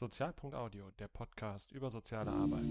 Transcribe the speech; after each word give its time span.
Sozial.audio, 0.00 0.84
der 0.98 1.08
Podcast 1.08 1.72
über 1.72 1.90
soziale 1.90 2.30
Arbeit. 2.30 2.62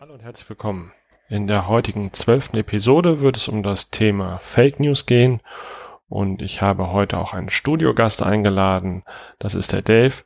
Hallo 0.00 0.14
und 0.14 0.22
herzlich 0.24 0.48
willkommen. 0.48 0.90
In 1.28 1.46
der 1.46 1.68
heutigen 1.68 2.12
zwölften 2.12 2.56
Episode 2.56 3.20
wird 3.20 3.36
es 3.36 3.46
um 3.46 3.62
das 3.62 3.92
Thema 3.92 4.38
Fake 4.38 4.80
News 4.80 5.06
gehen 5.06 5.40
und 6.08 6.42
ich 6.42 6.60
habe 6.60 6.90
heute 6.90 7.18
auch 7.18 7.34
einen 7.34 7.50
Studiogast 7.50 8.24
eingeladen. 8.24 9.04
Das 9.38 9.54
ist 9.54 9.72
der 9.72 9.82
Dave. 9.82 10.24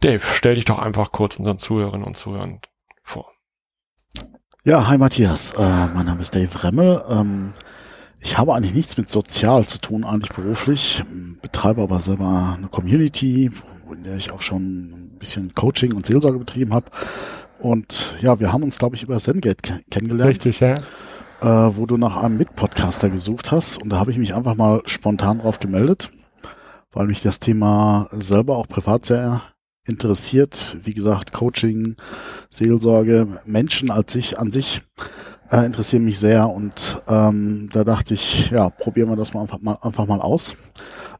Dave, 0.00 0.22
stell 0.32 0.54
dich 0.54 0.64
doch 0.64 0.78
einfach 0.78 1.10
kurz 1.10 1.36
unseren 1.36 1.58
Zuhörerinnen 1.58 2.06
und 2.06 2.16
Zuhörern 2.16 2.60
vor. 3.02 3.32
Ja, 4.64 4.86
hi 4.86 4.96
Matthias. 4.96 5.52
Äh, 5.52 5.86
mein 5.92 6.06
Name 6.06 6.22
ist 6.22 6.36
Dave 6.36 6.62
Remmel. 6.62 7.02
Ähm, 7.08 7.52
ich 8.20 8.38
habe 8.38 8.54
eigentlich 8.54 8.74
nichts 8.74 8.96
mit 8.96 9.10
sozial 9.10 9.66
zu 9.66 9.80
tun, 9.80 10.04
eigentlich 10.04 10.32
beruflich. 10.32 11.02
Betreibe 11.42 11.82
aber 11.82 12.00
selber 12.00 12.54
eine 12.56 12.68
Community, 12.68 13.50
in 13.92 14.04
der 14.04 14.16
ich 14.16 14.30
auch 14.30 14.42
schon 14.42 15.14
ein 15.14 15.18
bisschen 15.18 15.52
Coaching 15.56 15.92
und 15.94 16.06
Seelsorge 16.06 16.38
betrieben 16.38 16.72
habe. 16.72 16.86
Und 17.58 18.14
ja, 18.20 18.38
wir 18.38 18.52
haben 18.52 18.62
uns, 18.62 18.78
glaube 18.78 18.94
ich, 18.94 19.02
über 19.02 19.18
Zengate 19.18 19.56
ke 19.56 19.80
kennengelernt. 19.90 20.30
Richtig, 20.30 20.60
ja. 20.60 20.74
Äh, 21.40 21.76
wo 21.76 21.86
du 21.86 21.96
nach 21.96 22.16
einem 22.16 22.36
Mitpodcaster 22.36 23.10
gesucht 23.10 23.50
hast. 23.50 23.82
Und 23.82 23.90
da 23.90 23.98
habe 23.98 24.12
ich 24.12 24.18
mich 24.18 24.32
einfach 24.32 24.54
mal 24.54 24.80
spontan 24.86 25.40
drauf 25.40 25.58
gemeldet, 25.58 26.12
weil 26.92 27.06
mich 27.06 27.22
das 27.22 27.40
Thema 27.40 28.08
selber 28.12 28.58
auch 28.58 28.68
privat 28.68 29.04
sehr 29.04 29.42
interessiert. 29.88 30.76
Wie 30.82 30.94
gesagt, 30.94 31.32
Coaching, 31.32 31.96
Seelsorge, 32.50 33.26
Menschen 33.44 33.90
als 33.90 34.12
sich 34.12 34.38
an 34.38 34.52
sich 34.52 34.82
äh, 35.50 35.64
interessieren 35.64 36.04
mich 36.04 36.18
sehr 36.18 36.48
und 36.48 37.02
ähm, 37.08 37.68
da 37.72 37.84
dachte 37.84 38.14
ich, 38.14 38.50
ja, 38.50 38.68
probieren 38.70 39.08
wir 39.08 39.16
das 39.16 39.34
mal 39.34 39.42
einfach 39.42 39.60
mal, 39.60 39.78
einfach 39.82 40.06
mal 40.06 40.20
aus. 40.20 40.56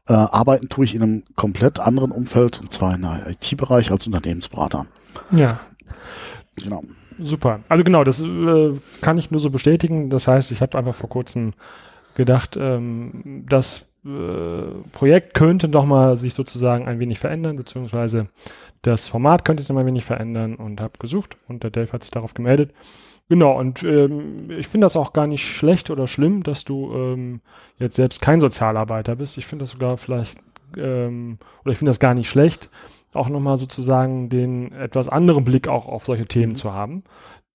Äh, 0.07 0.13
arbeiten 0.13 0.69
tue 0.69 0.85
ich 0.85 0.95
in 0.95 1.03
einem 1.03 1.23
komplett 1.35 1.79
anderen 1.79 2.11
Umfeld 2.11 2.59
und 2.59 2.71
zwar 2.71 2.95
in 2.95 3.01
der 3.01 3.27
IT-Bereich 3.29 3.91
als 3.91 4.07
Unternehmensberater. 4.07 4.85
Ja. 5.31 5.59
Genau. 6.55 6.83
Super. 7.19 7.61
Also 7.69 7.83
genau, 7.83 8.03
das 8.03 8.21
äh, 8.21 8.73
kann 9.01 9.17
ich 9.17 9.29
nur 9.29 9.39
so 9.39 9.49
bestätigen. 9.49 10.09
Das 10.09 10.27
heißt, 10.27 10.51
ich 10.51 10.61
habe 10.61 10.77
einfach 10.77 10.95
vor 10.95 11.09
kurzem 11.09 11.53
gedacht, 12.15 12.57
ähm, 12.59 13.45
das 13.47 13.85
äh, 14.05 14.89
Projekt 14.91 15.33
könnte 15.33 15.69
doch 15.69 15.85
mal 15.85 16.17
sich 16.17 16.33
sozusagen 16.33 16.87
ein 16.87 16.99
wenig 16.99 17.19
verändern, 17.19 17.57
beziehungsweise 17.57 18.27
das 18.81 19.07
Format 19.07 19.43
könnte 19.43 19.61
sich 19.61 19.69
noch 19.69 19.75
mal 19.75 19.81
ein 19.81 19.87
wenig 19.87 20.05
verändern 20.05 20.55
und 20.55 20.79
habe 20.79 20.93
gesucht 20.99 21.37
und 21.47 21.63
der 21.63 21.71
Dave 21.71 21.91
hat 21.91 22.03
sich 22.03 22.11
darauf 22.11 22.33
gemeldet. 22.33 22.73
Genau, 23.29 23.59
und 23.59 23.83
ähm, 23.83 24.49
ich 24.49 24.67
finde 24.67 24.85
das 24.85 24.95
auch 24.95 25.13
gar 25.13 25.27
nicht 25.27 25.45
schlecht 25.45 25.91
oder 25.91 26.07
schlimm, 26.07 26.41
dass 26.41 26.63
du 26.65 26.91
ähm, 26.93 27.41
jetzt 27.77 27.95
selbst 27.95 28.21
kein 28.21 28.41
Sozialarbeiter 28.41 29.15
bist. 29.17 29.37
Ich 29.37 29.45
finde 29.45 29.63
das 29.63 29.71
sogar 29.71 29.97
vielleicht, 29.97 30.39
ähm, 30.75 31.37
oder 31.63 31.71
ich 31.71 31.77
finde 31.77 31.91
das 31.91 31.99
gar 31.99 32.15
nicht 32.15 32.27
schlecht, 32.27 32.71
auch 33.13 33.29
nochmal 33.29 33.57
sozusagen 33.57 34.29
den 34.29 34.71
etwas 34.71 35.09
anderen 35.09 35.43
Blick 35.43 35.67
auch 35.67 35.87
auf 35.87 36.05
solche 36.05 36.25
Themen 36.25 36.53
mhm. 36.53 36.57
zu 36.57 36.73
haben, 36.73 37.03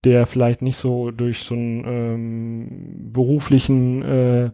der 0.05 0.27
vielleicht 0.27 0.63
nicht 0.63 0.77
so 0.77 1.11
durch 1.11 1.41
so 1.41 1.55
einen 1.55 1.85
ähm, 1.87 3.13
beruflichen, 3.13 4.03
äh, 4.03 4.51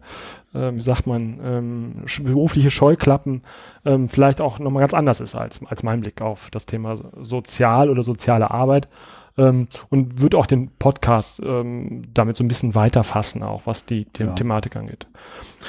äh, 0.53 0.71
wie 0.73 0.81
sagt 0.81 1.07
man, 1.07 1.39
ähm, 1.43 2.05
berufliche 2.23 2.71
Scheuklappen 2.71 3.43
ähm, 3.85 4.09
vielleicht 4.09 4.41
auch 4.41 4.59
nochmal 4.59 4.81
ganz 4.81 4.93
anders 4.93 5.19
ist 5.19 5.35
als, 5.35 5.61
als 5.65 5.83
mein 5.83 6.01
Blick 6.01 6.21
auf 6.21 6.49
das 6.51 6.65
Thema 6.65 6.97
Sozial 7.21 7.89
oder 7.89 8.03
soziale 8.03 8.51
Arbeit 8.51 8.87
ähm, 9.37 9.67
und 9.89 10.21
würde 10.21 10.37
auch 10.37 10.45
den 10.45 10.71
Podcast 10.77 11.41
ähm, 11.43 12.03
damit 12.13 12.37
so 12.37 12.43
ein 12.43 12.47
bisschen 12.47 12.75
weiter 12.75 13.03
fassen, 13.03 13.43
auch 13.43 13.65
was 13.65 13.85
die 13.85 14.05
The 14.17 14.23
ja. 14.23 14.33
Thematik 14.33 14.75
angeht. 14.75 15.07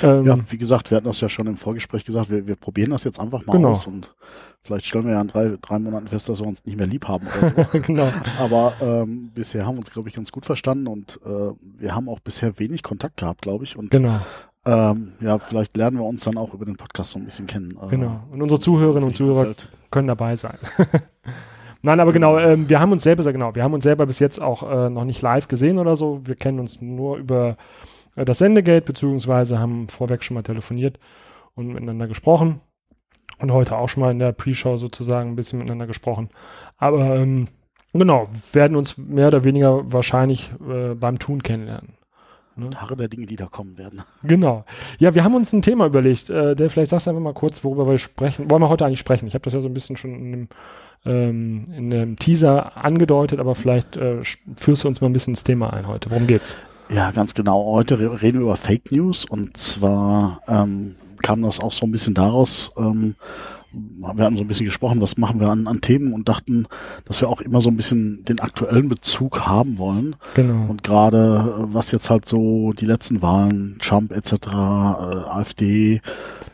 Ähm, 0.02 0.26
ja, 0.26 0.38
wie 0.50 0.58
gesagt, 0.58 0.90
wir 0.90 0.96
hatten 0.96 1.06
das 1.06 1.20
ja 1.20 1.28
schon 1.28 1.46
im 1.46 1.56
Vorgespräch 1.56 2.04
gesagt, 2.04 2.30
wir, 2.30 2.46
wir 2.46 2.56
probieren 2.56 2.90
das 2.90 3.04
jetzt 3.04 3.20
einfach 3.20 3.46
mal 3.46 3.56
genau. 3.56 3.70
aus 3.70 3.86
und 3.86 4.14
vielleicht 4.62 4.86
stellen 4.86 5.06
wir 5.06 5.12
ja 5.12 5.20
in 5.20 5.28
drei, 5.28 5.56
drei 5.60 5.78
Monaten 5.78 6.08
fest, 6.08 6.28
dass 6.28 6.40
wir 6.40 6.46
uns 6.46 6.64
nicht 6.64 6.76
mehr 6.76 6.86
lieb 6.86 7.06
haben. 7.06 7.28
So. 7.30 7.78
genau. 7.86 8.08
Aber 8.38 8.74
ähm, 8.80 9.30
bisher 9.34 9.64
haben 9.64 9.76
wir 9.76 9.80
uns, 9.80 9.92
glaube 9.92 10.08
ich, 10.08 10.14
ganz 10.14 10.32
gut 10.32 10.46
verstanden 10.46 10.86
und 10.88 11.20
äh, 11.24 11.50
wir 11.78 11.94
haben 11.94 12.08
auch 12.08 12.20
bisher 12.20 12.58
wenig 12.58 12.82
Kontakt 12.82 13.18
gehabt, 13.18 13.42
glaube 13.42 13.64
ich. 13.64 13.76
Und 13.76 13.90
genau. 13.90 14.20
Ähm, 14.64 15.12
ja, 15.20 15.38
vielleicht 15.38 15.76
lernen 15.76 15.98
wir 15.98 16.04
uns 16.04 16.22
dann 16.24 16.38
auch 16.38 16.54
über 16.54 16.64
den 16.64 16.76
Podcast 16.76 17.12
so 17.12 17.18
ein 17.18 17.24
bisschen 17.24 17.46
kennen. 17.46 17.76
Äh, 17.82 17.88
genau. 17.88 18.20
Und 18.30 18.42
unsere 18.42 18.60
Zuhörerinnen 18.60 19.08
und 19.08 19.16
Zuhörer 19.16 19.52
können 19.90 20.08
dabei 20.08 20.36
sein. 20.36 20.58
Nein, 21.82 21.98
aber 21.98 22.12
genau, 22.12 22.38
ähm, 22.38 22.68
wir 22.68 22.78
haben 22.78 22.92
uns 22.92 23.02
selber, 23.02 23.30
genau, 23.32 23.56
wir 23.56 23.64
haben 23.64 23.74
uns 23.74 23.82
selber 23.82 24.06
bis 24.06 24.20
jetzt 24.20 24.40
auch 24.40 24.62
äh, 24.62 24.88
noch 24.88 25.04
nicht 25.04 25.20
live 25.20 25.48
gesehen 25.48 25.78
oder 25.78 25.96
so. 25.96 26.20
Wir 26.24 26.36
kennen 26.36 26.60
uns 26.60 26.80
nur 26.80 27.16
über 27.16 27.56
äh, 28.14 28.24
das 28.24 28.38
Sendegate, 28.38 28.86
beziehungsweise 28.86 29.58
haben 29.58 29.88
vorweg 29.88 30.22
schon 30.22 30.36
mal 30.36 30.42
telefoniert 30.42 31.00
und 31.54 31.68
miteinander 31.68 32.06
gesprochen. 32.06 32.60
Und 33.40 33.50
heute 33.50 33.76
auch 33.76 33.88
schon 33.88 34.02
mal 34.02 34.12
in 34.12 34.20
der 34.20 34.30
Pre-Show 34.30 34.76
sozusagen 34.76 35.30
ein 35.30 35.36
bisschen 35.36 35.58
miteinander 35.58 35.88
gesprochen. 35.88 36.30
Aber 36.76 37.16
ähm, 37.16 37.48
genau, 37.92 38.28
werden 38.52 38.76
uns 38.76 38.96
mehr 38.96 39.26
oder 39.26 39.42
weniger 39.42 39.92
wahrscheinlich 39.92 40.52
äh, 40.68 40.94
beim 40.94 41.18
Tun 41.18 41.42
kennenlernen. 41.42 41.94
Ne? 42.56 42.70
Haare 42.80 42.96
der 42.96 43.08
Dinge, 43.08 43.26
die 43.26 43.36
da 43.36 43.46
kommen 43.46 43.78
werden. 43.78 44.02
Genau. 44.22 44.64
Ja, 44.98 45.14
wir 45.14 45.24
haben 45.24 45.34
uns 45.34 45.52
ein 45.52 45.62
Thema 45.62 45.86
überlegt. 45.86 46.30
Äh, 46.30 46.54
der 46.54 46.70
vielleicht 46.70 46.90
sagst 46.90 47.06
du 47.06 47.10
einfach 47.10 47.22
mal 47.22 47.34
kurz, 47.34 47.64
worüber 47.64 47.86
wir 47.86 47.98
sprechen. 47.98 48.50
Wollen 48.50 48.62
wir 48.62 48.68
heute 48.68 48.86
eigentlich 48.86 49.00
sprechen? 49.00 49.26
Ich 49.26 49.34
habe 49.34 49.44
das 49.44 49.52
ja 49.52 49.60
so 49.60 49.68
ein 49.68 49.74
bisschen 49.74 49.96
schon 49.96 50.14
in 50.14 50.32
dem 50.32 50.48
ähm, 51.04 51.66
in 51.76 51.92
einem 51.92 52.16
Teaser 52.16 52.76
angedeutet, 52.76 53.40
aber 53.40 53.54
vielleicht 53.54 53.96
äh, 53.96 54.22
führst 54.56 54.84
du 54.84 54.88
uns 54.88 55.00
mal 55.00 55.08
ein 55.08 55.12
bisschen 55.12 55.32
ins 55.32 55.44
Thema 55.44 55.72
ein 55.72 55.86
heute. 55.86 56.10
Worum 56.10 56.26
geht's? 56.26 56.56
Ja, 56.88 57.10
ganz 57.10 57.34
genau. 57.34 57.72
Heute 57.72 57.98
reden 58.22 58.38
wir 58.38 58.46
über 58.46 58.56
Fake 58.56 58.92
News 58.92 59.24
und 59.24 59.56
zwar 59.56 60.40
ähm, 60.46 60.94
kam 61.22 61.42
das 61.42 61.60
auch 61.60 61.72
so 61.72 61.86
ein 61.86 61.92
bisschen 61.92 62.14
daraus, 62.14 62.70
ähm, 62.76 63.14
wir 63.72 64.24
hatten 64.24 64.36
so 64.36 64.44
ein 64.44 64.48
bisschen 64.48 64.66
gesprochen, 64.66 65.00
was 65.00 65.16
machen 65.16 65.40
wir 65.40 65.48
an, 65.48 65.66
an 65.66 65.80
Themen 65.80 66.12
und 66.12 66.28
dachten, 66.28 66.66
dass 67.04 67.20
wir 67.20 67.28
auch 67.28 67.40
immer 67.40 67.60
so 67.60 67.68
ein 67.68 67.76
bisschen 67.76 68.24
den 68.24 68.40
aktuellen 68.40 68.88
Bezug 68.88 69.46
haben 69.46 69.78
wollen. 69.78 70.16
Genau. 70.34 70.70
Und 70.70 70.82
gerade 70.82 71.54
was 71.58 71.90
jetzt 71.90 72.10
halt 72.10 72.28
so 72.28 72.72
die 72.72 72.86
letzten 72.86 73.22
Wahlen, 73.22 73.78
Trump 73.80 74.12
etc., 74.12 74.32
äh, 74.32 74.56
AfD 74.56 76.00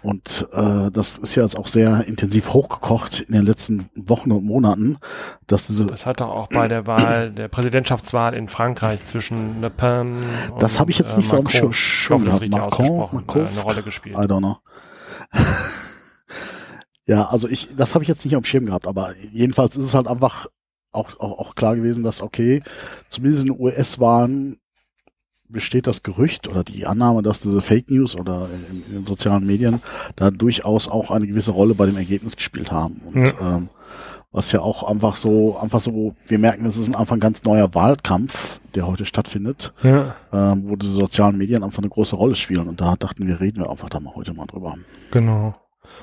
und 0.03 0.49
äh, 0.53 0.91
das 0.93 1.19
ist 1.19 1.35
ja 1.35 1.43
jetzt 1.43 1.59
auch 1.59 1.67
sehr 1.67 2.07
intensiv 2.07 2.53
hochgekocht 2.53 3.21
in 3.21 3.35
den 3.35 3.45
letzten 3.45 3.91
Wochen 3.97 4.31
und 4.31 4.45
Monaten, 4.45 4.99
dass 5.47 5.67
diese 5.67 5.87
Das 5.87 6.07
hat 6.07 6.21
doch 6.21 6.29
auch 6.29 6.49
bei 6.49 6.69
der 6.69 6.87
Wahl, 6.87 7.31
der 7.37 7.49
Präsidentschaftswahl 7.49 8.35
in 8.35 8.49
Frankreich 8.49 9.05
zwischen 9.07 9.61
Le 9.61 9.71
Pen 9.71 10.19
und 10.53 10.63
Das 10.63 10.79
habe 10.79 10.91
ich 10.91 10.99
jetzt 10.99 11.17
nicht 11.17 11.33
äh, 11.33 11.37
Macron, 11.37 11.51
so 11.51 11.67
am 11.67 11.73
Schirm 11.73 12.25
gehabt. 12.25 12.49
Macron, 12.49 13.09
Macron, 13.13 13.45
äh, 13.45 13.49
eine 13.49 13.61
Rolle 13.61 13.83
gespielt. 13.83 14.17
I 14.17 14.21
don't 14.21 14.39
know. 14.39 14.59
Ja, 17.09 17.29
also 17.31 17.49
ich, 17.49 17.75
das 17.75 17.95
habe 17.95 18.05
ich 18.05 18.09
jetzt 18.09 18.25
nicht 18.27 18.37
am 18.37 18.45
Schirm 18.45 18.67
gehabt, 18.67 18.87
aber 18.87 19.15
jedenfalls 19.33 19.77
ist 19.77 19.87
es 19.87 19.95
halt 19.95 20.07
einfach 20.07 20.47
auch, 20.93 21.19
auch, 21.19 21.39
auch 21.39 21.55
klar 21.55 21.75
gewesen, 21.75 22.05
dass 22.05 22.21
okay, 22.21 22.63
zumindest 23.09 23.45
in 23.45 23.59
US-Wahlen 23.59 24.59
besteht 25.49 25.87
das 25.87 26.03
Gerücht 26.03 26.49
oder 26.49 26.65
die 26.65 26.85
Annahme, 26.85 27.23
dass 27.23 27.41
diese 27.41 27.63
Fake 27.63 27.91
News 27.91 28.15
oder 28.15 28.51
in, 28.71 28.85
in, 28.85 28.93
den 28.93 29.05
sozialen 29.07 29.47
Medien 29.47 29.81
da 30.17 30.31
durchaus 30.31 30.87
auch 30.87 31.11
eine 31.11 31.27
gewisse 31.27 31.53
Rolle 31.53 31.75
bei 31.75 31.87
dem 31.87 31.97
Ergebnis 31.97 32.37
gespielt 32.37 32.71
haben. 32.71 33.01
Und 33.07 33.17
ja. 33.17 33.57
ähm, 33.57 33.71
was 34.31 34.53
ja 34.53 34.61
auch 34.61 34.83
einfach 34.83 35.17
so, 35.17 35.57
einfach 35.59 35.81
so, 35.81 36.15
wir 36.27 36.39
merken, 36.39 36.67
es 36.67 36.77
ist 36.77 36.95
einfach 36.95 37.17
ein 37.17 37.21
ganz 37.21 37.43
neuer 37.45 37.75
Wahlkampf, 37.75 38.61
der 38.75 38.87
heute 38.87 39.07
stattfindet, 39.07 39.73
ja. 39.83 40.15
ähm, 40.31 40.65
wo 40.69 40.77
diese 40.77 40.93
sozialen 40.93 41.39
Medien 41.39 41.63
einfach 41.65 41.79
eine 41.79 41.89
große 41.89 42.17
Rolle 42.17 42.35
spielen. 42.35 42.69
Und 42.69 42.83
da 42.83 42.97
dachten 42.97 43.27
wir, 43.27 43.41
reden 43.41 43.61
wir 43.61 43.71
einfach 43.71 43.89
da 43.89 43.99
mal 43.99 44.15
heute 44.15 44.35
mal 44.35 44.47
drüber. 44.47 44.77
Genau. 45.11 45.55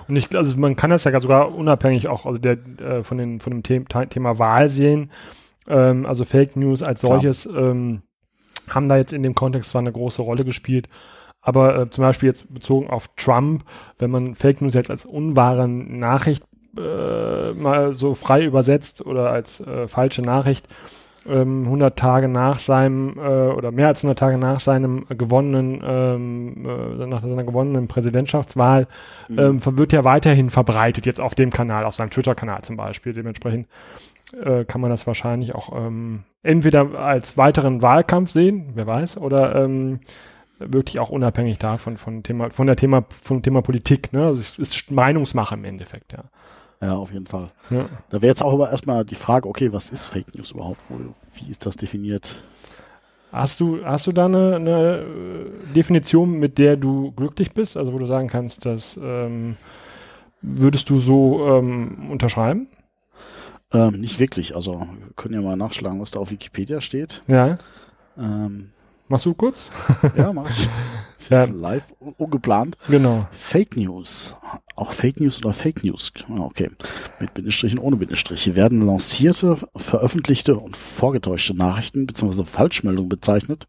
Und 0.08 0.16
ich, 0.16 0.36
also 0.36 0.58
man 0.58 0.76
kann 0.76 0.90
das 0.90 1.04
ja 1.04 1.20
sogar 1.20 1.54
unabhängig 1.54 2.08
auch 2.08 2.26
also 2.26 2.38
der, 2.38 2.58
äh, 2.80 3.04
von, 3.04 3.18
den, 3.18 3.40
von 3.40 3.62
dem 3.62 3.86
The 3.92 4.06
Thema 4.08 4.40
Wahl 4.40 4.68
sehen. 4.68 5.12
Ähm, 5.68 6.06
also 6.06 6.26
Fake 6.26 6.56
News 6.56 6.84
als 6.84 7.02
solches 7.02 7.46
ähm, 7.46 8.02
haben 8.70 8.90
da 8.90 8.98
jetzt 8.98 9.14
in 9.14 9.24
dem 9.24 9.36
Kontext 9.36 9.72
zwar 9.72 9.82
eine 9.82 9.92
große 9.92 10.22
Rolle 10.22 10.46
gespielt, 10.46 10.90
aber 11.42 11.78
äh, 11.78 11.90
zum 11.90 12.04
Beispiel 12.04 12.28
jetzt 12.28 12.54
bezogen 12.54 12.90
auf 12.90 13.10
Trump, 13.16 13.64
wenn 14.00 14.12
man 14.12 14.36
Fake 14.36 14.62
News 14.62 14.74
jetzt 14.74 14.92
als 14.92 15.06
unwahre 15.06 15.68
Nachricht 15.68 16.44
äh, 16.78 17.54
mal 17.54 17.94
so 17.94 18.16
frei 18.16 18.44
übersetzt 18.44 19.06
oder 19.06 19.30
als 19.32 19.62
äh, 19.62 19.88
falsche 19.88 20.22
Nachricht, 20.22 20.68
ähm, 21.28 21.64
100 21.66 21.98
Tage 21.98 22.28
nach 22.28 22.60
seinem 22.60 23.18
äh, 23.18 23.22
oder 23.22 23.72
mehr 23.72 23.88
als 23.88 24.00
100 24.00 24.18
Tage 24.18 24.38
nach 24.38 24.60
seinem 24.60 25.06
gewonnenen 25.10 25.82
ähm, 25.86 26.66
äh, 26.66 27.06
nach 27.08 27.22
seiner 27.22 27.44
gewonnenen 27.44 27.88
Präsidentschaftswahl 27.88 28.88
mhm. 29.28 29.40
ähm, 29.40 29.78
wird 29.78 29.94
ja 29.94 30.04
weiterhin 30.04 30.50
verbreitet 30.50 31.06
jetzt 31.06 31.22
auf 31.22 31.36
dem 31.36 31.52
Kanal, 31.52 31.86
auf 31.86 31.96
seinem 31.96 32.12
Twitter-Kanal 32.12 32.62
zum 32.64 32.78
Beispiel. 32.78 33.14
Dementsprechend 33.14 33.68
äh, 34.44 34.66
kann 34.66 34.82
man 34.82 34.90
das 34.90 35.08
wahrscheinlich 35.08 35.56
auch 35.56 35.76
ähm, 35.76 36.24
entweder 36.44 36.98
als 37.00 37.38
weiteren 37.38 37.82
Wahlkampf 37.82 38.32
sehen, 38.32 38.72
wer 38.74 38.88
weiß, 38.88 39.18
oder 39.18 39.56
ähm, 39.56 40.00
wirklich 40.60 41.00
auch 41.00 41.10
unabhängig 41.10 41.60
davon 41.60 41.98
von 41.98 42.24
Thema 42.24 42.50
von 42.50 42.68
der 42.68 42.76
Thema 42.76 43.04
vom 43.22 43.42
Thema 43.42 43.62
Politik. 43.62 44.14
Ne? 44.14 44.26
Also 44.26 44.42
es 44.42 44.60
ist 44.60 44.92
Meinungsmache 44.92 45.56
im 45.56 45.66
Endeffekt, 45.66 46.14
ja. 46.14 46.24
Ja, 46.82 46.96
auf 46.96 47.12
jeden 47.12 47.26
Fall. 47.26 47.52
Ja. 47.70 47.90
Da 48.10 48.22
wäre 48.22 48.30
jetzt 48.30 48.44
auch 48.44 48.54
aber 48.54 48.70
erstmal 48.70 49.06
die 49.06 49.16
Frage, 49.16 49.48
okay, 49.48 49.72
was 49.72 49.90
ist 49.90 50.08
Fake 50.08 50.36
News 50.36 50.52
überhaupt? 50.52 50.80
Wie 51.36 51.50
ist 51.50 51.66
das 51.66 51.76
definiert? 51.76 52.44
Hast 53.32 53.60
du, 53.60 53.84
hast 53.84 54.08
du 54.08 54.12
da 54.12 54.26
eine, 54.26 54.56
eine 54.56 54.98
äh, 55.00 55.74
Definition, 55.74 56.40
mit 56.40 56.58
der 56.58 56.78
du 56.78 57.12
glücklich 57.12 57.54
bist? 57.54 57.76
Also 57.76 57.92
wo 57.94 57.98
du 57.98 58.06
sagen 58.06 58.28
kannst, 58.28 58.66
dass 58.66 58.98
ähm, 59.02 59.58
würdest 60.42 60.90
du 60.90 61.00
so 61.00 61.46
ähm, 61.46 62.10
unterschreiben? 62.12 62.68
Ähm, 63.74 64.00
nicht 64.00 64.20
wirklich. 64.20 64.56
Also 64.56 64.80
wir 64.80 65.14
können 65.16 65.34
ja 65.34 65.42
mal 65.42 65.58
nachschlagen, 65.58 66.00
was 66.00 66.12
da 66.12 66.20
auf 66.20 66.32
Wikipedia 66.32 66.82
steht. 66.82 67.24
Ja. 67.28 67.58
Ähm, 68.18 68.72
Machst 69.08 69.26
du 69.26 69.34
kurz? 69.34 69.70
ja, 70.16 70.34
mach 70.34 70.50
ich. 70.50 70.68
Ist 71.18 71.30
jetzt 71.32 71.52
live, 71.54 71.96
ungeplant. 72.18 72.78
Genau. 72.90 73.28
Fake 73.32 73.78
News. 73.78 74.36
Auch 74.76 74.92
Fake 74.92 75.20
News 75.22 75.40
oder 75.40 75.54
Fake 75.54 75.84
News. 75.84 76.12
Ah, 76.30 76.42
Okay. 76.42 76.70
Mit 77.20 77.34
Bindestrichen, 77.34 77.80
ohne 77.80 77.96
Bindestriche 77.96 78.56
werden 78.56 78.86
lancierte, 78.86 79.58
veröffentlichte 79.76 80.58
und 80.58 80.76
vorgetäuschte 80.76 81.56
Nachrichten 81.56 82.06
bzw. 82.06 82.44
Falschmeldungen 82.44 83.10
bezeichnet, 83.10 83.68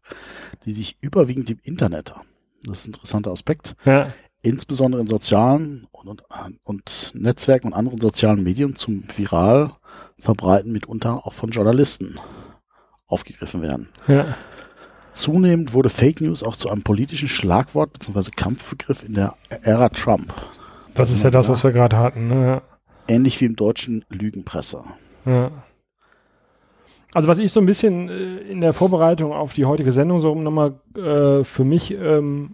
die 0.65 0.73
sich 0.73 0.97
überwiegend 1.01 1.49
im 1.49 1.59
Internet, 1.63 2.13
das 2.65 2.79
ist 2.81 2.87
ein 2.87 2.93
interessanter 2.93 3.31
Aspekt, 3.31 3.75
Ja. 3.85 4.11
insbesondere 4.41 5.01
in 5.01 5.07
sozialen 5.07 5.87
und, 5.91 6.07
und, 6.09 6.23
und 6.63 7.11
Netzwerken 7.15 7.67
und 7.67 7.73
anderen 7.73 8.01
sozialen 8.01 8.43
Medien 8.43 8.75
zum 8.75 9.03
viral 9.15 9.71
verbreiten, 10.19 10.73
mitunter 10.73 11.25
auch 11.25 11.33
von 11.33 11.49
Journalisten 11.51 12.19
aufgegriffen 13.07 13.61
werden. 13.61 13.89
Ja. 14.07 14.35
Zunehmend 15.17 15.73
wurde 15.73 15.89
Fake 15.89 16.21
News 16.21 16.43
auch 16.43 16.55
zu 16.55 16.69
einem 16.69 16.83
politischen 16.83 17.27
Schlagwort 17.27 17.91
bzw. 17.93 18.29
Kampfbegriff 18.35 19.03
in 19.03 19.15
der 19.15 19.33
Ära 19.63 19.89
Trump. 19.89 20.31
Das 20.93 21.09
ist 21.09 21.23
ja 21.23 21.31
das, 21.31 21.49
was 21.49 21.63
wir 21.63 21.71
gerade 21.71 21.97
hatten. 21.97 22.27
Ne? 22.27 22.61
Ähnlich 23.07 23.41
wie 23.41 23.45
im 23.45 23.55
deutschen 23.55 24.05
Lügenpresse. 24.09 24.83
Ja. 25.25 25.51
Also 27.13 27.27
was 27.27 27.39
ich 27.39 27.51
so 27.51 27.59
ein 27.59 27.65
bisschen 27.65 28.09
äh, 28.09 28.37
in 28.51 28.61
der 28.61 28.73
Vorbereitung 28.73 29.33
auf 29.33 29.53
die 29.53 29.65
heutige 29.65 29.91
Sendung 29.91 30.19
so 30.19 30.35
nochmal 30.35 30.75
äh, 30.95 31.43
für 31.43 31.63
mich 31.63 31.91
ähm, 31.91 32.53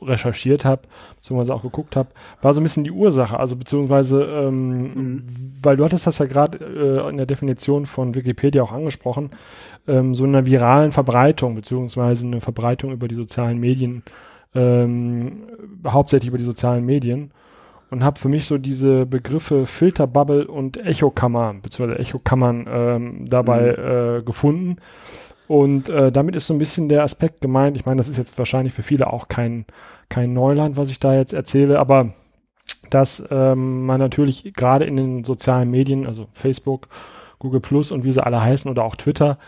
recherchiert 0.00 0.64
habe, 0.64 0.82
beziehungsweise 1.16 1.54
auch 1.54 1.62
geguckt 1.62 1.96
habe, 1.96 2.08
war 2.40 2.54
so 2.54 2.60
ein 2.60 2.62
bisschen 2.62 2.84
die 2.84 2.90
Ursache. 2.90 3.38
Also 3.38 3.56
beziehungsweise, 3.56 4.22
ähm, 4.24 5.26
weil 5.62 5.76
du 5.76 5.84
hattest 5.84 6.06
das 6.06 6.18
ja 6.18 6.26
gerade 6.26 6.58
äh, 6.58 7.08
in 7.10 7.18
der 7.18 7.26
Definition 7.26 7.86
von 7.86 8.14
Wikipedia 8.14 8.62
auch 8.62 8.72
angesprochen, 8.72 9.30
ähm, 9.86 10.14
so 10.14 10.24
einer 10.24 10.46
viralen 10.46 10.92
Verbreitung, 10.92 11.54
beziehungsweise 11.54 12.26
eine 12.26 12.40
Verbreitung 12.40 12.92
über 12.92 13.08
die 13.08 13.14
sozialen 13.14 13.58
Medien, 13.58 14.02
ähm, 14.54 15.42
hauptsächlich 15.86 16.28
über 16.28 16.38
die 16.38 16.44
sozialen 16.44 16.84
Medien 16.84 17.32
und 17.90 18.04
habe 18.04 18.18
für 18.18 18.28
mich 18.28 18.44
so 18.44 18.58
diese 18.58 19.06
Begriffe 19.06 19.66
Filterbubble 19.66 20.46
und 20.46 20.84
Echokammer, 20.84 21.54
beziehungsweise 21.60 22.00
Echokammern 22.00 22.66
ähm, 22.70 23.26
dabei 23.28 24.18
äh, 24.18 24.22
gefunden. 24.22 24.76
Und 25.48 25.88
äh, 25.88 26.12
damit 26.12 26.36
ist 26.36 26.46
so 26.46 26.54
ein 26.54 26.60
bisschen 26.60 26.88
der 26.88 27.02
Aspekt 27.02 27.40
gemeint. 27.40 27.76
Ich 27.76 27.84
meine, 27.84 27.96
das 27.96 28.08
ist 28.08 28.18
jetzt 28.18 28.38
wahrscheinlich 28.38 28.72
für 28.72 28.84
viele 28.84 29.12
auch 29.12 29.26
kein, 29.26 29.66
kein 30.08 30.32
Neuland, 30.32 30.76
was 30.76 30.90
ich 30.90 31.00
da 31.00 31.14
jetzt 31.14 31.32
erzähle, 31.32 31.80
aber 31.80 32.10
dass 32.90 33.26
ähm, 33.30 33.84
man 33.84 33.98
natürlich 33.98 34.52
gerade 34.54 34.84
in 34.84 34.96
den 34.96 35.24
sozialen 35.24 35.70
Medien, 35.70 36.06
also 36.06 36.28
Facebook, 36.32 36.88
Google 37.40 37.60
Plus 37.60 37.90
und 37.90 38.04
wie 38.04 38.12
sie 38.12 38.24
alle 38.24 38.40
heißen 38.40 38.70
oder 38.70 38.84
auch 38.84 38.94
Twitter, 38.94 39.38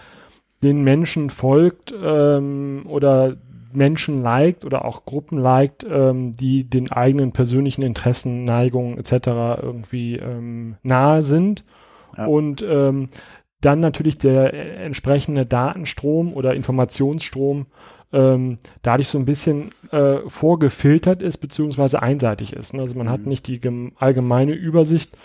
den 0.63 0.83
Menschen 0.85 1.31
folgt 1.31 1.93
ähm, 2.03 2.83
oder 2.89 3.37
Menschen 3.73 4.23
liked 4.23 4.65
oder 4.65 4.85
auch 4.85 5.05
Gruppen 5.07 5.39
liked, 5.39 5.87
ähm, 5.91 6.37
die 6.37 6.65
den 6.65 6.93
eigenen 6.93 7.33
persönlichen 7.33 7.83
Interessen, 7.83 8.45
Neigungen 8.45 8.99
etc. 8.99 9.13
irgendwie 9.63 10.17
ähm, 10.17 10.77
nahe 10.83 11.23
sind. 11.23 11.65
Ja. 12.17 12.27
Und 12.27 12.63
ähm, 12.69 13.09
dann 13.63 13.81
natürlich 13.81 14.19
der 14.19 14.53
äh, 14.53 14.85
entsprechende 14.85 15.47
Datenstrom 15.47 16.35
oder 16.35 16.55
Informationsstrom 16.55 17.67
ähm, 18.13 18.59
dadurch 18.83 19.09
so 19.09 19.17
ein 19.19 19.25
bisschen 19.25 19.71
äh, 19.91 20.19
vorgefiltert 20.27 21.23
ist 21.23 21.39
beziehungsweise 21.39 22.03
einseitig 22.03 22.53
ist. 22.53 22.75
Ne? 22.75 22.83
Also 22.83 22.95
man 22.95 23.09
hat 23.09 23.23
Mhm. 23.23 23.29
nicht 23.29 23.47
die 23.47 23.59
gem- 23.59 23.93
allgemeine 23.97 24.53
Übersicht, 24.53 25.17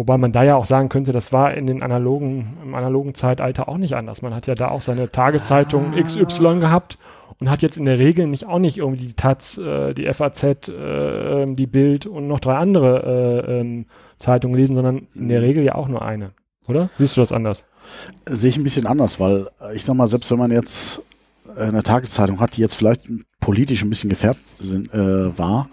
wobei 0.00 0.16
man 0.16 0.32
da 0.32 0.42
ja 0.42 0.56
auch 0.56 0.64
sagen 0.64 0.88
könnte, 0.88 1.12
das 1.12 1.30
war 1.30 1.52
in 1.52 1.66
den 1.66 1.82
analogen, 1.82 2.56
im 2.64 2.74
analogen 2.74 3.14
Zeitalter 3.14 3.68
auch 3.68 3.76
nicht 3.76 3.94
anders. 3.94 4.22
Man 4.22 4.34
hat 4.34 4.46
ja 4.46 4.54
da 4.54 4.68
auch 4.68 4.80
seine 4.80 5.12
Tageszeitung 5.12 5.92
Ah. 5.94 6.02
XY 6.02 6.58
gehabt 6.58 6.96
und 7.38 7.50
hat 7.50 7.60
jetzt 7.60 7.76
in 7.76 7.84
der 7.84 7.98
Regel 7.98 8.26
nicht 8.26 8.46
auch 8.46 8.58
nicht 8.58 8.78
irgendwie 8.78 9.08
die 9.08 9.12
Taz, 9.12 9.58
äh, 9.58 9.92
die 9.92 10.06
FAZ, 10.06 10.68
äh, 10.68 11.42
ähm, 11.42 11.54
die 11.56 11.66
Bild 11.66 12.06
und 12.06 12.28
noch 12.28 12.40
drei 12.40 12.56
andere 12.56 13.44
äh, 13.46 13.60
ähm, 13.60 13.84
Zeitungen 14.18 14.54
gelesen, 14.54 14.74
sondern 14.76 15.06
in 15.14 15.28
der 15.28 15.40
Mhm. 15.40 15.44
Regel 15.44 15.64
ja 15.64 15.74
auch 15.74 15.88
nur 15.88 16.00
eine. 16.02 16.30
Oder? 16.66 16.88
Siehst 16.96 17.16
du 17.16 17.20
das 17.20 17.32
anders? 17.32 17.66
Sehe 18.26 18.48
ich 18.48 18.56
ein 18.56 18.64
bisschen 18.64 18.86
anders, 18.86 19.20
weil 19.20 19.48
äh, 19.60 19.74
ich 19.76 19.84
sag 19.84 19.96
mal, 19.96 20.06
selbst 20.06 20.30
wenn 20.30 20.38
man 20.38 20.50
jetzt 20.50 21.02
äh, 21.56 21.64
eine 21.64 21.82
Tageszeitung 21.82 22.40
hat, 22.40 22.56
die 22.56 22.62
jetzt 22.62 22.74
vielleicht 22.74 23.02
politisch 23.40 23.82
ein 23.82 23.90
bisschen 23.90 24.10
gefärbt 24.10 24.40
sind, 24.58 24.92
äh, 24.94 25.36
war, 25.38 25.68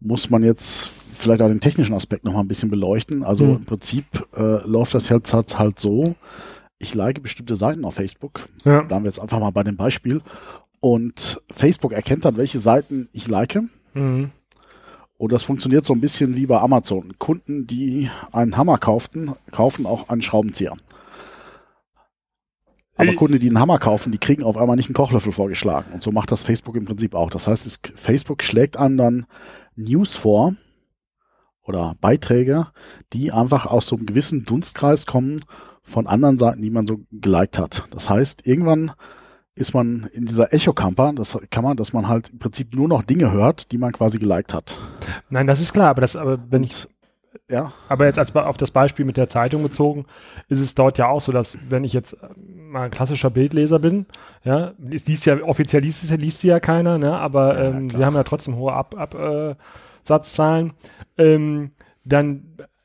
muss 0.00 0.30
man 0.30 0.42
jetzt 0.42 0.92
vielleicht 1.22 1.42
auch 1.42 1.48
den 1.48 1.60
technischen 1.60 1.94
Aspekt 1.94 2.24
noch 2.24 2.32
mal 2.32 2.40
ein 2.40 2.48
bisschen 2.48 2.70
beleuchten. 2.70 3.22
Also 3.24 3.44
Mhm. 3.44 3.56
im 3.56 3.64
Prinzip 3.64 4.04
äh, 4.36 4.66
läuft 4.66 4.94
das 4.94 5.08
jetzt 5.08 5.32
halt, 5.32 5.58
halt 5.58 5.78
so, 5.78 6.14
ich 6.78 6.94
like 6.94 7.22
bestimmte 7.22 7.56
Seiten 7.56 7.84
auf 7.84 7.94
Facebook, 7.94 8.48
Ja. 8.64 8.82
bleiben 8.82 9.04
wir 9.04 9.08
jetzt 9.08 9.20
einfach 9.20 9.38
mal 9.40 9.50
bei 9.50 9.62
dem 9.62 9.76
Beispiel, 9.76 10.20
und 10.80 11.40
Facebook 11.50 11.92
erkennt 11.92 12.24
dann, 12.24 12.36
welche 12.36 12.58
Seiten 12.58 13.08
ich 13.12 13.28
like. 13.28 13.58
Mhm. 13.94 14.30
Und 15.16 15.30
das 15.32 15.44
funktioniert 15.44 15.84
so 15.84 15.92
ein 15.94 16.00
bisschen 16.00 16.34
wie 16.34 16.46
bei 16.46 16.58
Amazon. 16.58 17.16
Kunden, 17.18 17.68
die 17.68 18.10
einen 18.32 18.56
Hammer 18.56 18.78
kauften, 18.78 19.32
kaufen 19.52 19.86
auch 19.86 20.08
einen 20.08 20.22
Schraubenzieher. 20.22 20.74
Aber 22.96 23.10
Äh. 23.10 23.14
Kunden, 23.14 23.38
die 23.38 23.48
einen 23.48 23.60
Hammer 23.60 23.78
kaufen, 23.78 24.10
die 24.12 24.18
kriegen 24.18 24.42
auf 24.42 24.56
einmal 24.56 24.76
nicht 24.76 24.86
einen 24.88 24.94
Kochlöffel 24.94 25.32
vorgeschlagen. 25.32 25.92
Und 25.92 26.02
so 26.02 26.10
macht 26.10 26.32
das 26.32 26.42
Facebook 26.44 26.74
im 26.76 26.84
Prinzip 26.84 27.14
auch. 27.14 27.30
Das 27.30 27.46
heißt, 27.46 27.66
es, 27.66 27.80
Facebook 27.94 28.42
schlägt 28.42 28.76
einem 28.76 28.96
dann 28.96 29.26
News 29.76 30.16
vor 30.16 30.54
oder 31.64 31.94
Beiträge, 32.00 32.68
die 33.12 33.32
einfach 33.32 33.66
aus 33.66 33.86
so 33.86 33.96
einem 33.96 34.06
gewissen 34.06 34.44
Dunstkreis 34.44 35.06
kommen 35.06 35.44
von 35.82 36.06
anderen 36.06 36.38
Seiten, 36.38 36.62
die 36.62 36.70
man 36.70 36.86
so 36.86 37.00
geliked 37.10 37.58
hat. 37.58 37.84
Das 37.90 38.08
heißt, 38.08 38.46
irgendwann 38.46 38.92
ist 39.54 39.74
man 39.74 40.08
in 40.12 40.24
dieser 40.26 40.52
Echo-Kamper, 40.52 41.12
das 41.14 41.38
kann 41.50 41.62
man, 41.64 41.76
dass 41.76 41.92
man 41.92 42.08
halt 42.08 42.30
im 42.30 42.38
Prinzip 42.38 42.74
nur 42.74 42.88
noch 42.88 43.02
Dinge 43.02 43.30
hört, 43.32 43.70
die 43.70 43.78
man 43.78 43.92
quasi 43.92 44.18
geliked 44.18 44.54
hat. 44.54 44.78
Nein, 45.28 45.46
das 45.46 45.60
ist 45.60 45.72
klar, 45.72 45.90
aber 45.90 46.00
das, 46.00 46.16
aber 46.16 46.38
wenn 46.50 46.64
ich, 46.64 46.88
Ja, 47.50 47.72
aber 47.88 48.06
jetzt 48.06 48.18
als 48.18 48.34
auf 48.34 48.56
das 48.56 48.70
Beispiel 48.70 49.04
mit 49.04 49.16
der 49.18 49.28
Zeitung 49.28 49.62
bezogen, 49.62 50.06
ist 50.48 50.60
es 50.60 50.74
dort 50.74 50.96
ja 50.96 51.08
auch 51.08 51.20
so, 51.20 51.32
dass 51.32 51.58
wenn 51.68 51.84
ich 51.84 51.92
jetzt 51.92 52.16
mal 52.38 52.84
ein 52.84 52.90
klassischer 52.90 53.28
Bildleser 53.28 53.78
bin, 53.78 54.06
ja, 54.42 54.72
es 54.90 55.06
liest 55.06 55.26
ja 55.26 55.42
offiziell 55.42 55.82
liest, 55.82 56.08
liest 56.10 56.40
sie 56.40 56.48
ja 56.48 56.60
keiner, 56.60 56.96
ne, 56.96 57.18
aber 57.18 57.58
Ja, 57.58 57.64
ähm, 57.70 57.90
sie 57.90 58.04
haben 58.04 58.14
ja 58.14 58.24
trotzdem 58.24 58.56
hohe 58.56 58.72
Ab, 58.72 58.94
Ab, 58.96 59.14
äh, 59.14 59.54
Satzzahlen, 60.02 60.72
ähm, 61.18 61.70
dann 62.04 62.44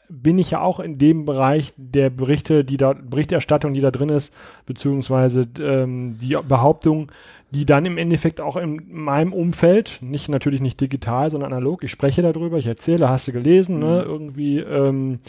bin 0.09 0.39
ich 0.39 0.51
ja 0.51 0.61
auch 0.61 0.79
in 0.79 0.97
dem 0.97 1.25
Bereich 1.25 1.73
der 1.75 2.09
Berichte, 2.09 2.63
die 2.63 2.77
da, 2.77 2.93
Berichterstattung, 2.93 3.73
die 3.73 3.81
da 3.81 3.91
drin 3.91 4.09
ist, 4.09 4.33
beziehungsweise 4.65 5.47
ähm, 5.59 6.17
die 6.21 6.37
Behauptung, 6.47 7.11
die 7.51 7.65
dann 7.65 7.85
im 7.85 7.97
Endeffekt 7.97 8.39
auch 8.39 8.55
in 8.55 8.83
meinem 8.89 9.33
Umfeld, 9.33 9.99
nicht 10.01 10.29
natürlich 10.29 10.61
nicht 10.61 10.79
digital, 10.79 11.29
sondern 11.29 11.51
analog, 11.53 11.83
ich 11.83 11.91
spreche 11.91 12.21
darüber, 12.21 12.57
ich 12.57 12.67
erzähle, 12.67 13.09
hast 13.09 13.27
du 13.27 13.33
gelesen, 13.33 13.79
ne, 13.79 14.03
Mhm. 14.05 14.11
irgendwie 14.11 14.59
ähm, 14.59 15.19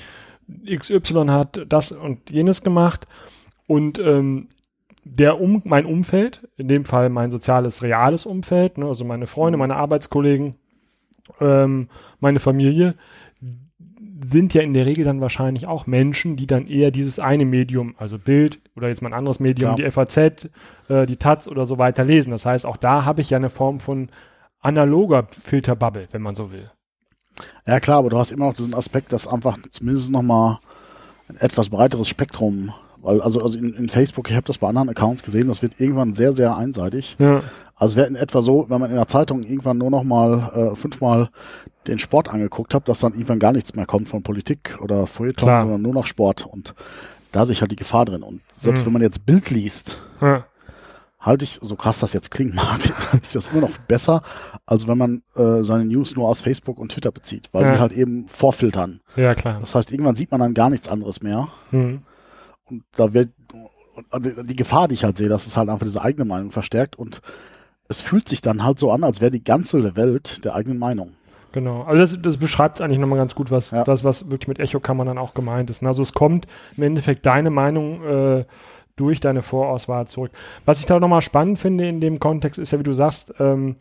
XY 0.66 1.26
hat 1.28 1.66
das 1.68 1.92
und 1.92 2.30
jenes 2.30 2.62
gemacht 2.62 3.06
und 3.66 3.98
ähm, 3.98 4.46
der 5.04 5.40
um 5.40 5.62
mein 5.64 5.86
Umfeld, 5.86 6.46
in 6.56 6.68
dem 6.68 6.84
Fall 6.84 7.08
mein 7.08 7.30
soziales, 7.30 7.82
reales 7.82 8.26
Umfeld, 8.26 8.78
ne, 8.78 8.86
also 8.86 9.04
meine 9.04 9.26
Freunde, 9.26 9.56
Mhm. 9.56 9.60
meine 9.60 9.76
Arbeitskollegen, 9.76 10.54
ähm, 11.40 11.88
meine 12.20 12.40
Familie, 12.40 12.94
sind 14.26 14.54
ja 14.54 14.62
in 14.62 14.74
der 14.74 14.86
Regel 14.86 15.04
dann 15.04 15.20
wahrscheinlich 15.20 15.66
auch 15.66 15.86
Menschen, 15.86 16.36
die 16.36 16.46
dann 16.46 16.66
eher 16.66 16.90
dieses 16.90 17.18
eine 17.18 17.44
Medium, 17.44 17.94
also 17.98 18.18
Bild 18.18 18.60
oder 18.76 18.88
jetzt 18.88 19.02
mal 19.02 19.10
ein 19.10 19.18
anderes 19.18 19.40
Medium, 19.40 19.76
Klar. 19.76 19.76
die 19.76 19.90
FAZ, 19.90 20.50
äh, 20.88 21.06
die 21.06 21.16
Taz 21.16 21.46
oder 21.48 21.66
so 21.66 21.78
weiter 21.78 22.04
lesen. 22.04 22.30
Das 22.30 22.44
heißt, 22.44 22.66
auch 22.66 22.76
da 22.76 23.04
habe 23.04 23.20
ich 23.20 23.30
ja 23.30 23.36
eine 23.36 23.50
Form 23.50 23.80
von 23.80 24.08
analoger 24.60 25.26
Filterbubble, 25.30 26.08
wenn 26.10 26.22
man 26.22 26.34
so 26.34 26.50
will. 26.50 26.70
Ja 27.66 27.78
klar, 27.78 27.98
aber 27.98 28.10
du 28.10 28.18
hast 28.18 28.32
immer 28.32 28.46
noch 28.46 28.54
diesen 28.54 28.74
Aspekt, 28.74 29.12
dass 29.12 29.28
einfach 29.28 29.58
zumindest 29.70 30.10
nochmal 30.10 30.58
ein 31.28 31.36
etwas 31.36 31.68
breiteres 31.68 32.08
Spektrum, 32.08 32.72
weil 32.96 33.20
also, 33.20 33.40
also 33.40 33.58
in, 33.58 33.74
in 33.74 33.88
Facebook, 33.88 34.28
ich 34.30 34.36
habe 34.36 34.46
das 34.46 34.58
bei 34.58 34.68
anderen 34.68 34.88
Accounts 34.88 35.22
gesehen, 35.22 35.46
das 35.46 35.62
wird 35.62 35.78
irgendwann 35.78 36.14
sehr, 36.14 36.32
sehr 36.32 36.56
einseitig. 36.56 37.16
Ja, 37.18 37.42
Also 37.78 37.96
wäre 37.96 38.08
in 38.08 38.16
etwa 38.16 38.42
so, 38.42 38.66
wenn 38.68 38.80
man 38.80 38.90
in 38.90 38.96
der 38.96 39.06
Zeitung 39.06 39.42
irgendwann 39.44 39.78
nur 39.78 39.90
noch 39.90 40.02
mal 40.02 40.50
äh, 40.72 40.74
fünfmal 40.76 41.30
den 41.86 41.98
Sport 41.98 42.28
angeguckt 42.28 42.74
hat, 42.74 42.88
dass 42.88 42.98
dann 43.00 43.12
irgendwann 43.14 43.38
gar 43.38 43.52
nichts 43.52 43.74
mehr 43.76 43.86
kommt 43.86 44.08
von 44.08 44.22
Politik 44.22 44.78
oder 44.82 45.06
Feuilleton, 45.06 45.46
Klar. 45.46 45.60
sondern 45.60 45.82
nur 45.82 45.94
noch 45.94 46.06
Sport. 46.06 46.44
Und 46.44 46.74
da 47.32 47.46
sehe 47.46 47.52
ich 47.52 47.60
halt 47.60 47.70
die 47.70 47.76
Gefahr 47.76 48.04
drin. 48.04 48.22
Und 48.22 48.40
selbst 48.58 48.82
Mhm. 48.82 48.86
wenn 48.86 48.92
man 48.94 49.02
jetzt 49.02 49.24
Bild 49.24 49.50
liest, 49.50 49.98
ja, 50.20 50.44
halte 51.20 51.44
ich, 51.44 51.58
so 51.62 51.76
krass 51.76 51.98
das 52.00 52.12
jetzt 52.12 52.30
klingt 52.30 52.54
mag, 52.54 52.80
halte 53.12 53.26
ich 53.26 53.32
das 53.32 53.48
immer 53.48 53.60
noch 53.62 53.78
besser, 53.86 54.22
als 54.66 54.86
wenn 54.88 54.98
man 54.98 55.22
äh, 55.36 55.62
seine 55.62 55.84
News 55.84 56.16
nur 56.16 56.28
aus 56.28 56.40
Facebook 56.40 56.78
und 56.78 56.90
Twitter 56.92 57.12
bezieht, 57.12 57.48
weil 57.52 57.64
Ja. 57.64 57.72
die 57.74 57.78
halt 57.78 57.92
eben 57.92 58.26
vorfiltern. 58.28 59.00
Ja, 59.16 59.34
klar. 59.34 59.58
Das 59.60 59.74
heißt, 59.74 59.92
irgendwann 59.92 60.16
sieht 60.16 60.30
man 60.32 60.40
dann 60.40 60.54
gar 60.54 60.68
nichts 60.70 60.88
anderes 60.88 61.22
mehr. 61.22 61.48
Mhm. 61.70 62.02
Und 62.64 62.82
da 62.96 63.14
wird 63.14 63.30
die 64.12 64.56
Gefahr, 64.56 64.88
die 64.88 64.94
ich 64.94 65.04
halt 65.04 65.16
sehe, 65.16 65.28
dass 65.28 65.46
es 65.46 65.56
halt 65.56 65.68
einfach 65.68 65.86
diese 65.86 66.02
eigene 66.02 66.24
Meinung 66.24 66.50
verstärkt 66.50 66.96
und 66.96 67.20
es 67.88 68.00
fühlt 68.00 68.28
sich 68.28 68.42
dann 68.42 68.64
halt 68.64 68.78
so 68.78 68.90
an, 68.92 69.02
als 69.04 69.20
wäre 69.20 69.30
die 69.30 69.42
ganze 69.42 69.96
Welt 69.96 70.44
der 70.44 70.54
eigenen 70.54 70.78
Meinung. 70.78 71.10
Genau. 71.52 71.82
Also 71.82 72.00
das, 72.16 72.22
das 72.22 72.36
beschreibt 72.36 72.80
eigentlich 72.80 72.98
nochmal 72.98 73.18
ganz 73.18 73.34
gut, 73.34 73.50
was, 73.50 73.70
Ja. 73.70 73.86
was, 73.86 74.04
was 74.04 74.30
wirklich 74.30 74.48
mit 74.48 74.58
Echokammern 74.60 75.06
dann 75.06 75.18
auch 75.18 75.32
gemeint 75.34 75.70
ist. 75.70 75.82
Also 75.82 76.02
es 76.02 76.12
kommt 76.12 76.46
im 76.76 76.82
Endeffekt 76.82 77.24
deine 77.24 77.48
Meinung 77.50 78.04
äh, 78.04 78.44
durch 78.96 79.20
deine 79.20 79.40
Vorauswahl 79.42 80.06
zurück. 80.06 80.30
Was 80.66 80.80
ich 80.80 80.86
da 80.86 81.00
nochmal 81.00 81.22
spannend 81.22 81.58
finde 81.58 81.88
in 81.88 82.00
dem 82.00 82.18
Kontext 82.20 82.58
ist 82.58 82.72
ja, 82.72 82.78
wie 82.78 82.82
du 82.84 82.92
sagst, 82.92 83.32
ähm, 83.40 83.76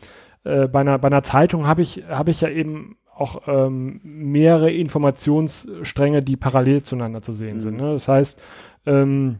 äh, 0.46 0.68
bei, 0.68 0.80
einer, 0.80 0.98
bei 1.00 1.08
einer 1.08 1.24
Zeitung 1.24 1.68
habe 1.68 1.82
ich, 1.82 2.04
habe 2.10 2.32
ich 2.32 2.40
ja 2.42 2.48
eben 2.50 2.96
auch 3.14 3.42
ähm, 3.48 4.00
mehrere 4.04 4.72
Informationsstränge, 4.72 6.22
die 6.22 6.36
parallel 6.38 6.84
zueinander 6.84 7.22
zu 7.22 7.34
sehen 7.34 7.58
Mhm. 7.58 7.62
sind. 7.62 7.78
Ne? 7.78 7.94
Das 7.94 8.08
heißt, 8.08 8.40
ähm, 8.86 9.38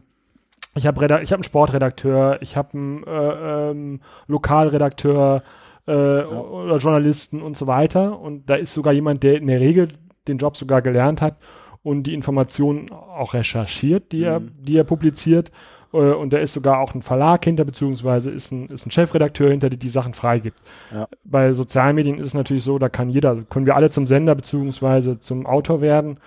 ich 0.78 0.86
habe 0.86 1.04
hab 1.04 1.32
einen 1.32 1.42
Sportredakteur, 1.42 2.38
ich 2.40 2.56
habe 2.56 2.76
einen 2.76 3.04
äh, 3.04 3.70
ähm, 3.70 4.00
Lokalredakteur 4.26 5.42
äh, 5.86 5.90
oder 5.92 6.76
Journalisten 6.78 7.42
und 7.42 7.56
so 7.56 7.66
weiter. 7.66 8.18
Und 8.20 8.48
da 8.48 8.54
ist 8.54 8.74
sogar 8.74 8.92
jemand, 8.92 9.22
der 9.22 9.36
in 9.36 9.46
der 9.46 9.60
Regel 9.60 9.88
den 10.26 10.38
Job 10.38 10.56
sogar 10.56 10.82
gelernt 10.82 11.20
hat 11.20 11.36
und 11.82 12.04
die 12.04 12.14
Informationen 12.14 12.90
auch 12.92 13.34
recherchiert, 13.34 14.12
die, 14.12 14.22
er, 14.22 14.40
Mhm. 14.40 14.50
die 14.60 14.76
er 14.76 14.84
publiziert. 14.84 15.50
Äh, 15.92 15.96
und 15.96 16.32
da 16.32 16.38
ist 16.38 16.52
sogar 16.52 16.80
auch 16.80 16.94
ein 16.94 17.02
Verlag 17.02 17.44
hinter, 17.44 17.64
beziehungsweise 17.64 18.30
ist 18.30 18.52
ein, 18.52 18.68
ist 18.68 18.86
ein 18.86 18.90
Chefredakteur 18.90 19.50
hinter, 19.50 19.70
der 19.70 19.78
die 19.78 19.88
Sachen 19.88 20.14
freigibt. 20.14 20.60
Ja. 20.92 21.08
Bei 21.24 21.52
Sozialmedien 21.52 22.18
ist 22.18 22.28
es 22.28 22.34
natürlich 22.34 22.62
so, 22.62 22.78
da 22.78 22.88
kann 22.88 23.08
jeder, 23.10 23.36
können 23.48 23.66
wir 23.66 23.76
alle 23.76 23.90
zum 23.90 24.06
Sender 24.06 24.34
beziehungsweise 24.34 25.18
zum 25.18 25.46
Autor 25.46 25.80
werden. 25.80 26.18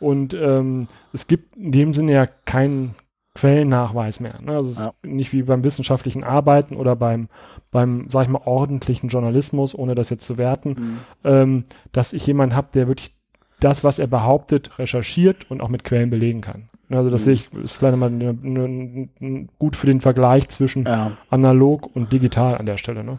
Und 0.00 0.34
ähm, 0.34 0.86
es 1.12 1.26
gibt 1.26 1.56
in 1.56 1.72
dem 1.72 1.92
Sinne 1.92 2.12
ja 2.12 2.26
keinen 2.44 2.94
Quellennachweis 3.38 4.20
mehr. 4.20 4.34
Ne? 4.40 4.52
Also 4.56 4.70
es 4.70 4.78
Ja. 4.78 4.86
ist 4.88 5.04
nicht 5.04 5.32
wie 5.32 5.42
beim 5.42 5.62
wissenschaftlichen 5.64 6.24
Arbeiten 6.24 6.76
oder 6.76 6.96
beim, 6.96 7.28
beim, 7.70 8.06
sag 8.10 8.22
ich 8.24 8.28
mal, 8.28 8.42
ordentlichen 8.44 9.08
Journalismus, 9.08 9.74
ohne 9.74 9.94
das 9.94 10.10
jetzt 10.10 10.26
zu 10.26 10.38
werten, 10.38 11.00
ähm, 11.24 11.64
dass 11.92 12.12
ich 12.12 12.26
jemanden 12.26 12.56
habe, 12.56 12.68
der 12.74 12.88
wirklich 12.88 13.14
das, 13.60 13.84
was 13.84 13.98
er 13.98 14.06
behauptet, 14.06 14.78
recherchiert 14.78 15.50
und 15.50 15.60
auch 15.60 15.68
mit 15.68 15.84
Quellen 15.84 16.10
belegen 16.10 16.40
kann. 16.40 16.68
Also 16.90 17.10
das 17.10 17.20
Mhm. 17.22 17.24
sehe 17.24 17.32
ich, 17.34 17.52
ist 17.54 17.72
vielleicht 17.72 17.96
mal 17.98 18.10
ne, 18.10 18.32
ne, 18.40 19.08
ne, 19.20 19.48
gut 19.58 19.76
für 19.76 19.86
den 19.86 20.00
Vergleich 20.00 20.48
zwischen 20.48 20.84
Ja. 20.84 21.12
analog 21.30 21.94
und 21.94 22.12
digital 22.12 22.56
an 22.56 22.66
der 22.66 22.76
Stelle. 22.78 23.04
Ne? 23.04 23.18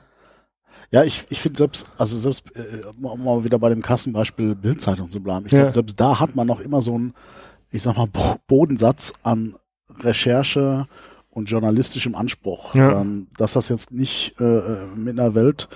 Ja, 0.92 1.04
ich, 1.04 1.26
ich 1.30 1.40
finde 1.40 1.58
selbst, 1.60 1.92
also 2.00 2.18
selbst, 2.18 2.46
äh, 2.56 2.82
um 3.04 3.24
mal 3.24 3.44
wieder 3.44 3.60
bei 3.60 3.70
dem 3.70 3.84
Kassenbeispiel 3.84 4.56
Bildzeitung 4.56 5.10
zu 5.12 5.22
bleiben, 5.22 5.46
ich 5.46 5.52
Ja. 5.52 5.60
glaube, 5.60 5.74
selbst 5.74 6.02
da 6.02 6.20
hat 6.20 6.36
man 6.36 6.48
noch 6.48 6.60
immer 6.60 6.82
so 6.82 6.96
einen, 6.96 7.14
ich 7.72 7.84
sag 7.84 7.96
mal, 7.96 8.08
Bo 8.08 8.38
Bodensatz 8.48 9.14
an 9.22 9.56
Recherche 10.03 10.86
und 11.29 11.50
journalistischem 11.50 12.15
Anspruch. 12.15 12.74
Ja. 12.75 13.01
Ähm, 13.01 13.27
dass 13.38 13.53
das 13.53 13.70
jetzt 13.70 13.91
nicht 13.91 14.39
äh, 14.39 14.86
mit 14.96 15.20
einer 15.20 15.36
Welt 15.36 15.68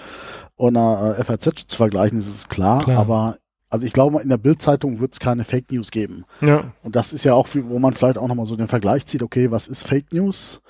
und 0.56 0.75
einer 0.77 1.15
äh, 1.18 1.24
FAZ 1.24 1.65
zu 1.68 1.77
vergleichen 1.77 2.20
ist, 2.20 2.27
ist 2.27 2.50
klar, 2.50 2.84
Klar. 2.84 3.00
aber 3.00 3.38
also 3.70 3.88
ich 3.88 3.94
glaube, 3.94 4.22
in 4.22 4.30
der 4.30 4.38
Bildzeitung 4.38 5.00
wird 5.00 5.13
es 5.13 5.20
keine 5.20 5.44
Fake 5.44 5.72
News 5.72 5.89
geben. 5.89 6.25
Ja, 6.42 6.72
Und 6.84 6.96
das 6.96 7.12
ist 7.12 7.24
ja 7.24 7.34
auch, 7.34 7.48
wo 7.56 7.80
man 7.80 7.96
vielleicht 7.96 8.20
auch 8.20 8.27
nochmal 8.27 8.46
so 8.46 8.56
den 8.56 8.68
Vergleich 8.68 9.08
zieht, 9.08 9.24
okay, 9.24 9.50
was 9.50 9.68
ist 9.68 9.88
Fake 9.88 10.13
News? 10.13 10.62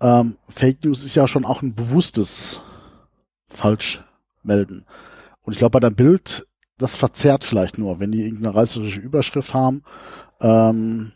Ähm, 0.00 0.36
Fake 0.48 0.84
News 0.84 1.04
ist 1.04 1.14
ja 1.14 1.28
schon 1.28 1.44
auch 1.44 1.62
ein 1.62 1.76
bewusstes 1.76 2.60
Falschmelden. 3.46 4.84
Und 5.42 5.52
ich 5.52 5.58
glaube, 5.60 5.72
bei 5.74 5.80
der 5.80 5.90
Bild, 5.90 6.46
das 6.78 6.96
verzerrt 6.96 7.44
vielleicht 7.44 7.78
nur, 7.78 8.00
wenn 8.00 8.10
die 8.10 8.24
irgendeine 8.24 8.56
reißerische 8.56 9.00
Überschrift 9.00 9.54
haben. 9.54 9.84
Ähm, 10.40 11.12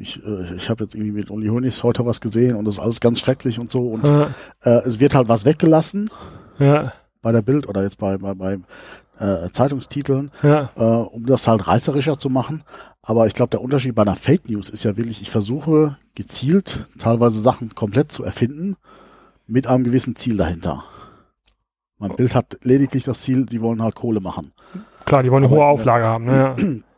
ich 0.00 0.24
äh, 0.24 0.54
ich 0.54 0.68
habe 0.70 0.84
jetzt 0.84 0.94
irgendwie 0.94 1.12
mit 1.12 1.30
Uli 1.30 1.48
Hoeneß 1.48 1.82
heute 1.82 2.04
was 2.06 2.20
gesehen 2.20 2.56
und 2.56 2.64
das 2.64 2.74
ist 2.74 2.80
alles 2.80 3.00
ganz 3.00 3.20
schrecklich 3.20 3.58
und 3.58 3.70
so. 3.70 3.88
Und 3.88 4.08
ja, 4.08 4.30
äh, 4.62 4.82
es 4.86 5.00
wird 5.00 5.14
halt 5.14 5.28
was 5.28 5.44
weggelassen 5.44 6.10
ja, 6.58 6.92
bei 7.22 7.32
der 7.32 7.42
Bild 7.42 7.68
oder 7.68 7.82
jetzt 7.82 7.98
bei, 7.98 8.16
bei, 8.18 8.34
bei 8.34 8.58
äh, 9.18 9.50
Zeitungstiteln 9.50 10.30
ja, 10.42 10.70
äh, 10.76 10.82
um 10.82 11.26
das 11.26 11.46
halt 11.46 11.66
reißerischer 11.66 12.18
zu 12.18 12.30
machen. 12.30 12.64
Aber 13.02 13.26
ich 13.26 13.34
glaube, 13.34 13.50
der 13.50 13.62
Unterschied 13.62 13.94
bei 13.94 14.02
einer 14.02 14.16
Fake 14.16 14.48
News 14.48 14.70
ist 14.70 14.84
ja 14.84 14.96
wirklich, 14.96 15.22
ich 15.22 15.30
versuche 15.30 15.96
gezielt 16.14 16.86
teilweise 16.98 17.40
Sachen 17.40 17.74
komplett 17.74 18.12
zu 18.12 18.24
erfinden 18.24 18.76
mit 19.46 19.66
einem 19.66 19.84
gewissen 19.84 20.16
Ziel 20.16 20.36
dahinter. 20.36 20.84
Mein 21.98 22.16
Bild 22.16 22.34
hat 22.34 22.58
lediglich 22.62 23.04
das 23.04 23.20
Ziel, 23.22 23.44
die 23.44 23.60
wollen 23.60 23.82
halt 23.82 23.94
Kohle 23.94 24.20
machen. 24.20 24.52
klar, 25.04 25.22
die 25.22 25.30
wollen 25.30 25.44
eine 25.44 25.52
Aber, 25.52 25.64
hohe 25.64 25.70
Auflage 25.70 26.04
haben. 26.04 26.24
Ne? 26.24 26.82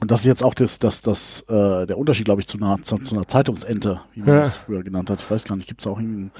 Und 0.00 0.10
das 0.10 0.20
ist 0.20 0.26
jetzt 0.26 0.44
auch 0.44 0.52
das, 0.54 0.78
das, 0.78 1.00
das, 1.00 1.40
äh, 1.48 1.86
der 1.86 1.96
Unterschied, 1.96 2.26
glaube 2.26 2.40
ich, 2.42 2.46
zu 2.46 2.58
einer, 2.58 2.82
zu, 2.82 2.98
zu 2.98 3.14
einer 3.14 3.26
Zeitungsente, 3.26 4.02
wie 4.12 4.20
man 4.20 4.28
Ja. 4.28 4.38
das 4.40 4.56
früher 4.56 4.82
genannt 4.82 5.08
hat. 5.08 5.22
Ich 5.22 5.30
weiß 5.30 5.44
gar 5.44 5.56
nicht, 5.56 5.68
gibt 5.68 5.80
es 5.80 5.86
auch 5.86 5.98
ein 5.98 6.32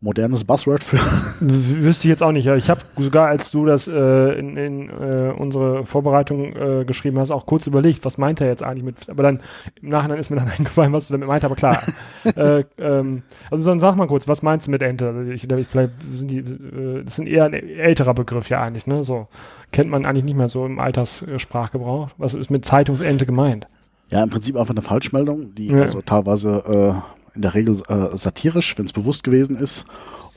modernes 0.00 0.44
Buzzword 0.44 0.82
für? 0.82 0.98
Wüsste 1.40 2.06
ich 2.06 2.10
jetzt 2.10 2.22
auch 2.22 2.32
nicht. 2.32 2.46
Ja. 2.46 2.56
Ich 2.56 2.70
habe 2.70 2.80
sogar, 2.98 3.28
als 3.28 3.50
du 3.50 3.66
das 3.66 3.86
äh, 3.86 4.38
in, 4.38 4.56
in 4.56 4.88
äh, 4.88 5.32
unsere 5.36 5.84
Vorbereitung 5.84 6.56
äh, 6.56 6.84
geschrieben 6.86 7.18
hast, 7.18 7.30
auch 7.30 7.44
kurz 7.44 7.66
überlegt, 7.66 8.04
was 8.06 8.16
meint 8.16 8.40
er 8.40 8.46
jetzt 8.46 8.62
eigentlich 8.62 8.84
mit. 8.84 9.10
Aber 9.10 9.22
dann 9.22 9.40
im 9.82 9.90
Nachhinein 9.90 10.18
ist 10.18 10.30
mir 10.30 10.36
dann 10.36 10.48
eingefallen, 10.58 10.92
was 10.94 11.08
du 11.08 11.12
damit 11.12 11.28
meint. 11.28 11.44
Aber 11.44 11.54
klar. 11.54 11.78
äh, 12.36 12.64
ähm, 12.78 13.22
also 13.50 13.68
dann 13.68 13.78
sag 13.78 13.96
mal 13.96 14.06
kurz, 14.06 14.26
was 14.26 14.42
meinst 14.42 14.66
du 14.66 14.70
mit 14.70 14.82
Ente? 14.82 15.08
Also 15.08 15.30
ich, 15.30 15.50
ich, 15.50 15.66
vielleicht 15.66 15.92
sind 16.14 16.30
die, 16.30 16.38
äh, 16.38 17.04
das 17.04 17.18
ist 17.18 17.26
eher 17.26 17.44
ein 17.44 17.52
älterer 17.52 18.14
Begriff 18.14 18.48
ja 18.48 18.62
eigentlich. 18.62 18.86
Ne, 18.86 19.04
so 19.04 19.28
kennt 19.70 19.90
man 19.90 20.06
eigentlich 20.06 20.24
nicht 20.24 20.36
mehr 20.36 20.48
so 20.48 20.64
im 20.64 20.78
Alterssprachgebrauch. 20.80 22.08
Was 22.16 22.32
ist 22.32 22.50
mit 22.50 22.64
Zeitungsente 22.64 23.26
gemeint? 23.26 23.66
Ja, 24.10 24.22
im 24.24 24.30
Prinzip 24.30 24.56
einfach 24.56 24.74
eine 24.74 24.82
Falschmeldung, 24.82 25.54
die 25.54 25.66
Ja. 25.66 25.82
also 25.82 26.00
teilweise 26.00 26.94
äh, 26.96 27.19
in 27.34 27.42
der 27.42 27.54
Regel 27.54 27.80
äh, 27.88 28.16
satirisch, 28.16 28.76
wenn 28.78 28.86
es 28.86 28.92
bewusst 28.92 29.24
gewesen 29.24 29.56
ist, 29.56 29.84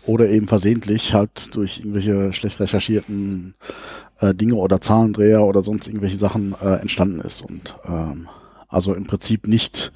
oder 0.05 0.29
eben 0.29 0.47
versehentlich 0.47 1.13
halt 1.13 1.55
durch 1.55 1.79
irgendwelche 1.79 2.33
schlecht 2.33 2.59
recherchierten 2.59 3.55
äh, 4.19 4.33
Dinge 4.33 4.55
oder 4.55 4.81
Zahlendreher 4.81 5.43
oder 5.43 5.63
sonst 5.63 5.87
irgendwelche 5.87 6.17
Sachen 6.17 6.55
äh, 6.61 6.75
entstanden 6.75 7.21
ist. 7.21 7.41
Und 7.41 7.75
ähm, 7.85 8.27
also 8.67 8.93
im 8.93 9.05
Prinzip 9.05 9.47
nicht 9.47 9.93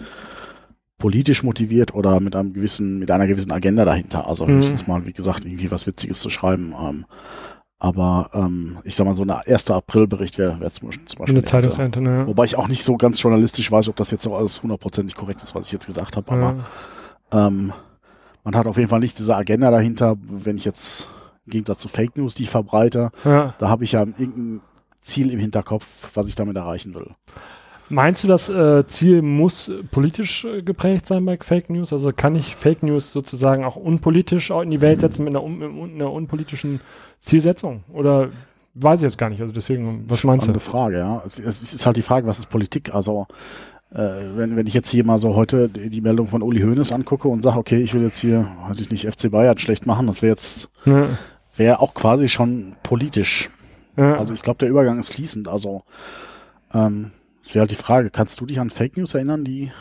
politisch 0.98 1.44
motiviert 1.44 1.94
oder 1.94 2.20
mit 2.20 2.36
einem 2.36 2.54
gewissen, 2.54 3.00
mit 3.00 3.12
einer 3.12 3.28
gewissen 3.28 3.52
Agenda 3.52 3.86
dahinter. 3.86 4.28
Also 4.28 4.48
Mhm. 4.48 4.56
höchstens 4.56 4.88
mal, 4.88 5.06
wie 5.06 5.14
gesagt, 5.14 5.46
irgendwie 5.46 5.72
was 5.72 5.86
Witziges 5.86 6.20
zu 6.22 6.30
schreiben. 6.30 6.74
Ähm, 6.80 7.06
aber 7.80 8.30
ähm, 8.34 8.80
ich 8.84 8.96
sag 8.96 9.06
mal, 9.06 9.14
so 9.14 9.24
ein 9.24 9.30
1. 9.30 9.70
April-Bericht 9.70 10.38
wäre 10.38 10.60
wär 10.60 10.70
zum, 10.72 10.92
zum 10.92 11.00
Beispiel 11.00 11.24
Eine 11.24 11.30
eine 11.30 11.38
Ente. 11.38 11.50
Zeitungsente, 11.50 12.02
ne? 12.02 12.26
Wobei 12.26 12.46
ich 12.46 12.58
auch 12.58 12.68
nicht 12.68 12.84
so 12.84 12.98
ganz 12.98 13.22
journalistisch 13.22 13.72
weiß, 13.72 13.88
ob 13.90 13.96
das 13.96 14.10
jetzt 14.12 14.24
so 14.24 14.36
alles 14.36 14.64
hundertprozentig 14.64 15.16
korrekt 15.16 15.44
ist, 15.44 15.54
was 15.54 15.68
ich 15.68 15.74
jetzt 15.74 15.86
gesagt 15.86 16.18
habe. 16.18 16.32
Aber 16.32 16.56
ähm, 17.32 17.74
man 18.44 18.56
hat 18.56 18.66
auf 18.66 18.78
jeden 18.78 18.90
Fall 18.90 19.00
nicht 19.00 19.20
diese 19.20 19.36
Agenda 19.36 19.70
dahinter, 19.70 20.16
wenn 20.22 20.58
ich 20.58 20.66
jetzt 20.66 21.08
im 21.46 21.52
Gegensatz 21.52 21.80
zu 21.80 21.88
Fake 21.88 22.18
News, 22.18 22.34
die 22.34 22.44
ich 22.44 22.50
verbreite, 22.50 23.12
ja. 23.24 23.32
ja. 23.32 23.54
da 23.60 23.70
habe 23.70 23.84
ich 23.84 23.92
ja 23.92 24.02
irgendein 24.02 24.62
Ziel 25.02 25.32
im 25.32 25.40
Hinterkopf, 25.40 26.12
was 26.16 26.28
ich 26.28 26.36
damit 26.36 26.58
erreichen 26.58 26.96
will. 26.96 27.12
Meinst 27.90 28.24
du, 28.24 28.28
das 28.28 28.50
äh, 28.50 28.86
Ziel 28.88 29.22
muss 29.22 29.72
politisch 29.92 30.44
äh, 30.46 30.62
geprägt 30.62 31.06
sein 31.08 31.26
bei 31.26 31.38
Fake 31.38 31.70
News? 31.70 31.94
Also 31.94 32.12
kann 32.16 32.36
ich 32.36 32.56
Fake 32.56 32.84
News 32.84 33.12
sozusagen 33.12 33.64
auch 33.64 33.76
unpolitisch 33.78 34.50
in 34.50 34.72
die 34.72 34.82
Welt 34.82 35.02
setzen 35.02 35.24
mit 35.24 35.32
einer, 35.36 35.44
un 35.44 35.58
mit 35.58 35.96
einer 35.96 36.12
unpolitischen 36.12 36.82
Zielsetzung? 37.20 37.84
Oder 37.94 38.30
weiß 38.74 39.00
ich 39.00 39.04
jetzt 39.04 39.18
gar 39.18 39.30
nicht. 39.30 39.42
Also 39.42 39.54
deswegen, 39.54 40.04
was 40.10 40.24
meinst 40.24 40.46
du? 40.48 40.50
Spannende 40.50 40.60
Frage, 40.60 40.98
ja. 40.98 41.24
Es, 41.26 41.40
es 41.40 41.74
ist 41.74 41.86
halt 41.86 41.98
die 41.98 42.02
Frage, 42.02 42.28
was 42.28 42.40
ist 42.40 42.50
Politik? 42.50 42.94
Also 42.94 43.26
äh, 43.94 43.98
wenn, 44.36 44.58
wenn 44.58 44.68
ich 44.68 44.74
jetzt 44.74 44.90
hier 44.90 45.06
mal 45.06 45.18
so 45.18 45.36
heute 45.36 45.70
die, 45.70 45.90
die 45.90 46.02
Meldung 46.02 46.28
von 46.28 46.42
Uli 46.42 46.62
Hoeneß 46.62 46.92
angucke 46.92 47.30
und 47.30 47.42
sage, 47.42 47.58
okay, 47.58 47.78
ich 47.78 47.94
will 47.94 48.02
jetzt 48.04 48.20
hier, 48.20 48.50
weiß 48.68 48.82
ich 48.82 48.92
nicht, 48.92 49.08
FC 49.10 49.32
Bayern 49.32 49.58
schlecht 49.58 49.86
machen, 49.86 50.08
das 50.08 50.22
wäre 50.22 50.32
jetzt, 50.34 50.70
Ja, 50.86 51.08
wäre 51.56 51.80
auch 51.80 51.94
quasi 51.94 52.28
schon 52.28 52.74
politisch. 52.84 53.50
ja. 53.96 54.18
Also 54.18 54.34
ich 54.34 54.42
glaube, 54.42 54.60
der 54.60 54.70
Übergang 54.70 55.00
ist 55.00 55.10
fließend. 55.10 55.48
Also 55.48 55.84
ähm, 56.74 57.12
es 57.48 57.56
wäre 57.56 57.62
halt 57.62 57.72
die 57.72 57.76
Frage, 57.76 58.10
kannst 58.10 58.42
du 58.42 58.46
dich 58.46 58.60
an 58.60 58.70
Fake 58.70 58.98
News 58.98 59.14
erinnern, 59.14 59.46
die 59.46 59.72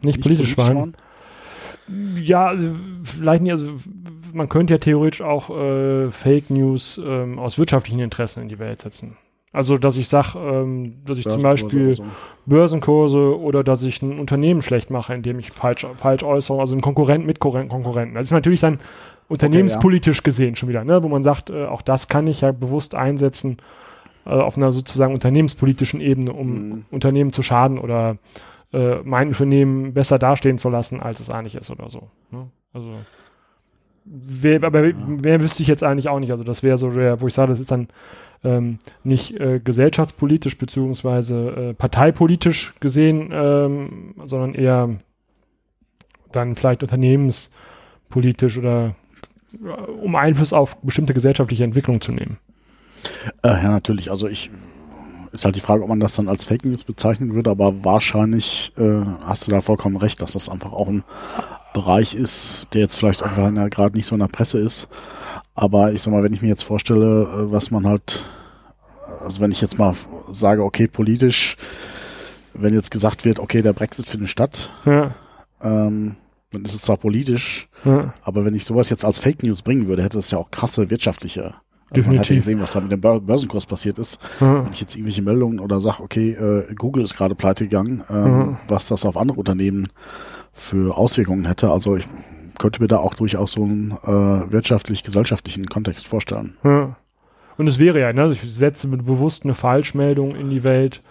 nicht, 0.00 0.22
politisch 0.22 0.56
waren. 0.56 0.96
Ja, 2.18 2.54
äh, 2.54 2.72
vielleicht 3.02 3.42
nicht. 3.42 3.52
Also 3.52 3.72
man 4.32 4.48
könnte 4.48 4.72
ja 4.72 4.78
theoretisch 4.78 5.20
auch 5.20 5.50
äh, 5.50 6.10
Fake 6.10 6.48
News 6.48 6.98
ähm, 7.04 7.38
aus 7.38 7.58
wirtschaftlichen 7.58 8.00
Interessen 8.00 8.42
in 8.42 8.48
die 8.48 8.58
Welt 8.58 8.80
setzen. 8.80 9.18
Also 9.52 9.76
dass 9.76 9.98
ich 9.98 10.08
sage, 10.08 10.38
ähm, 10.38 10.94
dass 11.04 11.18
ich 11.18 11.28
zum 11.28 11.42
Beispiel 11.42 11.94
Börsenkurse 12.46 13.18
oder 13.20 13.36
Börsenkurse 13.36 13.38
oder 13.38 13.64
dass 13.64 13.82
ich 13.82 14.00
ein 14.00 14.18
Unternehmen 14.18 14.62
schlecht 14.62 14.90
mache, 14.90 15.12
indem 15.12 15.38
ich 15.38 15.50
falsch, 15.50 15.86
falsch 15.98 16.22
äußere, 16.22 16.58
also 16.58 16.74
ein 16.74 16.80
Konkurrent 16.80 17.26
mit 17.26 17.38
Konkurrenten. 17.38 18.14
Das 18.14 18.28
ist 18.28 18.32
natürlich 18.32 18.60
dann 18.60 18.80
unternehmenspolitisch 19.28 20.22
gesehen 20.22 20.56
schon 20.56 20.70
wieder, 20.70 20.84
ne? 20.84 21.02
wo 21.02 21.08
man 21.08 21.22
sagt, 21.22 21.50
äh, 21.50 21.66
auch 21.66 21.82
das 21.82 22.08
kann 22.08 22.26
ich 22.26 22.40
ja 22.40 22.52
bewusst 22.52 22.94
einsetzen 22.94 23.58
äh, 24.26 24.30
auf 24.30 24.56
einer 24.56 24.72
sozusagen 24.72 25.14
unternehmenspolitischen 25.14 26.00
Ebene, 26.00 26.32
um 26.32 26.68
Mhm. 26.68 26.84
Unternehmen 26.90 27.32
zu 27.32 27.42
schaden 27.42 27.78
oder 27.78 28.16
äh, 28.72 28.96
mein 29.04 29.28
Unternehmen 29.28 29.94
besser 29.94 30.18
dastehen 30.18 30.58
zu 30.58 30.68
lassen, 30.68 31.00
als 31.00 31.20
es 31.20 31.30
eigentlich 31.30 31.54
ist 31.54 31.70
oder 31.70 31.88
so. 31.90 32.08
Ne? 32.30 32.48
Also 32.72 32.94
wer, 34.04 34.62
aber 34.62 34.86
ja. 34.86 34.94
mehr 34.94 35.40
wüsste 35.40 35.62
ich 35.62 35.68
jetzt 35.68 35.82
eigentlich 35.82 36.08
auch 36.08 36.18
nicht. 36.20 36.32
Also 36.32 36.44
das 36.44 36.62
wäre 36.62 36.78
so 36.78 36.90
der, 36.90 37.20
wo 37.20 37.26
ich 37.26 37.34
sage, 37.34 37.50
das 37.50 37.60
ist 37.60 37.70
dann 37.70 37.88
ähm, 38.42 38.78
nicht 39.02 39.38
äh, 39.40 39.60
gesellschaftspolitisch 39.62 40.58
beziehungsweise 40.58 41.70
äh, 41.70 41.74
parteipolitisch 41.74 42.74
gesehen, 42.80 43.30
ähm, 43.32 44.14
sondern 44.24 44.54
eher 44.54 44.96
dann 46.32 46.56
vielleicht 46.56 46.82
unternehmenspolitisch 46.82 48.58
oder 48.58 48.94
äh, 49.64 49.68
um 49.68 50.16
Einfluss 50.16 50.52
auf 50.52 50.76
bestimmte 50.82 51.14
gesellschaftliche 51.14 51.64
Entwicklungen 51.64 52.00
zu 52.00 52.12
nehmen. 52.12 52.38
Äh, 53.42 53.48
ja, 53.48 53.70
natürlich. 53.70 54.10
Also 54.10 54.28
ich 54.28 54.50
ist 55.34 55.44
halt 55.44 55.56
die 55.56 55.60
Frage, 55.60 55.82
ob 55.82 55.88
man 55.88 56.00
das 56.00 56.14
dann 56.14 56.28
als 56.28 56.44
Fake 56.44 56.64
News 56.64 56.84
bezeichnen 56.84 57.34
würde, 57.34 57.50
aber 57.50 57.84
wahrscheinlich 57.84 58.72
äh, 58.76 59.02
hast 59.26 59.46
du 59.46 59.50
da 59.50 59.60
vollkommen 59.60 59.96
recht, 59.96 60.22
dass 60.22 60.32
das 60.32 60.48
einfach 60.48 60.72
auch 60.72 60.88
ein 60.88 61.02
Bereich 61.74 62.14
ist, 62.14 62.68
der 62.72 62.82
jetzt 62.82 62.94
vielleicht 62.94 63.24
einfach 63.24 63.52
gerade 63.70 63.96
nicht 63.96 64.06
so 64.06 64.14
in 64.14 64.20
der 64.20 64.28
Presse 64.28 64.60
ist. 64.60 64.88
Aber 65.56 65.92
ich 65.92 66.02
sag 66.02 66.12
mal, 66.12 66.22
wenn 66.22 66.32
ich 66.32 66.40
mir 66.40 66.48
jetzt 66.48 66.62
vorstelle, 66.62 67.22
äh, 67.24 67.52
was 67.52 67.72
man 67.72 67.86
halt, 67.86 68.22
also 69.20 69.40
wenn 69.40 69.50
ich 69.50 69.60
jetzt 69.60 69.78
mal 69.78 69.94
sage, 70.30 70.62
okay, 70.62 70.86
politisch, 70.86 71.56
wenn 72.54 72.72
jetzt 72.72 72.92
gesagt 72.92 73.24
wird, 73.24 73.40
okay, 73.40 73.60
der 73.60 73.72
Brexit 73.72 74.08
findet 74.08 74.30
statt, 74.30 74.70
ja. 74.84 75.14
ähm, 75.60 76.14
dann 76.52 76.64
ist 76.64 76.74
es 76.74 76.82
zwar 76.82 76.96
politisch, 76.96 77.68
ja. 77.84 78.14
aber 78.22 78.44
wenn 78.44 78.54
ich 78.54 78.64
sowas 78.64 78.88
jetzt 78.88 79.04
als 79.04 79.18
Fake 79.18 79.42
News 79.42 79.62
bringen 79.62 79.88
würde, 79.88 80.04
hätte 80.04 80.18
es 80.18 80.30
ja 80.30 80.38
auch 80.38 80.52
krasse 80.52 80.90
wirtschaftliche 80.90 81.54
Definitiv. 81.96 82.06
Man 82.06 82.18
hat 82.18 82.28
ja 82.28 82.36
gesehen, 82.36 82.60
was 82.60 82.72
da 82.72 82.80
mit 82.80 82.92
dem 82.92 83.00
Börsenkurs 83.00 83.66
passiert 83.66 83.98
ist. 83.98 84.20
Mhm. 84.40 84.64
Wenn 84.64 84.72
ich 84.72 84.80
jetzt 84.80 84.94
irgendwelche 84.94 85.22
Meldungen 85.22 85.60
oder 85.60 85.80
sage, 85.80 86.02
okay, 86.02 86.30
äh, 86.32 86.74
Google 86.74 87.02
ist 87.02 87.16
gerade 87.16 87.34
pleite 87.34 87.64
gegangen, 87.64 88.02
ähm, 88.10 88.38
mhm. 88.38 88.56
was 88.68 88.88
das 88.88 89.04
auf 89.04 89.16
andere 89.16 89.38
Unternehmen 89.38 89.88
für 90.52 90.96
Auswirkungen 90.96 91.46
hätte. 91.46 91.70
Also 91.70 91.96
ich 91.96 92.06
könnte 92.58 92.80
mir 92.80 92.88
da 92.88 92.98
auch 92.98 93.14
durchaus 93.14 93.52
so 93.52 93.64
einen 93.64 93.92
äh, 94.02 94.52
wirtschaftlich-gesellschaftlichen 94.52 95.66
Kontext 95.66 96.06
vorstellen. 96.06 96.56
Ja. 96.62 96.96
Und 97.56 97.68
es 97.68 97.78
wäre 97.78 98.00
ja, 98.00 98.12
ne, 98.12 98.32
ich 98.32 98.42
setze 98.42 98.88
mit 98.88 99.06
bewusst 99.06 99.44
eine 99.44 99.54
Falschmeldung 99.54 100.34
in 100.34 100.50
die 100.50 100.64
Welt, 100.64 101.02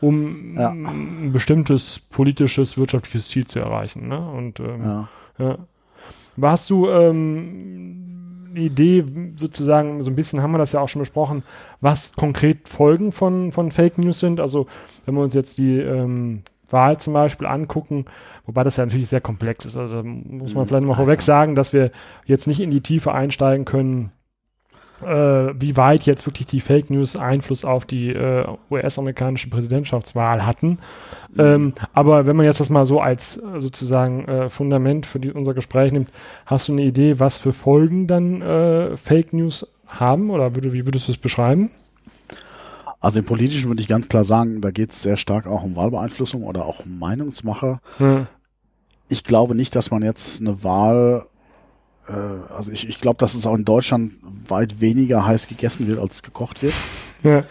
um 0.00 0.56
ja. 0.56 0.70
ein 0.70 1.32
bestimmtes 1.32 1.98
politisches, 1.98 2.76
wirtschaftliches 2.76 3.28
Ziel 3.28 3.46
zu 3.46 3.60
erreichen. 3.60 4.08
Ne? 4.08 4.18
Und 4.18 4.60
ähm, 4.60 4.80
ja. 4.82 5.08
ja. 5.38 5.58
Warst 6.36 6.68
du 6.68 6.88
ähm, 6.88 8.15
Idee, 8.60 9.04
sozusagen, 9.36 10.02
so 10.02 10.10
ein 10.10 10.16
bisschen 10.16 10.42
haben 10.42 10.52
wir 10.52 10.58
das 10.58 10.72
ja 10.72 10.80
auch 10.80 10.88
schon 10.88 11.00
besprochen, 11.00 11.42
was 11.80 12.14
konkret 12.14 12.68
Folgen 12.68 13.12
von, 13.12 13.52
von 13.52 13.70
Fake 13.70 13.98
News 13.98 14.20
sind. 14.20 14.40
Also 14.40 14.66
wenn 15.04 15.14
wir 15.14 15.22
uns 15.22 15.34
jetzt 15.34 15.58
die 15.58 15.78
ähm, 15.78 16.42
Wahl 16.68 16.98
zum 16.98 17.12
Beispiel 17.12 17.46
angucken, 17.46 18.06
wobei 18.44 18.64
das 18.64 18.76
ja 18.76 18.84
natürlich 18.84 19.08
sehr 19.08 19.20
komplex 19.20 19.64
ist. 19.64 19.76
Also 19.76 20.02
muss 20.02 20.54
man 20.54 20.64
mhm. 20.64 20.68
vielleicht 20.68 20.86
mal 20.86 20.94
vorweg 20.94 21.22
sagen, 21.22 21.54
dass 21.54 21.72
wir 21.72 21.90
jetzt 22.24 22.46
nicht 22.46 22.60
in 22.60 22.70
die 22.70 22.80
Tiefe 22.80 23.12
einsteigen 23.12 23.64
können, 23.64 24.10
wie 25.00 25.76
weit 25.76 26.06
jetzt 26.06 26.26
wirklich 26.26 26.46
die 26.46 26.60
Fake 26.60 26.88
News 26.88 27.16
Einfluss 27.16 27.64
auf 27.64 27.84
die 27.84 28.10
äh, 28.10 28.46
US-amerikanische 28.70 29.50
Präsidentschaftswahl 29.50 30.46
hatten. 30.46 30.78
Mhm. 31.34 31.40
Ähm, 31.40 31.72
aber 31.92 32.26
wenn 32.26 32.36
man 32.36 32.46
jetzt 32.46 32.60
das 32.60 32.70
mal 32.70 32.86
so 32.86 33.00
als 33.00 33.36
äh, 33.36 33.60
sozusagen 33.60 34.24
äh, 34.26 34.48
Fundament 34.48 35.04
für 35.06 35.20
die, 35.20 35.32
unser 35.32 35.54
Gespräch 35.54 35.92
nimmt, 35.92 36.10
hast 36.46 36.68
du 36.68 36.72
eine 36.72 36.82
Idee, 36.82 37.20
was 37.20 37.38
für 37.38 37.52
Folgen 37.52 38.06
dann 38.06 38.40
äh, 38.40 38.96
Fake 38.96 39.32
News 39.32 39.66
haben 39.86 40.30
oder 40.30 40.54
würde, 40.54 40.72
wie 40.72 40.86
würdest 40.86 41.08
du 41.08 41.12
es 41.12 41.18
beschreiben? 41.18 41.70
Also 43.00 43.18
im 43.18 43.24
Politischen 43.24 43.68
würde 43.68 43.82
ich 43.82 43.88
ganz 43.88 44.08
klar 44.08 44.24
sagen, 44.24 44.60
da 44.60 44.70
geht 44.70 44.90
es 44.92 45.02
sehr 45.02 45.16
stark 45.16 45.46
auch 45.46 45.62
um 45.62 45.76
Wahlbeeinflussung 45.76 46.42
oder 46.42 46.64
auch 46.64 46.86
um 46.86 46.98
Meinungsmache. 46.98 47.80
Hm. 47.98 48.26
Ich 49.08 49.22
glaube 49.22 49.54
nicht, 49.54 49.76
dass 49.76 49.90
man 49.90 50.02
jetzt 50.02 50.40
eine 50.40 50.64
Wahl 50.64 51.26
äh, 52.08 52.52
also 52.54 52.72
ich, 52.72 52.88
ich 52.88 52.98
glaube, 53.00 53.18
dass 53.18 53.34
es 53.34 53.46
auch 53.46 53.54
in 53.54 53.64
Deutschland 53.64 54.12
weit 54.48 54.80
weniger 54.80 55.26
heiß 55.26 55.48
gegessen 55.48 55.86
wird, 55.86 55.98
als 55.98 56.22
gekocht 56.22 56.62
wird. 56.62 56.74
Ja. 57.22 57.44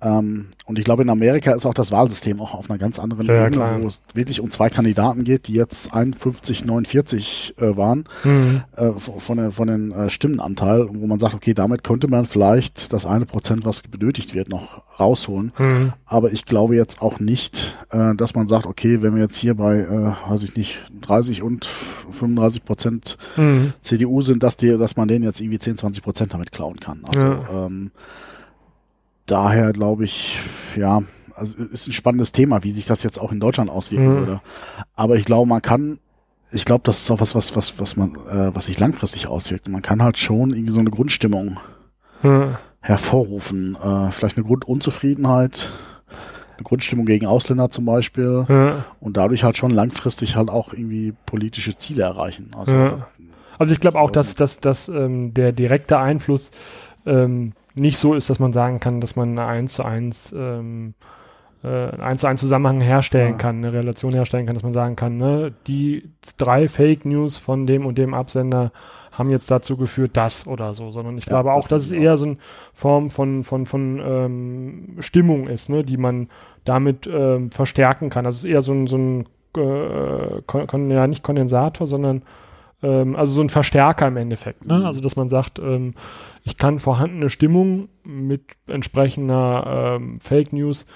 Ähm, 0.00 0.46
und 0.66 0.78
ich 0.78 0.84
glaube, 0.84 1.02
in 1.02 1.10
Amerika 1.10 1.52
ist 1.52 1.66
auch 1.66 1.74
das 1.74 1.90
Wahlsystem 1.90 2.40
auch 2.40 2.54
auf 2.54 2.70
einer 2.70 2.78
ganz 2.78 2.98
anderen 2.98 3.26
ja, 3.26 3.46
Ebene, 3.46 3.56
klar. 3.56 3.82
wo 3.82 3.88
es 3.88 4.02
wirklich 4.14 4.40
um 4.40 4.50
zwei 4.50 4.68
Kandidaten 4.68 5.24
geht, 5.24 5.48
die 5.48 5.54
jetzt 5.54 5.92
51, 5.92 6.64
49 6.64 7.54
äh, 7.58 7.76
waren 7.76 8.04
mhm. 8.22 8.62
äh, 8.76 8.92
von, 8.92 9.50
von 9.50 9.68
den 9.68 9.92
äh, 9.92 10.08
Stimmenanteil, 10.08 10.88
wo 10.92 11.06
man 11.06 11.18
sagt, 11.18 11.34
okay, 11.34 11.54
damit 11.54 11.82
könnte 11.84 12.08
man 12.08 12.26
vielleicht 12.26 12.92
das 12.92 13.06
eine 13.06 13.24
Prozent, 13.24 13.64
was 13.64 13.82
benötigt 13.82 14.34
wird, 14.34 14.48
noch 14.48 14.82
rausholen. 15.00 15.52
Mhm. 15.58 15.92
Aber 16.06 16.32
ich 16.32 16.44
glaube 16.44 16.76
jetzt 16.76 17.02
auch 17.02 17.18
nicht, 17.18 17.76
äh, 17.90 18.14
dass 18.14 18.34
man 18.34 18.46
sagt, 18.46 18.66
okay, 18.66 19.02
wenn 19.02 19.14
wir 19.14 19.22
jetzt 19.22 19.36
hier 19.36 19.54
bei, 19.54 19.78
äh, 19.78 20.30
weiß 20.30 20.44
ich 20.44 20.54
nicht, 20.54 20.82
30 21.00 21.42
und 21.42 21.64
35 21.64 22.64
Prozent 22.64 23.18
mhm. 23.36 23.72
CDU 23.80 24.20
sind, 24.20 24.42
dass, 24.42 24.56
die, 24.56 24.76
dass 24.78 24.96
man 24.96 25.08
denen 25.08 25.24
jetzt 25.24 25.40
irgendwie 25.40 25.58
10, 25.58 25.78
20 25.78 26.02
Prozent 26.02 26.34
damit 26.34 26.52
klauen 26.52 26.78
kann. 26.78 27.02
Also 27.08 27.26
ja. 27.26 27.66
ähm, 27.66 27.90
daher 29.30 29.72
glaube 29.72 30.04
ich, 30.04 30.40
ja, 30.76 31.02
also 31.38 31.56
ist 31.56 31.86
ein 31.86 31.92
spannendes 31.92 32.32
Thema, 32.32 32.64
wie 32.64 32.72
sich 32.72 32.86
das 32.86 33.02
jetzt 33.02 33.18
auch 33.18 33.32
in 33.32 33.40
Deutschland 33.40 33.70
auswirken 33.70 34.12
mhm. 34.12 34.18
würde. 34.18 34.40
Aber 34.96 35.16
ich 35.16 35.24
glaube, 35.24 35.48
man 35.48 35.62
kann, 35.62 35.98
ich 36.50 36.64
glaube, 36.64 36.82
das 36.84 37.00
ist 37.00 37.10
auch 37.10 37.20
was, 37.20 37.34
was, 37.34 37.54
was, 37.54 37.78
was 37.78 37.96
man, 37.96 38.16
äh, 38.30 38.54
was 38.54 38.66
sich 38.66 38.78
langfristig 38.78 39.28
auswirkt. 39.28 39.68
Man 39.68 39.82
kann 39.82 40.02
halt 40.02 40.18
schon 40.18 40.50
irgendwie 40.50 40.72
so 40.72 40.80
eine 40.80 40.90
Grundstimmung 40.90 41.60
mhm. 42.22 42.56
hervorrufen. 42.80 43.76
Äh, 43.76 44.10
vielleicht 44.10 44.36
eine 44.36 44.46
Grundunzufriedenheit, 44.46 45.70
eine 46.08 46.64
Grundstimmung 46.64 47.06
gegen 47.06 47.26
Ausländer 47.26 47.70
zum 47.70 47.84
Beispiel. 47.84 48.46
Mhm. 48.48 48.82
Und 49.00 49.16
dadurch 49.16 49.44
halt 49.44 49.56
schon 49.56 49.70
langfristig 49.70 50.36
halt 50.36 50.50
auch 50.50 50.72
irgendwie 50.72 51.14
politische 51.26 51.76
Ziele 51.76 52.02
erreichen. 52.02 52.50
Also, 52.56 52.98
also 53.58 53.72
ich 53.72 53.80
glaube 53.80 53.98
auch, 53.98 54.10
dass, 54.10 54.34
dass, 54.34 54.60
dass 54.60 54.88
ähm, 54.88 55.34
der 55.34 55.52
direkte 55.52 55.98
Einfluss 55.98 56.50
ähm, 57.06 57.52
nicht 57.74 57.98
so 57.98 58.14
ist, 58.14 58.30
dass 58.30 58.38
man 58.38 58.52
sagen 58.52 58.80
kann, 58.80 59.00
dass 59.00 59.16
man 59.16 59.38
eine 59.38 59.46
1 59.46 59.74
zu 59.74 59.84
1 59.84 60.34
ähm, 60.36 60.94
äh, 61.62 61.68
1 61.68 62.20
zu 62.20 62.26
1 62.26 62.40
Zusammenhang 62.40 62.80
herstellen 62.80 63.32
ja. 63.32 63.38
kann, 63.38 63.56
eine 63.56 63.72
Relation 63.72 64.12
herstellen 64.12 64.46
kann, 64.46 64.54
dass 64.54 64.62
man 64.62 64.72
sagen 64.72 64.96
kann, 64.96 65.16
ne, 65.16 65.52
die 65.66 66.10
drei 66.36 66.68
Fake 66.68 67.04
News 67.04 67.38
von 67.38 67.66
dem 67.66 67.86
und 67.86 67.98
dem 67.98 68.14
Absender 68.14 68.72
haben 69.12 69.30
jetzt 69.30 69.50
dazu 69.50 69.76
geführt, 69.76 70.12
das 70.14 70.46
oder 70.46 70.74
so, 70.74 70.92
sondern 70.92 71.18
ich 71.18 71.26
ja, 71.26 71.30
glaube 71.30 71.52
auch, 71.52 71.66
das 71.66 71.68
dass 71.68 71.84
es 71.86 71.90
eher 71.90 72.16
so 72.16 72.26
eine 72.26 72.36
Form 72.72 73.10
von, 73.10 73.42
von, 73.42 73.66
von 73.66 74.00
ähm, 74.00 74.96
Stimmung 75.00 75.48
ist, 75.48 75.68
ne, 75.70 75.82
die 75.82 75.96
man 75.96 76.28
damit 76.64 77.08
ähm, 77.12 77.50
verstärken 77.50 78.10
kann. 78.10 78.26
Also 78.26 78.36
es 78.36 78.44
ist 78.44 78.50
eher 78.50 78.62
so 78.62 78.72
ein, 78.72 78.86
so 78.86 78.96
ein 78.96 79.26
äh, 79.56 80.94
ja, 80.94 81.06
nicht 81.08 81.24
Kondensator, 81.24 81.88
sondern 81.88 82.22
ähm, 82.82 83.16
also 83.16 83.32
so 83.32 83.40
ein 83.40 83.50
Verstärker 83.50 84.08
im 84.08 84.16
Endeffekt. 84.16 84.66
Ne? 84.66 84.78
Mhm. 84.78 84.86
Also 84.86 85.00
dass 85.00 85.16
man 85.16 85.28
sagt, 85.28 85.58
ähm, 85.58 85.94
ich 86.44 86.56
kann 86.56 86.78
vorhandene 86.78 87.30
Stimmung 87.30 87.88
mit 88.04 88.42
entsprechender 88.66 89.96
ähm, 89.96 90.20
Fake 90.20 90.52
News, 90.52 90.86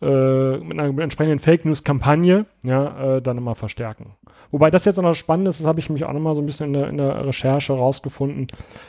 äh, 0.00 0.58
mit 0.58 0.78
einer 0.78 1.02
entsprechenden 1.02 1.38
Fake 1.38 1.64
News 1.64 1.84
Kampagne, 1.84 2.46
ja, 2.62 3.16
äh, 3.16 3.22
dann 3.22 3.36
nochmal 3.36 3.54
verstärken. 3.54 4.12
Wobei 4.50 4.70
das 4.70 4.84
jetzt 4.84 4.98
auch 4.98 5.02
noch 5.02 5.14
spannend 5.14 5.48
ist, 5.48 5.60
das 5.60 5.66
habe 5.66 5.80
ich 5.80 5.90
mich 5.90 6.04
auch 6.04 6.12
nochmal 6.12 6.34
so 6.34 6.42
ein 6.42 6.46
bisschen 6.46 6.66
in 6.66 6.72
der, 6.74 6.88
in 6.88 6.96
der 6.96 7.26
Recherche 7.26 7.72
rausgefunden, 7.72 8.46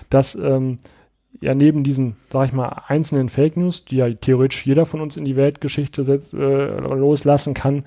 dass 0.10 0.36
ähm, 0.36 0.80
ja 1.42 1.54
neben 1.54 1.84
diesen, 1.84 2.16
sag 2.30 2.48
ich 2.48 2.54
mal, 2.54 2.84
einzelnen 2.88 3.30
Fake 3.30 3.58
News, 3.58 3.86
die 3.86 3.98
ja 3.98 4.10
theoretisch 4.10 4.66
jeder 4.66 4.86
von 4.86 5.02
uns 5.02 5.18
in 5.18 5.26
die 5.26 5.36
Weltgeschichte 5.36 6.04
setz, 6.04 6.34
äh, 6.34 6.38
loslassen 6.38 7.54
kann, 7.54 7.86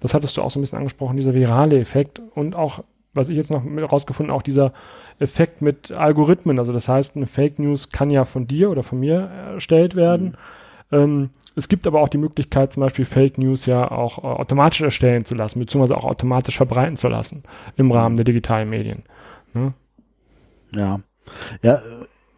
das 0.00 0.12
hattest 0.12 0.36
du 0.36 0.42
auch 0.42 0.50
so 0.50 0.58
ein 0.58 0.62
bisschen 0.62 0.78
angesprochen, 0.78 1.16
dieser 1.16 1.34
virale 1.34 1.78
Effekt 1.78 2.20
und 2.34 2.54
auch, 2.54 2.84
was 3.14 3.28
ich 3.28 3.36
jetzt 3.36 3.50
noch 3.50 3.64
rausgefunden, 3.64 4.34
auch 4.34 4.42
dieser 4.42 4.72
Effekt 5.18 5.62
mit 5.62 5.92
Algorithmen. 5.92 6.58
Also 6.58 6.72
das 6.72 6.88
heißt, 6.88 7.16
eine 7.16 7.26
Fake 7.26 7.58
News 7.58 7.90
kann 7.90 8.10
ja 8.10 8.24
von 8.24 8.46
dir 8.46 8.70
oder 8.70 8.82
von 8.82 9.00
mir 9.00 9.20
erstellt 9.54 9.94
werden. 9.96 10.36
Mhm. 10.90 10.96
Ähm, 10.98 11.30
es 11.56 11.68
gibt 11.68 11.86
aber 11.86 12.00
auch 12.00 12.08
die 12.08 12.18
Möglichkeit, 12.18 12.72
zum 12.72 12.80
Beispiel 12.82 13.04
Fake 13.04 13.38
News 13.38 13.66
ja 13.66 13.90
auch 13.90 14.18
äh, 14.18 14.26
automatisch 14.26 14.80
erstellen 14.80 15.24
zu 15.24 15.34
lassen, 15.34 15.60
beziehungsweise 15.60 15.96
auch 15.96 16.04
automatisch 16.04 16.56
verbreiten 16.56 16.96
zu 16.96 17.08
lassen 17.08 17.44
im 17.76 17.92
Rahmen 17.92 18.16
der 18.16 18.24
digitalen 18.24 18.68
Medien. 18.68 19.04
Ne? 19.52 19.72
Ja. 20.72 21.00
Ja, 21.62 21.80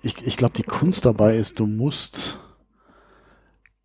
ich, 0.02 0.24
ich 0.26 0.36
glaube, 0.36 0.54
die 0.56 0.62
Kunst 0.62 1.06
dabei 1.06 1.36
ist, 1.36 1.58
du 1.58 1.66
musst, 1.66 2.38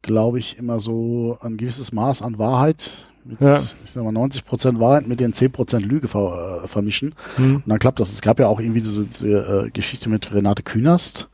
glaube 0.01 0.39
ich, 0.39 0.58
immer 0.58 0.80
so 0.80 1.38
ein 1.41 1.58
gewisses 1.58 1.91
Maß 1.91 2.21
an 2.21 2.38
Wahrheit 2.38 3.08
mit, 3.25 3.39
ja. 3.41 3.57
ich 3.57 3.91
sag 3.91 4.03
mal, 4.03 4.12
90 4.12 4.45
Prozent 4.45 4.79
Wahrheit 4.79 5.07
mit 5.07 5.19
den 5.19 5.34
10 5.34 5.51
Prozent 5.51 5.86
Lüge 5.86 6.07
ver, 6.07 6.62
äh, 6.63 6.67
vermischen. 6.67 7.15
Mhm. 7.38 7.57
Und 7.57 7.67
dann 7.67 7.79
klappt 7.79 7.99
das. 7.99 8.12
Es 8.12 8.21
gab 8.21 8.39
ja 8.39 8.47
auch 8.47 8.60
irgendwie 8.60 8.81
diese, 8.81 9.05
diese 9.05 9.65
äh, 9.65 9.69
Geschichte 9.69 10.10
mit 10.10 10.34
Renate 10.34 10.63
Künast. 10.63 11.29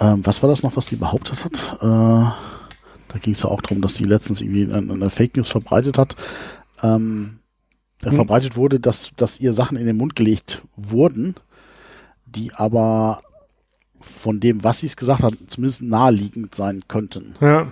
Ähm, 0.00 0.20
was 0.24 0.42
war 0.42 0.50
das 0.50 0.62
noch, 0.62 0.76
was 0.76 0.86
die 0.86 0.96
behauptet 0.96 1.44
hat? 1.44 1.78
Äh, 1.80 1.84
da 3.14 3.18
ging 3.20 3.34
es 3.34 3.42
ja 3.42 3.48
auch 3.48 3.60
darum, 3.60 3.80
dass 3.80 3.94
die 3.94 4.04
letztens 4.04 4.40
irgendwie 4.40 4.64
eine, 4.64 4.92
eine 4.92 5.10
Fake 5.10 5.36
News 5.36 5.48
verbreitet 5.48 5.98
hat. 5.98 6.16
Ähm, 6.82 7.38
mhm. 8.02 8.12
Verbreitet 8.12 8.56
wurde, 8.56 8.80
dass, 8.80 9.12
dass 9.16 9.40
ihr 9.40 9.52
Sachen 9.52 9.76
in 9.76 9.86
den 9.86 9.96
Mund 9.96 10.16
gelegt 10.16 10.62
wurden, 10.76 11.36
die 12.26 12.52
aber 12.54 13.22
von 14.00 14.40
dem, 14.40 14.62
was 14.64 14.80
sie 14.80 14.86
es 14.86 14.96
gesagt 14.96 15.22
hat, 15.22 15.34
zumindest 15.46 15.82
naheliegend 15.82 16.54
sein 16.54 16.82
könnten. 16.88 17.34
Ja, 17.40 17.68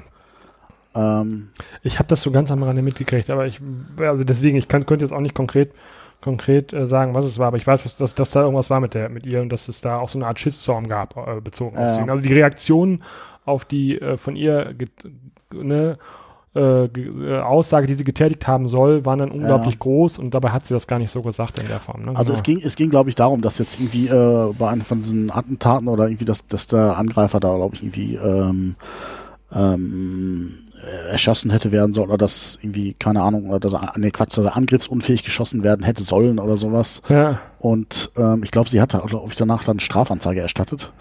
ähm, 0.95 1.49
ich 1.83 1.99
habe 1.99 2.09
das 2.09 2.23
so 2.23 2.31
ganz 2.31 2.51
am 2.51 2.63
Rande 2.63 2.83
mitgekriegt, 2.83 3.31
aber 3.31 3.47
ich, 3.47 3.61
also 3.99 4.25
deswegen, 4.25 4.57
ich 4.57 4.69
kann, 4.69 4.87
könnte 4.87 5.05
jetzt 5.05 5.13
auch 5.13 5.21
nicht 5.21 5.35
konkret 5.35 5.73
konkret 6.21 6.73
äh, 6.73 6.87
sagen, 6.87 7.15
was 7.17 7.25
es 7.25 7.39
war, 7.41 7.49
aber 7.49 7.57
ich 7.57 7.67
weiß, 7.67 7.83
dass, 7.83 7.97
dass, 7.97 8.15
dass 8.15 8.31
da 8.31 8.43
irgendwas 8.43 8.71
war 8.71 8.79
mit 8.79 8.95
der, 8.95 9.09
mit 9.09 9.27
ihr 9.27 9.43
und 9.43 9.49
dass 9.49 9.67
es 9.69 9.81
da 9.81 9.99
auch 9.99 10.09
so 10.09 10.19
eine 10.19 10.27
Art 10.29 10.39
Shitstorm 10.39 10.89
gab, 10.89 11.17
äh, 11.17 11.41
bezogen 11.41 11.77
auf 11.77 11.89
Ja. 11.89 12.05
sie. 12.05 12.11
Also 12.11 12.23
die 12.23 12.33
Reaktionen 12.33 13.03
auf 13.45 13.65
die 13.65 14.01
äh, 14.01 14.17
von 14.17 14.37
ihr 14.37 14.73
ne, 15.53 15.99
äh, 16.55 16.85
äh, 16.85 17.41
Aussage, 17.41 17.87
die 17.89 17.95
sie 17.95 18.05
getätigt 18.05 18.47
haben 18.47 18.69
soll, 18.69 19.05
waren 19.05 19.19
dann 19.19 19.33
unglaublich 19.33 19.81
groß 19.81 20.19
und 20.19 20.33
dabei 20.33 20.51
hat 20.51 20.65
sie 20.67 20.75
das 20.75 20.87
gar 20.87 21.01
nicht 21.01 21.11
so 21.11 21.23
gesagt 21.23 21.59
in 21.59 21.67
der 21.67 21.81
Form. 21.81 22.03
Ne? 22.05 22.09
Also 22.15 22.33
Genau. 22.33 22.35
es 22.39 22.43
ging, 22.45 22.61
es 22.63 22.77
ging, 22.77 22.91
glaube 22.91 23.09
ich, 23.09 23.17
darum, 23.17 23.41
dass 23.41 23.59
jetzt 23.59 23.81
irgendwie 23.81 24.07
äh, 24.07 24.53
bei 24.57 24.69
einem 24.69 24.83
von 24.83 24.99
diesen 24.99 25.31
Attentaten 25.33 25.89
oder 25.89 26.05
irgendwie, 26.07 26.25
dass, 26.27 26.47
dass 26.47 26.69
der 26.69 26.99
Angreifer 26.99 27.41
da, 27.41 27.57
glaube 27.57 27.75
ich, 27.75 27.83
irgendwie 27.83 28.15
ähm, 28.15 28.75
ähm, 29.53 30.55
äh, 30.59 30.62
erschossen 31.11 31.51
hätte 31.51 31.73
werden 31.73 31.93
sollen 31.93 32.09
oder 32.09 32.19
dass 32.19 32.59
irgendwie, 32.61 32.95
keine 32.95 33.23
Ahnung, 33.23 33.49
oder 33.49 33.61
dass 33.61 33.73
er, 33.75 33.93
nee, 33.97 34.11
Quatsch, 34.11 34.37
dass 34.37 34.45
er 34.45 34.57
angriffsunfähig 34.57 35.25
geschossen 35.25 35.63
werden 35.63 35.85
hätte 35.85 36.03
sollen 36.03 36.39
oder 36.39 36.57
sowas. 36.57 37.03
ja, 37.09 37.41
Und 37.59 38.11
ähm, 38.17 38.43
ich 38.43 38.51
glaube, 38.51 38.69
sie 38.69 38.81
hatte, 38.81 39.01
glaube 39.07 39.31
ich, 39.31 39.37
danach 39.37 39.65
dann 39.65 39.81
Strafanzeige 39.81 40.41
erstattet. 40.41 40.93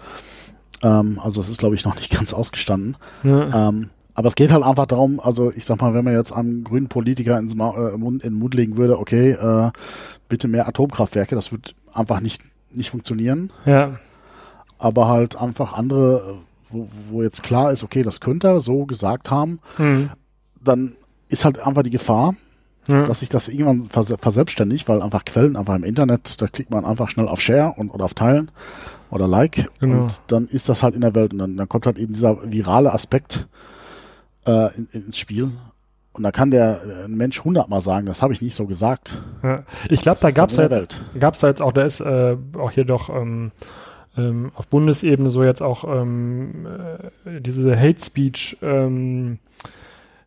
Ähm, 0.82 1.20
also 1.22 1.40
es 1.40 1.48
ist, 1.48 1.58
glaube 1.58 1.74
ich, 1.74 1.84
noch 1.84 1.96
nicht 1.96 2.10
ganz 2.16 2.32
ausgestanden. 2.32 2.96
ja, 3.22 3.68
Ähm, 3.68 3.90
aber 4.14 4.28
es 4.28 4.34
geht 4.34 4.52
halt 4.52 4.62
einfach 4.62 4.84
darum, 4.86 5.20
also 5.20 5.50
ich 5.50 5.64
sag 5.64 5.80
mal, 5.80 5.94
wenn 5.94 6.04
man 6.04 6.14
jetzt 6.14 6.32
einem 6.32 6.64
grünen 6.64 6.88
Politiker 6.88 7.38
ins 7.38 7.54
Ma 7.54 7.70
äh, 7.74 7.94
in 7.94 8.18
den 8.18 8.34
Mund 8.34 8.52
legen 8.54 8.76
würde, 8.76 8.98
okay, 8.98 9.30
äh, 9.30 9.70
bitte 10.28 10.48
mehr 10.48 10.68
Atomkraftwerke, 10.68 11.34
das 11.34 11.50
wird 11.50 11.74
einfach 11.94 12.20
nicht, 12.20 12.42
nicht 12.70 12.90
funktionieren. 12.90 13.52
ja, 13.64 13.98
Aber 14.78 15.08
halt 15.08 15.40
einfach 15.40 15.72
andere, 15.72 16.16
äh, 16.16 16.34
wo, 16.72 16.88
wo 17.10 17.22
jetzt 17.22 17.42
klar 17.42 17.70
ist, 17.72 17.82
okay, 17.84 18.02
das 18.02 18.20
könnte 18.20 18.48
er 18.48 18.60
so 18.60 18.86
gesagt 18.86 19.30
haben, 19.30 19.60
hm, 19.76 20.10
dann 20.62 20.94
ist 21.28 21.44
halt 21.44 21.58
einfach 21.58 21.82
die 21.82 21.90
Gefahr, 21.90 22.34
ja, 22.88 23.04
dass 23.04 23.20
sich 23.20 23.28
das 23.28 23.48
irgendwann 23.48 23.84
vers 23.84 24.12
verselbstständigt, 24.20 24.88
weil 24.88 25.02
einfach 25.02 25.24
Quellen 25.24 25.56
einfach 25.56 25.74
im 25.76 25.84
Internet, 25.84 26.40
da 26.42 26.46
klickt 26.48 26.70
man 26.70 26.84
einfach 26.84 27.08
schnell 27.10 27.28
auf 27.28 27.40
Share 27.40 27.74
und 27.76 27.90
oder 27.90 28.04
auf 28.04 28.14
Teilen 28.14 28.50
oder 29.10 29.28
Like 29.28 29.68
Genau. 29.80 30.02
und 30.04 30.20
dann 30.26 30.48
ist 30.48 30.68
das 30.68 30.82
halt 30.82 30.94
in 30.94 31.00
der 31.02 31.14
Welt 31.14 31.32
und 31.32 31.38
dann, 31.38 31.56
dann 31.56 31.68
kommt 31.68 31.86
halt 31.86 31.98
eben 31.98 32.12
dieser 32.14 32.38
virale 32.50 32.92
Aspekt 32.92 33.46
äh, 34.46 34.74
in, 34.76 34.88
ins 34.92 35.18
Spiel 35.18 35.52
und 36.14 36.22
da 36.24 36.32
kann 36.32 36.50
der 36.50 36.80
äh, 37.04 37.08
Mensch 37.08 37.42
hundertmal 37.44 37.80
sagen, 37.80 38.06
das 38.06 38.20
habe 38.20 38.32
ich 38.32 38.42
nicht 38.42 38.54
so 38.54 38.66
gesagt. 38.66 39.22
ja. 39.42 39.62
Ich 39.88 40.00
glaube, 40.02 40.20
da 40.20 40.30
gab 40.30 40.50
es 40.50 40.56
ja 40.56 40.68
jetzt 40.68 41.00
da 41.14 41.48
jetzt 41.48 41.62
auch, 41.62 41.72
da 41.72 41.82
ist 41.82 42.00
äh, 42.00 42.36
auch 42.58 42.70
hier 42.70 42.84
doch 42.84 43.08
ähm, 43.08 43.52
ähm, 44.16 44.52
auf 44.54 44.66
Bundesebene 44.68 45.30
so 45.30 45.42
jetzt 45.42 45.62
auch 45.62 45.84
ähm, 45.84 46.66
äh, 47.24 47.40
diese 47.40 47.78
Hate 47.78 48.04
Speech 48.04 48.58
ähm, 48.62 49.38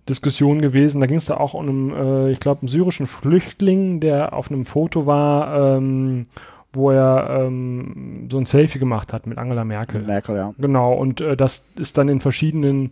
Diskussion 0.08 0.62
gewesen. 0.62 1.02
Da 1.02 1.08
ging 1.08 1.17
es 1.17 1.26
da 1.26 1.38
auch 1.38 1.54
um 1.54 1.67
einen, 1.67 1.91
äh, 1.91 2.32
ich 2.32 2.39
glaube, 2.39 2.62
einen 2.62 2.67
syrischen 2.67 3.08
Flüchtling, 3.08 4.00
der 4.00 4.34
auf 4.34 4.52
einem 4.52 4.65
Foto 4.65 5.06
war, 5.06 5.78
ähm, 5.78 6.28
wo 6.74 6.91
er 6.91 7.45
ähm, 7.45 8.28
so 8.30 8.38
ein 8.38 8.45
Selfie 8.45 8.80
gemacht 8.80 9.13
hat 9.13 9.28
mit 9.28 9.38
Angela 9.38 9.63
Merkel. 9.63 10.02
Merkel, 10.02 10.36
ja. 10.36 10.54
Genau, 10.58 10.93
und 10.93 11.21
äh, 11.21 11.38
das 11.38 11.69
ist 11.78 11.98
dann 11.98 12.10
in 12.10 12.19
verschiedenen 12.19 12.91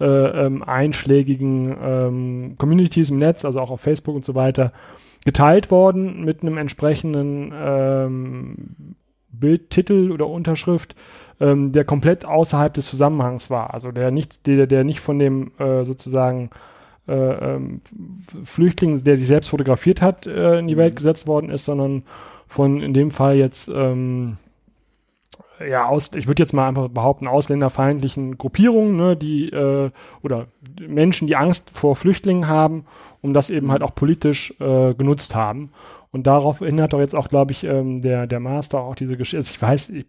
äh, 0.00 0.04
ähm, 0.04 0.62
einschlägigen 0.62 1.76
ähm, 1.82 2.54
Communities 2.58 3.10
im 3.10 3.18
Netz, 3.18 3.44
also 3.44 3.60
auch 3.60 3.70
auf 3.70 3.80
Facebook 3.80 4.14
und 4.14 4.24
so 4.24 4.34
weiter, 4.34 4.72
geteilt 5.24 5.70
worden 5.70 6.24
mit 6.24 6.42
einem 6.42 6.58
entsprechenden 6.58 7.52
ähm, 7.54 8.54
Bildtitel 9.40 10.10
oder 10.12 10.26
Unterschrift, 10.26 10.94
ähm, 11.40 11.72
der 11.72 11.84
komplett 11.84 12.24
außerhalb 12.24 12.72
des 12.74 12.86
Zusammenhangs 12.86 13.50
war. 13.50 13.74
Also 13.74 13.92
der 13.92 14.10
nicht, 14.10 14.46
der, 14.46 14.66
der 14.66 14.84
nicht 14.84 15.00
von 15.00 15.18
dem 15.18 15.52
äh, 15.58 15.84
sozusagen 15.84 16.50
äh, 17.06 17.12
ähm, 17.12 17.80
Flüchtling, 18.44 19.02
der 19.04 19.16
sich 19.16 19.26
selbst 19.26 19.48
fotografiert 19.48 20.00
hat, 20.00 20.26
äh, 20.26 20.58
in 20.58 20.68
die 20.68 20.74
Mhm. 20.74 20.78
Welt 20.78 20.96
gesetzt 20.96 21.26
worden 21.26 21.50
ist, 21.50 21.64
sondern 21.64 22.04
von 22.46 22.80
in 22.80 22.94
dem 22.94 23.10
Fall 23.10 23.36
jetzt 23.36 23.68
ähm, 23.68 24.36
ja, 25.60 25.86
aus, 25.86 26.10
ich 26.14 26.26
würde 26.26 26.42
jetzt 26.42 26.52
mal 26.52 26.68
einfach 26.68 26.88
behaupten, 26.88 27.26
ausländerfeindlichen 27.26 28.38
Gruppierungen, 28.38 28.96
ne, 28.96 29.16
die 29.16 29.50
äh, 29.50 29.90
oder 30.22 30.46
Menschen, 30.80 31.26
die 31.26 31.36
Angst 31.36 31.70
vor 31.70 31.96
Flüchtlingen 31.96 32.48
haben, 32.48 32.86
um 33.22 33.34
das 33.34 33.50
eben 33.50 33.70
halt 33.70 33.82
auch 33.82 33.94
politisch 33.94 34.54
äh, 34.60 34.94
genutzt 34.94 35.34
haben. 35.34 35.70
Und 36.14 36.28
daraufhin 36.28 36.80
hat 36.80 36.92
doch 36.92 37.00
jetzt 37.00 37.16
auch, 37.16 37.28
glaube 37.28 37.50
ich, 37.50 37.64
ähm, 37.64 38.00
der, 38.00 38.28
der 38.28 38.38
Master 38.38 38.78
auch 38.78 38.94
diese 38.94 39.16
Geschichte. 39.16 39.50
Ich 39.50 39.60
weiß, 39.60 39.90
ich 39.90 40.06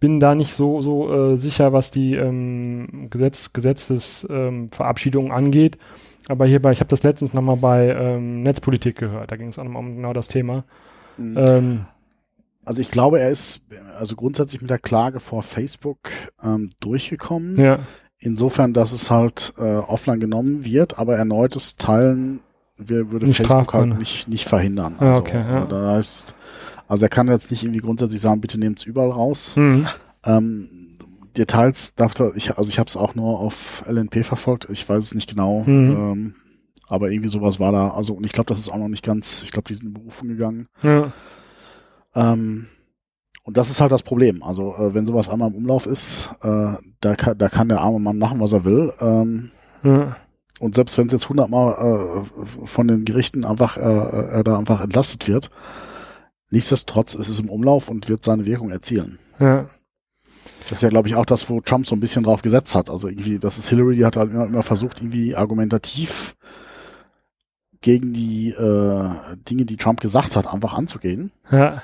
bin 0.00 0.18
da 0.18 0.34
nicht 0.34 0.54
so, 0.54 0.80
so 0.80 1.32
äh, 1.32 1.36
sicher, 1.36 1.72
was 1.72 1.92
die 1.92 2.16
ähm, 2.16 3.06
Gesetz, 3.10 3.52
Gesetzesverabschiedungen 3.52 5.30
ähm, 5.30 5.36
angeht. 5.36 5.78
Aber 6.26 6.46
hierbei, 6.46 6.72
ich 6.72 6.80
habe 6.80 6.88
das 6.88 7.04
letztens 7.04 7.32
nochmal 7.32 7.58
bei 7.58 7.94
ähm, 7.94 8.42
Netzpolitik 8.42 8.96
gehört. 8.98 9.30
Da 9.30 9.36
ging 9.36 9.46
es 9.46 9.58
auch 9.60 9.62
nochmal 9.62 9.84
um 9.84 9.94
genau 9.94 10.12
das 10.12 10.26
Thema. 10.26 10.64
Mhm. 11.16 11.36
Ähm, 11.38 11.80
Also 12.64 12.82
ich 12.82 12.90
glaube, 12.90 13.20
er 13.20 13.30
ist 13.30 13.60
also 13.96 14.16
grundsätzlich 14.16 14.60
mit 14.60 14.70
der 14.70 14.80
Klage 14.80 15.20
vor 15.20 15.44
Facebook 15.44 16.10
ähm, 16.42 16.70
durchgekommen. 16.80 17.56
ja, 17.56 17.78
Insofern, 18.18 18.72
dass 18.72 18.90
es 18.90 19.12
halt 19.12 19.52
äh, 19.58 19.76
offline 19.76 20.18
genommen 20.18 20.64
wird, 20.64 20.98
aber 20.98 21.16
erneutes 21.16 21.76
Teilen 21.76 22.40
würde 22.78 23.26
Nicht 23.26 23.38
Facebook 23.38 23.72
halt 23.74 23.98
nicht, 23.98 24.28
nicht 24.28 24.46
verhindern. 24.46 24.96
Ah, 24.98 25.08
Also, 25.10 25.20
okay, 25.22 25.40
ja. 25.40 25.64
äh, 25.64 25.68
da 25.68 25.92
heißt, 25.92 26.34
also 26.88 27.04
er 27.04 27.08
kann 27.08 27.28
jetzt 27.28 27.50
nicht 27.50 27.62
irgendwie 27.62 27.80
grundsätzlich 27.80 28.20
sagen, 28.20 28.40
bitte 28.40 28.58
nehmt's 28.58 28.84
überall 28.84 29.10
raus. 29.10 29.56
hm. 29.56 29.86
Ähm, 30.24 30.68
Details 31.36 31.94
darf 31.94 32.18
er, 32.18 32.34
ich, 32.34 32.56
also 32.56 32.68
ich 32.70 32.78
habe 32.78 32.88
es 32.88 32.96
auch 32.96 33.14
nur 33.14 33.38
auf 33.40 33.84
LNP 33.86 34.24
verfolgt, 34.24 34.68
ich 34.70 34.88
weiß 34.88 35.04
es 35.04 35.14
nicht 35.14 35.28
genau, 35.28 35.64
Mhm. 35.64 35.90
ähm, 35.96 36.34
aber 36.88 37.10
irgendwie 37.10 37.28
sowas 37.28 37.60
war 37.60 37.72
da, 37.72 37.90
also 37.90 38.14
und 38.14 38.24
ich 38.24 38.32
glaube, 38.32 38.48
das 38.48 38.58
ist 38.58 38.70
auch 38.70 38.78
noch 38.78 38.88
nicht 38.88 39.04
ganz, 39.04 39.42
ich 39.42 39.52
glaube, 39.52 39.68
die 39.68 39.74
sind 39.74 39.86
in 39.88 39.92
Berufung 39.94 40.28
gegangen. 40.28 40.68
ja, 40.82 41.12
Ähm, 42.14 42.66
und 43.44 43.56
das 43.56 43.70
ist 43.70 43.80
halt 43.80 43.92
das 43.92 44.02
Problem. 44.02 44.42
Also 44.42 44.74
äh, 44.76 44.94
wenn 44.94 45.06
sowas 45.06 45.28
einmal 45.28 45.50
im 45.50 45.54
Umlauf 45.56 45.86
ist, 45.86 46.30
äh, 46.42 46.74
da, 47.00 47.14
kann, 47.16 47.38
da 47.38 47.48
kann 47.48 47.68
der 47.68 47.80
arme 47.80 48.00
Mann 48.00 48.18
machen, 48.18 48.40
was 48.40 48.52
er 48.52 48.64
will. 48.64 48.92
Ähm, 49.00 49.50
ja, 49.84 50.16
und 50.58 50.74
selbst 50.74 50.96
wenn 50.98 51.06
es 51.06 51.12
jetzt 51.12 51.28
hundertmal 51.28 52.24
äh, 52.24 52.66
von 52.66 52.88
den 52.88 53.04
Gerichten 53.04 53.44
einfach 53.44 53.76
äh, 53.76 53.80
er 53.80 54.44
da 54.44 54.58
einfach 54.58 54.80
entlastet 54.80 55.28
wird, 55.28 55.50
nichtsdestotrotz 56.50 57.14
ist 57.14 57.28
es 57.28 57.40
im 57.40 57.50
Umlauf 57.50 57.88
und 57.88 58.08
wird 58.08 58.24
seine 58.24 58.46
Wirkung 58.46 58.70
erzielen. 58.70 59.18
ja. 59.38 59.68
Das 60.62 60.72
ist 60.78 60.82
ja, 60.82 60.88
glaube 60.88 61.06
ich, 61.06 61.14
auch 61.14 61.26
das, 61.26 61.48
wo 61.48 61.60
Trump 61.60 61.86
so 61.86 61.94
ein 61.94 62.00
bisschen 62.00 62.24
drauf 62.24 62.42
gesetzt 62.42 62.74
hat. 62.74 62.90
Also 62.90 63.08
irgendwie, 63.08 63.38
das 63.38 63.56
ist 63.56 63.68
Hillary, 63.68 63.94
die 63.94 64.04
hat 64.04 64.16
halt 64.16 64.32
immer, 64.32 64.46
immer 64.46 64.62
versucht, 64.64 65.00
irgendwie 65.00 65.36
argumentativ 65.36 66.34
gegen 67.80 68.12
die 68.12 68.50
äh, 68.50 69.36
Dinge, 69.48 69.64
die 69.64 69.76
Trump 69.76 70.00
gesagt 70.00 70.34
hat, 70.34 70.52
einfach 70.52 70.74
anzugehen. 70.74 71.30
ja. 71.52 71.82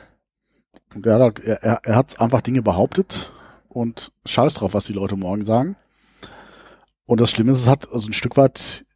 Und 0.95 1.07
hat, 1.07 1.39
er, 1.39 1.63
er, 1.63 1.81
er 1.85 1.97
hat 1.97 2.21
einfach 2.21 2.43
Dinge 2.43 2.61
behauptet 2.61 3.31
und 3.69 4.13
scheiß 4.27 4.55
drauf, 4.55 4.75
was 4.75 4.85
die 4.85 4.93
Leute 4.93 5.17
morgen 5.17 5.45
sagen. 5.45 5.77
Und 7.13 7.21
das 7.21 7.31
Schlimme 7.31 7.53
ist, 7.53 7.59
es 7.59 7.69
hat 7.69 7.93
also 7.93 8.09
ein 8.09 8.15
Stück 8.15 8.39
weit, 8.39 8.87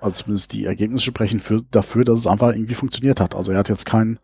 also 0.00 0.22
zumindest 0.22 0.54
die 0.54 0.64
Ergebnisse 0.64 1.04
sprechen 1.04 1.40
für, 1.40 1.60
dafür, 1.70 2.04
dass 2.04 2.20
es 2.20 2.26
einfach 2.26 2.54
irgendwie 2.54 2.72
funktioniert 2.72 3.20
hat. 3.20 3.34
Also 3.34 3.52
er 3.52 3.58
hat 3.58 3.68
jetzt 3.68 3.84
keinen 3.84 4.18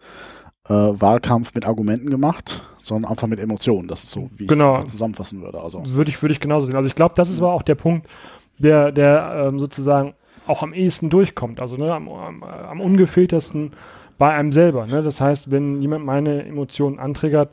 äh, 0.71 0.73
Wahlkampf 0.73 1.55
mit 1.55 1.67
Argumenten 1.67 2.09
gemacht, 2.09 2.63
sondern 2.79 3.11
einfach 3.11 3.27
mit 3.27 3.39
Emotionen. 3.39 3.89
Das 3.89 4.05
ist 4.05 4.13
so, 4.13 4.31
wie 4.35 4.47
Genau. 4.47 4.79
ich 4.79 4.87
es 4.87 4.93
zusammenfassen 4.93 5.43
würde. 5.43 5.61
Also 5.61 5.83
Würde 5.85 6.11
ich, 6.11 6.23
würde 6.23 6.33
ich 6.33 6.41
genauso 6.41 6.65
sehen. 6.65 6.77
Also 6.77 6.89
ich 6.89 6.95
glaube, 6.95 7.13
das 7.15 7.29
ist 7.29 7.41
aber 7.41 7.53
auch 7.53 7.61
der 7.61 7.75
Punkt, 7.75 8.09
der, 8.57 8.91
der 8.91 9.49
ähm, 9.49 9.59
sozusagen 9.59 10.15
auch 10.47 10.63
am 10.63 10.73
ehesten 10.73 11.11
durchkommt. 11.11 11.61
Also 11.61 11.77
ne, 11.77 11.93
am, 11.93 12.09
am, 12.09 12.43
am 12.43 12.81
ungefiltersten 12.81 13.73
bei 14.17 14.33
einem 14.33 14.53
selber. 14.53 14.87
Ne? 14.87 15.03
Das 15.03 15.21
heißt, 15.21 15.51
wenn 15.51 15.83
jemand 15.83 16.07
meine 16.07 16.47
Emotionen 16.47 16.99
antriggert, 16.99 17.51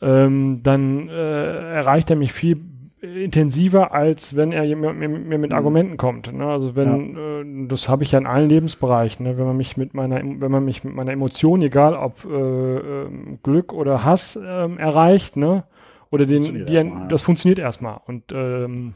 ähm, 0.00 0.60
dann 0.62 1.08
äh, 1.08 1.74
erreicht 1.78 2.10
er 2.10 2.16
mich 2.16 2.32
viel 2.32 2.60
intensiver, 3.04 3.92
als 3.92 4.36
wenn 4.36 4.52
er 4.52 4.64
mir, 4.76 4.92
mir, 4.92 5.08
mir 5.08 5.38
mit 5.38 5.50
Mhm. 5.50 5.56
Argumenten 5.56 5.96
kommt. 5.96 6.32
Ne? 6.32 6.46
Also 6.46 6.74
wenn, 6.76 7.16
äh, 7.64 7.68
das 7.68 7.88
habe 7.88 8.02
ich 8.02 8.12
ja 8.12 8.18
in 8.18 8.26
allen 8.26 8.48
Lebensbereichen, 8.48 9.24
ne? 9.24 9.36
wenn 9.38 9.46
man 9.46 9.56
mich 9.56 9.76
mit 9.76 9.94
meiner, 9.94 10.16
wenn 10.16 10.50
man 10.50 10.64
mich 10.64 10.84
mit 10.84 10.94
meiner 10.94 11.12
Emotion, 11.12 11.62
egal 11.62 11.94
ob 11.94 12.24
äh, 12.24 12.28
ähm, 12.28 13.38
Glück 13.42 13.72
oder 13.72 14.04
Hass 14.04 14.38
ähm, 14.42 14.78
erreicht, 14.78 15.36
ne? 15.36 15.64
Oder 16.10 16.26
den, 16.26 16.44
Funktioniert 16.44 16.68
die, 16.68 16.74
erstmal, 16.74 17.02
ja. 17.02 17.08
das 17.08 17.22
funktioniert 17.22 17.58
erstmal. 17.58 18.00
Und 18.06 18.32
ähm, 18.32 18.94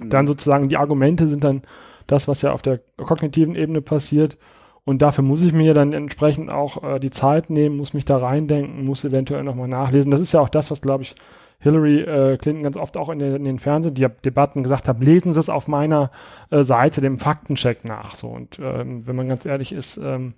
Mhm. 0.00 0.10
dann 0.10 0.26
sozusagen 0.26 0.68
die 0.68 0.76
Argumente 0.76 1.26
sind 1.26 1.44
dann 1.44 1.62
das, 2.06 2.28
was 2.28 2.42
ja 2.42 2.52
auf 2.52 2.62
der 2.62 2.80
kognitiven 2.96 3.54
Ebene 3.54 3.82
passiert. 3.82 4.38
Und 4.84 5.02
dafür 5.02 5.22
muss 5.22 5.42
ich 5.42 5.52
mir 5.52 5.74
dann 5.74 5.92
entsprechend 5.92 6.50
auch 6.50 6.82
äh, 6.82 6.98
die 6.98 7.10
Zeit 7.10 7.50
nehmen, 7.50 7.76
muss 7.76 7.92
mich 7.92 8.06
da 8.06 8.16
reindenken, 8.16 8.84
muss 8.84 9.04
eventuell 9.04 9.42
nochmal 9.44 9.68
nachlesen. 9.68 10.10
Das 10.10 10.20
ist 10.20 10.32
ja 10.32 10.40
auch 10.40 10.48
das, 10.48 10.70
was, 10.70 10.80
glaube 10.80 11.02
ich, 11.02 11.14
Hillary 11.60 12.00
äh, 12.02 12.36
Clinton 12.36 12.62
ganz 12.62 12.76
oft 12.76 12.96
auch 12.96 13.08
in, 13.08 13.18
den- 13.18 13.34
in 13.36 13.44
den 13.44 13.58
Fernsehdebatten 13.58 14.62
gesagt 14.62 14.86
hat, 14.88 15.02
lesen 15.04 15.32
Sie 15.32 15.40
es 15.40 15.48
auf 15.48 15.66
meiner 15.68 16.10
äh, 16.50 16.62
Seite, 16.62 17.00
dem 17.00 17.18
Faktencheck 17.18 17.84
nach. 17.84 18.14
So. 18.14 18.28
Und 18.28 18.58
ähm, 18.62 19.06
wenn 19.06 19.16
man 19.16 19.28
ganz 19.28 19.44
ehrlich 19.44 19.72
ist, 19.72 19.96
ähm, 19.96 20.34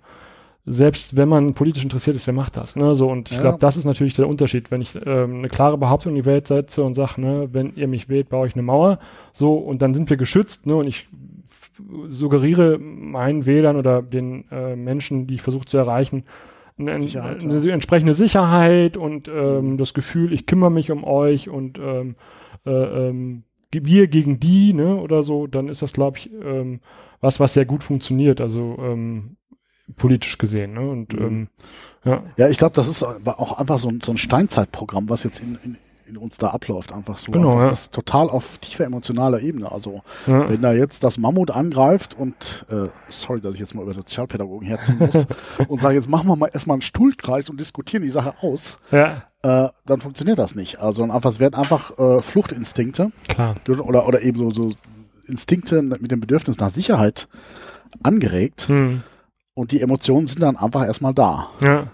selbst 0.65 1.15
wenn 1.17 1.27
man 1.29 1.51
politisch 1.53 1.83
interessiert 1.83 2.15
ist, 2.15 2.27
wer 2.27 2.33
macht 2.33 2.55
das? 2.57 2.75
Ne? 2.75 2.93
So, 2.95 3.09
und 3.09 3.29
ich 3.31 3.37
Ja. 3.37 3.41
glaube, 3.43 3.57
das 3.59 3.77
ist 3.77 3.85
natürlich 3.85 4.13
der 4.15 4.27
Unterschied. 4.27 4.69
Wenn 4.71 4.81
ich 4.81 4.95
ähm, 5.05 5.39
eine 5.39 5.49
klare 5.49 5.77
Behauptung 5.77 6.11
in 6.11 6.15
die 6.17 6.25
Welt 6.25 6.45
setze 6.47 6.83
und 6.83 6.93
sage, 6.93 7.19
ne, 7.21 7.49
wenn 7.51 7.75
ihr 7.75 7.87
mich 7.87 8.09
wählt, 8.09 8.29
baue 8.29 8.47
ich 8.47 8.53
eine 8.55 8.61
Mauer, 8.63 8.99
so, 9.33 9.55
und 9.55 9.81
dann 9.81 9.93
sind 9.93 10.09
wir 10.09 10.17
geschützt, 10.17 10.67
ne, 10.67 10.75
und 10.75 10.87
ich 10.87 11.07
suggeriere 12.07 12.77
meinen 12.77 13.45
Wählern 13.45 13.75
oder 13.75 14.01
den 14.01 14.45
äh, 14.51 14.75
Menschen, 14.75 15.25
die 15.27 15.35
ich 15.35 15.41
versuche 15.41 15.65
zu 15.65 15.77
erreichen, 15.77 16.23
eine, 16.77 17.01
Sicherheit, 17.01 17.43
eine 17.43 17.57
ja. 17.57 17.73
entsprechende 17.73 18.13
Sicherheit 18.13 18.97
und 18.97 19.27
ähm, 19.27 19.77
das 19.77 19.93
Gefühl, 19.93 20.33
ich 20.33 20.45
kümmere 20.45 20.71
mich 20.71 20.91
um 20.91 21.03
euch 21.03 21.49
und 21.49 21.77
ähm, 21.77 22.15
äh, 22.65 22.71
ähm, 22.71 23.43
wir 23.71 24.07
gegen 24.07 24.39
die, 24.39 24.73
ne, 24.73 24.97
oder 24.97 25.23
so, 25.23 25.47
dann 25.47 25.69
ist 25.69 25.81
das, 25.81 25.93
glaube 25.93 26.17
ich, 26.17 26.29
ähm, 26.43 26.81
was, 27.21 27.39
was 27.39 27.53
sehr 27.53 27.65
gut 27.65 27.83
funktioniert, 27.83 28.41
also 28.41 28.77
ähm, 28.79 29.37
politisch 29.95 30.37
gesehen. 30.37 30.73
Ne? 30.73 30.89
Und 30.89 31.13
mhm. 31.13 31.25
ähm, 31.25 31.47
ja. 32.03 32.23
Ja, 32.37 32.49
ich 32.49 32.57
glaube, 32.57 32.75
das 32.75 32.87
ist 32.87 33.03
aber 33.03 33.39
auch 33.39 33.59
einfach 33.59 33.79
so 33.79 33.89
ein, 33.89 34.01
so 34.01 34.11
ein 34.11 34.17
Steinzeitprogramm, 34.17 35.09
was 35.09 35.23
jetzt 35.23 35.39
in, 35.39 35.57
in, 35.63 35.77
in 36.11 36.17
uns 36.17 36.37
da 36.37 36.49
abläuft, 36.49 36.91
einfach 36.91 37.17
so. 37.17 37.31
Genau, 37.31 37.51
einfach 37.51 37.63
ja. 37.63 37.69
Das 37.69 37.89
total 37.89 38.29
auf 38.29 38.57
tiefer 38.57 38.85
emotionaler 38.85 39.41
Ebene. 39.41 39.71
Also 39.71 40.01
ja. 40.27 40.49
wenn 40.49 40.61
da 40.61 40.73
jetzt 40.73 41.03
das 41.03 41.17
Mammut 41.17 41.51
angreift 41.51 42.15
und 42.17 42.65
äh, 42.69 42.89
sorry, 43.07 43.39
dass 43.39 43.55
ich 43.55 43.61
jetzt 43.61 43.73
mal 43.73 43.83
über 43.83 43.93
Sozialpädagogen 43.93 44.67
herziehen 44.67 44.97
muss 44.99 45.25
und 45.67 45.81
sage, 45.81 45.95
jetzt 45.95 46.09
machen 46.09 46.27
wir 46.27 46.35
mal 46.35 46.49
erstmal 46.53 46.75
einen 46.75 46.81
Stuhlkreis 46.81 47.49
und 47.49 47.59
diskutieren 47.59 48.03
die 48.03 48.09
Sache 48.09 48.33
aus. 48.41 48.77
Ja. 48.91 49.23
Äh, 49.41 49.69
dann 49.85 50.01
funktioniert 50.01 50.37
das 50.37 50.53
nicht. 50.53 50.79
Also 50.79 51.03
einfach, 51.03 51.29
es 51.29 51.39
werden 51.39 51.55
einfach 51.55 51.97
äh, 51.97 52.19
Fluchtinstinkte 52.19 53.11
Klar. 53.27 53.55
oder 53.67 54.07
oder 54.07 54.21
eben 54.21 54.37
so, 54.37 54.51
so 54.51 54.73
Instinkte 55.25 55.81
mit 55.81 56.11
dem 56.11 56.19
Bedürfnis 56.19 56.59
nach 56.59 56.69
Sicherheit 56.69 57.27
angeregt. 58.03 58.67
Hm. 58.67 59.03
Und 59.53 59.71
die 59.71 59.81
Emotionen 59.81 60.27
sind 60.27 60.41
dann 60.41 60.57
einfach 60.57 60.85
erstmal 60.85 61.13
da. 61.13 61.49
Ja. 61.63 61.87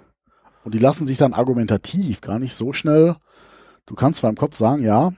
Und 0.63 0.73
die 0.73 0.79
lassen 0.79 1.05
sich 1.05 1.17
dann 1.17 1.33
argumentativ 1.33 2.19
gar 2.19 2.39
nicht 2.39 2.55
so 2.55 2.73
schnell. 2.73 3.15
Du 3.87 3.95
kannst 3.95 4.19
zwar 4.19 4.29
im 4.29 4.35
Kopf 4.35 4.55
sagen, 4.55 4.83
ja, 4.83 5.13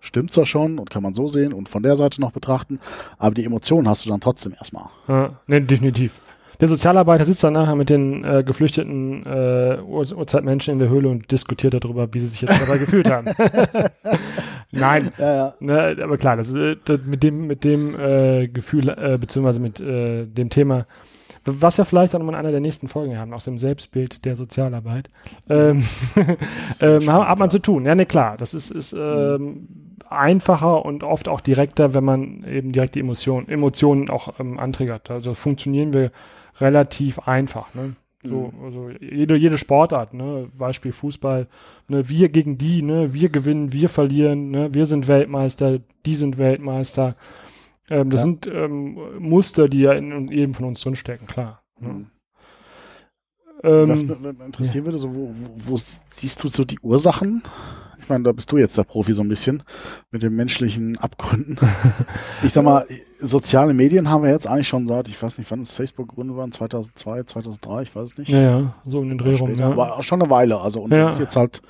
stimmt 0.00 0.32
zwar 0.32 0.46
schon 0.46 0.78
und 0.78 0.88
kann 0.88 1.02
man 1.02 1.14
so 1.14 1.28
sehen 1.28 1.52
und 1.52 1.68
von 1.68 1.82
der 1.82 1.96
Seite 1.96 2.20
noch 2.20 2.30
betrachten, 2.30 2.78
aber 3.18 3.34
die 3.34 3.44
Emotionen 3.44 3.88
hast 3.88 4.06
du 4.06 4.08
dann 4.08 4.20
trotzdem 4.20 4.54
erstmal. 4.54 4.86
Ja, 5.08 5.40
ne, 5.46 5.60
definitiv. 5.60 6.20
Der 6.60 6.68
Sozialarbeiter 6.68 7.24
sitzt 7.24 7.44
dann 7.44 7.52
nachher 7.52 7.74
mit 7.74 7.90
den 7.90 8.24
äh, 8.24 8.42
geflüchteten 8.42 9.26
äh, 9.26 9.78
Ur 9.84 10.10
Urzeitmenschen 10.16 10.72
in 10.72 10.78
der 10.78 10.88
Höhle 10.88 11.08
und 11.08 11.30
diskutiert 11.30 11.74
darüber, 11.74 12.08
wie 12.14 12.20
sie 12.20 12.28
sich 12.28 12.40
jetzt 12.40 12.58
dabei 12.58 12.78
gefühlt 12.78 13.10
haben. 13.10 13.26
Nein, 14.70 15.10
ja, 15.18 15.34
ja. 15.34 15.54
Ne, 15.60 15.96
aber 16.02 16.16
klar, 16.16 16.36
das, 16.36 16.54
äh, 16.54 16.76
das, 16.84 17.00
mit 17.04 17.22
dem 17.22 17.46
mit 17.46 17.64
dem 17.64 17.98
äh, 17.98 18.48
Gefühl 18.48 18.88
äh, 18.88 19.18
beziehungsweise 19.18 19.60
mit 19.60 19.80
äh, 19.80 20.24
dem 20.24 20.48
Thema 20.48 20.86
was 21.46 21.78
wir 21.78 21.84
vielleicht 21.84 22.14
auch 22.14 22.18
noch 22.18 22.28
in 22.28 22.34
einer 22.34 22.50
der 22.50 22.60
nächsten 22.60 22.88
Folgen 22.88 23.18
haben, 23.18 23.32
aus 23.32 23.44
dem 23.44 23.58
Selbstbild 23.58 24.24
der 24.24 24.36
Sozialarbeit, 24.36 25.08
ähm, 25.48 25.84
ähm, 26.80 27.12
hat 27.12 27.38
man 27.38 27.50
zu 27.50 27.60
tun. 27.60 27.84
Ja, 27.84 27.94
ne, 27.94 28.06
klar, 28.06 28.36
das 28.36 28.54
ist, 28.54 28.70
ist 28.70 28.92
ähm, 28.92 29.68
einfacher 30.08 30.84
und 30.84 31.02
oft 31.02 31.28
auch 31.28 31.40
direkter, 31.40 31.94
wenn 31.94 32.04
man 32.04 32.44
eben 32.44 32.72
direkt 32.72 32.94
die 32.94 33.00
Emotionen, 33.00 33.48
Emotionen 33.48 34.10
auch 34.10 34.38
ähm, 34.38 34.58
antriggert. 34.58 35.10
Also 35.10 35.34
funktionieren 35.34 35.92
wir 35.92 36.10
relativ 36.60 37.18
einfach. 37.20 37.74
Ne? 37.74 37.96
So, 38.22 38.52
mhm. 38.56 38.64
also 38.64 38.90
jede, 39.00 39.36
jede 39.36 39.58
Sportart, 39.58 40.14
ne? 40.14 40.48
Beispiel 40.56 40.92
Fußball, 40.92 41.46
ne? 41.88 42.08
wir 42.08 42.28
gegen 42.28 42.58
die, 42.58 42.82
ne? 42.82 43.14
wir 43.14 43.28
gewinnen, 43.28 43.72
wir 43.72 43.88
verlieren, 43.88 44.50
ne? 44.50 44.74
wir 44.74 44.86
sind 44.86 45.08
Weltmeister, 45.08 45.78
die 46.04 46.14
sind 46.14 46.38
Weltmeister. 46.38 47.14
Ähm, 47.90 48.10
das 48.10 48.20
ja. 48.20 48.24
sind 48.24 48.46
ähm, 48.46 48.98
Muster, 49.18 49.68
die 49.68 49.80
ja 49.80 49.92
in, 49.92 50.28
jedem 50.28 50.54
von 50.54 50.66
uns 50.66 50.80
drinstecken, 50.80 51.26
klar. 51.26 51.62
Ne? 51.80 51.88
Mhm. 51.88 52.06
Ähm, 53.62 53.88
Was 53.88 54.02
mich 54.02 54.40
interessieren 54.44 54.84
ja. 54.84 54.92
würde, 54.92 54.98
so, 54.98 55.14
wo, 55.14 55.32
wo, 55.34 55.70
wo, 55.70 55.80
siehst 56.08 56.42
du 56.44 56.48
so 56.48 56.64
die 56.64 56.78
Ursachen? 56.80 57.42
Ich 57.98 58.08
meine, 58.08 58.22
da 58.22 58.32
bist 58.32 58.52
du 58.52 58.58
jetzt 58.58 58.78
der 58.78 58.84
Profi 58.84 59.14
so 59.14 59.22
ein 59.22 59.28
bisschen 59.28 59.62
mit 60.12 60.22
den 60.22 60.36
menschlichen 60.36 60.96
Abgründen. 60.98 61.58
ich 62.44 62.52
sag 62.52 62.62
mal, 62.62 62.86
soziale 63.18 63.74
Medien 63.74 64.10
haben 64.10 64.22
wir 64.22 64.30
jetzt 64.30 64.46
eigentlich 64.46 64.68
schon 64.68 64.86
seit, 64.86 65.08
ich 65.08 65.20
weiß 65.20 65.38
nicht, 65.38 65.50
wann 65.50 65.62
es 65.62 65.72
Facebook 65.72 66.10
gegründet 66.10 66.36
war, 66.36 66.48
2002, 66.48 67.24
2003, 67.24 67.82
ich 67.82 67.96
weiß 67.96 68.10
es 68.12 68.18
nicht. 68.18 68.28
Ja, 68.28 68.42
ja, 68.42 68.74
so 68.86 69.02
in 69.02 69.08
den 69.08 69.18
Dreh 69.18 69.34
rum. 69.34 69.56
Ja. 69.56 69.70
Aber 69.70 70.02
schon 70.02 70.22
eine 70.22 70.30
Weile. 70.30 70.60
Also, 70.60 70.82
und 70.82 70.92
ja. 70.92 70.98
das 70.98 71.14
ist 71.14 71.20
jetzt 71.20 71.36
halt 71.36 71.62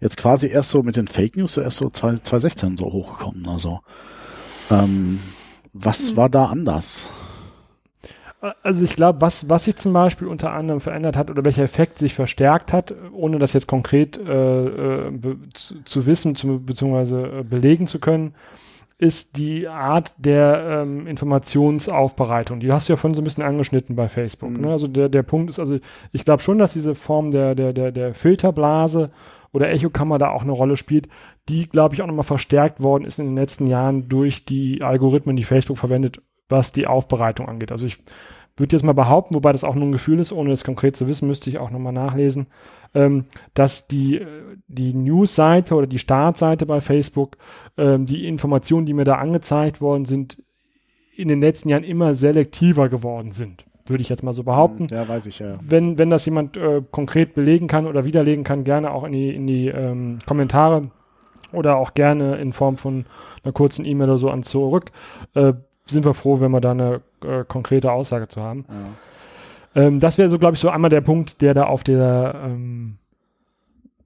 jetzt 0.00 0.16
quasi 0.16 0.48
erst 0.48 0.70
so 0.70 0.82
mit 0.82 0.96
den 0.96 1.06
Fake 1.06 1.36
News 1.36 1.56
erst 1.56 1.76
so 1.76 1.88
2016 1.88 2.76
so 2.76 2.86
hochgekommen. 2.86 3.46
Also, 3.46 3.80
ähm, 4.70 5.20
was 5.78 6.10
hm. 6.10 6.16
war 6.16 6.28
da 6.28 6.46
anders? 6.46 7.10
Also 8.62 8.84
ich 8.84 8.94
glaube, 8.94 9.20
was, 9.20 9.48
was 9.48 9.64
sich 9.64 9.76
zum 9.76 9.92
Beispiel 9.92 10.28
unter 10.28 10.52
anderem 10.52 10.80
verändert 10.80 11.16
hat 11.16 11.30
oder 11.30 11.44
welcher 11.44 11.64
Effekt 11.64 11.98
sich 11.98 12.14
verstärkt 12.14 12.72
hat, 12.72 12.94
ohne 13.12 13.38
das 13.38 13.54
jetzt 13.54 13.66
konkret 13.66 14.18
äh, 14.18 14.66
äh, 14.66 15.12
zu, 15.54 15.82
zu, 15.84 16.06
wissen 16.06 16.36
zu, 16.36 16.60
beziehungsweise 16.64 17.40
äh, 17.40 17.42
belegen 17.42 17.86
zu 17.86 17.98
können, 17.98 18.34
ist 18.98 19.36
die 19.36 19.68
Art 19.68 20.14
der 20.16 20.82
ähm, 20.82 21.06
Informationsaufbereitung. 21.06 22.60
Die 22.60 22.72
hast 22.72 22.88
du 22.88 22.92
ja 22.92 22.96
vorhin 22.96 23.14
so 23.14 23.20
ein 23.20 23.24
bisschen 23.24 23.44
angeschnitten 23.44 23.96
bei 23.96 24.08
Facebook. 24.08 24.50
Mhm. 24.50 24.60
Ne? 24.62 24.70
Also 24.70 24.86
der, 24.86 25.08
der 25.08 25.22
Punkt 25.22 25.50
ist, 25.50 25.58
also 25.58 25.78
ich 26.12 26.24
glaube 26.24 26.42
schon, 26.42 26.58
dass 26.58 26.72
diese 26.72 26.94
Form 26.94 27.30
der, 27.30 27.54
der, 27.54 27.72
der, 27.72 27.92
der 27.92 28.14
Filterblase 28.14 29.10
oder 29.56 29.70
Echokammer 29.70 30.18
da 30.18 30.28
auch 30.28 30.42
eine 30.42 30.52
Rolle 30.52 30.76
spielt, 30.76 31.08
die, 31.48 31.66
glaube 31.66 31.94
ich, 31.94 32.02
auch 32.02 32.06
nochmal 32.06 32.24
verstärkt 32.24 32.82
worden 32.82 33.06
ist 33.06 33.18
in 33.18 33.24
den 33.24 33.36
letzten 33.36 33.66
Jahren 33.66 34.06
durch 34.06 34.44
die 34.44 34.82
Algorithmen, 34.82 35.34
die 35.34 35.44
Facebook 35.44 35.78
verwendet, 35.78 36.20
was 36.50 36.72
die 36.72 36.86
Aufbereitung 36.86 37.48
angeht. 37.48 37.72
Also 37.72 37.86
ich 37.86 37.98
würde 38.58 38.76
jetzt 38.76 38.82
mal 38.82 38.92
behaupten, 38.92 39.34
wobei 39.34 39.52
das 39.52 39.64
auch 39.64 39.74
nur 39.74 39.86
ein 39.86 39.92
Gefühl 39.92 40.18
ist, 40.18 40.30
ohne 40.30 40.52
es 40.52 40.62
konkret 40.62 40.94
zu 40.94 41.06
wissen, 41.06 41.26
müsste 41.26 41.48
ich 41.48 41.56
auch 41.56 41.70
nochmal 41.70 41.94
nachlesen, 41.94 42.48
ähm, 42.94 43.24
dass 43.54 43.88
die, 43.88 44.20
die 44.68 44.92
News-Seite 44.92 45.74
oder 45.74 45.86
die 45.86 45.98
Startseite 45.98 46.66
bei 46.66 46.82
Facebook, 46.82 47.38
ähm, 47.78 48.04
die 48.04 48.26
Informationen, 48.28 48.84
die 48.84 48.92
mir 48.94 49.04
da 49.04 49.14
angezeigt 49.14 49.80
worden 49.80 50.04
sind, 50.04 50.42
in 51.16 51.28
den 51.28 51.40
letzten 51.40 51.70
Jahren 51.70 51.84
immer 51.84 52.12
selektiver 52.12 52.90
geworden 52.90 53.32
sind. 53.32 53.64
Würde 53.88 54.02
ich 54.02 54.08
jetzt 54.08 54.22
mal 54.22 54.32
so 54.32 54.42
behaupten. 54.42 54.86
Ja, 54.90 55.08
weiß 55.08 55.26
ich, 55.26 55.38
ja. 55.38 55.58
Wenn, 55.60 55.98
wenn 55.98 56.10
das 56.10 56.24
jemand 56.24 56.56
äh, 56.56 56.82
konkret 56.90 57.34
belegen 57.34 57.68
kann 57.68 57.86
oder 57.86 58.04
widerlegen 58.04 58.44
kann, 58.44 58.64
gerne 58.64 58.90
auch 58.90 59.04
in 59.04 59.12
die, 59.12 59.34
in 59.34 59.46
die 59.46 59.68
ähm, 59.68 60.18
Kommentare 60.26 60.90
oder 61.52 61.76
auch 61.76 61.94
gerne 61.94 62.36
in 62.36 62.52
Form 62.52 62.76
von 62.76 63.06
einer 63.44 63.52
kurzen 63.52 63.84
E-Mail 63.84 64.08
oder 64.08 64.18
so 64.18 64.30
an 64.30 64.42
zurück. 64.42 64.90
Äh, 65.34 65.54
sind 65.86 66.04
wir 66.04 66.14
froh, 66.14 66.40
wenn 66.40 66.50
wir 66.50 66.60
da 66.60 66.72
eine 66.72 67.00
äh, 67.24 67.44
konkrete 67.46 67.92
Aussage 67.92 68.28
zu 68.28 68.42
haben. 68.42 68.64
Ja. 68.68 69.82
Ähm, 69.82 70.00
das 70.00 70.18
wäre 70.18 70.30
so, 70.30 70.38
glaube 70.38 70.54
ich, 70.54 70.60
so 70.60 70.68
einmal 70.68 70.90
der 70.90 71.00
Punkt, 71.00 71.40
der 71.40 71.54
da 71.54 71.64
auf 71.64 71.84
der 71.84 72.34
ähm, 72.44 72.98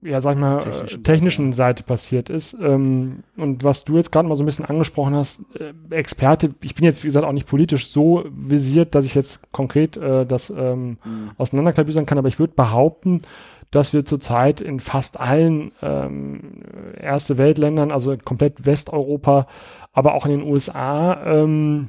ja, 0.01 0.19
sag 0.19 0.33
ich 0.33 0.39
mal, 0.39 0.59
technischen, 0.59 0.99
äh, 0.99 1.03
technischen 1.03 1.53
Seite 1.53 1.83
passiert 1.83 2.29
ist. 2.29 2.57
Ähm, 2.59 3.19
und 3.37 3.63
was 3.63 3.83
du 3.83 3.97
jetzt 3.97 4.11
gerade 4.11 4.27
mal 4.27 4.35
so 4.35 4.43
ein 4.43 4.47
bisschen 4.47 4.65
angesprochen 4.65 5.15
hast, 5.15 5.45
äh, 5.59 5.73
Experte, 5.93 6.53
ich 6.61 6.75
bin 6.75 6.85
jetzt, 6.85 7.03
wie 7.03 7.07
gesagt, 7.07 7.25
auch 7.25 7.31
nicht 7.31 7.47
politisch 7.47 7.89
so 7.89 8.23
visiert, 8.31 8.95
dass 8.95 9.05
ich 9.05 9.13
jetzt 9.13 9.51
konkret 9.51 9.97
äh, 9.97 10.25
das 10.25 10.49
ähm, 10.49 10.97
mhm. 11.03 11.31
auseinanderklabüsern 11.37 12.05
kann, 12.05 12.17
aber 12.17 12.27
ich 12.27 12.39
würde 12.39 12.53
behaupten, 12.53 13.21
dass 13.69 13.93
wir 13.93 14.03
zurzeit 14.03 14.59
in 14.59 14.79
fast 14.79 15.19
allen 15.19 15.71
ähm, 15.81 16.63
erste 16.99 17.37
Weltländern, 17.37 17.91
also 17.91 18.17
komplett 18.17 18.65
Westeuropa, 18.65 19.47
aber 19.93 20.15
auch 20.15 20.25
in 20.25 20.31
den 20.31 20.43
USA, 20.43 21.23
ähm, 21.25 21.87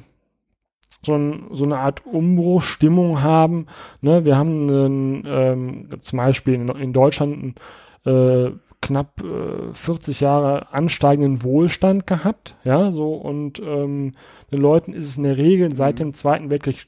so, 1.05 1.15
ein, 1.15 1.47
so 1.51 1.65
eine 1.65 1.79
Art 1.79 2.05
Umbruchstimmung 2.05 3.21
haben. 3.21 3.67
Ne? 4.01 4.23
Wir 4.23 4.37
haben 4.37 4.69
einen, 4.69 5.23
ähm, 5.27 5.89
zum 5.99 6.17
Beispiel 6.17 6.53
in, 6.53 6.69
in 6.69 6.93
Deutschland 6.93 7.33
einen, 7.33 7.55
äh, 8.05 8.51
knapp 8.81 9.23
äh, 9.23 9.73
40 9.73 10.19
Jahre 10.19 10.73
ansteigenden 10.73 11.43
Wohlstand 11.43 12.05
gehabt, 12.05 12.55
ja, 12.63 12.91
so 12.91 13.13
und 13.13 13.59
ähm, 13.59 14.13
den 14.51 14.61
Leuten 14.61 14.93
ist 14.93 15.07
es 15.07 15.17
in 15.17 15.23
der 15.23 15.37
Regel 15.37 15.73
seit 15.73 15.99
dem 15.99 16.13
Zweiten 16.13 16.49
Weltkrieg 16.49 16.87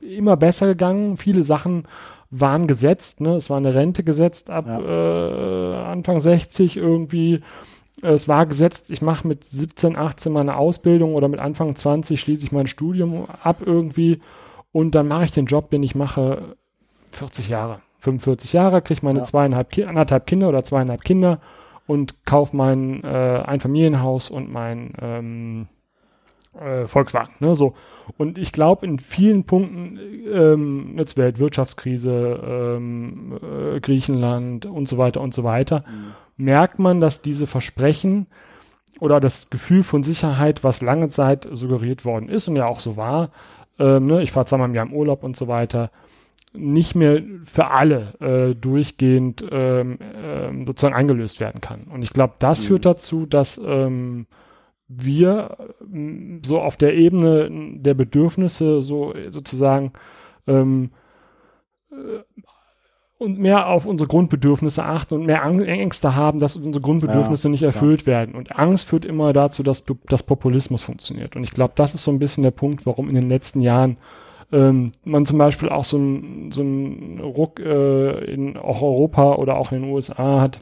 immer 0.00 0.36
besser 0.36 0.66
gegangen. 0.66 1.16
Viele 1.16 1.42
Sachen 1.42 1.84
waren 2.30 2.66
gesetzt, 2.66 3.20
ne? 3.20 3.34
Es 3.34 3.50
war 3.50 3.58
eine 3.58 3.74
Rente 3.74 4.04
gesetzt 4.04 4.50
ab 4.50 4.66
ja. 4.66 4.80
äh, 4.80 5.84
Anfang 5.84 6.18
60 6.18 6.76
irgendwie. 6.76 7.40
Es 8.00 8.26
war 8.26 8.46
gesetzt, 8.46 8.90
ich 8.90 9.02
mache 9.02 9.28
mit 9.28 9.44
17, 9.44 9.96
18 9.96 10.32
meine 10.32 10.56
Ausbildung 10.56 11.14
oder 11.14 11.28
mit 11.28 11.40
Anfang 11.40 11.76
20 11.76 12.18
schließe 12.18 12.44
ich 12.44 12.52
mein 12.52 12.66
Studium 12.66 13.26
ab 13.42 13.58
irgendwie 13.64 14.20
und 14.72 14.94
dann 14.94 15.08
mache 15.08 15.24
ich 15.24 15.30
den 15.30 15.46
Job, 15.46 15.70
den 15.70 15.82
ich 15.82 15.94
mache, 15.94 16.56
40 17.12 17.50
Jahre. 17.50 17.80
45 18.02 18.52
Jahre, 18.52 18.82
kriege 18.82 19.00
meine 19.04 19.20
ja. 19.20 19.24
zweieinhalb, 19.24 19.68
anderthalb 19.86 20.26
Kinder 20.26 20.48
oder 20.48 20.64
zweieinhalb 20.64 21.04
Kinder 21.04 21.40
und 21.86 22.26
kaufe 22.26 22.56
mein 22.56 23.04
äh, 23.04 23.42
Einfamilienhaus 23.46 24.28
und 24.28 24.52
mein 24.52 24.90
ähm, 25.00 25.68
äh, 26.58 26.88
Volkswagen. 26.88 27.32
Ne, 27.38 27.54
so. 27.54 27.74
Und 28.18 28.38
ich 28.38 28.50
glaube, 28.50 28.84
in 28.86 28.98
vielen 28.98 29.44
Punkten, 29.44 30.00
ähm, 30.32 30.94
jetzt 30.98 31.16
Weltwirtschaftskrise, 31.16 32.40
ähm, 32.44 33.38
äh, 33.40 33.80
Griechenland 33.80 34.66
und 34.66 34.88
so 34.88 34.98
weiter 34.98 35.20
und 35.20 35.32
so 35.32 35.44
weiter, 35.44 35.84
mhm. 35.88 36.44
merkt 36.44 36.80
man, 36.80 37.00
dass 37.00 37.22
diese 37.22 37.46
Versprechen 37.46 38.26
oder 38.98 39.20
das 39.20 39.48
Gefühl 39.48 39.84
von 39.84 40.02
Sicherheit, 40.02 40.64
was 40.64 40.82
lange 40.82 41.06
Zeit 41.06 41.48
suggeriert 41.52 42.04
worden 42.04 42.28
ist 42.28 42.48
und 42.48 42.56
ja 42.56 42.66
auch 42.66 42.80
so 42.80 42.96
war, 42.96 43.30
ähm, 43.78 44.06
ne, 44.06 44.22
ich 44.24 44.32
fahre 44.32 44.46
zweimal 44.46 44.68
im 44.68 44.74
Jahr 44.74 44.86
im 44.86 44.92
Urlaub 44.92 45.22
und 45.22 45.36
so 45.36 45.46
weiter, 45.46 45.92
nicht 46.54 46.94
mehr 46.94 47.22
für 47.44 47.68
alle 47.68 48.14
äh, 48.20 48.54
durchgehend 48.54 49.44
ähm, 49.50 49.98
ähm, 50.00 50.66
sozusagen 50.66 50.94
eingelöst 50.94 51.40
werden 51.40 51.60
kann. 51.60 51.84
Und 51.84 52.02
ich 52.02 52.12
glaube, 52.12 52.34
das 52.38 52.62
mhm. 52.62 52.66
führt 52.66 52.84
dazu, 52.84 53.26
dass 53.26 53.60
ähm, 53.64 54.26
wir 54.88 55.56
so 56.44 56.60
auf 56.60 56.76
der 56.76 56.94
Ebene 56.94 57.48
der 57.76 57.94
Bedürfnisse 57.94 58.82
so 58.82 59.14
sozusagen 59.30 59.92
ähm, 60.46 60.90
äh, 61.90 62.20
und 63.18 63.38
mehr 63.38 63.68
auf 63.68 63.86
unsere 63.86 64.08
Grundbedürfnisse 64.08 64.84
achten 64.84 65.14
und 65.14 65.26
mehr 65.26 65.44
Ängste 65.44 66.16
haben, 66.16 66.40
dass 66.40 66.56
unsere 66.56 66.82
Grundbedürfnisse 66.82 67.46
ja, 67.46 67.52
nicht 67.52 67.62
erfüllt 67.62 68.02
klar. 68.02 68.16
werden. 68.16 68.34
Und 68.34 68.58
Angst 68.58 68.88
führt 68.88 69.04
immer 69.04 69.32
dazu, 69.32 69.62
dass, 69.62 69.84
dass 70.08 70.24
Populismus 70.24 70.82
funktioniert. 70.82 71.36
Und 71.36 71.44
ich 71.44 71.52
glaube, 71.52 71.74
das 71.76 71.94
ist 71.94 72.02
so 72.02 72.10
ein 72.10 72.18
bisschen 72.18 72.42
der 72.42 72.50
Punkt, 72.50 72.84
warum 72.84 73.08
in 73.08 73.14
den 73.14 73.28
letzten 73.28 73.60
Jahren 73.60 73.96
ähm, 74.52 74.92
man 75.04 75.26
zum 75.26 75.38
Beispiel 75.38 75.68
auch 75.68 75.84
so 75.84 75.96
einen 75.96 76.52
so 76.52 76.60
einen 76.60 77.20
Ruck 77.20 77.58
äh, 77.60 78.24
in 78.32 78.56
auch 78.56 78.82
Europa 78.82 79.34
oder 79.36 79.56
auch 79.56 79.72
in 79.72 79.82
den 79.82 79.90
USA 79.90 80.40
hat, 80.40 80.60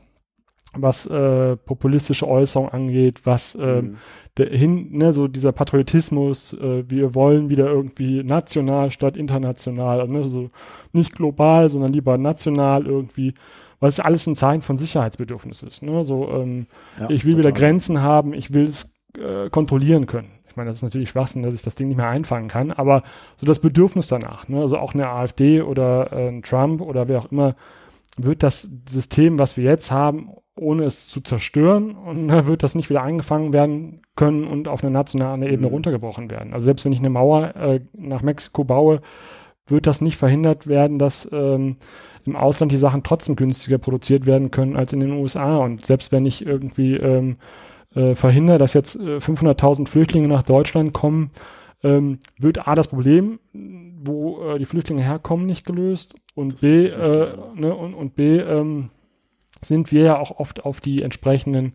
was 0.75 1.07
äh, 1.07 1.57
populistische 1.57 2.27
Äußerungen 2.27 2.73
angeht, 2.73 3.27
was 3.27 3.57
äh, 3.57 3.83
mhm. 3.83 3.97
hin, 4.37 4.89
ne, 4.93 5.13
so 5.13 5.27
dieser 5.27 5.53
Patriotismus, 5.53 6.53
äh, 6.55 6.89
wir 6.89 7.15
wollen 7.15 7.51
wieder 7.51 7.67
irgendwie 7.67 8.23
national 8.23 8.91
statt 8.93 9.17
international, 9.17 10.07
ne, 10.07 10.23
so 10.23 10.51
nicht 10.93 11.15
global, 11.15 11.69
sondern 11.69 11.93
lieber 11.93 12.17
national 12.17 12.87
irgendwie, 12.87 13.35
weil 13.81 13.89
es 13.89 13.99
alles 13.99 14.27
ein 14.27 14.37
Zeichen 14.37 14.63
von 14.63 14.79
Sicherheitsbedürfnis 14.79 15.63
ist. 15.63 15.83
Ne? 15.83 16.05
So, 16.05 16.29
ähm, 16.31 16.67
ja, 16.99 17.11
ich 17.11 17.25
will 17.25 17.33
total. 17.33 17.39
wieder 17.39 17.53
Grenzen 17.53 18.03
haben, 18.03 18.35
ich 18.35 18.55
will 18.55 18.67
es 18.67 19.01
äh, 19.19 19.51
kontrollieren 19.51 20.07
können. 20.07 20.31
Meine, 20.61 20.71
das 20.71 20.79
ist 20.79 20.83
natürlich 20.83 21.11
Schwachsinn, 21.11 21.43
dass 21.43 21.55
ich 21.55 21.63
das 21.63 21.75
Ding 21.75 21.89
nicht 21.89 21.97
mehr 21.97 22.09
einfangen 22.09 22.49
kann, 22.49 22.71
aber 22.71 23.03
so 23.37 23.47
das 23.47 23.61
Bedürfnis 23.61 24.07
danach, 24.07 24.49
ne? 24.49 24.61
also 24.61 24.79
auch 24.79 24.95
eine 24.95 25.09
AfD 25.09 25.63
oder 25.63 26.13
äh, 26.13 26.29
ein 26.29 26.43
Trump 26.43 26.83
oder 26.83 27.09
wer 27.09 27.19
auch 27.19 27.33
immer, 27.33 27.57
wird 28.17 28.43
das 28.43 28.69
System, 28.89 29.39
was 29.39 29.57
wir 29.57 29.65
jetzt 29.65 29.91
haben, 29.91 30.29
ohne 30.57 30.85
es 30.85 31.09
zu 31.09 31.23
zerstören 31.23 31.93
und 31.97 32.29
dann 32.29 32.47
wird 32.47 32.63
das 32.63 32.75
nicht 32.75 32.91
wieder 32.91 33.03
eingefangen 33.03 33.53
werden 33.55 34.03
können 34.17 34.47
und 34.47 34.69
auf 34.69 34.83
einer 34.83 34.91
nationalen 34.91 35.43
Ebene 35.43 35.69
mhm. 35.69 35.73
runtergebrochen 35.73 36.31
werden. 36.31 36.53
Also 36.53 36.67
selbst 36.67 36.85
wenn 36.85 36.93
ich 36.93 36.99
eine 36.99 37.11
Mauer 37.11 37.57
äh, 37.57 37.81
nach 37.95 38.21
Mexiko 38.21 38.65
baue, 38.65 39.01
wird 39.67 39.87
das 39.87 40.03
nicht 40.03 40.19
verhindert 40.19 40.67
werden, 40.67 40.99
dass 40.99 41.31
ähm, 41.33 41.77
im 42.27 42.37
Ausland 42.37 42.71
die 42.73 42.77
Sachen 42.77 43.03
trotzdem 43.03 43.37
günstiger 43.37 43.79
produziert 43.79 44.27
werden 44.27 44.51
können 44.51 44.77
als 44.77 44.93
in 44.93 45.01
den 45.01 45.13
USA. 45.13 45.57
Und 45.57 45.87
selbst 45.87 46.13
wenn 46.13 46.27
ich 46.27 46.45
irgendwie 46.45 46.97
ähm, 46.97 47.37
äh, 47.95 48.15
verhindere, 48.15 48.59
dass 48.59 48.75
jetzt 48.75 48.97
äh, 48.97 49.19
500.000 49.19 49.89
Flüchtlinge 49.89 50.29
nach 50.29 50.43
Deutschland 50.43 50.93
kommen, 50.93 51.31
ähm, 51.83 52.19
wird 52.39 52.69
A 52.69 52.75
das 52.75 52.89
Problem, 52.89 53.39
wo 53.53 54.43
äh, 54.43 54.59
die 54.59 54.67
Flüchtlinge 54.67 55.03
herkommen, 55.03 55.47
nicht 55.47 55.65
gelöst 55.65 56.15
und 56.35 56.55
das 56.55 56.61
B, 56.61 56.87
äh, 56.87 57.37
ne, 57.55 57.75
und, 57.75 57.95
und 57.95 58.15
B 58.15 58.39
ähm, 58.39 58.91
sind 59.63 59.93
wir 59.93 60.03
ja 60.03 60.19
auch 60.19 60.39
oft 60.39 60.65
auf 60.65 60.81
die 60.81 61.03
entsprechenden 61.03 61.75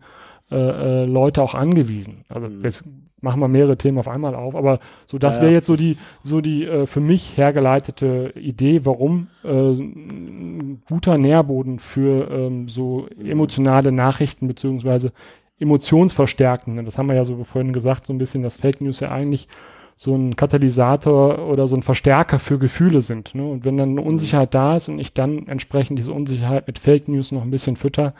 äh, 0.50 0.56
äh, 0.56 1.04
Leute 1.06 1.42
auch 1.42 1.54
angewiesen. 1.54 2.24
Also 2.28 2.48
mhm. 2.48 2.62
jetzt 2.62 2.84
machen 3.20 3.40
wir 3.40 3.48
mehrere 3.48 3.76
Themen 3.76 3.98
auf 3.98 4.08
einmal 4.08 4.34
auf, 4.34 4.54
aber 4.54 4.78
so 5.06 5.18
das 5.18 5.36
ja, 5.36 5.42
wäre 5.42 5.52
jetzt 5.52 5.66
so 5.66 5.74
die 5.74 5.96
so 6.22 6.40
die 6.40 6.64
äh, 6.64 6.86
für 6.86 7.00
mich 7.00 7.36
hergeleitete 7.36 8.32
Idee, 8.36 8.82
warum 8.84 9.28
äh, 9.42 9.48
ein 9.48 10.82
guter 10.88 11.18
Nährboden 11.18 11.78
für 11.78 12.30
ähm, 12.30 12.68
so 12.68 13.08
mhm. 13.16 13.26
emotionale 13.26 13.90
Nachrichten 13.90 14.46
beziehungsweise 14.46 15.12
Emotionsverstärken. 15.58 16.84
Das 16.84 16.98
haben 16.98 17.08
wir 17.08 17.14
ja 17.16 17.24
so 17.24 17.42
vorhin 17.44 17.72
gesagt, 17.72 18.06
so 18.06 18.12
ein 18.12 18.18
bisschen, 18.18 18.42
dass 18.42 18.56
Fake 18.56 18.80
News 18.80 19.00
ja 19.00 19.10
eigentlich 19.10 19.48
so 19.96 20.14
ein 20.14 20.36
Katalysator 20.36 21.48
oder 21.48 21.68
so 21.68 21.76
ein 21.76 21.82
Verstärker 21.82 22.38
für 22.38 22.58
Gefühle 22.58 23.00
sind. 23.00 23.34
Ne? 23.34 23.44
Und 23.44 23.64
wenn 23.64 23.78
dann 23.78 23.90
eine 23.90 24.02
Unsicherheit 24.02 24.54
da 24.54 24.76
ist 24.76 24.88
und 24.88 24.98
ich 24.98 25.14
dann 25.14 25.46
entsprechend 25.46 25.98
diese 25.98 26.12
Unsicherheit 26.12 26.66
mit 26.66 26.78
Fake 26.78 27.08
News 27.08 27.32
noch 27.32 27.42
ein 27.42 27.50
bisschen 27.50 27.76
fütter, 27.76 28.14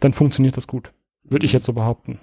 dann 0.00 0.12
funktioniert 0.12 0.56
das 0.56 0.66
gut. 0.66 0.92
Würde 1.22 1.46
ich 1.46 1.52
jetzt 1.52 1.64
so 1.64 1.72
behaupten. 1.72 2.18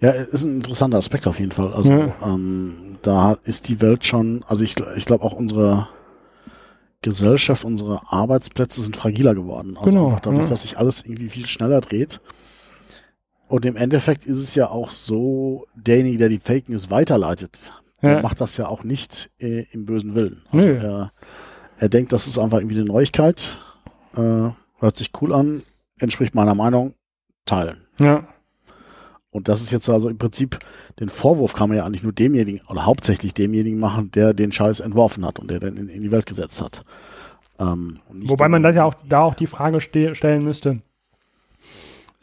Ja, 0.00 0.10
ist 0.10 0.44
ein 0.44 0.56
interessanter 0.56 0.98
Aspekt 0.98 1.26
auf 1.26 1.40
jeden 1.40 1.50
Fall. 1.50 1.72
Also 1.72 1.92
ja. 1.92 2.14
ähm, 2.24 2.98
da 3.02 3.36
ist 3.42 3.68
die 3.68 3.80
Welt 3.80 4.06
schon, 4.06 4.44
also 4.46 4.62
ich, 4.62 4.76
ich 4.96 5.04
glaube 5.04 5.24
auch 5.24 5.32
unsere 5.32 5.88
Gesellschaft, 7.02 7.64
unsere 7.64 8.00
Arbeitsplätze 8.12 8.80
sind 8.80 8.96
fragiler 8.96 9.34
geworden. 9.34 9.76
Also 9.76 9.90
genau, 9.90 10.06
einfach 10.06 10.20
dadurch, 10.20 10.44
ja. 10.44 10.50
dass 10.50 10.62
sich 10.62 10.78
alles 10.78 11.04
irgendwie 11.04 11.28
viel 11.28 11.46
schneller 11.46 11.80
dreht. 11.80 12.20
Und 13.48 13.66
im 13.66 13.76
Endeffekt 13.76 14.24
ist 14.24 14.38
es 14.38 14.54
ja 14.54 14.70
auch 14.70 14.90
so, 14.90 15.66
derjenige, 15.74 16.18
der 16.18 16.28
die 16.28 16.38
Fake 16.38 16.68
News 16.68 16.90
weiterleitet, 16.90 17.72
der 18.02 18.22
macht 18.22 18.40
das 18.40 18.56
ja 18.56 18.68
auch 18.68 18.84
nicht 18.84 19.30
äh, 19.38 19.64
im 19.72 19.86
bösen 19.86 20.14
Willen. 20.14 20.42
Also 20.50 20.66
Nö. 20.66 20.76
er, 20.76 21.12
er 21.78 21.88
denkt, 21.88 22.12
das 22.12 22.26
ist 22.26 22.38
einfach 22.38 22.58
irgendwie 22.58 22.76
eine 22.76 22.86
Neuigkeit, 22.86 23.58
äh, 24.14 24.50
hört 24.78 24.96
sich 24.96 25.10
cool 25.20 25.32
an, 25.32 25.62
entspricht 25.98 26.34
meiner 26.34 26.54
Meinung, 26.54 26.94
teilen. 27.46 27.86
Ja. 27.98 28.26
Und 29.30 29.48
das 29.48 29.62
ist 29.62 29.72
jetzt 29.72 29.88
also 29.88 30.08
im 30.08 30.18
Prinzip, 30.18 30.58
den 31.00 31.08
Vorwurf 31.08 31.54
kann 31.54 31.68
man 31.68 31.78
ja 31.78 31.84
eigentlich 31.84 32.04
nur 32.04 32.12
demjenigen 32.12 32.60
oder 32.68 32.86
hauptsächlich 32.86 33.34
demjenigen 33.34 33.80
machen, 33.80 34.10
der 34.12 34.32
den 34.32 34.52
Scheiß 34.52 34.80
entworfen 34.80 35.24
hat 35.26 35.38
und 35.38 35.50
der 35.50 35.58
den 35.58 35.76
in, 35.76 35.88
in 35.88 36.02
die 36.02 36.10
Welt 36.12 36.26
gesetzt 36.26 36.62
hat. 36.62 36.84
Ähm, 37.58 37.98
Wobei 38.10 38.48
man 38.48 38.62
das 38.62 38.76
ja 38.76 38.84
auch 38.84 38.94
da 39.08 39.22
auch 39.22 39.34
die 39.34 39.46
Frage 39.46 39.80
stellen 39.80 40.44
müsste, 40.44 40.82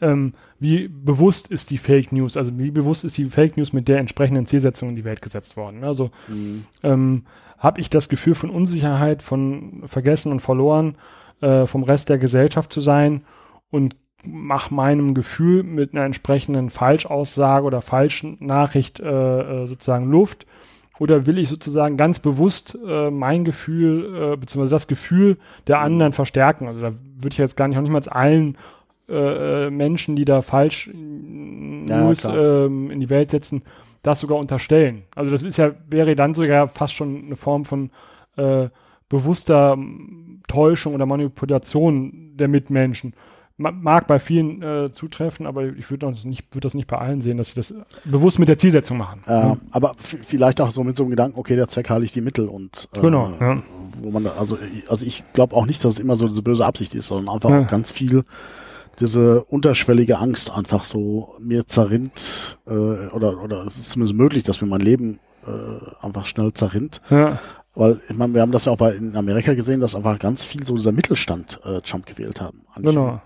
ähm, 0.00 0.34
wie 0.62 0.88
bewusst 0.88 1.50
ist 1.50 1.70
die 1.70 1.78
Fake 1.78 2.12
News, 2.12 2.36
also 2.36 2.56
wie 2.58 2.70
bewusst 2.70 3.04
ist 3.04 3.18
die 3.18 3.26
Fake 3.26 3.56
News 3.56 3.72
mit 3.72 3.88
der 3.88 3.98
entsprechenden 3.98 4.46
Zielsetzung 4.46 4.90
in 4.90 4.96
die 4.96 5.04
Welt 5.04 5.20
gesetzt 5.20 5.56
worden. 5.56 5.84
Also 5.84 6.10
mhm. 6.28 6.64
ähm, 6.82 7.24
habe 7.58 7.80
ich 7.80 7.90
das 7.90 8.08
Gefühl 8.08 8.34
von 8.34 8.50
Unsicherheit, 8.50 9.22
von 9.22 9.82
vergessen 9.86 10.32
und 10.32 10.40
verloren 10.40 10.96
äh, 11.40 11.66
vom 11.66 11.82
Rest 11.82 12.08
der 12.08 12.18
Gesellschaft 12.18 12.72
zu 12.72 12.80
sein 12.80 13.22
und 13.70 13.96
mache 14.24 14.72
meinem 14.72 15.14
Gefühl 15.14 15.64
mit 15.64 15.94
einer 15.94 16.04
entsprechenden 16.04 16.70
Falschaussage 16.70 17.66
oder 17.66 17.82
falschen 17.82 18.36
Nachricht 18.40 19.00
äh, 19.00 19.64
äh, 19.64 19.66
sozusagen 19.66 20.10
Luft? 20.10 20.46
Oder 20.98 21.26
will 21.26 21.38
ich 21.38 21.48
sozusagen 21.48 21.96
ganz 21.96 22.20
bewusst 22.20 22.78
äh, 22.86 23.10
mein 23.10 23.44
Gefühl, 23.44 24.34
äh, 24.34 24.36
beziehungsweise 24.36 24.70
das 24.70 24.86
Gefühl 24.86 25.38
der 25.66 25.80
anderen 25.80 26.12
verstärken? 26.12 26.68
Also 26.68 26.80
da 26.80 26.92
würde 26.92 27.32
ich 27.32 27.38
jetzt 27.38 27.56
gar 27.56 27.66
nicht, 27.66 27.76
auch 27.76 27.82
nicht 27.82 27.90
mal 27.90 28.08
allen 28.08 28.56
äh, 29.08 29.66
äh, 29.66 29.70
Menschen, 29.70 30.16
die 30.16 30.24
da 30.24 30.42
falsch 30.42 30.88
ja, 30.88 30.92
News 30.92 32.24
ähm, 32.24 32.90
in 32.90 33.00
die 33.00 33.10
Welt 33.10 33.30
setzen, 33.30 33.62
das 34.02 34.20
sogar 34.20 34.38
unterstellen. 34.38 35.02
Also 35.14 35.30
das 35.30 35.42
ist 35.42 35.56
ja, 35.58 35.72
wäre 35.88 36.16
dann 36.16 36.34
sogar 36.34 36.68
fast 36.68 36.94
schon 36.94 37.26
eine 37.26 37.36
Form 37.36 37.64
von 37.64 37.90
äh, 38.36 38.68
bewusster 39.08 39.76
Täuschung 40.48 40.94
oder 40.94 41.06
Manipulation 41.06 42.32
der 42.36 42.48
Mitmenschen 42.48 43.14
mag 43.70 44.06
bei 44.06 44.18
vielen 44.18 44.62
äh, 44.62 44.92
zutreffen, 44.92 45.46
aber 45.46 45.66
ich 45.66 45.90
würde 45.90 46.10
das, 46.10 46.24
nicht, 46.24 46.46
würd 46.52 46.64
das 46.64 46.74
nicht 46.74 46.86
bei 46.86 46.98
allen 46.98 47.20
sehen, 47.20 47.36
dass 47.36 47.50
sie 47.50 47.56
das 47.56 47.74
bewusst 48.04 48.38
mit 48.38 48.48
der 48.48 48.58
Zielsetzung 48.58 48.98
machen. 48.98 49.22
Äh, 49.26 49.30
ja. 49.30 49.56
Aber 49.70 49.92
vielleicht 49.98 50.60
auch 50.60 50.70
so 50.70 50.82
mit 50.84 50.96
so 50.96 51.04
einem 51.04 51.10
Gedanken, 51.10 51.38
okay, 51.38 51.54
der 51.56 51.68
Zweck 51.68 51.90
heiligt 51.90 52.14
die 52.14 52.20
Mittel 52.20 52.48
und 52.48 52.88
äh, 52.94 53.00
genau, 53.00 53.32
ja. 53.40 53.62
wo 53.96 54.10
man, 54.10 54.26
also, 54.26 54.58
also 54.88 55.06
ich 55.06 55.22
glaube 55.32 55.54
auch 55.54 55.66
nicht, 55.66 55.84
dass 55.84 55.94
es 55.94 56.00
immer 56.00 56.16
so 56.16 56.28
diese 56.28 56.42
böse 56.42 56.64
Absicht 56.64 56.94
ist, 56.94 57.06
sondern 57.06 57.34
einfach 57.34 57.50
ja. 57.50 57.62
ganz 57.62 57.90
viel 57.90 58.24
diese 59.00 59.44
unterschwellige 59.44 60.18
Angst 60.18 60.50
einfach 60.50 60.84
so 60.84 61.34
mir 61.38 61.66
zerrinnt 61.66 62.58
äh, 62.66 62.70
oder 62.70 63.42
oder 63.42 63.64
es 63.64 63.76
ist 63.76 63.90
zumindest 63.90 64.16
möglich, 64.16 64.44
dass 64.44 64.60
mir 64.60 64.68
mein 64.68 64.80
Leben 64.80 65.18
äh, 65.46 66.04
einfach 66.04 66.26
schnell 66.26 66.52
zerrinnt. 66.52 67.00
Ja. 67.10 67.38
Weil, 67.74 68.02
ich 68.06 68.16
meine, 68.16 68.34
wir 68.34 68.42
haben 68.42 68.52
das 68.52 68.66
ja 68.66 68.72
auch 68.72 68.76
bei 68.76 68.92
in 68.92 69.16
Amerika 69.16 69.54
gesehen, 69.54 69.80
dass 69.80 69.94
einfach 69.94 70.18
ganz 70.18 70.44
viel 70.44 70.64
so 70.64 70.76
dieser 70.76 70.92
Mittelstand 70.92 71.58
äh, 71.64 71.80
Trump 71.80 72.04
gewählt 72.04 72.40
haben. 72.40 72.66
Genau 72.76 73.20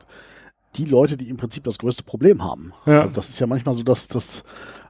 die 0.77 0.85
Leute, 0.85 1.17
die 1.17 1.29
im 1.29 1.37
Prinzip 1.37 1.65
das 1.65 1.79
größte 1.79 2.03
Problem 2.03 2.45
haben. 2.45 2.73
Ja. 2.85 3.01
Also 3.03 3.15
das 3.15 3.29
ist 3.29 3.39
ja 3.39 3.47
manchmal 3.47 3.75
so, 3.75 3.83
dass 3.83 4.09
das, 4.09 4.45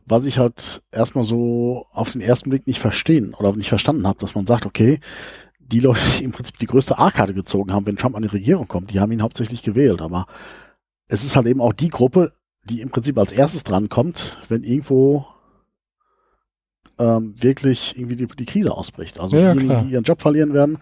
was 0.04 0.24
ich 0.24 0.38
halt 0.38 0.82
erstmal 0.90 1.24
so 1.24 1.86
auf 1.92 2.12
den 2.12 2.20
ersten 2.20 2.50
Blick 2.50 2.66
nicht 2.66 2.80
verstehen 2.80 3.34
oder 3.34 3.54
nicht 3.54 3.68
verstanden 3.68 4.06
habe, 4.06 4.18
dass 4.18 4.34
man 4.34 4.46
sagt, 4.46 4.66
okay, 4.66 5.00
die 5.58 5.80
Leute, 5.80 6.00
die 6.18 6.24
im 6.24 6.32
Prinzip 6.32 6.58
die 6.58 6.66
größte 6.66 6.98
A-Karte 6.98 7.34
gezogen 7.34 7.72
haben, 7.72 7.86
wenn 7.86 7.96
Trump 7.96 8.14
an 8.14 8.22
die 8.22 8.28
Regierung 8.28 8.68
kommt, 8.68 8.92
die 8.92 9.00
haben 9.00 9.12
ihn 9.12 9.22
hauptsächlich 9.22 9.62
gewählt. 9.62 10.00
Aber 10.00 10.26
es 11.08 11.24
ist 11.24 11.36
halt 11.36 11.46
eben 11.46 11.60
auch 11.60 11.72
die 11.72 11.88
Gruppe, 11.88 12.32
die 12.64 12.80
im 12.80 12.90
Prinzip 12.90 13.18
als 13.18 13.32
erstes 13.32 13.64
drankommt, 13.64 14.36
wenn 14.48 14.64
irgendwo 14.64 15.26
ähm, 16.98 17.34
wirklich 17.36 17.96
irgendwie 17.96 18.16
die, 18.16 18.26
die 18.26 18.46
Krise 18.46 18.72
ausbricht. 18.72 19.20
Also 19.20 19.36
ja, 19.36 19.52
diejenigen, 19.52 19.86
die 19.86 19.92
ihren 19.92 20.04
Job 20.04 20.20
verlieren 20.20 20.54
werden, 20.54 20.78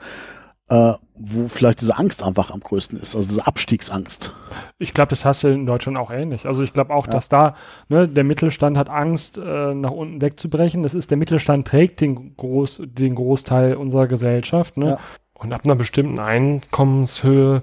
äh, 0.69 0.95
wo 1.17 1.49
vielleicht 1.49 1.81
diese 1.81 1.99
Angst 1.99 2.23
einfach 2.23 2.51
am 2.51 2.61
größten 2.61 2.99
ist, 2.99 3.15
also 3.15 3.29
diese 3.29 3.47
Abstiegsangst. 3.47 4.33
Ich 4.79 4.95
glaube, 4.95 5.11
das 5.11 5.25
hast 5.25 5.43
du 5.43 5.49
in 5.49 5.67
Deutschland 5.67 5.99
auch 5.99 6.11
ähnlich. 6.11 6.47
Also 6.47 6.63
ich 6.63 6.73
glaube 6.73 6.95
auch, 6.95 7.07
ja. 7.07 7.13
dass 7.13 7.29
da 7.29 7.55
ne, 7.89 8.09
der 8.09 8.25
Mittelstand 8.25 8.79
hat 8.79 8.89
Angst, 8.89 9.37
äh, 9.39 9.75
nach 9.75 9.91
unten 9.91 10.21
wegzubrechen. 10.21 10.83
Das 10.83 10.95
ist, 10.95 11.11
der 11.11 11.19
Mittelstand 11.19 11.69
trägt 11.69 12.01
den, 12.01 12.37
Groß, 12.37 12.83
den 12.85 13.15
Großteil 13.15 13.77
unserer 13.77 14.07
Gesellschaft. 14.07 14.77
Ne? 14.77 14.91
Ja. 14.91 14.99
Und 15.35 15.53
ab 15.53 15.63
einer 15.65 15.75
bestimmten 15.75 16.19
Einkommenshöhe 16.19 17.63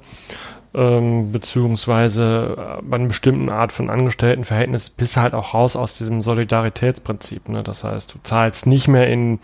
ähm, 0.73 1.31
beziehungsweise 1.31 2.55
äh, 2.57 2.81
bei 2.83 2.95
einer 2.95 3.07
bestimmten 3.07 3.49
Art 3.49 3.71
von 3.71 3.89
Angestelltenverhältnis 3.89 4.89
bist 4.89 5.15
du 5.15 5.21
halt 5.21 5.33
auch 5.33 5.53
raus 5.53 5.75
aus 5.75 5.97
diesem 5.97 6.21
Solidaritätsprinzip. 6.21 7.49
Ne? 7.49 7.63
Das 7.63 7.83
heißt, 7.83 8.13
du 8.13 8.19
zahlst 8.23 8.67
nicht 8.67 8.87
mehr 8.87 9.07
in 9.07 9.39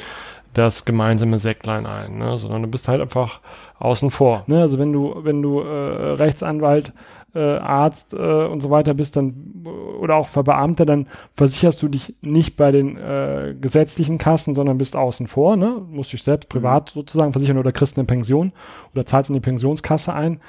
das 0.54 0.86
gemeinsame 0.86 1.40
Säcklein 1.40 1.86
ein, 1.86 2.18
ne? 2.18 2.38
sondern 2.38 2.64
du 2.64 2.68
bist 2.68 2.88
halt 2.88 3.02
einfach 3.02 3.42
außen 3.80 4.10
vor. 4.10 4.44
Ne? 4.48 4.62
Also 4.62 4.80
wenn 4.80 4.94
du, 4.94 5.16
wenn 5.24 5.42
du 5.42 5.60
äh, 5.60 6.14
Rechtsanwalt 6.14 6.94
äh, 7.36 7.58
Arzt 7.58 8.14
äh, 8.14 8.46
und 8.46 8.62
so 8.62 8.70
weiter 8.70 8.94
bist, 8.94 9.16
dann 9.16 9.66
oder 10.00 10.16
auch 10.16 10.28
Verbeamter, 10.28 10.86
dann 10.86 11.08
versicherst 11.36 11.82
du 11.84 11.88
dich 11.88 12.16
nicht 12.22 12.58
bei 12.58 12.72
den 12.72 12.98
äh, 12.98 13.56
gesetzlichen 13.60 14.18
Kassen, 14.18 14.56
sondern 14.56 14.78
bist 14.78 14.96
außen 14.96 15.28
vor, 15.28 15.56
ne? 15.58 15.82
Musst 15.90 16.14
dich 16.14 16.24
selbst 16.24 16.50
privat 16.50 16.96
mhm. 16.96 17.00
sozusagen 17.00 17.34
versichern 17.34 17.58
oder 17.58 17.72
kriegst 17.72 17.98
eine 17.98 18.06
Pension 18.06 18.54
oder 18.94 19.06
zahlst 19.06 19.30
in 19.30 19.36
die 19.36 19.42
Pensionskasse 19.42 20.14
ein. 20.14 20.40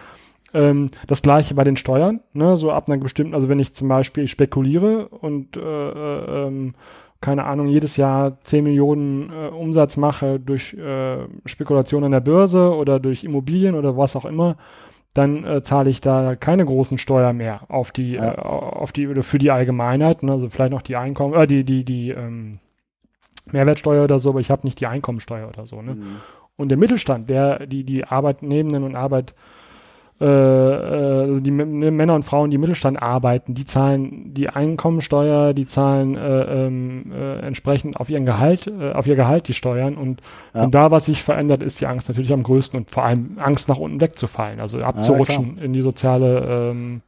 Ähm, 0.55 0.91
das 1.07 1.23
gleiche 1.23 1.55
bei 1.55 1.65
den 1.65 1.77
Steuern, 1.77 2.21
ne? 2.33 2.57
So 2.57 2.73
ab 2.73 2.89
einer 2.89 3.03
bestimmten, 3.03 3.35
also 3.35 3.49
wenn 3.49 3.59
ich 3.59 3.75
zum 3.75 3.89
Beispiel 3.89 4.29
spekuliere 4.29 5.09
und 5.09 5.57
äh, 5.57 5.61
äh, 5.61 6.47
ähm, 6.47 6.75
keine 7.21 7.45
Ahnung, 7.45 7.69
jedes 7.69 7.97
Jahr 7.97 8.41
10 8.43 8.65
Millionen 8.65 9.31
äh, 9.31 9.49
Umsatz 9.49 9.97
mache 9.97 10.39
durch 10.39 10.75
äh, 10.75 11.19
Spekulation 11.45 12.05
an 12.05 12.13
der 12.13 12.21
Börse 12.21 12.75
oder 12.75 13.01
durch 13.01 13.25
Immobilien 13.25 13.75
oder 13.75 13.97
was 13.97 14.15
auch 14.15 14.25
immer, 14.25 14.57
dann 15.15 15.45
äh, 15.45 15.63
zahle 15.63 15.91
ich 15.91 16.01
da 16.01 16.37
keine 16.37 16.65
großen 16.65 16.97
Steuer 16.97 17.33
mehr 17.33 17.63
auf 17.69 17.91
die, 17.91 18.13
ja. 18.13 18.35
äh, 18.35 18.39
auf 18.39 18.93
die 18.93 19.09
oder 19.09 19.25
für 19.25 19.39
die 19.39 19.51
Allgemeinheit, 19.51 20.23
ne? 20.23 20.33
also 20.33 20.49
vielleicht 20.49 20.71
noch 20.71 20.83
die 20.83 20.97
Einkommen, 20.97 21.35
äh, 21.35 21.47
die, 21.47 21.65
die, 21.65 21.85
die 21.85 22.11
ähm, 22.11 22.61
Mehrwertsteuer 23.51 24.05
oder 24.05 24.21
so, 24.21 24.31
aber 24.31 24.41
ich 24.41 24.51
habe 24.51 24.67
nicht 24.67 24.81
die 24.81 24.87
Einkommensteuer 24.87 25.49
oder 25.49 25.67
so. 25.67 25.83
Ne? 25.83 25.97
Mhm. 25.97 26.17
Und 26.57 26.69
der 26.69 26.79
Mittelstand, 26.79 27.29
der, 27.29 27.67
die, 27.67 27.83
die 27.83 28.05
Arbeitnehmenden 28.05 28.85
und 28.85 28.95
Arbeit 28.95 29.35
äh, 30.21 30.25
äh, 30.25 31.41
die 31.41 31.51
ne, 31.53 31.91
Männer 31.93 32.15
und 32.15 32.25
Frauen, 32.25 32.51
die 32.51 32.57
im 32.57 32.61
Mittelstand 32.61 33.01
arbeiten, 33.01 33.55
die 33.55 33.65
zahlen 33.65 34.35
die 34.35 34.49
Einkommensteuer, 34.49 35.55
die 35.55 35.67
zahlen 35.67 36.17
äh, 36.17 36.67
ähm, 36.67 37.13
äh, 37.13 37.39
entsprechend 37.41 38.01
auf 38.01 38.11
ihren 38.11 38.27
Gehalt, 38.27 38.67
äh, 38.67 38.93
auf 38.93 39.07
ihr 39.07 39.15
Gehalt 39.15 39.47
die 39.47 39.55
Steuern 39.55 39.97
und, 39.97 40.21
ja. 40.55 40.65
und 40.65 40.75
da, 40.75 40.91
was 40.91 41.05
sich 41.05 41.23
verändert, 41.23 41.63
ist 41.63 41.81
die 41.81 41.87
Angst 41.87 42.09
natürlich 42.09 42.33
am 42.33 42.43
größten 42.43 42.81
und 42.81 42.91
vor 42.91 43.05
allem 43.05 43.39
Angst 43.39 43.69
nach 43.69 43.79
unten 43.79 44.01
wegzufallen, 44.01 44.59
also 44.59 44.81
abzurutschen 44.81 45.57
ja, 45.59 45.63
in 45.63 45.73
die 45.73 45.83
soziale 45.83 46.71
ähm, 46.71 47.03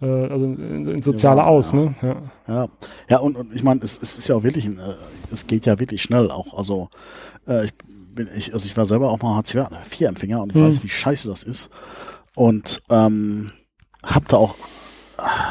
äh, 0.00 0.06
also 0.06 0.46
ins 0.46 1.04
soziale 1.04 1.40
ja, 1.40 1.46
aus, 1.46 1.72
ja. 1.72 1.78
ne? 1.78 1.94
Ja, 2.00 2.16
ja, 2.48 2.68
ja 3.10 3.18
und, 3.18 3.36
und 3.36 3.54
ich 3.54 3.62
meine, 3.62 3.82
es, 3.82 3.98
es 4.00 4.16
ist 4.16 4.28
ja 4.28 4.36
auch 4.36 4.42
wirklich, 4.42 4.66
äh, 4.66 4.70
es 5.30 5.46
geht 5.46 5.66
ja 5.66 5.78
wirklich 5.78 6.02
schnell 6.02 6.30
auch. 6.30 6.56
Also 6.56 6.88
äh, 7.46 7.66
ich 7.66 7.74
bin 8.14 8.28
ich, 8.34 8.54
also 8.54 8.66
ich 8.66 8.76
war 8.76 8.86
selber 8.86 9.10
auch 9.10 9.20
mal 9.20 9.36
Hartz-IV-Empfänger 9.36 10.42
und 10.42 10.50
ich 10.50 10.56
hm. 10.56 10.66
weiß, 10.66 10.82
wie 10.82 10.88
scheiße 10.88 11.28
das 11.28 11.42
ist. 11.42 11.70
Und 12.34 12.82
ähm, 12.90 13.48
hab 14.02 14.28
da 14.28 14.36
auch 14.36 14.54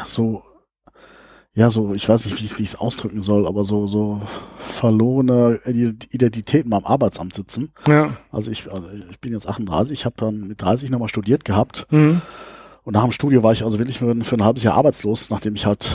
so, 0.04 0.42
ja, 1.52 1.70
so, 1.70 1.94
ich 1.94 2.08
weiß 2.08 2.26
nicht, 2.26 2.38
wie 2.40 2.44
ich 2.44 2.68
es 2.68 2.76
ausdrücken 2.76 3.22
soll, 3.22 3.46
aber 3.46 3.64
so, 3.64 3.86
so 3.86 4.20
verlorene 4.56 5.60
Identitäten 5.64 6.70
beim 6.70 6.84
Arbeitsamt 6.84 7.34
sitzen. 7.34 7.72
Ja. 7.86 8.16
Also 8.30 8.50
ich, 8.50 8.70
also 8.70 8.88
ich 9.10 9.20
bin 9.20 9.32
jetzt 9.32 9.48
38, 9.48 9.92
ich 9.92 10.04
habe 10.04 10.14
dann 10.18 10.46
mit 10.46 10.62
30 10.62 10.90
nochmal 10.90 11.08
studiert 11.08 11.44
gehabt. 11.44 11.86
Mhm. 11.90 12.22
Und 12.84 12.94
nach 12.94 13.04
dem 13.04 13.12
Studio 13.12 13.42
war 13.42 13.52
ich 13.52 13.62
also 13.62 13.78
wirklich 13.78 13.98
für, 13.98 14.14
für 14.24 14.36
ein 14.36 14.44
halbes 14.44 14.62
Jahr 14.62 14.74
arbeitslos, 14.74 15.30
nachdem 15.30 15.54
ich 15.54 15.66
halt 15.66 15.94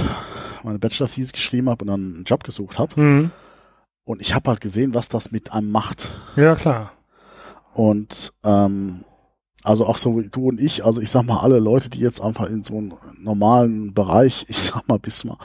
meine 0.64 0.80
Bachelor-Thesis 0.80 1.34
geschrieben 1.34 1.70
habe 1.70 1.84
und 1.84 1.88
dann 1.88 2.16
einen 2.16 2.24
Job 2.26 2.44
gesucht 2.44 2.78
habe. 2.78 3.00
Mhm. 3.00 3.32
Und 4.04 4.22
ich 4.22 4.36
habe 4.36 4.50
halt 4.50 4.62
gesehen, 4.62 4.94
was 4.94 5.10
das 5.10 5.32
mit 5.32 5.52
einem 5.52 5.72
macht. 5.72 6.14
Ja, 6.36 6.56
klar. 6.56 6.92
Und 7.74 8.34
ähm, 8.44 9.04
also 9.66 9.86
auch 9.88 9.98
so 9.98 10.18
wie 10.18 10.30
du 10.30 10.50
und 10.50 10.62
ich, 10.62 10.86
also 10.86 11.02
ich 11.02 11.10
sag 11.10 11.26
mal, 11.26 11.40
alle 11.40 11.60
Leute, 11.60 11.90
die 11.90 12.00
jetzt 12.00 12.22
einfach 12.22 12.48
in 12.48 12.64
so 12.64 12.78
einem 12.78 12.94
normalen 13.20 13.94
Bereich, 13.94 14.46
ich 14.48 14.60
sag 14.60 14.88
mal, 14.88 15.00
bis 15.00 15.26
mal 15.26 15.38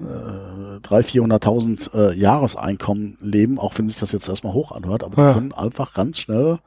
äh, 0.00 0.78
300.000, 0.80 1.38
400.000 1.38 1.94
äh, 1.94 2.14
Jahreseinkommen 2.18 3.16
leben, 3.20 3.58
auch 3.58 3.78
wenn 3.78 3.88
sich 3.88 3.98
das 3.98 4.12
jetzt 4.12 4.28
erstmal 4.28 4.52
hoch 4.54 4.72
anhört, 4.72 5.04
aber 5.04 5.22
ja. 5.22 5.28
die 5.28 5.34
können 5.34 5.52
einfach 5.52 5.94
ganz 5.94 6.18
schnell 6.18 6.58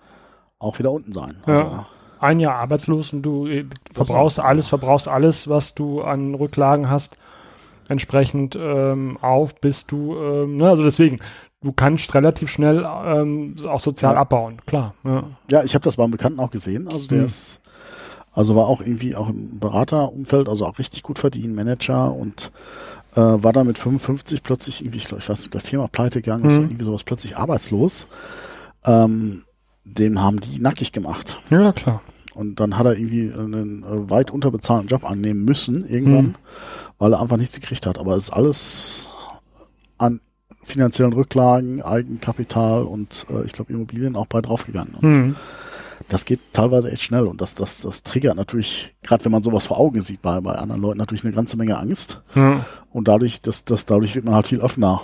auch 0.60 0.80
wieder 0.80 0.92
unten 0.92 1.12
sein. 1.12 1.36
Also, 1.46 1.64
ja. 1.64 1.88
Ein 2.20 2.40
Jahr 2.40 2.56
arbeitslos 2.56 3.12
und 3.12 3.22
du 3.22 3.48
äh, 3.48 3.66
verbrauchst 3.92 4.40
alles, 4.40 4.70
verbrauchst 4.70 5.10
alles, 5.10 5.50
was 5.50 5.76
du 5.76 6.02
an 6.02 6.36
Rücklagen 6.36 6.90
hast, 6.90 7.18
entsprechend 7.90 8.58
ähm, 8.58 9.18
auf, 9.22 9.60
bis 9.60 9.86
du, 9.88 10.16
ähm, 10.16 10.56
ne, 10.56 10.70
also 10.70 10.84
deswegen, 10.84 11.20
du 11.64 11.72
kannst 11.72 12.14
relativ 12.14 12.50
schnell 12.50 12.86
ähm, 13.06 13.56
auch 13.68 13.80
sozial 13.80 14.14
ja. 14.14 14.20
abbauen, 14.20 14.58
klar. 14.66 14.94
Ja, 15.04 15.24
ja 15.50 15.64
ich 15.64 15.74
habe 15.74 15.84
das 15.84 15.96
beim 15.96 16.12
Bekannten 16.12 16.40
auch 16.40 16.52
gesehen. 16.52 16.88
Also 16.88 17.08
der 17.08 17.20
mhm. 17.20 17.26
ist, 17.26 17.62
also 18.34 18.56
war 18.56 18.68
auch 18.68 18.82
irgendwie 18.82 19.16
auch 19.16 19.30
im 19.30 19.60
Beraterumfeld, 19.60 20.50
also 20.50 20.66
auch 20.66 20.78
richtig 20.80 21.04
gut 21.04 21.20
verdient, 21.20 21.56
Manager 21.56 22.14
und 22.14 22.52
äh, 23.16 23.22
war 23.22 23.54
da 23.54 23.64
mit 23.64 23.78
55 23.78 24.44
plötzlich 24.44 24.82
irgendwie, 24.82 24.98
ich, 24.98 25.06
glaub, 25.06 25.20
ich 25.20 25.30
weiß 25.30 25.40
nicht, 25.40 25.54
der 25.54 25.62
Firma 25.62 25.88
pleite 25.88 26.22
gegangen, 26.22 26.44
mhm. 26.44 26.50
ist 26.50 26.58
irgendwie 26.58 26.84
sowas 26.84 27.04
plötzlich 27.04 27.38
arbeitslos. 27.38 28.08
Ähm, 28.86 29.44
den 29.86 30.22
haben 30.22 30.40
die 30.40 30.60
nackig 30.60 30.92
gemacht. 30.92 31.42
Ja, 31.50 31.72
klar. 31.72 32.02
Und 32.34 32.60
dann 32.60 32.78
hat 32.78 32.86
er 32.86 32.98
irgendwie 32.98 33.32
einen 33.32 33.84
äh, 33.84 34.10
weit 34.10 34.32
unterbezahlten 34.32 34.88
Job 34.88 35.10
annehmen 35.10 35.46
müssen, 35.46 35.88
irgendwann, 35.88 36.26
mhm. 36.26 36.36
weil 36.98 37.14
er 37.14 37.22
einfach 37.22 37.38
nichts 37.38 37.60
gekriegt 37.60 37.86
hat. 37.86 38.00
Aber 38.00 38.16
es 38.16 38.24
ist 38.24 38.34
alles 38.34 39.08
an 39.98 40.20
finanziellen 40.64 41.14
Rücklagen, 41.14 41.82
Eigenkapital 41.82 42.84
und 42.84 43.26
äh, 43.30 43.46
ich 43.46 43.54
glaube 43.54 43.74
Immobilien 43.74 44.16
auch 44.16 44.28
bei 44.28 44.42
draufgegangen. 44.42 44.96
Und 44.96 45.10
mhm. 45.10 45.36
das 46.10 46.26
geht 46.26 46.40
teilweise 46.54 46.92
echt 46.92 47.04
schnell 47.04 47.28
und 47.28 47.42
das, 47.42 47.56
das, 47.56 47.82
das 47.82 48.04
triggert 48.04 48.36
natürlich, 48.36 48.94
gerade 49.04 49.24
wenn 49.26 49.32
man 49.32 49.44
sowas 49.44 49.66
vor 49.66 49.80
Augen 49.80 50.02
sieht, 50.02 50.22
bei, 50.22 50.40
bei 50.42 50.54
anderen 50.54 50.82
Leuten 50.82 51.00
natürlich 51.00 51.24
eine 51.24 51.34
ganze 51.34 51.58
Menge 51.58 51.78
Angst. 51.78 52.22
Mhm. 52.36 52.62
Und 52.92 53.08
dadurch, 53.08 53.42
das, 53.42 53.66
das, 53.66 53.86
dadurch 53.86 54.16
wird 54.16 54.26
man 54.26 54.36
halt 54.36 54.48
viel 54.48 54.62
offener 54.62 55.02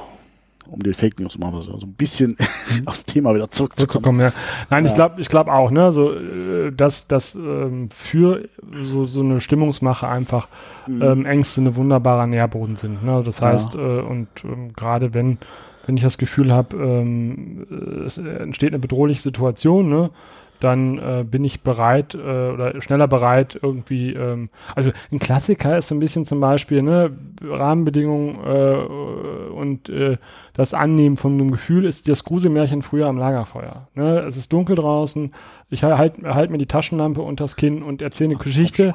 um 0.72 0.82
die 0.84 0.93
Fake 0.93 1.20
News 1.20 1.38
mal 1.38 1.61
so 1.61 1.74
ein 1.74 1.93
bisschen 1.93 2.38
mhm. 2.39 2.82
aufs 2.88 3.05
Thema 3.05 3.34
wieder 3.34 3.49
zurückzukommen. 3.51 4.20
Ja. 4.20 4.34
Nein, 4.70 4.86
ja. 4.86 4.91
ich 4.91 4.95
glaube, 4.95 5.22
ich 5.22 5.28
glaube 5.30 5.51
auch, 5.51 5.72
ne, 5.72 5.91
so 5.91 6.13
äh, 6.13 6.72
dass 6.72 7.07
das 7.07 7.36
ähm, 7.36 7.89
für 7.91 8.47
so 8.84 9.05
so 9.05 9.22
eine 9.22 9.41
Stimmungsmache 9.41 10.07
einfach 10.07 10.47
mhm. 10.88 11.01
ähm, 11.01 11.26
Ängste 11.26 11.61
eine 11.61 11.76
wunderbarer 11.76 12.28
Nährboden 12.28 12.76
sind. 12.76 13.03
Ne? 13.03 13.22
Das 13.24 13.41
heißt, 13.41 13.76
ja. 13.76 13.99
äh, 13.99 14.01
und 14.01 14.28
ähm, 14.43 14.74
gerade 14.74 15.13
wenn 15.13 15.38
wenn 15.86 15.97
ich 15.97 16.03
das 16.03 16.20
Gefühl 16.20 16.53
habe, 16.53 16.78
ähm, 16.78 17.65
es 18.05 18.20
entsteht 18.20 18.70
eine 18.70 18.80
bedrohliche 18.80 19.24
Situation, 19.24 19.89
ne, 19.89 20.11
dann 20.59 20.97
äh, 20.97 21.24
bin 21.24 21.43
ich 21.43 21.61
bereit 21.61 22.15
äh, 22.15 22.17
oder 22.17 22.82
schneller 22.82 23.07
bereit 23.07 23.57
irgendwie. 23.61 24.13
Ähm, 24.13 24.49
also 24.76 24.91
ein 25.11 25.20
Klassiker 25.20 25.78
ist 25.78 25.88
so 25.88 25.95
ein 25.95 25.99
bisschen 25.99 26.26
zum 26.26 26.39
Beispiel 26.41 26.82
ne, 26.82 27.11
Rahmenbedingungen 27.41 28.36
äh, 28.45 29.51
und 29.53 29.89
äh, 29.89 30.17
das 30.60 30.74
Annehmen 30.74 31.18
von 31.18 31.34
einem 31.34 31.51
Gefühl 31.51 31.86
ist 31.86 32.07
das 32.07 32.24
Gruselmärchen 32.24 32.82
früher 32.82 33.07
am 33.07 33.18
Lagerfeuer. 33.18 33.88
Ne? 33.95 34.20
Es 34.20 34.38
ist 34.38 34.51
dunkel 34.51 34.76
draußen, 34.76 35.32
ich 35.72 35.84
halte 35.84 36.34
halt 36.34 36.49
mir 36.49 36.57
die 36.57 36.66
Taschenlampe 36.66 37.22
unters 37.22 37.55
Kinn 37.55 37.84
und 37.84 38.01
erzähle 38.01 38.32
eine 38.32 38.39
Ach, 38.39 38.43
Geschichte. 38.43 38.93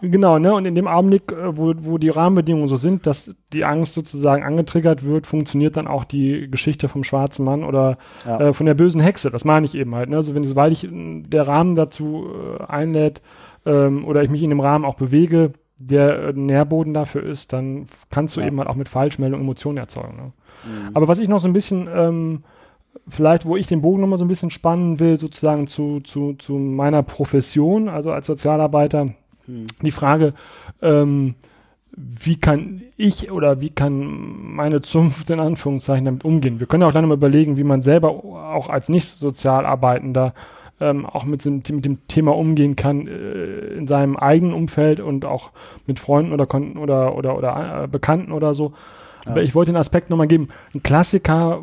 Genau, 0.00 0.38
ne? 0.38 0.54
Und 0.54 0.64
in 0.64 0.74
dem 0.74 0.88
Augenblick, 0.88 1.30
äh, 1.30 1.56
wo, 1.56 1.74
wo 1.78 1.98
die 1.98 2.08
Rahmenbedingungen 2.08 2.66
so 2.66 2.76
sind, 2.76 3.06
dass 3.06 3.34
die 3.52 3.64
Angst 3.64 3.94
sozusagen 3.94 4.42
angetriggert 4.42 5.04
wird, 5.04 5.26
funktioniert 5.26 5.76
dann 5.76 5.86
auch 5.86 6.04
die 6.04 6.50
Geschichte 6.50 6.88
vom 6.88 7.04
schwarzen 7.04 7.44
Mann 7.44 7.62
oder 7.62 7.98
ja. 8.24 8.40
äh, 8.40 8.52
von 8.52 8.66
der 8.66 8.74
bösen 8.74 9.00
Hexe. 9.00 9.30
Das 9.30 9.44
meine 9.44 9.66
ich 9.66 9.74
eben 9.74 9.94
halt. 9.94 10.08
Ne? 10.08 10.16
Also 10.16 10.34
wenn 10.34 10.44
sobald 10.44 10.72
ich 10.72 10.84
äh, 10.84 11.22
der 11.22 11.46
Rahmen 11.46 11.76
dazu 11.76 12.26
äh, 12.58 12.64
einlädt 12.64 13.20
ähm, 13.66 14.06
oder 14.06 14.22
ich 14.24 14.30
mich 14.30 14.42
in 14.42 14.50
dem 14.50 14.60
Rahmen 14.60 14.84
auch 14.86 14.96
bewege, 14.96 15.52
der 15.88 16.28
äh, 16.28 16.32
Nährboden 16.32 16.94
dafür 16.94 17.22
ist, 17.22 17.52
dann 17.52 17.86
kannst 18.10 18.36
du 18.36 18.40
ja. 18.40 18.46
eben 18.46 18.58
halt 18.58 18.68
auch 18.68 18.76
mit 18.76 18.88
Falschmeldungen 18.88 19.44
Emotionen 19.44 19.78
erzeugen. 19.78 20.16
Ne? 20.16 20.32
Mhm. 20.64 20.90
Aber 20.94 21.08
was 21.08 21.18
ich 21.18 21.28
noch 21.28 21.40
so 21.40 21.48
ein 21.48 21.52
bisschen 21.52 21.88
ähm, 21.92 22.44
vielleicht, 23.08 23.46
wo 23.46 23.56
ich 23.56 23.66
den 23.66 23.82
Bogen 23.82 24.00
nochmal 24.00 24.18
so 24.18 24.24
ein 24.24 24.28
bisschen 24.28 24.50
spannen 24.50 25.00
will, 25.00 25.18
sozusagen 25.18 25.66
zu, 25.66 26.00
zu, 26.00 26.34
zu 26.34 26.54
meiner 26.54 27.02
Profession, 27.02 27.88
also 27.88 28.12
als 28.12 28.26
Sozialarbeiter, 28.26 29.14
hm. 29.46 29.66
die 29.80 29.90
Frage, 29.90 30.34
ähm, 30.80 31.34
wie 31.94 32.36
kann 32.36 32.82
ich 32.96 33.30
oder 33.30 33.60
wie 33.60 33.70
kann 33.70 34.54
meine 34.54 34.80
Zunft 34.80 35.28
in 35.28 35.40
Anführungszeichen 35.40 36.06
damit 36.06 36.24
umgehen? 36.24 36.58
Wir 36.58 36.66
können 36.66 36.84
auch 36.84 36.92
dann 36.92 37.06
mal 37.06 37.14
überlegen, 37.14 37.56
wie 37.56 37.64
man 37.64 37.82
selber 37.82 38.08
auch 38.10 38.70
als 38.70 38.88
Nicht-Sozialarbeitender 38.88 40.32
ähm, 40.82 41.06
auch 41.06 41.24
mit, 41.24 41.44
dem, 41.44 41.62
mit 41.70 41.84
dem 41.84 42.06
Thema 42.08 42.36
umgehen 42.36 42.76
kann 42.76 43.06
äh, 43.06 43.74
in 43.74 43.86
seinem 43.86 44.16
eigenen 44.16 44.54
Umfeld 44.54 45.00
und 45.00 45.24
auch 45.24 45.50
mit 45.86 46.00
Freunden 46.00 46.32
oder 46.32 46.52
oder 46.52 47.16
oder, 47.16 47.38
oder 47.38 47.84
äh, 47.84 47.88
Bekannten 47.88 48.32
oder 48.32 48.54
so. 48.54 48.72
Ja. 49.24 49.32
Aber 49.32 49.42
ich 49.42 49.54
wollte 49.54 49.72
den 49.72 49.78
Aspekt 49.78 50.10
nochmal 50.10 50.26
geben. 50.26 50.48
Ein 50.74 50.82
Klassiker, 50.82 51.62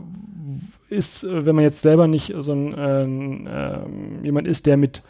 ist, 0.90 1.24
äh, 1.24 1.46
wenn 1.46 1.56
man 1.56 1.64
jetzt 1.64 1.82
selber 1.82 2.08
nicht 2.08 2.34
so 2.40 2.54
ein 2.54 3.48
äh, 3.48 3.80
jemand 4.24 4.48
ist, 4.48 4.66
der 4.66 4.78
mit 4.78 5.02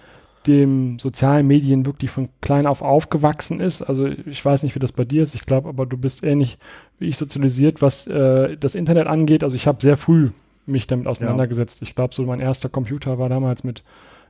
dem 0.47 0.99
sozialen 0.99 1.47
Medien 1.47 1.86
wirklich 1.86 2.12
von 2.12 2.30
klein 2.41 2.66
auf 2.66 2.82
aufgewachsen 2.82 3.60
ist. 3.60 3.82
Also 3.82 4.07
ich 4.07 4.43
weiß 4.43 4.64
nicht, 4.64 4.74
wie 4.76 4.80
das 4.80 4.93
bei 4.93 5.03
dir 5.03 5.24
ist. 5.24 5.36
Ich 5.36 5.45
glaube, 5.45 5.68
aber 5.70 5.86
du 5.86 5.97
bist 5.97 6.24
ähnlich 6.24 6.57
wie 6.97 7.07
ich 7.07 7.18
sozialisiert, 7.18 7.82
was 7.82 8.07
äh, 8.07 8.57
das 8.57 8.76
Internet 8.76 9.07
angeht. 9.07 9.43
Also 9.43 9.55
ich 9.55 9.68
habe 9.68 9.80
sehr 9.82 9.97
früh 9.97 10.30
mich 10.70 10.88
damit 10.88 11.07
auseinandergesetzt. 11.07 11.82
Ja. 11.82 11.88
Ich 11.88 11.95
glaube, 11.95 12.13
so 12.13 12.24
mein 12.24 12.39
erster 12.39 12.70
Computer 12.70 13.20
war 13.20 13.30
damals 13.30 13.63
mit 13.63 13.84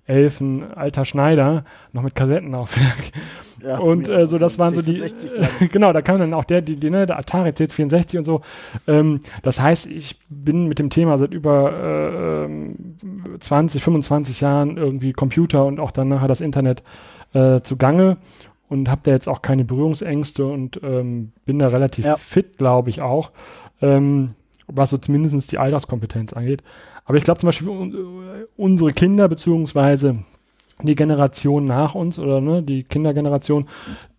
elf 0.05 0.41
ein 0.41 0.73
alter 0.73 1.05
Schneider, 1.05 1.65
noch 1.93 2.01
mit 2.01 2.15
Kassettenaufwerk. 2.15 3.11
Ja, 3.61 3.77
und 3.77 4.09
äh, 4.09 4.25
so, 4.25 4.39
das 4.39 4.57
waren 4.57 4.73
so 4.73 4.81
die, 4.81 5.03
genau, 5.71 5.93
da 5.93 6.01
kam 6.01 6.17
dann 6.17 6.33
auch 6.33 6.45
der, 6.45 6.61
die, 6.61 6.77
die 6.77 6.89
ne, 6.89 7.05
der 7.05 7.19
Atari 7.19 7.49
C64 7.49 8.17
und 8.17 8.23
so. 8.25 8.41
Ähm, 8.87 9.19
das 9.43 9.59
heißt, 9.61 9.85
ich 9.85 10.15
bin 10.29 10.67
mit 10.67 10.79
dem 10.79 10.89
Thema 10.89 11.19
seit 11.19 11.31
über 11.31 12.47
äh, 12.47 13.37
20, 13.39 13.83
25 13.83 14.41
Jahren 14.41 14.77
irgendwie 14.77 15.13
Computer 15.13 15.65
und 15.65 15.79
auch 15.79 15.91
dann 15.91 16.07
nachher 16.07 16.27
das 16.27 16.41
Internet 16.41 16.81
äh, 17.33 17.61
zugange. 17.61 18.17
und 18.67 18.89
habe 18.89 19.01
da 19.03 19.11
jetzt 19.11 19.27
auch 19.27 19.41
keine 19.41 19.63
Berührungsängste 19.65 20.45
und 20.45 20.79
ähm, 20.83 21.31
bin 21.45 21.59
da 21.59 21.67
relativ 21.67 22.05
Ja. 22.05 22.17
fit, 22.17 22.57
glaube 22.57 22.89
ich 22.89 23.01
auch, 23.01 23.31
ähm, 23.81 24.35
was 24.71 24.89
so 24.89 24.97
zumindest 24.97 25.51
die 25.51 25.57
Alterskompetenz 25.57 26.33
angeht. 26.33 26.63
Aber 27.05 27.17
ich 27.17 27.23
glaube 27.23 27.39
zum 27.39 27.47
Beispiel 27.47 27.67
äh, 27.69 28.45
unsere 28.57 28.89
Kinder 28.91 29.27
beziehungsweise 29.27 30.19
die 30.81 30.95
Generation 30.95 31.65
nach 31.65 31.95
uns 31.95 32.19
oder 32.19 32.39
ne, 32.39 32.63
die 32.63 32.83
Kindergeneration, 32.83 33.67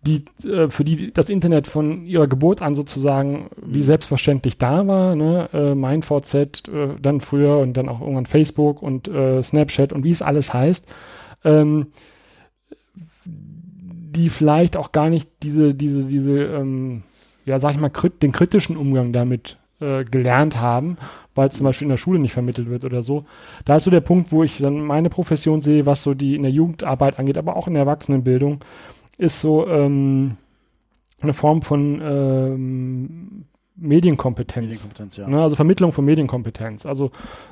die 0.03 0.25
äh, 0.47 0.69
für 0.69 0.83
die 0.83 1.11
das 1.11 1.29
Internet 1.29 1.67
von 1.67 2.05
ihrer 2.05 2.27
Geburt 2.27 2.61
an 2.61 2.75
sozusagen 2.75 3.49
wie 3.61 3.83
selbstverständlich 3.83 4.57
da 4.57 4.85
war, 4.87 5.15
ne, 5.15 5.49
äh, 5.53 5.75
mein 5.75 6.03
VZ, 6.03 6.67
äh, 6.67 6.89
dann 7.01 7.21
früher 7.21 7.57
und 7.57 7.73
dann 7.73 7.89
auch 7.89 8.01
irgendwann 8.01 8.25
Facebook 8.25 8.81
und 8.81 9.07
äh, 9.07 9.41
Snapchat 9.41 9.93
und 9.93 10.03
wie 10.03 10.11
es 10.11 10.21
alles 10.21 10.53
heißt, 10.53 10.87
ähm, 11.43 11.87
die 13.25 14.29
vielleicht 14.29 14.77
auch 14.77 14.91
gar 14.91 15.09
nicht 15.09 15.29
diese, 15.41 15.73
diese, 15.73 16.03
diese, 16.03 16.37
ähm, 16.43 17.03
ja, 17.45 17.59
sag 17.59 17.71
ich 17.71 17.79
mal, 17.79 17.89
krit 17.89 18.21
den 18.21 18.31
kritischen 18.31 18.77
Umgang 18.77 19.13
damit 19.13 19.57
äh, 19.81 20.05
gelernt 20.05 20.59
haben, 20.59 20.97
weil 21.35 21.49
es 21.49 21.55
zum 21.55 21.65
Beispiel 21.65 21.85
in 21.85 21.89
der 21.89 21.97
Schule 21.97 22.19
nicht 22.19 22.33
vermittelt 22.33 22.69
wird 22.69 22.85
oder 22.85 23.01
so. 23.01 23.25
Da 23.65 23.77
ist 23.77 23.85
so 23.85 23.91
der 23.91 24.01
Punkt, 24.01 24.31
wo 24.31 24.43
ich 24.43 24.57
dann 24.57 24.81
meine 24.81 25.09
Profession 25.09 25.61
sehe, 25.61 25.85
was 25.85 26.03
so 26.03 26.13
die 26.13 26.35
in 26.35 26.43
der 26.43 26.51
Jugendarbeit 26.51 27.19
angeht, 27.19 27.37
aber 27.37 27.55
auch 27.55 27.67
in 27.67 27.73
der 27.73 27.83
Erwachsenenbildung, 27.83 28.59
ist 29.17 29.41
so 29.41 29.67
ähm, 29.67 30.37
eine 31.21 31.33
Form 31.33 31.61
von 31.61 32.01
ähm, 32.03 33.45
Medienkompetenz. 33.75 34.65
Medienkompetenz, 34.67 35.17
ja. 35.17 35.27
Ne, 35.27 35.41
also 35.41 35.55
Vermittlung 35.55 35.91
von 35.91 36.05
Medienkompetenz. 36.05 36.85
Also 36.85 37.11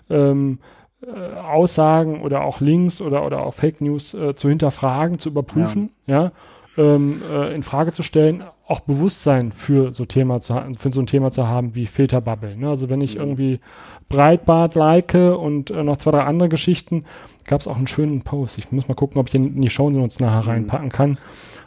ähm, 0.09 0.59
äh, 1.01 1.35
Aussagen 1.39 2.21
oder 2.21 2.43
auch 2.43 2.59
Links 2.59 3.01
oder, 3.01 3.25
oder 3.25 3.45
auch 3.45 3.53
Fake 3.53 3.81
News 3.81 4.13
äh, 4.13 4.35
zu 4.35 4.49
hinterfragen, 4.49 5.19
zu 5.19 5.29
überprüfen, 5.29 5.91
ja, 6.07 6.31
ähm, 6.79 7.21
äh, 7.29 7.53
in 7.53 7.63
Frage 7.63 7.91
zu 7.91 8.03
stellen, 8.03 8.43
auch 8.67 8.79
Bewusstsein 8.81 9.51
für 9.51 9.93
so 9.93 10.05
Thema 10.05 10.39
zu 10.41 10.55
für 10.77 10.91
so 10.91 11.01
ein 11.01 11.07
Thema 11.07 11.31
zu 11.31 11.47
haben 11.47 11.75
wie 11.75 11.87
Filterbubble. 11.87 12.55
Ne? 12.55 12.69
Also 12.69 12.89
wenn 12.89 13.01
ich 13.01 13.15
Mhm. 13.15 13.21
irgendwie 13.21 13.59
Breitbart 14.07 14.75
like 14.75 15.13
und 15.13 15.69
äh, 15.71 15.83
noch 15.83 15.97
zwei, 15.97 16.11
drei 16.11 16.23
andere 16.23 16.49
Geschichten, 16.49 17.05
gab 17.47 17.61
es 17.61 17.67
auch 17.67 17.77
einen 17.77 17.87
schönen 17.87 18.21
Post. 18.21 18.57
Ich 18.57 18.71
muss 18.71 18.87
mal 18.87 18.95
gucken, 18.95 19.19
ob 19.19 19.27
ich 19.27 19.31
den 19.31 19.55
in 19.55 19.61
die 19.61 19.69
Show 19.69 19.89
Notes 19.89 20.19
nachher 20.19 20.43
Mhm. 20.43 20.49
reinpacken 20.49 20.89
kann, 20.89 21.17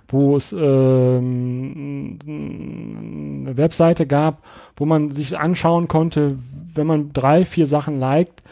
wo 0.09 0.37
es 0.37 0.53
ähm, 0.53 2.19
eine 2.27 3.57
Webseite 3.57 4.07
gab, 4.07 4.43
wo 4.77 4.87
man 4.87 5.11
sich 5.11 5.39
anschauen 5.39 5.89
konnte, 5.89 6.37
wenn 6.75 6.87
man 6.87 7.13
drei, 7.13 7.45
vier 7.45 7.67
Sachen 7.67 7.99
liked, 7.99 8.43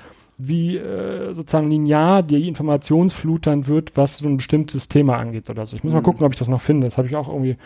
wie 0.48 0.76
äh, 0.76 1.32
sozusagen 1.34 1.70
linear 1.70 2.22
die 2.22 2.46
Informationsflut 2.48 3.46
dann 3.46 3.66
wird, 3.66 3.96
was 3.96 4.18
so 4.18 4.28
ein 4.28 4.36
bestimmtes 4.36 4.88
Thema 4.88 5.16
angeht 5.18 5.48
oder 5.50 5.66
so. 5.66 5.76
Ich 5.76 5.84
muss 5.84 5.92
mal 5.92 6.00
Mhm. 6.00 6.04
gucken, 6.04 6.26
ob 6.26 6.32
ich 6.32 6.38
das 6.38 6.48
noch 6.48 6.60
finde. 6.60 6.86
Das 6.86 6.98
habe 6.98 7.08
ich 7.08 7.16
auch 7.16 7.28
irgendwie 7.28 7.56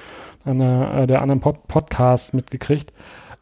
an 0.45 0.61
einer, 0.61 0.95
äh, 1.03 1.07
der 1.07 1.22
anderen 1.22 1.41
Pod 1.41 1.66
Podcasts 1.68 2.33
mitgekriegt. 2.33 2.93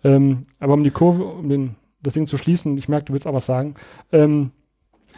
Ähm, 0.05 0.47
aber 0.61 0.74
um 0.74 0.85
die 0.85 0.91
Kurve, 0.91 1.24
um 1.24 1.49
den, 1.49 1.76
das 2.03 2.14
Ding 2.14 2.26
zu 2.26 2.37
schließen, 2.39 2.76
ich 2.78 2.89
merke, 2.89 3.07
du 3.07 3.12
willst 3.12 3.26
auch 3.26 3.35
was 3.35 3.47
sagen. 3.47 3.74
Ähm, 4.12 4.51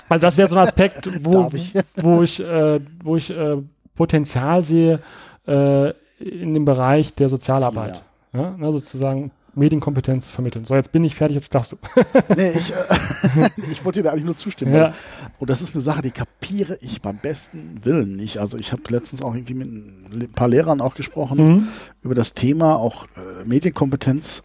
also 0.08 0.22
das 0.22 0.36
wäre 0.36 0.48
so 0.48 0.56
ein 0.56 0.62
Aspekt, 0.62 1.08
wo, 1.24 1.48
ich? 1.52 1.72
wo 1.96 2.22
ich, 2.22 2.40
äh, 2.40 2.80
wo 3.02 3.16
ich 3.16 3.30
äh, 3.30 3.56
Potenzial 3.94 4.62
sehe 4.62 5.00
äh, 5.46 5.90
in 6.18 6.52
dem 6.54 6.64
Bereich 6.64 7.14
der 7.14 7.28
Sozialarbeit. 7.28 8.02
Ja, 8.32 8.50
ne, 8.56 8.72
sozusagen 8.72 9.30
Medienkompetenz 9.56 10.28
vermitteln. 10.28 10.64
So, 10.64 10.74
jetzt 10.74 10.92
bin 10.92 11.04
ich 11.04 11.14
fertig, 11.14 11.36
jetzt 11.36 11.54
darfst 11.54 11.72
du. 11.72 11.76
Nee, 12.36 12.52
ich, 12.52 12.72
äh, 12.72 13.50
ich 13.70 13.84
wollte 13.84 14.00
dir 14.00 14.04
da 14.04 14.10
eigentlich 14.10 14.24
nur 14.24 14.36
zustimmen. 14.36 14.74
Ja. 14.74 14.92
Und 15.38 15.50
das 15.50 15.62
ist 15.62 15.74
eine 15.74 15.82
Sache, 15.82 16.02
die 16.02 16.10
kapiere 16.10 16.78
ich 16.80 17.02
beim 17.02 17.18
besten 17.18 17.84
Willen 17.84 18.16
nicht. 18.16 18.38
Also 18.38 18.56
ich 18.58 18.72
habe 18.72 18.82
letztens 18.88 19.22
auch 19.22 19.34
irgendwie 19.34 19.54
mit 19.54 19.68
ein 19.68 20.32
paar 20.32 20.48
Lehrern 20.48 20.80
auch 20.80 20.94
gesprochen 20.94 21.38
Mhm. 21.38 21.68
über 22.02 22.14
das 22.14 22.34
Thema, 22.34 22.76
auch 22.76 23.06
äh, 23.16 23.44
Medienkompetenz. 23.44 24.42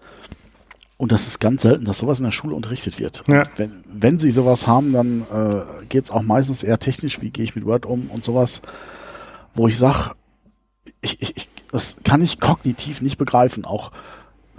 Und 0.97 1.14
das 1.14 1.28
ist 1.28 1.39
ganz 1.39 1.62
selten, 1.62 1.86
dass 1.86 1.99
sowas 1.99 2.20
in 2.20 2.26
der 2.26 2.34
Schule 2.34 2.55
unterrichtet 2.55 2.99
wird. 2.99 3.24
Ja. 3.30 3.43
Wenn, 3.55 3.84
wenn 3.86 4.20
sie 4.20 4.32
sowas 4.32 4.68
haben, 4.68 4.91
dann 4.91 5.22
äh, 5.34 5.86
geht 5.88 6.03
es 6.05 6.12
auch 6.12 6.22
meistens 6.24 6.62
eher 6.62 6.78
technisch, 6.78 7.22
wie 7.22 7.30
gehe 7.30 7.45
ich 7.45 7.55
mit 7.55 7.66
Word 7.66 7.86
um 7.86 8.10
und 8.10 8.26
sowas, 8.26 8.62
wo 9.55 9.68
ich 9.70 9.78
sage, 9.78 10.12
ich, 11.01 11.22
ich, 11.22 11.38
ich, 11.38 11.49
das 11.72 11.95
kann 12.03 12.22
ich 12.22 12.41
kognitiv 12.41 13.01
nicht 13.01 13.18
begreifen. 13.18 13.64
Auch 13.64 13.91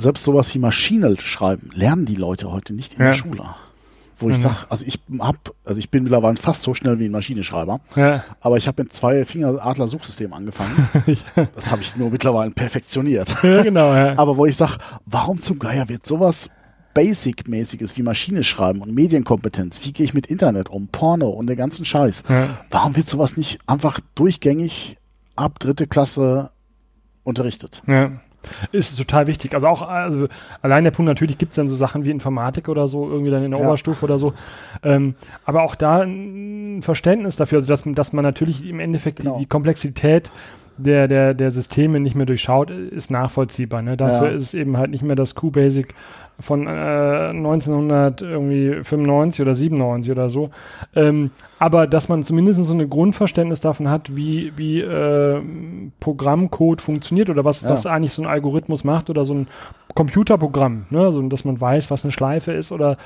selbst 0.01 0.24
sowas 0.24 0.53
wie 0.55 0.59
Maschine 0.59 1.16
schreiben, 1.20 1.70
lernen 1.74 2.05
die 2.07 2.16
Leute 2.16 2.51
heute 2.51 2.74
nicht 2.74 2.94
in 2.94 3.01
Ja. 3.01 3.07
der 3.07 3.12
Schule. 3.14 3.44
Wo 4.18 4.28
ich 4.28 4.36
Mhm. 4.36 4.42
sag, 4.42 4.66
also 4.68 4.84
ich 4.86 4.98
hab, 5.20 5.55
also 5.64 5.78
ich 5.78 5.90
bin 5.90 6.03
mittlerweile 6.03 6.36
fast 6.36 6.61
so 6.62 6.74
schnell 6.74 6.98
wie 6.98 7.07
ein 7.07 7.11
Maschinenschreiber, 7.11 7.80
Ja. 7.96 8.22
aber 8.42 8.59
ich 8.59 8.66
habe 8.68 8.82
mit 8.82 8.92
zwei 8.92 9.24
Finger 9.24 9.64
Adler 9.64 9.88
Suchsystem 9.88 10.32
angefangen. 10.34 10.88
Das 11.55 11.70
habe 11.70 11.80
ich 11.80 11.96
nur 11.96 12.11
mittlerweile 12.11 12.51
perfektioniert. 12.51 13.34
ja, 13.42 13.62
genau, 13.62 13.94
ja. 13.94 14.14
Aber 14.18 14.36
wo 14.36 14.44
ich 14.44 14.57
sag, 14.57 14.76
warum 15.07 15.40
zum 15.40 15.59
Geier 15.59 15.88
wird 15.88 16.07
sowas 16.07 16.51
Basic-mäßiges 16.92 17.96
wie 17.96 18.03
Maschine 18.03 18.44
schreiben 18.44 18.82
und 18.82 18.92
Medienkompetenz, 18.94 19.82
wie 19.86 19.92
gehe 19.92 20.05
ich 20.05 20.12
mit 20.12 20.26
Internet 20.26 20.68
um, 20.68 20.88
Porno 20.88 21.30
und 21.30 21.46
den 21.46 21.57
ganzen 21.57 21.84
Scheiß, 21.86 22.24
ja. 22.28 22.48
warum 22.70 22.96
wird 22.96 23.09
sowas 23.09 23.36
nicht 23.38 23.59
einfach 23.66 24.01
durchgängig 24.16 24.98
ab 25.34 25.59
dritte 25.61 25.86
Klasse 25.86 26.51
unterrichtet? 27.24 27.80
Ja. 27.86 28.11
Ist 28.72 28.97
total 28.97 29.26
wichtig. 29.26 29.55
Also 29.55 29.66
auch, 29.66 29.82
also 29.82 30.26
allein 30.62 30.84
der 30.84 30.91
Punkt, 30.93 31.09
natürlich 31.09 31.38
gibt 31.38 31.53
es 31.53 31.57
dann 31.57 31.68
so 31.68 31.76
Sachen 31.76 32.05
wie 32.05 32.11
Informatik 32.11 32.68
oder 32.68 32.88
so, 32.88 33.09
irgendwie 33.09 33.30
dann 33.30 33.45
in 33.45 33.51
der 33.51 33.61
Ja. 33.61 33.66
Oberstufe 33.66 34.05
oder 34.05 34.18
so. 34.18 34.32
Ähm, 34.82 35.14
aber 35.45 35.62
auch 35.62 35.74
da 35.74 36.01
ein 36.01 36.80
Verständnis 36.82 37.36
dafür, 37.36 37.59
also 37.59 37.68
dass, 37.68 37.84
dass 37.84 38.12
man 38.12 38.24
natürlich 38.24 38.66
im 38.66 38.80
Endeffekt 38.80 39.18
Genau. 39.18 39.34
die, 39.34 39.41
die 39.41 39.47
Komplexität 39.49 40.30
der, 40.78 41.09
der, 41.09 41.34
der 41.34 41.51
Systeme 41.51 42.01
nicht 42.01 42.14
mehr 42.14 42.24
durchschaut, 42.24 42.70
ist 42.70 43.11
nachvollziehbar. 43.11 43.82
Ne? 43.82 43.99
Dafür 43.99 44.30
Ja. 44.30 44.34
ist 44.36 44.43
es 44.45 44.55
eben 44.55 44.78
halt 44.78 44.91
nicht 44.91 45.03
mehr 45.03 45.16
das 45.16 45.34
Q-Basic 45.34 45.95
von 46.41 46.66
äh, 46.66 46.70
1995 47.30 49.43
oder 49.43 49.55
97 49.55 50.12
oder 50.12 50.30
so. 50.30 50.51
Ähm, 50.95 51.30
aber 51.59 51.86
dass 51.86 52.09
man 52.09 52.24
zumindest 52.24 52.64
so 52.64 52.72
ein 52.72 52.88
Grundverständnis 52.91 53.61
davon 53.61 53.88
hat, 53.88 54.14
wie, 54.16 54.53
wie 54.57 54.80
äh, 54.80 55.41
Programmcode 56.01 56.80
funktioniert 56.80 57.30
oder 57.30 57.45
was, 57.45 57.62
Ja. 57.62 57.70
was 57.70 57.86
eigentlich 57.86 58.12
so 58.12 58.22
ein 58.22 58.28
Algorithmus 58.28 58.84
macht 58.84 59.11
oder 59.11 59.24
so 59.24 59.34
ein 59.34 59.49
Computerprogramm, 59.95 60.86
ne? 60.91 61.01
also, 61.01 61.20
dass 61.22 61.45
man 61.45 61.61
weiß, 61.61 61.91
was 61.91 62.05
eine 62.05 62.12
Schleife 62.12 62.53
ist 62.53 62.70
oder 62.72 62.97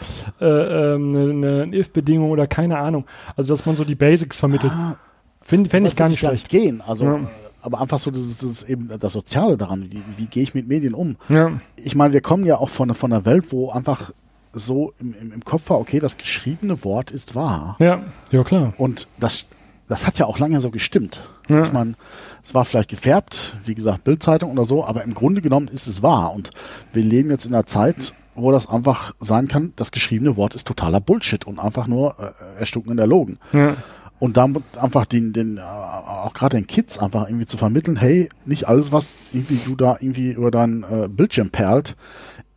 äh, 0.41 0.45
ähm, 0.45 1.17
eine, 1.17 1.63
eine 1.63 1.77
if-Bedingung 1.77 2.31
oder 2.31 2.47
keine 2.47 2.79
Ahnung. 2.79 3.05
Also 3.37 3.55
dass 3.55 3.65
man 3.67 3.77
so 3.77 3.85
die 3.85 3.95
Basics 3.95 4.39
vermittelt. 4.39 4.73
Ah, 4.75 4.97
Finde 5.41 5.71
fänd 5.71 5.87
so 5.87 5.91
ich 5.93 5.97
gar 5.97 6.09
nicht 6.09 6.21
schlecht. 6.21 6.49
gehen. 6.49 6.83
Also, 6.87 7.05
Ja. 7.07 7.21
Aber 7.65 7.81
einfach 7.81 7.99
so, 7.99 8.11
das 8.11 8.43
ist, 8.43 8.69
eben 8.69 8.91
das 8.99 9.13
Soziale 9.13 9.57
daran. 9.57 9.91
Wie, 9.91 10.03
wie 10.17 10.27
gehe 10.27 10.43
ich 10.43 10.55
mit 10.55 10.69
Medien 10.69 10.95
um? 10.95 11.17
Ja, 11.29 11.61
Ich 11.77 11.95
meine, 11.95 12.13
wir 12.13 12.21
kommen 12.21 12.45
ja 12.45 12.59
auch 12.59 12.69
von, 12.69 12.95
von 12.95 13.13
einer 13.13 13.25
Welt, 13.25 13.47
wo 13.53 13.71
einfach 13.71 14.13
so 14.53 14.93
im, 15.01 15.15
im, 15.15 15.33
im 15.33 15.45
Kopf 15.45 15.71
war, 15.71 15.79
okay, 15.79 15.99
das 15.99 16.17
geschriebene 16.17 16.85
Wort 16.85 17.11
ist 17.11 17.35
wahr. 17.35 17.77
ja, 17.81 18.03
ja 18.31 18.45
klar. 18.45 18.75
Und 18.77 19.09
das, 19.19 19.47
das 19.89 20.07
hat 20.07 20.19
ja 20.19 20.27
auch 20.27 20.39
lange 20.39 20.61
so 20.61 20.71
gestimmt. 20.71 21.21
Ja. 21.49 21.63
Ich 21.63 21.73
meine, 21.73 21.95
es 22.43 22.55
war 22.55 22.65
vielleicht 22.65 22.91
gefärbt, 22.91 23.57
wie 23.65 23.75
gesagt, 23.75 24.05
Bildzeitung 24.05 24.53
oder 24.53 24.65
so, 24.67 24.85
aber 24.85 25.03
im 25.03 25.15
Grunde 25.15 25.41
genommen 25.41 25.69
ist 25.69 25.87
es 25.87 26.03
wahr. 26.03 26.35
Und 26.35 26.51
wir 26.93 27.03
leben 27.03 27.31
jetzt 27.31 27.47
in 27.47 27.55
einer 27.55 27.67
Zeit, 27.67 28.13
wo 28.35 28.53
das 28.53 28.69
einfach 28.69 29.15
sein 29.21 29.49
kann, 29.49 29.73
das 29.77 29.91
geschriebene 29.91 30.37
Wort 30.37 30.55
ist 30.55 30.67
totaler 30.67 31.01
Bullshit 31.01 31.47
und 31.47 31.59
einfach 31.59 31.87
nur 31.87 32.17
äh, 32.19 32.59
erstunken 32.61 32.99
Erlogen. 32.99 33.39
Ja, 33.53 33.77
Und 34.25 34.39
damit 34.39 34.63
einfach 34.81 35.05
den, 35.05 35.35
den 35.35 35.59
äh, 35.59 35.61
auch 35.61 36.33
gerade 36.33 36.57
den 36.57 36.67
Kids 36.67 36.99
einfach 36.99 37.29
irgendwie 37.29 37.45
zu 37.45 37.59
vermitteln, 37.59 37.97
hey, 37.97 38.31
nicht 38.47 38.67
alles, 38.67 38.91
was 38.91 39.17
irgendwie 39.35 39.61
du 39.67 39.77
da 39.77 39.99
irgendwie 40.01 40.33
über 40.33 40.51
deinen 40.51 40.83
äh, 40.83 41.09
Bildschirm 41.11 41.51
perlt, 41.51 41.95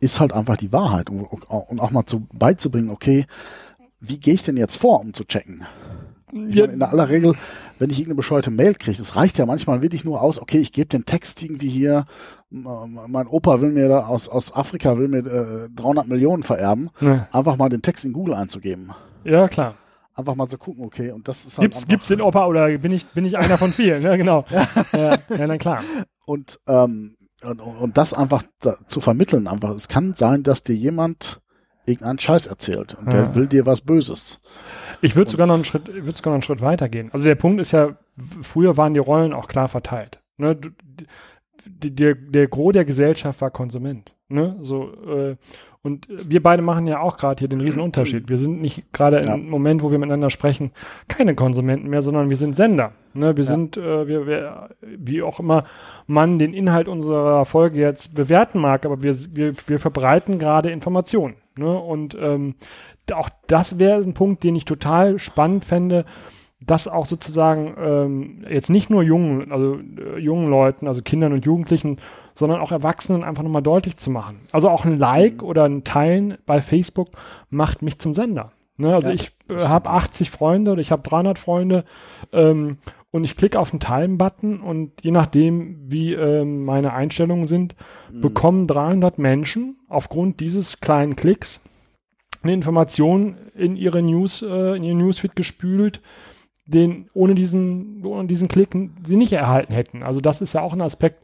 ist 0.00 0.18
halt 0.18 0.32
einfach 0.32 0.56
die 0.56 0.72
Wahrheit. 0.72 1.10
Und, 1.10 1.24
und 1.24 1.78
auch 1.78 1.90
mal 1.90 2.06
zu 2.06 2.26
beizubringen, 2.32 2.88
okay, 2.88 3.26
wie 4.00 4.18
gehe 4.18 4.32
ich 4.32 4.44
denn 4.44 4.56
jetzt 4.56 4.76
vor, 4.76 4.98
um 5.00 5.12
zu 5.12 5.24
checken? 5.24 5.66
Ja. 6.32 6.62
meine, 6.62 6.72
in 6.72 6.82
aller 6.82 7.10
Regel, 7.10 7.34
wenn 7.78 7.90
ich 7.90 7.98
irgendeine 7.98 8.14
bescheuerte 8.16 8.50
Mail 8.50 8.72
kriege, 8.72 8.96
das 8.96 9.14
reicht 9.14 9.36
ja 9.36 9.44
manchmal 9.44 9.82
wirklich 9.82 10.06
nur 10.06 10.22
aus, 10.22 10.40
okay, 10.40 10.60
ich 10.60 10.72
gebe 10.72 10.88
den 10.88 11.04
Text 11.04 11.42
irgendwie 11.42 11.68
hier, 11.68 12.06
mein 12.48 13.26
Opa 13.26 13.60
will 13.60 13.72
mir 13.72 13.88
da 13.88 14.06
aus, 14.06 14.30
aus 14.30 14.56
Afrika, 14.56 14.96
will 14.96 15.08
mir 15.08 15.18
äh, 15.18 15.68
300 15.76 16.08
Millionen 16.08 16.44
vererben, 16.44 16.88
ja. 17.02 17.28
einfach 17.30 17.58
mal 17.58 17.68
den 17.68 17.82
Text 17.82 18.06
in 18.06 18.14
Google 18.14 18.32
einzugeben. 18.32 18.92
ja 19.24 19.48
klar. 19.48 19.74
Einfach 20.18 20.34
mal 20.34 20.48
zu 20.48 20.58
gucken, 20.58 20.84
okay, 20.84 21.12
und 21.12 21.28
das 21.28 21.46
ist 21.46 21.58
halt 21.58 21.70
Gibt's, 21.70 21.86
gibt's 21.86 22.08
den 22.08 22.20
Opa 22.20 22.46
oder 22.46 22.76
bin 22.78 22.90
ich, 22.90 23.06
bin 23.06 23.24
ich 23.24 23.38
einer 23.38 23.56
von 23.56 23.70
vielen? 23.70 24.02
Ja, 24.02 24.16
genau. 24.16 24.44
ja. 24.92 25.16
ja, 25.28 25.46
na 25.46 25.56
klar. 25.58 25.84
und, 26.26 26.58
ähm, 26.66 27.16
und, 27.44 27.60
und 27.60 27.96
das 27.96 28.12
einfach 28.12 28.42
da, 28.60 28.78
zu 28.88 29.00
vermitteln, 29.00 29.46
einfach, 29.46 29.70
es 29.70 29.86
kann 29.86 30.14
sein, 30.16 30.42
dass 30.42 30.64
dir 30.64 30.74
jemand 30.74 31.40
irgendeinen 31.86 32.18
Scheiß 32.18 32.48
erzählt 32.48 32.94
und 32.94 33.12
der 33.12 33.20
Ja. 33.20 33.34
will 33.36 33.46
dir 33.46 33.64
was 33.64 33.80
Böses. 33.80 34.40
Ich 35.02 35.14
würde 35.14 35.30
sogar 35.30 35.46
noch 35.46 35.54
einen 35.54 35.64
Schritt, 35.64 35.88
ich 35.88 36.04
würde 36.04 36.16
sogar 36.16 36.32
noch 36.32 36.38
einen 36.38 36.42
Schritt 36.42 36.62
weiter 36.62 36.88
gehen. 36.88 37.10
Also 37.12 37.24
der 37.24 37.36
Punkt 37.36 37.60
ist 37.60 37.70
ja, 37.70 37.96
früher 38.42 38.76
waren 38.76 38.94
die 38.94 39.00
Rollen 39.00 39.32
auch 39.32 39.46
klar 39.46 39.68
verteilt. 39.68 40.20
Ne? 40.36 40.58
Die, 41.64 41.94
der, 41.94 42.16
der 42.16 42.48
Gros 42.48 42.72
der 42.72 42.84
Gesellschaft 42.84 43.40
war 43.40 43.52
Konsument. 43.52 44.14
Ne? 44.28 44.56
So, 44.62 44.92
äh, 45.06 45.36
und 45.82 46.06
wir 46.08 46.42
beide 46.42 46.62
machen 46.62 46.86
ja 46.86 47.00
auch 47.00 47.16
gerade 47.16 47.38
hier 47.38 47.48
den 47.48 47.60
riesen 47.60 47.80
Unterschied. 47.80 48.28
Wir 48.28 48.38
sind 48.38 48.60
nicht 48.60 48.92
gerade 48.92 49.22
Ja. 49.24 49.34
im 49.34 49.48
Moment, 49.48 49.82
wo 49.82 49.90
wir 49.90 49.98
miteinander 49.98 50.30
sprechen, 50.30 50.72
keine 51.08 51.34
Konsumenten 51.34 51.88
mehr, 51.88 52.02
sondern 52.02 52.28
wir 52.30 52.36
sind 52.36 52.56
Sender. 52.56 52.92
Ne? 53.14 53.36
Wir 53.36 53.44
Ja. 53.44 53.50
sind, 53.50 53.76
äh, 53.76 54.06
wir, 54.08 54.26
wir, 54.26 54.70
wie 54.82 55.22
auch 55.22 55.40
immer 55.40 55.64
man 56.06 56.38
den 56.38 56.52
Inhalt 56.52 56.88
unserer 56.88 57.44
Folge 57.44 57.78
jetzt 57.80 58.14
bewerten 58.14 58.58
mag, 58.60 58.84
aber 58.84 59.02
wir, 59.02 59.14
wir, 59.32 59.54
wir 59.66 59.78
verbreiten 59.78 60.38
gerade 60.38 60.70
Informationen. 60.70 61.34
Ne? 61.56 61.78
Und 61.78 62.16
ähm, 62.20 62.54
auch 63.12 63.30
das 63.46 63.78
wäre 63.78 64.02
ein 64.02 64.14
Punkt, 64.14 64.44
den 64.44 64.56
ich 64.56 64.64
total 64.64 65.18
spannend 65.18 65.64
fände, 65.64 66.04
dass 66.60 66.88
auch 66.88 67.06
sozusagen 67.06 67.74
ähm, 67.80 68.44
jetzt 68.50 68.68
nicht 68.68 68.90
nur 68.90 69.02
jungen, 69.04 69.52
also 69.52 69.78
äh, 69.78 70.18
jungen 70.18 70.50
Leuten, 70.50 70.88
also 70.88 71.02
Kindern 71.02 71.32
und 71.32 71.44
Jugendlichen, 71.46 71.98
sondern 72.38 72.60
auch 72.60 72.70
Erwachsenen 72.70 73.24
einfach 73.24 73.42
nochmal 73.42 73.62
deutlich 73.62 73.96
zu 73.96 74.10
machen. 74.10 74.40
Also 74.52 74.68
auch 74.68 74.84
ein 74.84 74.96
Like 74.96 75.42
oder 75.42 75.64
ein 75.64 75.82
Teilen 75.82 76.38
bei 76.46 76.60
Facebook 76.60 77.08
macht 77.50 77.82
mich 77.82 77.98
zum 77.98 78.14
Sender. 78.14 78.52
Ne? 78.76 78.94
Also 78.94 79.08
Ja, 79.08 79.14
ich 79.16 79.32
äh, 79.50 79.66
habe 79.66 79.90
80 79.90 80.30
Freunde 80.30 80.70
oder 80.70 80.80
ich 80.80 80.92
habe 80.92 81.02
300 81.02 81.36
Freunde 81.36 81.84
ähm, 82.32 82.78
und 83.10 83.24
ich 83.24 83.36
klicke 83.36 83.58
auf 83.58 83.70
den 83.70 83.80
Teilen-Button 83.80 84.60
und 84.60 85.02
je 85.02 85.10
nachdem, 85.10 85.90
wie 85.90 86.12
ähm, 86.12 86.64
meine 86.64 86.92
Einstellungen 86.92 87.48
sind, 87.48 87.74
Mhm. 88.12 88.20
bekommen 88.20 88.66
300 88.68 89.18
Menschen 89.18 89.76
aufgrund 89.88 90.38
dieses 90.38 90.80
kleinen 90.80 91.16
Klicks 91.16 91.60
eine 92.44 92.52
Information 92.52 93.36
in 93.56 93.74
ihre 93.74 94.00
News, 94.00 94.42
äh, 94.42 94.76
in 94.76 94.84
ihr 94.84 94.94
Newsfeed 94.94 95.34
gespült, 95.34 96.00
den 96.66 97.08
ohne 97.14 97.34
diesen, 97.34 98.04
ohne 98.04 98.28
diesen 98.28 98.46
Klick 98.46 98.76
sie 99.04 99.16
nicht 99.16 99.32
erhalten 99.32 99.72
hätten. 99.72 100.04
Also 100.04 100.20
das 100.20 100.40
ist 100.40 100.52
ja 100.52 100.60
auch 100.60 100.72
ein 100.72 100.82
Aspekt, 100.82 101.20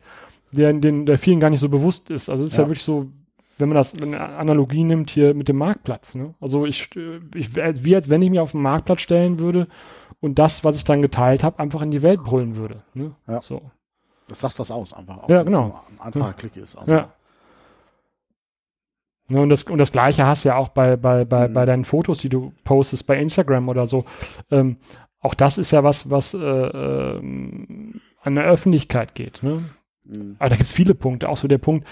der, 0.56 0.72
den, 0.72 1.06
der 1.06 1.18
vielen 1.18 1.40
gar 1.40 1.50
nicht 1.50 1.60
so 1.60 1.68
bewusst 1.68 2.10
ist. 2.10 2.28
Also 2.28 2.44
es 2.44 2.50
ist 2.52 2.56
ja, 2.56 2.62
Ja. 2.64 2.68
wirklich 2.68 2.82
so, 2.84 3.10
wenn 3.58 3.68
man 3.68 3.76
das 3.76 3.94
eine 4.00 4.18
Analogie 4.20 4.82
nimmt 4.84 5.10
hier 5.10 5.34
mit 5.34 5.48
dem 5.48 5.56
Marktplatz. 5.58 6.14
Ne? 6.14 6.34
Also 6.40 6.66
ich, 6.66 6.90
ich 7.34 7.54
wie 7.54 7.94
als 7.94 8.08
wenn 8.10 8.22
ich 8.22 8.30
mich 8.30 8.40
auf 8.40 8.52
den 8.52 8.62
Marktplatz 8.62 9.00
stellen 9.02 9.38
würde 9.38 9.68
und 10.20 10.38
das, 10.38 10.64
was 10.64 10.76
ich 10.76 10.84
dann 10.84 11.02
geteilt 11.02 11.44
habe, 11.44 11.58
einfach 11.58 11.82
in 11.82 11.90
die 11.90 12.02
Welt 12.02 12.22
brüllen 12.24 12.56
würde. 12.56 12.82
Ne? 12.94 13.12
Ja. 13.28 13.42
So. 13.42 13.70
Das 14.28 14.40
sagt 14.40 14.58
was 14.58 14.70
aus, 14.70 14.92
einfach. 14.94 15.18
Auch 15.24 15.28
Ja, 15.28 15.42
genau. 15.42 15.78
Ein 16.00 16.06
einfacher 16.06 16.32
Klick 16.32 16.56
ist. 16.56 16.76
Also, 16.76 16.92
Ja. 16.92 17.12
Ne, 19.28 19.40
und, 19.40 19.48
das, 19.48 19.62
und 19.64 19.78
das 19.78 19.90
Gleiche 19.92 20.26
hast 20.26 20.44
du 20.44 20.50
ja 20.50 20.56
auch 20.56 20.68
bei, 20.68 20.96
bei, 20.96 21.24
bei, 21.24 21.48
Mhm. 21.48 21.54
bei 21.54 21.64
deinen 21.64 21.84
Fotos, 21.86 22.18
die 22.18 22.28
du 22.28 22.52
postest 22.64 23.06
bei 23.06 23.18
Instagram 23.18 23.68
oder 23.70 23.86
so. 23.86 24.04
Ähm, 24.50 24.76
auch 25.20 25.32
das 25.34 25.56
ist 25.56 25.70
ja 25.70 25.82
was, 25.82 26.10
was 26.10 26.34
äh, 26.34 26.38
ähm, 26.38 28.00
an 28.22 28.34
der 28.34 28.44
Öffentlichkeit 28.44 29.14
geht. 29.14 29.42
Ne? 29.42 29.64
Mhm. 30.04 30.36
Aber 30.38 30.50
da 30.50 30.56
gibt 30.56 30.66
es 30.66 30.72
viele 30.72 30.94
Punkte. 30.94 31.28
Auch 31.28 31.36
so 31.36 31.48
der 31.48 31.58
Punkt, 31.58 31.86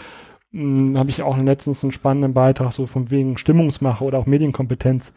habe 0.55 1.09
ich 1.09 1.23
auch 1.23 1.39
letztens 1.39 1.83
einen 1.83 1.93
spannenden 1.93 2.35
Beitrag, 2.35 2.73
so 2.73 2.87
von 2.87 3.11
wegen 3.11 3.39
Stimmungsmache 3.39 4.05
oder 4.05 4.19
auch 4.19 4.27
Medienkompetenz. 4.27 5.13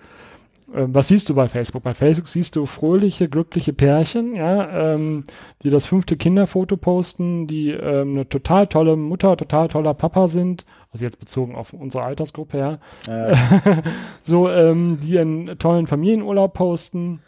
Ähm, 0.73 0.95
was 0.95 1.09
siehst 1.09 1.29
du 1.29 1.35
bei 1.35 1.49
Facebook? 1.49 1.83
Bei 1.83 1.93
Facebook 1.93 2.29
siehst 2.29 2.55
du 2.55 2.65
fröhliche, 2.65 3.27
glückliche 3.27 3.73
Pärchen, 3.73 4.35
ja, 4.35 4.93
ähm, 4.93 5.25
die 5.61 5.69
das 5.69 5.85
fünfte 5.85 6.15
Kinderfoto 6.15 6.77
posten, 6.77 7.47
die 7.47 7.71
ähm, 7.71 8.11
eine 8.11 8.29
total 8.29 8.67
tolle 8.67 8.95
Mutter, 8.95 9.35
total 9.35 9.67
toller 9.67 9.93
Papa 9.93 10.29
sind, 10.29 10.65
also 10.91 11.03
jetzt 11.03 11.19
bezogen 11.19 11.55
auf 11.55 11.73
unsere 11.73 12.03
Altersgruppe, 12.05 12.57
ja, 12.57 12.77
Äh, 13.07 13.35
so, 14.23 14.49
ähm, 14.49 14.99
die 15.01 15.19
einen 15.19 15.59
tollen 15.59 15.87
Familienurlaub 15.87 16.53
posten, 16.53 17.19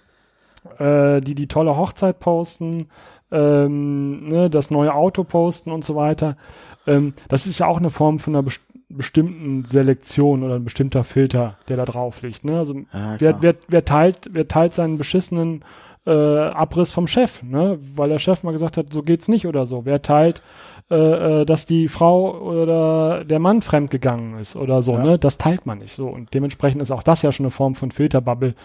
äh, 0.80 1.20
die 1.22 1.36
die 1.36 1.48
tolle 1.48 1.76
Hochzeit 1.78 2.20
posten, 2.20 2.88
ähm, 3.32 4.28
ne, 4.28 4.50
das 4.50 4.72
neue 4.72 4.94
Auto 4.94 5.24
posten 5.24 5.72
und 5.72 5.84
so 5.84 5.96
weiter. 5.96 6.38
Ähm, 6.86 7.14
das 7.28 7.48
ist 7.48 7.60
ja 7.60 7.68
auch 7.68 7.78
eine 7.78 7.90
Form 7.90 8.20
von 8.20 8.36
einer 8.36 8.44
best 8.44 8.62
bestimmten 8.90 9.66
Selektion 9.66 10.44
oder 10.44 10.56
ein 10.56 10.64
bestimmter 10.64 11.04
Filter, 11.04 11.58
der 11.68 11.76
da 11.76 11.84
drauf 11.84 12.22
liegt. 12.22 12.46
Ne? 12.46 12.58
Also 12.58 12.74
ja, 12.94 13.16
wer, 13.20 13.42
wer, 13.42 13.56
wer, 13.68 13.84
teilt, 13.84 14.30
wer 14.32 14.48
teilt 14.48 14.74
seinen 14.74 14.98
beschissenen 14.98 15.66
äh, 16.06 16.12
Abriss 16.12 16.94
vom 16.94 17.06
Chef, 17.06 17.44
ne? 17.44 17.80
weil 17.96 18.08
der 18.08 18.20
Chef 18.20 18.44
mal 18.44 18.54
gesagt 18.54 18.78
hat, 18.78 18.94
so 18.94 19.04
geht's 19.04 19.28
nicht 19.28 19.46
oder 19.46 19.68
so. 19.68 19.84
Wer 19.84 20.02
teilt, 20.02 20.42
äh, 20.90 21.42
äh, 21.42 21.46
dass 21.46 21.66
die 21.66 21.90
Frau 21.90 22.40
oder 22.40 23.26
der 23.26 23.40
Mann 23.40 23.62
fremdgegangen 23.62 24.40
ist 24.40 24.56
oder 24.56 24.82
so, 24.82 24.94
Ja. 24.94 25.04
ne? 25.04 25.20
Das 25.20 25.38
teilt 25.38 25.66
man 25.66 25.80
nicht 25.80 25.94
so. 25.94 26.08
Und 26.08 26.34
dementsprechend 26.34 26.82
ist 26.82 26.92
auch 26.92 27.04
das 27.04 27.24
ja 27.24 27.34
schon 27.34 27.46
eine 27.46 27.52
Form 27.52 27.76
von 27.76 27.92
Filterbubble 27.92 28.56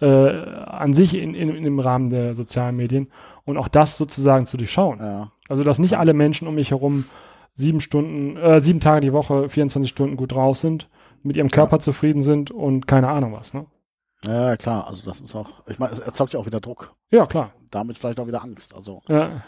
äh, 0.00 0.06
an 0.06 0.92
sich 0.92 1.14
in, 1.14 1.34
in, 1.34 1.50
in 1.54 1.64
im 1.64 1.78
Rahmen 1.78 2.10
der 2.10 2.34
sozialen 2.34 2.76
Medien. 2.76 3.08
Und 3.48 3.56
auch 3.56 3.68
das 3.68 3.96
sozusagen 3.96 4.46
zu 4.46 4.56
durchschauen. 4.56 4.98
ja. 5.00 5.32
Also, 5.48 5.64
dass 5.64 5.78
nicht 5.78 5.96
alle 5.96 6.12
Menschen 6.12 6.46
um 6.46 6.54
mich 6.54 6.70
herum 6.72 7.06
sieben 7.54 7.80
Stunden, 7.80 8.36
äh, 8.36 8.60
sieben 8.60 8.80
Tage 8.80 9.00
die 9.00 9.12
Woche, 9.14 9.48
24 9.48 9.90
Stunden 9.90 10.16
gut 10.16 10.32
drauf 10.32 10.58
sind, 10.58 10.88
mit 11.22 11.36
ihrem 11.36 11.50
Körper 11.50 11.78
zufrieden 11.80 12.22
sind 12.22 12.50
und 12.50 12.86
keine 12.86 13.08
Ahnung 13.08 13.32
was, 13.32 13.54
ne? 13.54 13.64
ja, 14.26 14.56
klar. 14.56 14.86
Also 14.88 15.04
das 15.08 15.20
ist 15.20 15.34
auch, 15.34 15.48
ich 15.66 15.78
meine, 15.78 15.92
es 15.92 15.98
erzeugt 16.00 16.34
ja 16.34 16.40
auch 16.40 16.46
wieder 16.46 16.60
Druck. 16.60 16.94
Ja, 17.10 17.24
klar. 17.26 17.52
Damit 17.70 17.96
vielleicht 17.98 18.20
auch 18.20 18.26
wieder 18.26 18.42
Angst. 18.44 18.74
Also, 18.74 19.00
Ja. 19.08 19.42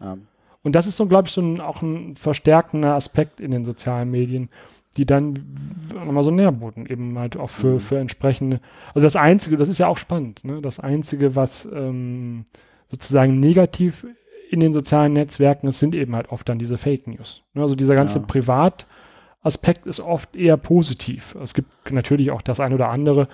ähm, 0.00 0.26
Und 0.62 0.74
das 0.76 0.86
ist 0.86 0.96
so, 0.96 1.06
glaube 1.06 1.26
ich, 1.28 1.34
so 1.34 1.40
ein, 1.40 1.60
auch 1.60 1.82
ein 1.82 2.14
verstärkender 2.16 2.94
Aspekt 2.94 3.40
in 3.40 3.50
den 3.50 3.64
sozialen 3.64 4.10
Medien, 4.10 4.48
die 4.96 5.06
dann 5.06 5.88
nochmal 5.92 6.22
so 6.22 6.30
Nährboden 6.30 6.86
eben 6.86 7.18
halt 7.18 7.36
auch 7.36 7.50
für, 7.50 7.74
Mhm. 7.74 7.80
für 7.80 7.98
entsprechende. 7.98 8.60
Also 8.94 9.04
das 9.06 9.16
Einzige, 9.16 9.56
das 9.56 9.68
ist 9.68 9.78
ja 9.78 9.88
auch 9.88 9.98
spannend, 9.98 10.44
ne? 10.44 10.60
Das 10.62 10.78
Einzige, 10.78 11.34
was 11.34 11.64
ähm, 11.74 12.44
sozusagen 12.92 13.40
negativ 13.40 14.06
in 14.50 14.60
den 14.60 14.72
sozialen 14.72 15.14
Netzwerken 15.14 15.66
ist, 15.66 15.80
sind 15.80 15.94
eben 15.96 16.14
halt 16.14 16.30
oft 16.30 16.48
dann 16.48 16.58
diese 16.60 16.78
Fake 16.78 17.06
News. 17.08 17.42
Ne? 17.54 17.62
Also 17.62 17.74
dieser 17.74 17.94
ganze 17.96 18.18
Ja. 18.20 18.24
Privataspekt 18.26 19.86
ist 19.86 20.00
oft 20.00 20.36
eher 20.36 20.56
positiv. 20.56 21.34
Es 21.42 21.54
gibt 21.54 21.90
natürlich 21.90 22.30
auch 22.30 22.42
das 22.42 22.60
ein 22.60 22.74
oder 22.74 22.88
andere, 22.90 23.28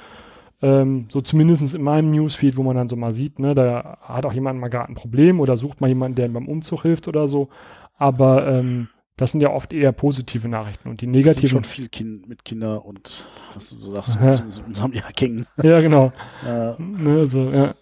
ähm, 0.62 1.06
so 1.10 1.20
zumindest 1.20 1.74
in 1.74 1.82
meinem 1.82 2.10
Newsfeed, 2.10 2.56
wo 2.56 2.62
man 2.62 2.76
dann 2.76 2.88
so 2.88 2.96
mal 2.96 3.12
sieht, 3.12 3.38
ne, 3.38 3.54
da 3.54 3.98
hat 4.02 4.26
auch 4.26 4.32
jemand 4.32 4.58
mal 4.60 4.68
gerade 4.68 4.88
ein 4.90 4.94
Problem 4.96 5.38
oder 5.40 5.56
sucht 5.56 5.80
mal 5.80 5.86
jemanden, 5.88 6.16
der 6.16 6.26
ihm 6.26 6.32
beim 6.32 6.48
Umzug 6.48 6.82
hilft 6.82 7.06
oder 7.08 7.28
so. 7.28 7.48
Aber 7.96 8.46
ähm, 8.48 8.88
das 9.16 9.32
sind 9.32 9.40
ja 9.40 9.50
oft 9.50 9.72
eher 9.72 9.90
positive 9.92 10.48
Nachrichten 10.48 10.88
und 10.88 11.00
die 11.00 11.06
es 11.06 11.12
sind 11.12 11.16
negativen. 11.16 11.48
schon 11.48 11.64
viel 11.64 11.88
kind, 11.88 12.28
mit 12.28 12.44
Kinder 12.44 12.84
und 12.84 13.24
was 13.54 13.70
du 13.70 13.76
so 13.76 13.92
sagst, 13.92 14.16
Ja. 14.16 14.20
in 14.32 14.44
unserem- 14.44 14.66
unserem 14.66 14.92
Jahrgängen. 14.92 15.46
Ja, 15.62 15.80
genau. 15.80 16.12
Äh, 16.46 16.80
Ne, 16.80 17.24
so, 17.24 17.50
ja. 17.50 17.74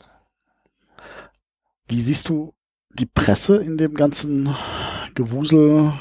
Wie 1.88 2.00
siehst 2.00 2.28
du 2.28 2.52
die 2.90 3.06
Presse 3.06 3.56
in 3.56 3.76
dem 3.76 3.94
ganzen 3.94 4.48
Gewusel? 5.14 5.92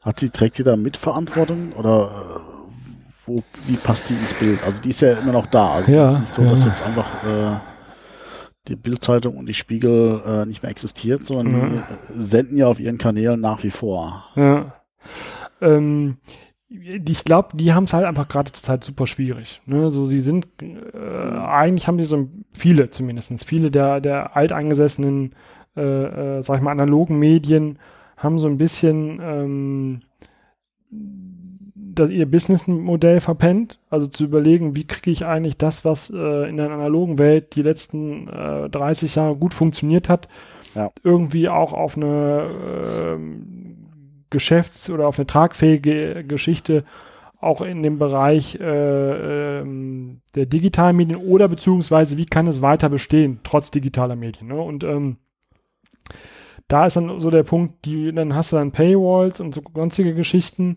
Hat 0.00 0.20
die, 0.20 0.30
trägt 0.30 0.58
die 0.58 0.64
da 0.64 0.76
Mitverantwortung 0.76 1.72
oder 1.72 2.10
äh, 2.10 2.40
wo, 3.26 3.36
wie 3.66 3.76
passt 3.76 4.08
die 4.08 4.14
ins 4.14 4.34
Bild? 4.34 4.62
Also 4.64 4.82
die 4.82 4.90
ist 4.90 5.00
ja 5.00 5.14
immer 5.14 5.32
noch 5.32 5.46
da. 5.46 5.72
Also 5.76 5.92
Ja, 5.92 6.10
es 6.10 6.14
ist 6.16 6.20
nicht 6.20 6.34
so, 6.34 6.42
dass 6.44 6.60
ja. 6.60 6.66
jetzt 6.68 6.82
einfach 6.82 7.06
äh, 7.24 7.58
die 8.68 8.76
Bildzeitung 8.76 9.36
und 9.38 9.46
die 9.46 9.54
Spiegel 9.54 10.22
äh, 10.26 10.44
nicht 10.46 10.62
mehr 10.62 10.70
existiert, 10.70 11.24
sondern 11.24 11.46
Mhm. 11.52 11.72
die 11.72 11.78
äh, 11.78 12.22
senden 12.22 12.58
ja 12.58 12.66
auf 12.66 12.80
ihren 12.80 12.98
Kanälen 12.98 13.40
nach 13.40 13.62
wie 13.62 13.70
vor. 13.70 14.24
Ja. 14.36 14.74
Ähm, 15.62 16.18
ich 17.06 17.24
glaube, 17.24 17.56
die 17.56 17.72
haben 17.72 17.84
es 17.84 17.92
halt 17.92 18.04
einfach 18.04 18.28
gerade 18.28 18.52
zur 18.52 18.62
Zeit 18.62 18.84
super 18.84 19.06
schwierig. 19.06 19.60
Ne? 19.66 19.90
So, 19.90 20.06
sie 20.06 20.20
sind, 20.20 20.46
äh, 20.62 21.38
eigentlich 21.38 21.86
haben 21.86 21.98
die 21.98 22.04
so 22.04 22.28
viele 22.52 22.90
zumindestens 22.90 23.44
viele 23.44 23.70
der, 23.70 24.00
der 24.00 24.36
alteingesessenen, 24.36 25.34
äh, 25.76 25.80
äh, 26.38 26.42
sag 26.42 26.56
ich 26.56 26.62
mal, 26.62 26.72
analogen 26.72 27.18
Medien 27.18 27.78
haben 28.16 28.38
so 28.38 28.46
ein 28.46 28.58
bisschen 28.58 29.20
ähm, 29.22 30.00
das, 30.90 32.10
ihr 32.10 32.30
Businessmodell 32.30 33.20
verpennt. 33.20 33.78
Also 33.90 34.06
zu 34.06 34.24
überlegen, 34.24 34.74
wie 34.76 34.86
kriege 34.86 35.10
ich 35.10 35.24
eigentlich 35.24 35.56
das, 35.56 35.84
was 35.84 36.10
äh, 36.10 36.48
in 36.48 36.56
der 36.56 36.70
analogen 36.70 37.18
Welt 37.18 37.54
die 37.56 37.62
letzten 37.62 38.28
äh, 38.28 38.68
30 38.70 39.14
Jahre 39.14 39.36
gut 39.36 39.54
funktioniert 39.54 40.08
hat, 40.08 40.28
Ja. 40.74 40.90
irgendwie 41.02 41.48
auch 41.48 41.72
auf 41.72 41.96
eine 41.96 42.46
ähm, 43.14 43.76
Geschäfts- 44.34 44.90
oder 44.90 45.06
auf 45.06 45.18
eine 45.18 45.26
tragfähige 45.26 46.24
Geschichte 46.24 46.84
auch 47.40 47.60
in 47.60 47.82
dem 47.82 47.98
Bereich 47.98 48.58
äh, 48.58 49.60
ähm, 49.60 50.22
der 50.34 50.46
digitalen 50.46 50.96
Medien 50.96 51.20
oder 51.20 51.46
beziehungsweise 51.46 52.16
wie 52.16 52.24
kann 52.26 52.46
es 52.46 52.62
weiter 52.62 52.88
bestehen, 52.88 53.40
trotz 53.44 53.70
digitaler 53.70 54.16
Medien. 54.16 54.48
Ne? 54.48 54.60
Und 54.60 54.82
ähm, 54.82 55.18
da 56.68 56.86
ist 56.86 56.96
dann 56.96 57.20
so 57.20 57.30
der 57.30 57.42
Punkt, 57.42 57.84
die, 57.84 58.12
dann 58.12 58.34
hast 58.34 58.52
du 58.52 58.56
dann 58.56 58.72
Paywalls 58.72 59.40
und 59.40 59.54
so 59.54 59.60
sonstige 59.74 60.14
Geschichten 60.14 60.76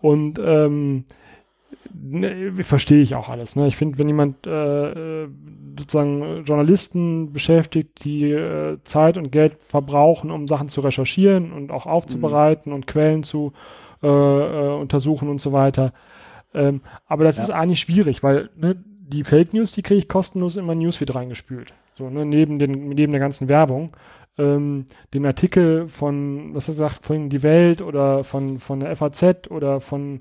und 0.00 0.40
ähm, 0.42 1.04
ne, 1.94 2.52
verstehe 2.62 3.00
ich 3.02 3.14
auch 3.14 3.28
alles. 3.28 3.56
Ne? 3.56 3.66
Ich 3.68 3.76
finde, 3.76 3.98
wenn 3.98 4.08
jemand 4.08 4.46
äh, 4.46 5.24
äh, 5.24 5.28
sozusagen 5.78 6.44
Journalisten 6.44 7.32
beschäftigt, 7.32 8.04
die 8.04 8.30
äh, 8.32 8.78
Zeit 8.84 9.16
und 9.16 9.30
Geld 9.32 9.56
verbrauchen, 9.62 10.30
um 10.30 10.46
Sachen 10.48 10.68
zu 10.68 10.80
recherchieren 10.80 11.52
und 11.52 11.70
auch 11.70 11.86
aufzubereiten 11.86 12.72
und 12.72 12.86
Quellen 12.86 13.22
zu 13.22 13.52
äh, 14.02 14.06
äh, 14.08 14.74
untersuchen 14.80 15.28
und 15.28 15.40
so 15.40 15.52
weiter. 15.52 15.92
Ähm, 16.54 16.80
aber 17.06 17.24
das 17.24 17.36
Ja. 17.36 17.44
ist 17.44 17.50
eigentlich 17.50 17.80
schwierig, 17.80 18.22
weil 18.22 18.50
ne, 18.56 18.76
die 18.84 19.24
Fake 19.24 19.54
News, 19.54 19.72
die 19.72 19.82
kriege 19.82 19.98
ich 19.98 20.08
kostenlos 20.08 20.56
in 20.56 20.64
mein 20.64 20.78
Newsfeed 20.78 21.14
reingespült. 21.14 21.72
So, 21.96 22.08
ne, 22.10 22.24
neben, 22.24 22.58
den, 22.58 22.88
neben 22.88 23.12
der 23.12 23.20
ganzen 23.20 23.48
Werbung. 23.48 23.90
ähm, 24.38 24.86
den 25.12 25.26
Artikel 25.26 25.88
von, 25.88 26.54
was 26.54 26.68
er 26.68 26.74
sagt, 26.74 27.04
von 27.04 27.28
Die 27.28 27.42
Welt 27.42 27.82
oder 27.82 28.24
von, 28.24 28.58
von 28.58 28.80
der 28.80 28.94
FAZ 28.96 29.50
oder 29.50 29.80
von 29.80 30.20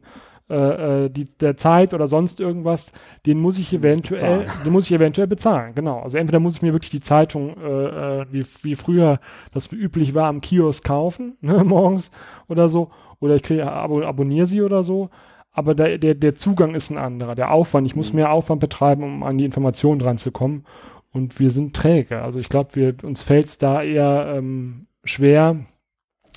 äh, 0.49 1.05
äh, 1.05 1.09
die, 1.09 1.25
der 1.25 1.57
Zeit 1.57 1.93
oder 1.93 2.07
sonst 2.07 2.39
irgendwas, 2.39 2.91
den 3.25 3.39
muss 3.39 3.59
ich 3.59 3.71
eventuell, 3.71 4.45
den 4.65 4.71
muss 4.71 4.85
ich 4.85 4.93
eventuell 4.93 5.27
bezahlen, 5.27 5.75
genau. 5.75 5.99
Also 5.99 6.17
entweder 6.17 6.39
muss 6.39 6.55
ich 6.55 6.61
mir 6.63 6.73
wirklich 6.73 6.89
die 6.89 7.01
Zeitung, 7.01 7.55
äh, 7.57 8.21
äh, 8.21 8.25
wie, 8.31 8.43
wie 8.63 8.75
früher 8.75 9.19
das 9.51 9.71
üblich 9.71 10.15
war, 10.15 10.27
am 10.27 10.41
Kiosk 10.41 10.83
kaufen, 10.83 11.37
ne, 11.41 11.63
morgens 11.63 12.09
oder 12.47 12.67
so, 12.67 12.89
oder 13.19 13.35
ich 13.35 13.43
kriege, 13.43 13.71
ab, 13.71 13.91
abonniere 13.91 14.47
sie 14.47 14.63
oder 14.63 14.81
so, 14.81 15.09
aber 15.51 15.75
der, 15.75 15.99
der, 15.99 16.15
der 16.15 16.33
Zugang 16.33 16.73
ist 16.73 16.89
ein 16.89 16.97
anderer, 16.97 17.35
der 17.35 17.51
Aufwand, 17.51 17.85
ich 17.85 17.95
muss 17.95 18.11
mhm. 18.11 18.17
mehr 18.17 18.31
Aufwand 18.31 18.59
betreiben, 18.59 19.03
um 19.03 19.23
an 19.23 19.37
die 19.37 19.45
Informationen 19.45 19.99
dran 19.99 20.17
zu 20.17 20.31
kommen 20.31 20.65
und 21.11 21.39
wir 21.39 21.51
sind 21.51 21.75
träge. 21.75 22.21
Also 22.21 22.39
ich 22.39 22.49
glaube, 22.49 22.75
wir, 22.75 22.95
uns 23.03 23.21
fällt 23.21 23.45
es 23.45 23.57
da 23.59 23.83
eher 23.83 24.33
ähm, 24.35 24.87
schwer, 25.03 25.57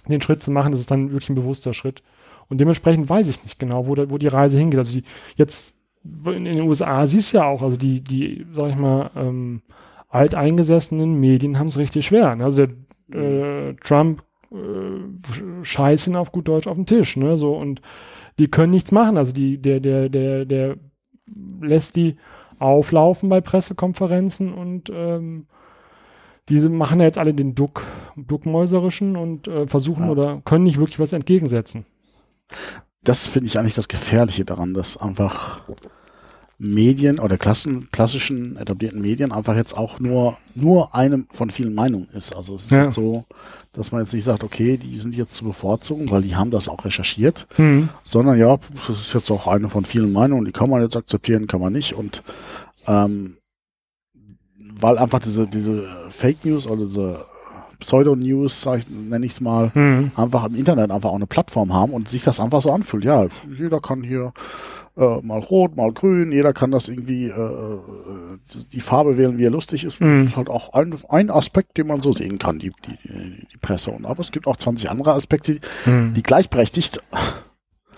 den 0.07 0.21
Schritt 0.21 0.43
zu 0.43 0.51
machen, 0.51 0.73
das 0.73 0.81
ist 0.81 0.91
dann 0.91 1.13
wirklich 1.13 1.31
ein 1.31 1.35
bewusster 1.35 1.73
Schritt. 1.73 2.03
Und 2.53 2.59
dementsprechend 2.59 3.09
weiß 3.09 3.29
ich 3.29 3.43
nicht 3.45 3.59
genau, 3.59 3.87
wo, 3.87 3.95
da, 3.95 4.11
wo 4.11 4.19
die 4.19 4.29
Reise 4.29 4.59
hingeht. 4.59 4.77
Also 4.77 4.93
die, 4.93 5.05
jetzt 5.37 5.75
in, 6.27 6.45
den 6.45 6.61
USA 6.65 7.07
siehst 7.07 7.33
du 7.33 7.39
ja 7.39 7.47
auch, 7.47 7.63
also 7.63 7.79
die, 7.79 8.03
die, 8.03 8.45
sag 8.53 8.69
ich 8.69 8.77
mal, 8.77 9.11
ähm, 9.17 9.63
alteingesessenen 10.11 11.19
Medien 11.19 11.59
haben 11.59 11.69
es 11.69 11.79
richtig 11.79 12.05
schwer. 12.05 12.37
Ne? 12.37 12.45
Also 12.45 12.67
der 12.67 13.19
äh, 13.19 13.75
Trump 13.83 14.23
äh, 14.51 15.65
scheißt 15.65 16.09
ihn 16.09 16.17
auf 16.17 16.31
gut 16.31 16.47
Deutsch 16.47 16.67
auf 16.67 16.77
den 16.77 16.85
Tisch, 16.85 17.17
ne? 17.17 17.39
So 17.39 17.57
und 17.57 17.81
die 18.39 18.49
können 18.49 18.73
nichts 18.73 18.93
machen. 18.93 19.17
Also 19.17 19.33
die, 19.33 19.57
der, 19.57 19.81
der, 19.81 20.11
der, 20.11 20.45
der 20.45 20.77
lässt 21.63 21.97
die 21.97 22.19
auflaufen 22.59 23.31
bei 23.31 23.41
Pressekonferenzen 23.41 24.53
und 24.53 24.93
ähm, 24.95 25.47
diese 26.51 26.69
machen 26.69 27.01
ja 27.01 27.07
jetzt 27.07 27.19
alle 27.19 27.33
den 27.33 27.55
Duck, 27.55 27.83
Duckmäuserischen 28.15 29.17
und 29.17 29.49
äh, 29.49 29.67
versuchen 29.67 30.05
ja. 30.05 30.11
oder 30.11 30.43
können 30.45 30.65
nicht 30.65 30.77
wirklich 30.77 31.01
was 31.01 31.15
entgegensetzen 31.15 31.87
das 33.03 33.27
finde 33.27 33.49
ich 33.49 33.59
eigentlich 33.59 33.75
das 33.75 33.89
Gefährliche 33.89 34.45
daran, 34.45 34.75
dass 34.75 34.97
einfach 34.97 35.63
Medien 36.59 37.19
oder 37.19 37.39
klassen, 37.39 37.89
klassischen 37.91 38.57
etablierten 38.57 39.01
Medien 39.01 39.33
einfach 39.33 39.57
jetzt 39.57 39.77
auch 39.77 39.99
nur, 39.99 40.37
nur 40.55 40.95
eine 40.95 41.25
von 41.33 41.51
vielen 41.51 41.75
Meinungen 41.75 42.09
ist. 42.13 42.37
Also 42.37 42.55
es 42.55 42.65
ist 42.67 42.71
ja. 42.71 42.91
so, 42.93 43.25
dass 43.73 43.91
man 43.91 44.03
jetzt 44.03 44.15
nicht 44.15 44.23
sagt, 44.23 44.45
okay, 44.45 44.77
die 44.77 44.97
sind 44.97 45.17
jetzt 45.17 45.35
zu 45.35 45.45
bevorzugen, 45.45 46.11
weil 46.11 46.23
die 46.23 46.37
haben 46.37 46.53
das 46.53 46.69
auch 46.69 46.85
recherchiert, 46.85 47.49
mhm. 47.59 47.89
sondern 48.05 48.39
ja, 48.39 48.59
das 48.87 48.91
ist 48.91 49.13
jetzt 49.13 49.31
auch 49.33 49.49
eine 49.49 49.69
von 49.71 49.85
vielen 49.85 50.13
Meinungen, 50.13 50.45
die 50.45 50.53
kann 50.53 50.71
man 50.71 50.83
jetzt 50.83 50.97
akzeptieren, 50.97 51.49
kann 51.49 51.61
man 51.61 51.73
nicht. 51.73 51.95
Und 51.95 52.23
ähm, 52.87 53.39
weil 54.79 54.99
einfach 54.99 55.21
diese, 55.21 55.49
diese 55.49 55.89
Fake 56.11 56.45
News 56.45 56.69
oder 56.69 56.85
diese 56.85 57.25
Pseudo-News, 57.83 58.67
nenne 58.89 59.27
ich 59.27 59.33
es 59.33 59.41
mal, 59.41 59.71
mhm. 59.75 60.13
einfach 60.17 60.45
im 60.45 60.55
Internet 60.55 60.91
einfach 60.91 61.11
auch 61.11 61.17
eine 61.17 61.27
Plattform 61.27 61.75
haben 61.75 61.93
und 61.93 62.09
sich 62.09 62.23
das 62.23 62.41
einfach 62.41 62.63
so 62.63 62.73
anfühlt. 62.73 63.05
Ja, 63.05 63.27
jeder 63.59 63.81
kann 63.81 64.03
hier 64.03 64.33
äh, 64.97 65.21
mal 65.23 65.41
rot, 65.41 65.77
mal 65.77 65.93
grün, 65.93 66.33
jeder 66.33 66.53
kann 66.53 66.71
das 66.71 66.89
irgendwie 66.89 67.27
äh, 67.27 67.31
äh 67.31 67.79
die 68.73 68.81
Farbe 68.81 69.17
wählen, 69.17 69.39
wie 69.39 69.45
er 69.45 69.51
lustig 69.51 69.85
ist. 69.85 70.01
Mhm. 70.01 70.09
Das 70.09 70.21
ist 70.29 70.37
halt 70.37 70.49
auch 70.49 70.73
ein, 70.75 70.95
ein 71.09 71.31
Aspekt, 71.31 71.77
den 71.77 71.89
man 71.89 72.01
so 72.01 72.13
sehen 72.13 72.39
kann, 72.39 72.59
die, 72.59 72.73
die, 72.87 73.47
die 73.53 73.59
Presse. 73.61 73.91
Und 73.91 74.07
aber 74.07 74.21
es 74.21 74.33
gibt 74.33 74.47
auch 74.47 74.57
20 74.57 74.91
andere 74.91 75.15
Aspekte, 75.15 75.59
mhm. 75.87 76.15
die 76.15 76.23
gleichberechtigt 76.23 77.01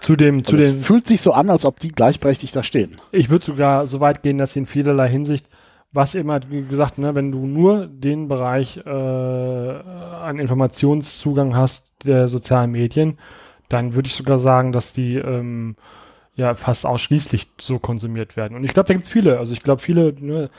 zu 0.01 0.16
dem, 0.16 0.45
zu 0.45 0.57
den. 0.57 0.80
fühlt 0.80 1.07
sich 1.07 1.20
so 1.20 1.32
an, 1.32 1.51
als 1.51 1.64
ob 1.64 1.80
die 1.80 1.89
gleichberechtigt 1.89 2.55
da 2.55 2.62
stehen. 2.62 2.99
Ich 3.11 3.30
würde 3.30 3.47
sogar 3.47 3.87
so 3.87 4.01
weit 4.01 4.22
gehen, 4.22 4.39
dass 4.39 4.53
sie 4.53 4.61
in 4.61 4.66
vielerlei 4.66 5.09
Hinsicht 5.09 5.47
was 5.95 6.14
eben 6.16 6.30
halt, 6.30 6.51
wie 6.51 6.62
gesagt, 6.64 6.99
ne, 6.99 7.14
wenn 7.14 7.30
du 7.30 7.47
nur 7.47 7.86
den 7.86 8.28
Bereich 8.28 8.78
äh, 8.84 8.90
an 8.90 10.38
Informationszugang 10.38 11.57
hast 11.57 11.92
der 12.05 12.28
sozialen 12.28 12.72
Medien, 12.72 13.16
dann 13.68 13.95
würde 13.95 14.09
ich 14.09 14.14
sogar 14.14 14.38
sagen, 14.38 14.72
dass 14.72 14.92
die 14.92 15.14
ähm, 15.14 15.76
ja 16.34 16.55
fast 16.57 16.84
ausschließlich 16.84 17.49
so 17.61 17.78
konsumiert 17.78 18.36
werden. 18.36 18.57
Und 18.57 18.64
ich 18.64 18.74
glaube, 18.74 18.88
da 18.88 18.95
gibt 18.95 19.05
es 19.05 19.11
viele. 19.11 19.38
Also 19.38 19.53
ich 19.55 19.62
glaube, 19.62 19.80
viele, 19.80 20.12
ne, 20.18 20.51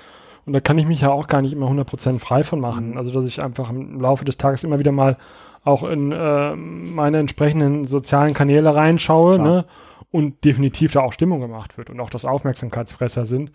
und 0.46 0.54
da 0.54 0.62
kann 0.62 0.78
ich 0.78 0.86
mich 0.86 1.02
ja 1.02 1.12
auch 1.12 1.28
gar 1.28 1.42
nicht 1.42 1.54
immer 1.54 1.68
100% 1.68 2.20
frei 2.20 2.44
von 2.44 2.62
machen. 2.62 2.92
Mhm. 2.92 2.98
Also 2.98 3.12
dass 3.12 3.26
ich 3.26 3.44
einfach 3.44 3.70
im 3.70 4.00
Laufe 4.00 4.24
des 4.24 4.38
Tages 4.38 4.64
immer 4.64 4.80
wieder 4.80 4.94
mal 4.94 5.18
auch 5.66 5.84
in 5.84 6.12
äh, 6.12 6.56
meine 6.56 7.18
entsprechenden 7.20 7.88
sozialen 7.88 8.34
Kanäle 8.34 8.74
reinschaue, 8.74 9.40
ne? 9.40 9.66
Und 10.12 10.46
definitiv 10.46 10.94
da 10.94 11.02
auch 11.02 11.12
Stimmung 11.12 11.42
gemacht 11.42 11.78
wird 11.78 11.90
und 11.90 12.00
auch 12.00 12.10
das 12.10 12.24
Aufmerksamkeitsfresser 12.24 13.26
sind. 13.26 13.52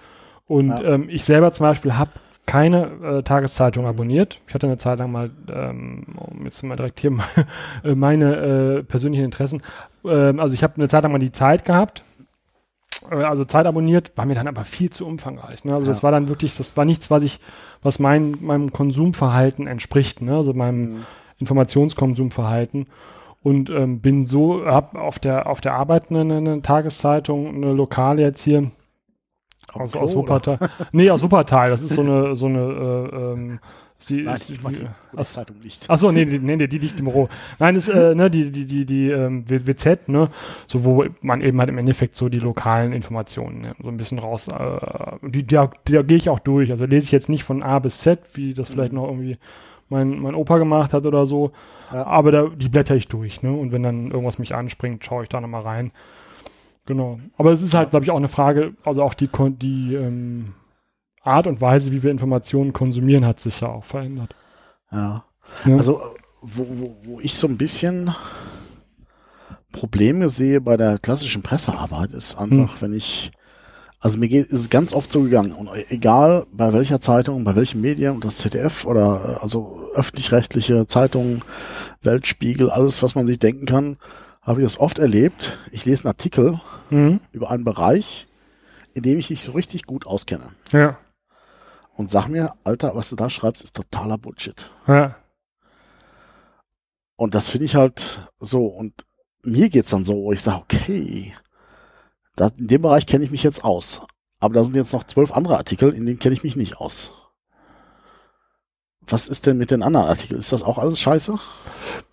Und 0.50 0.70
ja. 0.70 0.82
ähm, 0.82 1.08
ich 1.08 1.22
selber 1.22 1.52
zum 1.52 1.62
Beispiel 1.62 1.96
habe 1.96 2.10
keine 2.44 2.90
äh, 3.04 3.22
Tageszeitung 3.22 3.86
abonniert. 3.86 4.40
Ich 4.48 4.54
hatte 4.54 4.66
eine 4.66 4.78
Zeit 4.78 4.98
lang 4.98 5.12
mal, 5.12 5.30
ähm, 5.48 6.04
jetzt 6.42 6.64
mal 6.64 6.74
direkt 6.74 6.98
hier 6.98 7.16
äh, 7.84 7.94
meine 7.94 8.34
äh, 8.34 8.82
persönlichen 8.82 9.26
Interessen. 9.26 9.62
Ähm, 10.04 10.40
also 10.40 10.52
ich 10.52 10.64
habe 10.64 10.74
eine 10.74 10.88
Zeit 10.88 11.04
lang 11.04 11.12
mal 11.12 11.20
die 11.20 11.30
Zeit 11.30 11.64
gehabt, 11.64 12.02
äh, 13.12 13.14
also 13.14 13.44
Zeit 13.44 13.64
abonniert, 13.64 14.10
war 14.16 14.26
mir 14.26 14.34
dann 14.34 14.48
aber 14.48 14.64
viel 14.64 14.90
zu 14.90 15.06
umfangreich. 15.06 15.64
Ne? 15.64 15.72
Also 15.72 15.86
ja. 15.86 15.92
das 15.92 16.02
war 16.02 16.10
dann 16.10 16.28
wirklich, 16.28 16.56
das 16.56 16.76
war 16.76 16.84
nichts, 16.84 17.12
was 17.12 17.22
ich, 17.22 17.38
was 17.80 18.00
mein, 18.00 18.34
meinem 18.40 18.72
Konsumverhalten 18.72 19.68
entspricht, 19.68 20.20
ne? 20.20 20.34
also 20.34 20.52
meinem 20.52 20.80
mhm. 20.80 21.06
Informationskonsumverhalten. 21.38 22.88
Und 23.44 23.70
ähm, 23.70 24.00
bin 24.00 24.24
so, 24.24 24.66
hab 24.66 24.96
auf 24.96 25.20
der 25.20 25.46
auf 25.46 25.60
der 25.60 25.74
Arbeit 25.74 26.10
eine, 26.10 26.36
eine 26.36 26.60
Tageszeitung, 26.60 27.54
eine 27.54 27.72
Lokale 27.72 28.22
jetzt 28.22 28.42
hier 28.42 28.72
aus, 29.72 29.96
aus 29.96 30.14
Wuppertal. 30.14 30.58
nee, 30.92 31.10
aus 31.10 31.22
Wuppertal. 31.22 31.70
Das 31.70 31.82
ist 31.82 31.94
so 31.94 32.02
eine, 32.02 32.36
so 32.36 32.46
eine, 32.46 32.58
äh, 32.58 33.16
ähm, 33.16 33.60
Sie 34.02 34.22
Nein, 34.22 34.34
ist, 34.34 34.48
ich 34.48 34.58
die, 34.58 34.86
die 35.12 35.22
Zeitung 35.24 35.58
nicht. 35.62 35.90
Achso, 35.90 36.10
nee, 36.10 36.24
nee, 36.24 36.56
nee, 36.56 36.66
die 36.66 36.78
liegt 36.78 36.98
im 36.98 37.04
Büro. 37.04 37.28
Nein, 37.58 37.76
ist, 37.76 37.88
äh, 37.88 38.14
ne, 38.14 38.30
die, 38.30 38.50
die, 38.50 38.64
die, 38.64 38.86
die 38.86 39.10
ähm, 39.10 39.44
WZ, 39.46 40.08
ne, 40.08 40.30
so 40.66 40.84
wo 40.84 41.04
man 41.20 41.42
eben 41.42 41.58
halt 41.58 41.68
im 41.68 41.76
Endeffekt 41.76 42.16
so 42.16 42.30
die 42.30 42.38
lokalen 42.38 42.94
Informationen 42.94 43.60
ne, 43.60 43.74
so 43.78 43.88
ein 43.88 43.98
bisschen 43.98 44.18
raus, 44.18 44.48
äh, 44.48 45.28
die, 45.28 45.46
da, 45.46 45.70
da 45.84 46.00
gehe 46.00 46.16
ich 46.16 46.30
auch 46.30 46.38
durch. 46.38 46.70
Also 46.70 46.86
lese 46.86 47.04
ich 47.04 47.12
jetzt 47.12 47.28
nicht 47.28 47.44
von 47.44 47.62
A 47.62 47.78
bis 47.78 47.98
Z, 47.98 48.20
wie 48.32 48.54
das 48.54 48.70
vielleicht 48.70 48.92
mhm. 48.92 49.00
noch 49.00 49.08
irgendwie 49.08 49.36
mein, 49.90 50.18
mein 50.18 50.34
Opa 50.34 50.56
gemacht 50.56 50.94
hat 50.94 51.04
oder 51.04 51.26
so. 51.26 51.52
Ja. 51.92 52.06
Aber 52.06 52.32
da, 52.32 52.46
die 52.48 52.70
blätter 52.70 52.96
ich 52.96 53.06
durch, 53.06 53.42
ne? 53.42 53.52
Und 53.52 53.70
wenn 53.70 53.82
dann 53.82 54.10
irgendwas 54.10 54.38
mich 54.38 54.54
anspringt, 54.54 55.04
schaue 55.04 55.24
ich 55.24 55.28
da 55.28 55.42
nochmal 55.42 55.62
rein. 55.62 55.92
Genau. 56.90 57.20
Aber 57.36 57.52
es 57.52 57.62
ist 57.62 57.72
halt, 57.72 57.90
glaube 57.90 58.04
ich, 58.04 58.10
auch 58.10 58.16
eine 58.16 58.26
Frage, 58.26 58.74
also 58.82 59.04
auch 59.04 59.14
die, 59.14 59.28
die 59.62 59.94
ähm, 59.94 60.54
Art 61.22 61.46
und 61.46 61.60
Weise, 61.60 61.92
wie 61.92 62.02
wir 62.02 62.10
Informationen 62.10 62.72
konsumieren, 62.72 63.24
hat 63.24 63.38
sich 63.38 63.60
ja 63.60 63.68
auch 63.68 63.84
verändert. 63.84 64.34
Ja. 64.90 65.24
ja. 65.66 65.76
Also, 65.76 66.02
wo, 66.42 66.66
wo, 66.68 66.96
wo 67.04 67.20
ich 67.20 67.36
so 67.36 67.46
ein 67.46 67.56
bisschen 67.56 68.12
Probleme 69.70 70.28
sehe 70.28 70.60
bei 70.60 70.76
der 70.76 70.98
klassischen 70.98 71.42
Pressearbeit, 71.42 72.10
ist 72.10 72.36
einfach, 72.36 72.72
hm. 72.72 72.80
wenn 72.80 72.94
ich, 72.94 73.30
also 74.00 74.18
mir 74.18 74.26
geht, 74.26 74.46
ist 74.46 74.62
es 74.62 74.68
ganz 74.68 74.92
oft 74.92 75.12
so 75.12 75.22
gegangen, 75.22 75.52
und 75.52 75.70
egal 75.90 76.44
bei 76.52 76.72
welcher 76.72 77.00
Zeitung, 77.00 77.44
bei 77.44 77.54
welchem 77.54 77.82
Medien, 77.82 78.18
das 78.18 78.38
ZDF 78.38 78.84
oder 78.84 79.38
also 79.44 79.90
öffentlich-rechtliche 79.94 80.88
Zeitungen, 80.88 81.42
Weltspiegel, 82.02 82.68
alles, 82.68 83.00
was 83.00 83.14
man 83.14 83.28
sich 83.28 83.38
denken 83.38 83.66
kann, 83.66 83.96
habe 84.42 84.60
ich 84.60 84.66
das 84.66 84.78
oft 84.78 84.98
erlebt. 84.98 85.58
Ich 85.70 85.84
lese 85.84 86.04
einen 86.04 86.12
Artikel 86.12 86.60
mhm. 86.90 87.20
über 87.32 87.50
einen 87.50 87.64
Bereich, 87.64 88.26
in 88.94 89.02
dem 89.02 89.18
ich 89.18 89.30
mich 89.30 89.44
so 89.44 89.52
richtig 89.52 89.84
gut 89.84 90.06
auskenne. 90.06 90.50
Ja. 90.72 90.98
Und 91.94 92.10
sag 92.10 92.28
mir, 92.28 92.54
Alter, 92.64 92.94
was 92.94 93.10
du 93.10 93.16
da 93.16 93.28
schreibst, 93.28 93.62
ist 93.62 93.76
totaler 93.76 94.16
Bullshit. 94.16 94.70
Ja. 94.86 95.16
Und 97.16 97.34
das 97.34 97.48
finde 97.48 97.66
ich 97.66 97.74
halt 97.74 98.22
so. 98.38 98.66
Und 98.66 99.04
mir 99.42 99.68
geht's 99.68 99.90
dann 99.90 100.04
so, 100.04 100.14
wo 100.14 100.32
ich 100.32 100.40
sage, 100.40 100.62
okay, 100.62 101.34
da, 102.36 102.50
in 102.56 102.68
dem 102.68 102.82
Bereich 102.82 103.04
kenne 103.04 103.24
ich 103.24 103.30
mich 103.30 103.42
jetzt 103.42 103.62
aus. 103.62 104.00
Aber 104.38 104.54
da 104.54 104.64
sind 104.64 104.74
jetzt 104.74 104.94
noch 104.94 105.04
zwölf 105.04 105.32
andere 105.32 105.58
Artikel, 105.58 105.92
in 105.92 106.06
denen 106.06 106.18
kenne 106.18 106.34
ich 106.34 106.42
mich 106.42 106.56
nicht 106.56 106.78
aus. 106.78 107.12
Was 109.10 109.28
ist 109.28 109.46
denn 109.46 109.58
mit 109.58 109.70
den 109.70 109.82
anderen 109.82 110.06
Artikeln? 110.06 110.38
Ist 110.38 110.52
das 110.52 110.62
auch 110.62 110.78
alles 110.78 111.00
scheiße? 111.00 111.38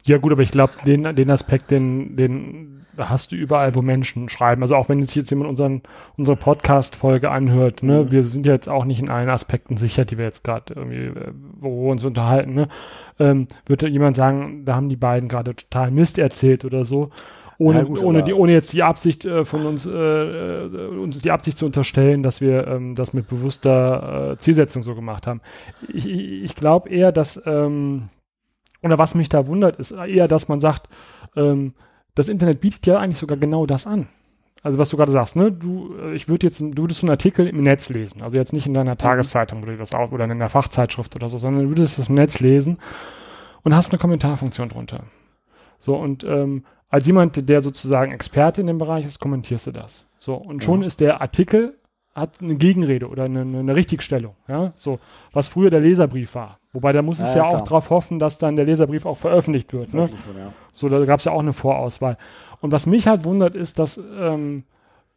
Ja 0.05 0.17
gut, 0.17 0.31
aber 0.31 0.41
ich 0.41 0.51
glaube, 0.51 0.73
den, 0.85 1.15
den 1.15 1.29
Aspekt, 1.29 1.71
den, 1.71 2.15
den 2.15 2.85
hast 2.97 3.31
du 3.31 3.35
überall, 3.35 3.75
wo 3.75 3.81
Menschen 3.81 4.29
schreiben. 4.29 4.61
Also 4.63 4.75
auch 4.75 4.89
wenn 4.89 4.99
jetzt, 4.99 5.15
jetzt 5.15 5.29
jemand 5.29 5.49
unseren, 5.49 5.83
unsere 6.17 6.35
Podcast-Folge 6.35 7.29
anhört, 7.29 7.83
ne, 7.83 8.03
mhm. 8.03 8.11
wir 8.11 8.23
sind 8.23 8.45
ja 8.45 8.53
jetzt 8.53 8.69
auch 8.69 8.85
nicht 8.85 8.99
in 8.99 9.09
allen 9.09 9.29
Aspekten 9.29 9.77
sicher, 9.77 10.05
die 10.05 10.17
wir 10.17 10.25
jetzt 10.25 10.43
gerade 10.43 10.73
irgendwie, 10.73 11.19
äh, 11.19 11.31
wo 11.59 11.85
wir 11.85 11.91
uns 11.91 12.03
unterhalten, 12.03 12.53
ne, 12.53 12.67
ähm, 13.19 13.47
würde 13.65 13.87
jemand 13.87 14.15
sagen, 14.15 14.65
da 14.65 14.75
haben 14.75 14.89
die 14.89 14.95
beiden 14.95 15.29
gerade 15.29 15.55
total 15.55 15.91
Mist 15.91 16.17
erzählt 16.17 16.65
oder 16.65 16.85
so 16.85 17.11
ohne, 17.59 17.79
ja, 17.79 17.83
gut, 17.85 18.03
ohne, 18.03 18.23
die, 18.23 18.33
ohne 18.33 18.51
jetzt 18.51 18.71
die 18.73 18.83
Absicht 18.83 19.25
äh, 19.25 19.43
von 19.43 19.65
uns, 19.65 19.85
äh, 19.85 19.91
äh, 19.91 20.87
uns 20.87 21.21
die 21.21 21.31
Absicht 21.31 21.57
zu 21.57 21.65
unterstellen, 21.65 22.21
dass 22.21 22.39
wir 22.39 22.67
ähm, 22.67 22.95
das 22.95 23.13
mit 23.13 23.27
bewusster 23.27 24.33
äh, 24.33 24.37
Zielsetzung 24.37 24.83
so 24.83 24.93
gemacht 24.93 25.25
haben. 25.25 25.41
Ich, 25.87 26.07
ich, 26.07 26.55
glaube 26.55 26.89
eher, 26.89 27.11
dass, 27.11 27.41
ähm, 27.45 28.09
oder 28.83 28.99
was 28.99 29.15
mich 29.15 29.29
da 29.29 29.47
wundert, 29.47 29.77
ist 29.79 29.91
eher, 29.91 30.27
dass 30.27 30.47
man 30.47 30.59
sagt, 30.59 30.87
ähm, 31.35 31.73
das 32.13 32.27
Internet 32.27 32.61
bietet 32.61 32.85
ja 32.85 32.99
eigentlich 32.99 33.17
sogar 33.17 33.37
genau 33.37 33.65
das 33.65 33.87
an. 33.87 34.07
Also 34.61 34.77
was 34.77 34.89
du 34.89 34.97
gerade 34.97 35.11
sagst, 35.11 35.35
ne? 35.35 35.51
Du, 35.51 35.95
äh, 35.99 36.13
ich 36.13 36.27
würde 36.27 36.45
jetzt, 36.45 36.59
du 36.59 36.83
würdest 36.83 36.99
so 36.99 37.07
einen 37.07 37.11
Artikel 37.11 37.47
im 37.47 37.63
Netz 37.63 37.89
lesen, 37.89 38.21
also 38.21 38.35
jetzt 38.35 38.53
nicht 38.53 38.67
in 38.67 38.73
deiner 38.73 38.93
mhm. 38.93 38.99
Tageszeitung 38.99 39.63
oder 39.63 39.75
das 39.77 39.93
oder 39.93 40.25
in 40.25 40.31
einer 40.31 40.49
Fachzeitschrift 40.49 41.15
oder 41.15 41.29
so, 41.29 41.39
sondern 41.39 41.63
du 41.63 41.69
würdest 41.69 41.97
das 41.97 42.09
im 42.09 42.15
Netz 42.15 42.39
lesen 42.39 42.77
und 43.63 43.75
hast 43.75 43.91
eine 43.91 43.99
Kommentarfunktion 43.99 44.69
drunter. 44.69 45.03
So, 45.79 45.95
und 45.95 46.23
ähm, 46.23 46.63
als 46.89 47.05
jemand, 47.07 47.49
der 47.49 47.61
sozusagen 47.61 48.11
Experte 48.11 48.61
in 48.61 48.67
dem 48.67 48.77
Bereich 48.77 49.05
ist, 49.05 49.19
kommentierst 49.19 49.67
du 49.67 49.71
das. 49.71 50.05
So, 50.19 50.35
und 50.35 50.63
schon 50.63 50.81
Ja. 50.81 50.87
ist 50.87 50.99
der 50.99 51.21
Artikel, 51.21 51.77
hat 52.15 52.41
eine 52.41 52.55
Gegenrede 52.55 53.07
oder 53.09 53.25
eine, 53.25 53.41
eine 53.41 53.75
Richtigstellung, 53.75 54.35
ja, 54.47 54.73
so, 54.75 54.99
was 55.33 55.49
früher 55.49 55.69
der 55.69 55.81
Leserbrief 55.81 56.33
war. 56.33 56.59
Wobei 56.73 56.91
da 56.91 57.01
muss 57.03 57.19
es 57.19 57.33
Ja, 57.35 57.41
ja, 57.43 57.47
klar. 57.47 57.61
auch 57.61 57.63
darauf 57.65 57.89
hoffen, 57.91 58.17
dass 58.19 58.37
dann 58.39 58.55
der 58.55 58.65
Leserbrief 58.65 59.05
auch 59.05 59.17
veröffentlicht 59.17 59.71
wird. 59.73 59.93
Ne? 59.93 60.09
Ja. 60.37 60.51
So, 60.73 60.89
da 60.89 61.03
gab 61.05 61.19
es 61.19 61.25
ja 61.25 61.31
auch 61.31 61.39
eine 61.41 61.53
Vorauswahl. 61.53 62.17
Und 62.61 62.71
was 62.71 62.85
mich 62.87 63.07
halt 63.07 63.23
wundert, 63.23 63.55
ist, 63.55 63.77
dass, 63.79 63.97
ähm, 64.19 64.63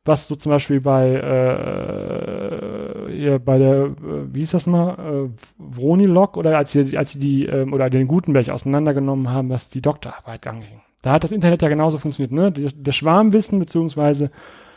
was 0.04 0.28
so 0.28 0.34
zum 0.36 0.50
Beispiel 0.50 0.80
bei, 0.80 1.08
äh, 1.14 3.12
hier 3.12 3.38
bei 3.38 3.58
der, 3.58 3.84
äh, 3.84 3.90
wie 4.34 4.40
hieß 4.40 4.52
das 4.52 4.66
mal, 4.66 5.28
äh, 5.28 5.72
Vronilog 5.74 6.36
oder 6.36 6.56
als 6.56 6.72
sie, 6.72 6.96
als 6.96 7.12
sie 7.12 7.20
die, 7.20 7.46
ähm, 7.46 7.72
oder 7.72 7.90
den 7.90 8.08
Gutenberg 8.08 8.48
auseinandergenommen 8.48 9.30
haben, 9.30 9.50
was 9.50 9.68
die 9.70 9.82
Doktorarbeit 9.82 10.46
anging. 10.46 10.80
Da 11.03 11.12
hat 11.12 11.24
das 11.24 11.32
Internet 11.32 11.62
ja 11.62 11.68
genauso 11.68 11.98
funktioniert, 11.98 12.32
ne? 12.32 12.53
Der, 12.53 12.70
der 12.74 12.92
Schwarmwissen, 12.92 13.59
beziehungsweise 13.59 14.30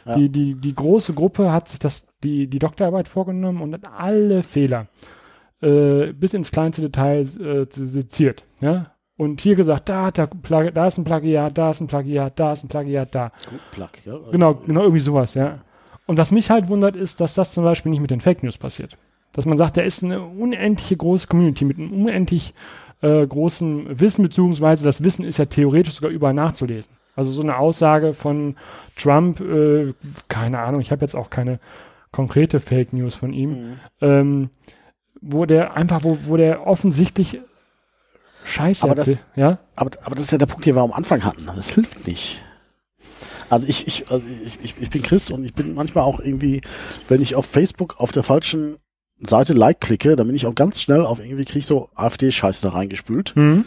Ja. 0.06 0.16
die, 0.16 0.30
die, 0.30 0.56
die 0.56 0.74
große 0.76 1.14
Gruppe 1.14 1.52
hat 1.52 1.70
sich 1.70 1.80
das, 1.80 2.06
die, 2.24 2.48
die 2.48 2.60
Doktorarbeit 2.60 3.08
vorgenommen 3.08 3.62
und 3.62 3.74
hat 3.74 3.88
alle 3.98 4.44
Fehler 4.44 4.88
äh, 5.62 6.14
bis 6.14 6.34
ins 6.34 6.52
kleinste 6.52 6.82
Detail 6.82 7.22
äh, 7.22 7.66
seziert, 7.70 8.44
ja? 8.62 8.88
Und 9.16 9.42
hier 9.42 9.56
gesagt, 9.56 9.90
da, 9.90 10.10
Plagi 10.12 10.72
da 10.74 10.88
ist 10.88 10.98
ein 10.98 11.04
Plagiat, 11.04 11.56
da 11.56 11.70
ist 11.70 11.80
ein 11.82 11.88
Plagiat, 11.88 12.40
da 12.40 12.52
ist 12.54 12.64
ein 12.64 12.68
Plagiat, 12.68 13.14
da. 13.14 13.32
Gut, 13.48 13.60
Plug, 13.72 13.90
ja. 14.06 14.18
Genau, 14.32 14.56
genau 14.56 14.82
irgendwie 14.82 15.00
sowas, 15.00 15.36
ja. 15.36 15.60
Und 16.08 16.18
was 16.18 16.32
mich 16.32 16.50
halt 16.50 16.68
wundert, 16.68 16.96
ist, 16.96 17.22
dass 17.22 17.36
das 17.36 17.54
zum 17.54 17.64
Beispiel 17.64 17.92
nicht 17.92 18.02
mit 18.02 18.10
den 18.12 18.22
Fake 18.22 18.42
News 18.44 18.58
passiert. 18.58 18.98
Dass 19.32 19.46
man 19.46 19.58
sagt, 19.58 19.78
da 19.78 19.82
ist 19.82 20.04
eine 20.04 20.22
unendliche 20.22 20.98
große 20.98 21.28
Community 21.28 21.64
mit 21.64 21.78
einem 21.78 21.92
unendlich 21.94 22.54
äh, 23.04 23.28
großen 23.28 24.00
Wissen, 24.00 24.24
beziehungsweise 24.24 24.84
das 24.86 25.04
Wissen 25.04 25.24
ist 25.26 25.38
ja 25.38 25.46
theoretisch 25.46 25.94
sogar 25.96 26.10
überall 26.12 26.34
nachzulesen. 26.34 26.92
Also 27.16 27.30
so 27.32 27.42
eine 27.44 27.58
Aussage 27.58 28.14
von 28.16 28.56
Trump, 28.96 29.40
äh, 29.40 29.94
keine 30.30 30.60
Ahnung, 30.60 30.82
ich 30.82 30.92
habe 30.92 31.02
jetzt 31.02 31.16
auch 31.16 31.30
keine 31.30 31.60
konkrete 32.12 32.60
Fake 32.60 32.94
News 32.94 33.14
von 33.16 33.34
ihm, 33.34 33.50
Mhm. 33.52 33.80
ähm, 34.02 34.50
wo 35.22 35.46
der 35.46 35.76
einfach, 35.76 36.04
wo, 36.04 36.18
wo 36.26 36.38
der 36.38 36.66
offensichtlich 36.66 37.40
Scheiße 38.46 38.84
Aber 38.84 38.96
das- 38.96 39.26
ja? 39.36 39.60
Aber, 39.76 39.92
aber 40.04 40.16
das 40.16 40.26
ist 40.26 40.32
ja 40.32 40.38
der 40.38 40.48
Punkt, 40.48 40.66
den 40.66 40.76
wir 40.76 40.82
am 40.82 40.92
Anfang 40.92 41.24
hatten. 41.24 41.46
Das 41.46 41.70
hilft 41.70 42.08
nicht. 42.08 42.42
Also 43.50 43.68
ich, 43.68 43.88
ich, 43.88 44.10
also 44.12 44.26
ich, 44.46 44.58
ich, 44.64 44.82
ich 44.82 44.90
bin 44.90 45.02
Chris 45.02 45.30
und 45.32 45.44
ich 45.46 45.54
bin 45.54 45.76
manchmal 45.76 46.04
auch 46.04 46.20
irgendwie, 46.20 46.62
wenn 47.08 47.22
ich 47.22 47.36
auf 47.36 47.46
Facebook 47.46 48.00
auf 48.00 48.12
der 48.12 48.24
falschen 48.24 48.78
Seite 49.20 49.54
Like 49.54 49.80
klicke, 49.82 50.16
dann 50.16 50.28
bin 50.28 50.36
ich 50.36 50.46
auch 50.46 50.56
ganz 50.56 50.82
schnell 50.82 51.02
auf 51.06 51.20
irgendwie 51.20 51.46
krieg 51.46 51.60
ich 51.60 51.66
so 51.66 51.90
AfD-Scheiß 51.96 52.62
da 52.62 52.70
reingespült. 52.70 53.36
Mhm. 53.36 53.66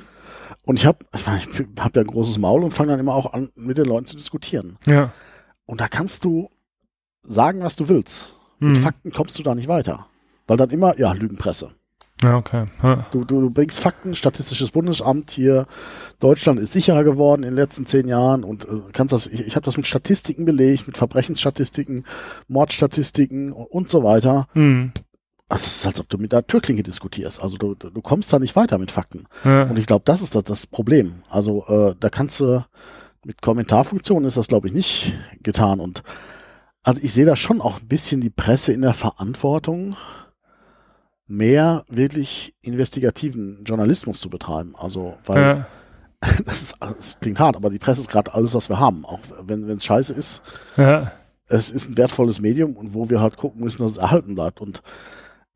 Und 0.64 0.78
ich 0.78 0.86
habe 0.86 0.98
ich, 1.14 1.26
mein, 1.26 1.40
ich 1.40 1.82
hab 1.82 1.96
ja 1.96 2.02
ein 2.02 2.08
großes 2.08 2.38
Maul 2.38 2.64
und 2.64 2.72
fange 2.72 2.90
dann 2.90 3.00
immer 3.00 3.14
auch 3.14 3.32
an, 3.32 3.50
mit 3.54 3.78
den 3.78 3.86
Leuten 3.86 4.06
zu 4.06 4.16
diskutieren. 4.16 4.78
Ja. 4.86 5.12
Und 5.64 5.80
da 5.80 5.88
kannst 5.88 6.24
du 6.24 6.50
sagen, 7.22 7.60
was 7.60 7.76
du 7.76 7.88
willst. 7.88 8.34
Mhm. 8.58 8.68
Mit 8.68 8.78
Fakten 8.78 9.12
kommst 9.12 9.38
du 9.38 9.42
da 9.42 9.54
nicht 9.54 9.68
weiter. 9.68 10.06
Weil 10.46 10.56
dann 10.56 10.70
immer, 10.70 10.98
ja, 10.98 11.12
Lügenpresse. 11.12 11.72
Ja, 12.22 12.36
okay. 12.38 12.64
Ja. 12.82 13.06
Du, 13.10 13.24
du, 13.24 13.42
du 13.42 13.50
bringst 13.50 13.78
Fakten, 13.78 14.14
Statistisches 14.14 14.70
Bundesamt 14.70 15.30
hier, 15.30 15.66
Deutschland 16.18 16.58
ist 16.58 16.72
sicherer 16.72 17.04
geworden 17.04 17.42
in 17.42 17.50
den 17.50 17.56
letzten 17.56 17.84
zehn 17.84 18.08
Jahren 18.08 18.42
und 18.42 18.64
äh, 18.64 18.80
kannst 18.92 19.12
das, 19.12 19.26
ich, 19.26 19.46
ich 19.46 19.54
habe 19.54 19.64
das 19.64 19.76
mit 19.76 19.86
Statistiken 19.86 20.46
belegt, 20.46 20.86
mit 20.86 20.96
Verbrechensstatistiken, 20.96 22.04
Mordstatistiken 22.48 23.52
und, 23.52 23.66
und 23.66 23.90
so 23.90 24.02
weiter. 24.02 24.46
Mhm. 24.54 24.92
Also 25.48 25.64
es 25.66 25.76
ist, 25.76 25.86
als 25.86 26.00
ob 26.00 26.08
du 26.08 26.18
mit 26.18 26.32
der 26.32 26.46
Türklinge 26.46 26.82
diskutierst. 26.82 27.40
Also 27.40 27.56
du, 27.56 27.74
du 27.74 27.90
du 27.90 28.02
kommst 28.02 28.32
da 28.32 28.38
nicht 28.38 28.56
weiter 28.56 28.78
mit 28.78 28.90
Fakten. 28.90 29.26
Ja. 29.44 29.64
Und 29.64 29.78
ich 29.78 29.86
glaube, 29.86 30.02
das 30.04 30.20
ist 30.20 30.34
das, 30.34 30.44
das 30.44 30.66
Problem. 30.66 31.22
Also 31.28 31.64
äh, 31.68 31.94
da 31.98 32.10
kannst 32.10 32.40
du 32.40 32.64
mit 33.26 33.42
Kommentarfunktionen 33.42 34.28
ist 34.28 34.36
das, 34.36 34.46
glaube 34.46 34.68
ich, 34.68 34.72
nicht 34.72 35.14
getan. 35.42 35.80
Und 35.80 36.02
also 36.82 37.00
ich 37.02 37.12
sehe 37.12 37.26
da 37.26 37.34
schon 37.34 37.60
auch 37.60 37.80
ein 37.80 37.88
bisschen 37.88 38.20
die 38.20 38.30
Presse 38.30 38.72
in 38.72 38.82
der 38.82 38.94
Verantwortung, 38.94 39.96
mehr 41.26 41.84
wirklich 41.88 42.54
investigativen 42.60 43.64
Journalismus 43.64 44.20
zu 44.20 44.30
betreiben. 44.30 44.74
Also, 44.76 45.16
weil 45.26 45.40
ja. 45.40 45.66
das, 46.46 46.62
ist, 46.62 46.76
das 46.80 47.18
klingt 47.18 47.40
hart, 47.40 47.56
aber 47.56 47.70
die 47.70 47.80
Presse 47.80 48.00
ist 48.00 48.10
gerade 48.10 48.32
alles, 48.32 48.54
was 48.54 48.68
wir 48.68 48.78
haben. 48.78 49.04
Auch 49.04 49.20
wenn 49.42 49.68
es 49.68 49.84
scheiße 49.84 50.14
ist, 50.14 50.40
ja. 50.76 51.10
es 51.48 51.72
ist 51.72 51.90
ein 51.90 51.96
wertvolles 51.96 52.40
Medium 52.40 52.76
und 52.76 52.94
wo 52.94 53.10
wir 53.10 53.20
halt 53.20 53.36
gucken 53.36 53.60
müssen, 53.60 53.82
dass 53.82 53.92
es 53.92 53.98
erhalten 53.98 54.36
bleibt. 54.36 54.60
Und 54.60 54.82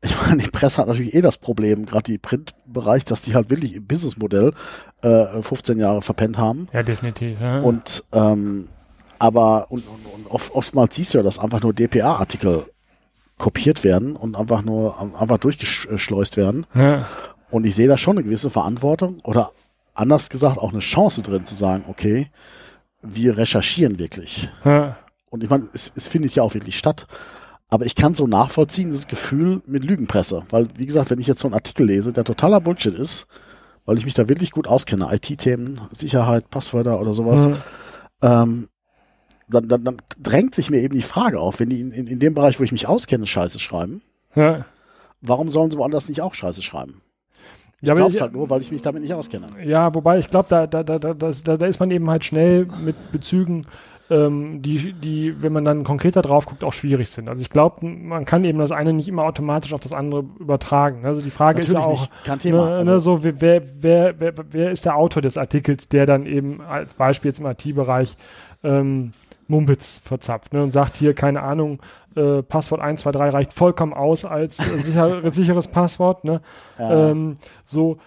ich 0.03 0.15
meine, 0.21 0.43
die 0.43 0.49
Presse 0.49 0.81
hat 0.81 0.87
natürlich 0.87 1.13
eh 1.13 1.21
das 1.21 1.37
Problem, 1.37 1.85
gerade 1.85 2.11
die 2.11 2.17
Printbereich, 2.17 3.05
dass 3.05 3.21
die 3.21 3.35
halt 3.35 3.49
wirklich 3.49 3.75
im 3.75 3.85
Businessmodell 3.85 4.53
äh, 5.03 5.41
15 5.41 5.79
Jahre 5.79 6.01
verpennt 6.01 6.37
haben. 6.37 6.67
Ja, 6.73 6.81
definitiv. 6.83 7.39
Ja. 7.39 7.61
Und 7.61 8.03
ähm, 8.11 8.67
aber 9.19 9.67
und, 9.69 9.83
und, 9.87 10.05
und 10.13 10.31
oft, 10.31 10.53
oftmals 10.55 10.95
siehst 10.95 11.13
du 11.13 11.19
ja, 11.19 11.23
dass 11.23 11.37
einfach 11.37 11.61
nur 11.61 11.73
DPA-Artikel 11.73 12.65
kopiert 13.37 13.83
werden 13.83 14.15
und 14.15 14.35
einfach 14.35 14.63
nur 14.63 14.99
einfach 15.19 15.37
durchgeschleust 15.37 16.37
werden. 16.37 16.65
ja. 16.73 17.07
Und 17.51 17.65
ich 17.65 17.75
sehe 17.75 17.89
da 17.89 17.97
schon 17.97 18.17
eine 18.17 18.23
gewisse 18.23 18.49
Verantwortung 18.49 19.17
oder 19.25 19.51
anders 19.93 20.29
gesagt 20.29 20.57
auch 20.57 20.71
eine 20.71 20.79
Chance 20.79 21.21
drin 21.21 21.45
zu 21.45 21.53
sagen, 21.53 21.83
okay, 21.89 22.27
wir 23.01 23.37
recherchieren 23.37 23.99
wirklich. 23.99 24.49
Ja. 24.63 24.95
Und 25.29 25.43
ich 25.43 25.49
meine, 25.49 25.67
es, 25.73 25.91
es 25.95 26.07
findet 26.07 26.33
ja 26.33 26.43
auch 26.43 26.53
wirklich 26.53 26.77
statt. 26.77 27.07
Aber 27.73 27.85
ich 27.85 27.95
kann 27.95 28.13
so 28.15 28.27
nachvollziehen, 28.27 28.91
dieses 28.91 29.07
Gefühl 29.07 29.61
mit 29.65 29.85
Lügenpresse. 29.85 30.43
Weil, 30.49 30.67
wie 30.75 30.85
gesagt, 30.85 31.09
wenn 31.09 31.19
ich 31.19 31.25
jetzt 31.27 31.39
so 31.41 31.47
einen 31.47 31.55
Artikel 31.55 31.87
lese, 31.87 32.11
der 32.13 32.25
totaler 32.25 32.59
Bullshit 32.61 32.93
ist, 32.93 33.25
weil 33.85 33.97
ich 33.97 34.05
mich 34.05 34.13
da 34.13 34.27
wirklich 34.27 34.51
gut 34.51 34.67
auskenne, 34.67 35.07
IT-Themen, 35.11 35.81
Sicherheit, 35.91 36.49
Passwörter 36.49 36.99
oder 36.99 37.13
sowas, 37.13 37.47
Ja. 38.21 38.43
ähm, 38.43 38.67
dann, 39.49 39.67
dann, 39.67 39.83
dann 39.83 39.97
drängt 40.21 40.53
sich 40.53 40.69
mir 40.69 40.81
eben 40.81 40.95
die 40.95 41.01
Frage 41.01 41.39
auf, 41.39 41.59
wenn 41.59 41.69
die 41.69 41.79
in, 41.81 41.91
in, 41.91 42.07
in 42.07 42.19
dem 42.19 42.33
Bereich, 42.33 42.59
wo 42.59 42.63
ich 42.63 42.71
mich 42.73 42.87
auskenne, 42.87 43.25
Scheiße 43.25 43.59
schreiben, 43.59 44.01
Ja. 44.35 44.65
warum 45.21 45.49
sollen 45.49 45.71
sie 45.71 45.77
woanders 45.77 46.07
nicht 46.09 46.21
auch 46.21 46.33
Scheiße 46.33 46.61
schreiben? 46.61 47.01
Ich 47.81 47.87
Ja, 47.87 47.95
glaub's 47.95 48.15
ich- 48.15 48.21
halt 48.21 48.33
nur, 48.33 48.49
weil 48.49 48.61
ich 48.61 48.71
mich 48.71 48.81
damit 48.81 49.01
nicht 49.01 49.13
auskenne. 49.13 49.47
Ja, 49.65 49.93
wobei 49.95 50.19
ich 50.19 50.29
glaube, 50.29 50.47
da, 50.49 50.67
da, 50.67 50.83
da, 50.83 50.99
da, 50.99 51.13
da 51.13 51.65
ist 51.65 51.79
man 51.79 51.89
eben 51.89 52.09
halt 52.09 52.23
schnell 52.25 52.65
mit 52.83 53.11
Bezügen, 53.11 53.65
ähm, 54.11 54.61
die, 54.61 54.91
die, 54.91 55.41
wenn 55.41 55.53
man 55.53 55.63
dann 55.63 55.85
konkreter 55.85 56.21
drauf 56.21 56.45
guckt, 56.45 56.63
auch 56.65 56.73
schwierig 56.73 57.09
sind. 57.09 57.29
Also 57.29 57.41
ich 57.41 57.49
glaube, 57.49 57.85
man 57.85 58.25
kann 58.25 58.43
eben 58.43 58.59
das 58.59 58.71
eine 58.71 58.91
nicht 58.91 59.07
immer 59.07 59.23
automatisch 59.23 59.73
auf 59.73 59.79
das 59.79 59.93
andere 59.93 60.25
übertragen. 60.37 61.05
Also 61.05 61.21
die 61.21 61.31
Frage 61.31 61.61
ist 61.61 61.71
ja 61.71 61.79
auch, 61.79 62.01
nicht, 62.01 62.23
kein 62.25 62.39
Thema. 62.39 62.65
ne, 62.65 62.75
Also, 62.75 62.91
ne, 62.91 62.99
so 62.99 63.23
wer, 63.23 63.41
wer, 63.41 64.19
wer, 64.19 64.33
wer, 64.51 64.71
ist 64.71 64.85
der 64.85 64.97
Autor 64.97 65.21
des 65.21 65.37
Artikels, 65.37 65.87
der 65.87 66.05
dann 66.05 66.25
eben 66.25 66.59
als 66.61 66.93
Beispiel 66.93 67.29
jetzt 67.29 67.39
im 67.39 67.45
IT-Bereich 67.45 68.17
ähm, 68.63 69.11
Mumpitz 69.47 70.01
verzapft 70.03 70.51
ne, 70.53 70.61
und 70.61 70.73
sagt 70.73 70.97
hier, 70.97 71.13
keine 71.13 71.41
Ahnung, 71.41 71.79
äh, 72.15 72.43
Passwort 72.43 72.81
123 72.81 73.33
reicht 73.33 73.53
vollkommen 73.53 73.93
aus 73.93 74.25
als 74.25 74.59
äh, 74.59 74.77
sicher, 74.77 75.31
sicheres 75.31 75.69
Passwort. 75.69 76.25
Ne? 76.25 76.41
äh, 76.77 77.11
ähm, 77.11 77.37
so, 77.63 77.97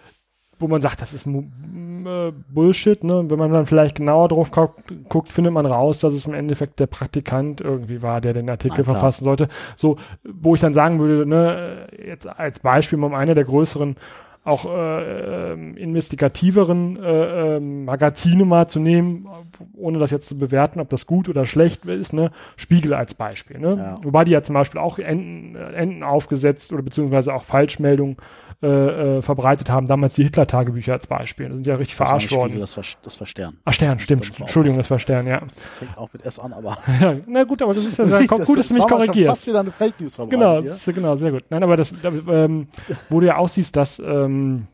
wo 0.59 0.68
man 0.68 0.80
sagt, 0.80 1.00
das 1.00 1.12
ist 1.12 1.26
äh, 1.26 2.32
Bullshit, 2.48 3.02
ne? 3.05 3.24
Wenn 3.28 3.38
man 3.38 3.52
dann 3.52 3.66
vielleicht 3.66 3.96
genauer 3.96 4.28
drauf 4.28 4.50
guckt, 4.50 4.92
guckt, 5.09 5.28
findet 5.28 5.52
man 5.52 5.66
raus, 5.66 6.00
dass 6.00 6.14
es 6.14 6.26
im 6.26 6.34
Endeffekt 6.34 6.80
der 6.80 6.86
Praktikant 6.86 7.61
irgendwie 7.61 8.02
war, 8.02 8.20
der 8.20 8.32
den 8.32 8.48
Artikel 8.50 8.84
klar. 8.84 8.96
verfassen 8.96 9.24
sollte. 9.24 9.48
So, 9.76 9.96
wo 10.24 10.55
ich 10.55 10.61
dann 10.61 10.74
sagen 10.74 10.98
würde, 10.98 11.28
ne, 11.28 11.86
jetzt 12.07 12.26
als 12.26 12.61
Beispiel, 12.61 13.02
um 13.02 13.14
einer 13.14 13.34
der 13.34 13.44
größeren 13.44 13.96
auch 14.44 14.66
äh, 14.66 15.52
ähm, 15.52 15.74
investigativeren 15.74 17.02
äh, 17.02 17.57
ähm, 17.57 17.86
Magazine 17.86 18.44
mal 18.44 18.68
zu 18.68 18.78
nehmen, 18.78 19.26
ohne 19.74 19.98
das 19.98 20.11
jetzt 20.11 20.28
zu 20.28 20.36
bewerten, 20.36 20.80
ob 20.80 20.90
das 20.90 21.07
gut 21.07 21.30
oder 21.30 21.46
schlecht 21.46 21.86
ist, 21.86 22.12
ne? 22.12 22.30
Spiegel 22.57 22.92
als 22.92 23.14
Beispiel, 23.14 23.59
ne? 23.59 23.76
Ja. 23.78 23.96
Wobei 24.02 24.24
die 24.24 24.32
ja 24.32 24.42
zum 24.42 24.55
Beispiel 24.55 24.80
auch 24.80 24.98
Enden, 24.98 25.57
äh, 25.57 25.72
Enden 25.72 26.02
aufgesetzt 26.02 26.74
oder 26.74 26.82
beziehungsweise 26.82 27.32
auch 27.32 27.42
Falschmeldungen 27.42 28.18
äh, 28.64 29.18
äh, 29.18 29.22
verbreitet 29.22 29.68
haben, 29.68 29.86
damals 29.86 30.14
die 30.14 30.22
Hitler-Tagebücher 30.22 30.94
als 30.94 31.06
Beispiel. 31.06 31.50
Da 31.50 31.54
sind 31.54 31.66
ja 31.66 31.74
richtig 31.74 31.98
das 31.98 32.06
verarscht 32.06 32.28
Spiegel, 32.28 32.40
worden. 32.40 32.60
Das 32.60 32.76
war, 32.78 32.84
das 33.02 33.20
war 33.20 33.26
Stern. 33.26 33.58
Ach, 33.66 33.72
Stern, 33.74 34.00
stimmt. 34.00 34.40
Entschuldigung, 34.40 34.78
das 34.78 34.90
war 34.90 34.98
Stern, 34.98 35.26
ja. 35.26 35.42
Fängt 35.74 35.98
auch 35.98 36.10
mit 36.14 36.24
S 36.24 36.38
an, 36.38 36.54
aber. 36.54 36.78
ja. 37.00 37.16
Na 37.26 37.44
gut, 37.44 37.60
aber 37.60 37.74
das 37.74 37.84
ist 37.84 37.98
ja 37.98 38.06
sehr 38.06 38.26
gut, 38.26 38.58
dass 38.58 38.68
du 38.68 38.74
mich 38.74 38.86
korrigierst. 38.86 39.28
Fast 39.28 39.46
wieder 39.46 39.60
eine 39.60 39.70
Fake 39.70 40.00
News 40.00 40.16
Genau, 40.30 40.62
das 40.62 40.86
ist, 40.86 40.94
genau, 40.94 41.14
sehr 41.14 41.30
gut. 41.30 41.44
Nein, 41.50 41.62
aber 41.62 41.76
das, 41.76 41.94
da, 42.00 42.08
ähm, 42.08 42.68
wo 43.10 43.20
du 43.20 43.26
ja 43.26 43.36
auch 43.36 43.48
siehst, 43.48 43.76
dass 43.76 43.98
ähm, 43.98 44.66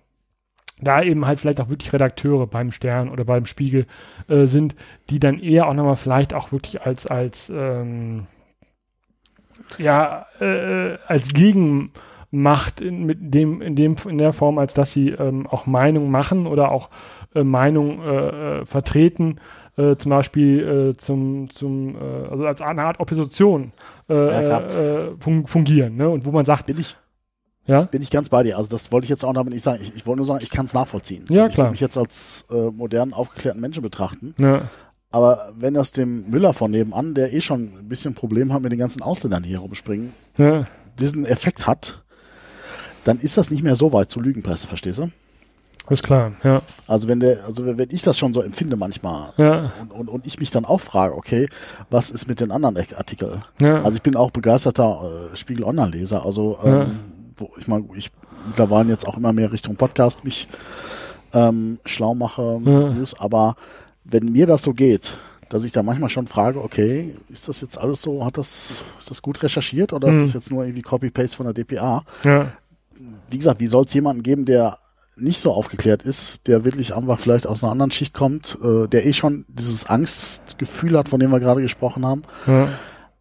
da 0.81 1.03
eben 1.03 1.27
halt 1.27 1.41
vielleicht 1.41 1.61
auch 1.61 1.69
wirklich 1.69 1.93
Redakteure 1.93 2.47
beim 2.47 2.71
Stern 2.71 3.09
oder 3.09 3.25
beim 3.25 3.45
Spiegel 3.45 3.87
äh, 4.29 4.47
sind, 4.47 4.77
die 5.11 5.19
dann 5.19 5.41
eher 5.41 5.69
auch 5.69 5.75
nochmal 5.75 5.97
vielleicht 5.97 6.33
auch 6.33 6.53
wirklich 6.53 6.83
als, 6.83 7.09
als 7.09 7.51
ähm, 7.51 8.29
ja, 9.79 10.27
äh, 10.41 10.97
als 11.07 11.33
Gegenmacht 12.31 12.81
in, 12.81 13.05
mit 13.05 13.19
dem, 13.35 13.61
in 13.61 13.77
dem, 13.77 13.97
in 14.09 14.19
der 14.19 14.33
Form, 14.33 14.59
als 14.59 14.75
dass 14.75 14.93
sie 14.93 15.11
ähm, 15.11 15.47
auch 15.47 15.67
Meinung 15.67 16.11
machen 16.11 16.47
oder 16.47 16.71
auch 16.71 16.89
äh, 17.35 17.43
Meinung 17.45 18.03
äh, 18.03 18.61
äh, 18.61 18.67
vertreten, 18.67 19.41
äh, 19.77 19.97
zum 19.97 20.11
Beispiel 20.11 20.91
äh, 20.93 20.97
zum, 20.97 21.51
zum 21.51 21.97
äh, 21.97 22.29
also 22.31 22.45
als 22.45 22.61
eine 22.63 22.83
Art 22.83 23.01
Opposition 23.01 23.73
Ja, 24.09 24.63
fun 25.21 25.47
fungieren, 25.47 25.97
ne? 25.97 26.09
Und 26.09 26.25
wo 26.25 26.31
man 26.33 26.45
sagt, 26.45 26.67
Bin 26.67 26.79
ich, 26.79 26.97
Ja? 27.67 27.83
Bin 27.83 28.03
ich 28.03 28.11
ganz 28.11 28.29
bei 28.29 28.43
dir. 28.43 28.57
Also 28.59 28.71
das 28.71 28.91
wollte 28.91 29.05
ich 29.05 29.11
jetzt 29.11 29.25
auch 29.25 29.33
damit 29.33 29.53
nicht 29.53 29.63
sagen. 29.63 29.81
Ich, 29.83 29.95
ich 29.95 30.07
wollte 30.07 30.19
nur 30.19 30.27
sagen, 30.27 30.41
ich 30.43 30.51
kann 30.51 30.67
es 30.67 30.75
nachvollziehen. 30.75 31.25
Ja, 31.31 31.43
also 31.43 31.53
ich 31.53 31.59
will 31.59 31.71
mich 31.71 31.81
jetzt 31.81 31.97
als 31.97 32.45
modernen, 32.73 33.13
aufgeklärten 33.13 33.61
Menschen 33.61 33.83
betrachten. 33.83 34.35
Ja. 34.39 34.63
Aber 35.13 35.53
wenn 35.57 35.75
das 35.75 35.91
dem 35.93 36.29
Müller 36.31 36.53
von 36.53 36.71
nebenan, 36.71 37.15
der 37.15 37.33
eh 37.33 37.41
schon 37.41 37.71
ein 37.81 37.89
bisschen 37.89 38.15
Problem 38.15 38.53
hat 38.53 38.63
mit 38.63 38.71
den 38.73 38.79
ganzen 38.79 39.03
Ausländern, 39.03 39.43
die 39.43 39.49
hier 39.51 39.59
rumspringen, 39.61 40.13
Ja. 40.39 40.67
diesen 40.99 41.25
Effekt 41.25 41.67
hat, 41.69 42.03
dann 43.05 43.19
ist 43.19 43.37
das 43.37 43.51
nicht 43.51 43.63
mehr 43.63 43.77
so 43.77 43.93
weit 43.93 44.11
zur 44.11 44.23
Lügenpresse, 44.23 44.67
verstehst 44.67 44.99
du? 44.99 45.11
Ist 45.89 46.03
klar, 46.05 46.33
ja. 46.45 46.63
Also 46.87 47.09
wenn 47.09 47.19
der, 47.19 47.45
also 47.47 47.65
wenn 47.67 47.89
ich 47.91 48.03
das 48.03 48.17
schon 48.17 48.33
so 48.33 48.43
empfinde 48.43 48.77
manchmal 48.77 49.33
Ja. 49.39 49.73
und, 49.81 49.91
und, 49.93 50.09
und 50.09 50.27
ich 50.27 50.39
mich 50.39 50.51
dann 50.51 50.65
auch 50.65 50.81
frage, 50.81 51.17
okay, 51.17 51.49
was 51.89 52.11
ist 52.11 52.29
mit 52.29 52.39
den 52.41 52.51
anderen 52.53 52.77
Artikeln? 52.97 53.43
Ja. 53.61 53.83
Also 53.83 53.97
ich 53.97 54.03
bin 54.03 54.15
auch 54.15 54.31
begeisterter 54.31 55.31
äh, 55.33 55.37
Spiegel 55.37 55.65
Online-Leser. 55.65 56.25
Also 56.25 56.59
ähm, 56.63 56.73
Ja. 56.73 56.87
wo 57.37 57.51
ich 57.59 57.67
mal, 57.67 57.83
ich 57.97 58.11
mittlerweile 58.47 58.91
jetzt 58.91 59.07
auch 59.07 59.17
immer 59.17 59.33
mehr 59.33 59.51
Richtung 59.51 59.75
Podcast 59.77 60.25
mich 60.25 60.47
ähm, 61.33 61.79
schlau 61.85 62.15
mache, 62.15 62.61
Ja. 62.65 62.91
News, 62.91 63.19
aber 63.19 63.57
wenn 64.05 64.31
mir 64.33 64.47
das 64.47 64.63
so 64.63 64.73
geht, 64.75 65.17
dass 65.49 65.65
ich 65.65 65.73
da 65.73 65.83
manchmal 65.83 66.11
schon 66.11 66.29
frage, 66.29 66.63
okay, 66.63 67.15
ist 67.29 67.49
das 67.49 67.61
jetzt 67.61 67.77
alles 67.79 68.03
so, 68.03 68.25
hat 68.25 68.39
das, 68.39 68.77
ist 69.01 69.11
das 69.11 69.21
gut 69.23 69.43
recherchiert 69.43 69.93
oder 69.93 70.09
Mhm. 70.09 70.15
ist 70.19 70.23
das 70.29 70.33
jetzt 70.45 70.51
nur 70.53 70.65
irgendwie 70.65 70.83
Copy-Paste 70.83 71.37
von 71.37 71.47
der 71.47 71.55
DPA? 71.55 72.05
ja. 72.25 72.47
Wie 73.31 73.39
gesagt, 73.39 73.61
wie 73.61 73.67
soll 73.67 73.85
es 73.85 73.95
jemanden 73.95 74.23
geben, 74.23 74.45
der 74.45 74.79
nicht 75.17 75.41
so 75.41 75.53
aufgeklärt 75.53 76.03
ist, 76.03 76.47
der 76.47 76.65
wirklich 76.65 76.95
einfach 76.95 77.19
vielleicht 77.19 77.47
aus 77.47 77.63
einer 77.63 77.73
anderen 77.73 77.91
Schicht 77.91 78.15
kommt, 78.15 78.59
äh, 78.63 78.87
der 78.89 79.05
eh 79.07 79.13
schon 79.13 79.45
dieses 79.49 79.85
Angstgefühl 79.87 80.97
hat, 80.97 81.09
von 81.09 81.21
dem 81.21 81.31
wir 81.31 81.41
gerade 81.41 81.61
gesprochen 81.63 82.07
haben. 82.07 82.23
ja. 82.47 82.69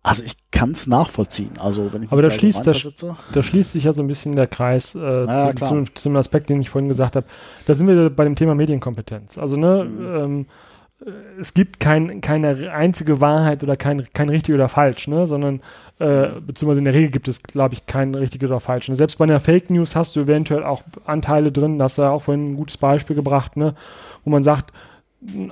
Also 0.01 0.23
ich 0.23 0.37
kann 0.49 0.71
es 0.71 0.87
nachvollziehen. 0.87 1.51
Also 1.59 1.91
wenn 1.91 2.03
ich 2.03 2.11
Aber 2.11 2.21
da 2.21 2.31
schließt 2.31 2.65
reinversetze- 2.65 3.17
Da 3.33 3.43
schließt 3.43 3.73
sich 3.73 3.83
ja 3.83 3.91
so 3.91 4.01
ein 4.01 4.07
bisschen 4.07 4.37
der 4.37 4.47
Kreis 4.47 4.95
äh, 4.95 5.25
ja, 5.25 5.53
zu, 5.53 5.65
zu, 5.65 5.85
zu 5.93 6.03
dem 6.09 6.15
Aspekt, 6.15 6.49
den 6.49 6.61
ich 6.61 6.69
vorhin 6.69 6.87
gesagt 6.87 7.17
habe. 7.17 7.25
Da 7.67 7.73
sind 7.73 7.85
wir 7.85 8.09
bei 8.09 8.23
dem 8.23 8.37
Thema 8.37 8.55
Medienkompetenz. 8.55 9.37
Also, 9.37 9.57
ne, 9.57 9.83
Mhm. 9.83 10.05
ähm, 10.15 10.41
äh, 10.41 10.45
es 11.39 11.53
gibt 11.53 11.79
kein, 11.79 12.21
keine 12.21 12.71
einzige 12.71 13.21
Wahrheit 13.21 13.63
oder 13.63 13.77
kein, 13.77 14.07
kein 14.13 14.29
richtig 14.29 14.53
oder 14.53 14.67
falsch, 14.67 15.07
ne, 15.07 15.27
sondern 15.27 15.61
äh, 15.99 16.27
beziehungsweise 16.45 16.79
in 16.79 16.85
der 16.85 16.93
Regel 16.93 17.09
gibt 17.11 17.27
es, 17.27 17.41
glaube 17.43 17.73
ich, 17.73 17.85
kein 17.85 18.15
richtig 18.15 18.43
oder 18.43 18.59
falsch. 18.59 18.89
Und 18.89 18.95
selbst 18.95 19.17
bei 19.17 19.23
einer 19.25 19.39
Fake 19.39 19.69
News 19.69 19.95
hast 19.95 20.15
du 20.15 20.21
eventuell 20.21 20.63
auch 20.63 20.83
Anteile 21.05 21.51
drin, 21.51 21.81
hast 21.81 21.97
du 21.97 22.01
ja 22.03 22.09
auch 22.09 22.23
vorhin 22.23 22.51
ein 22.51 22.55
gutes 22.55 22.77
Beispiel 22.77 23.15
gebracht, 23.15 23.55
ne, 23.57 23.75
wo 24.23 24.29
man 24.29 24.43
sagt, 24.43 24.73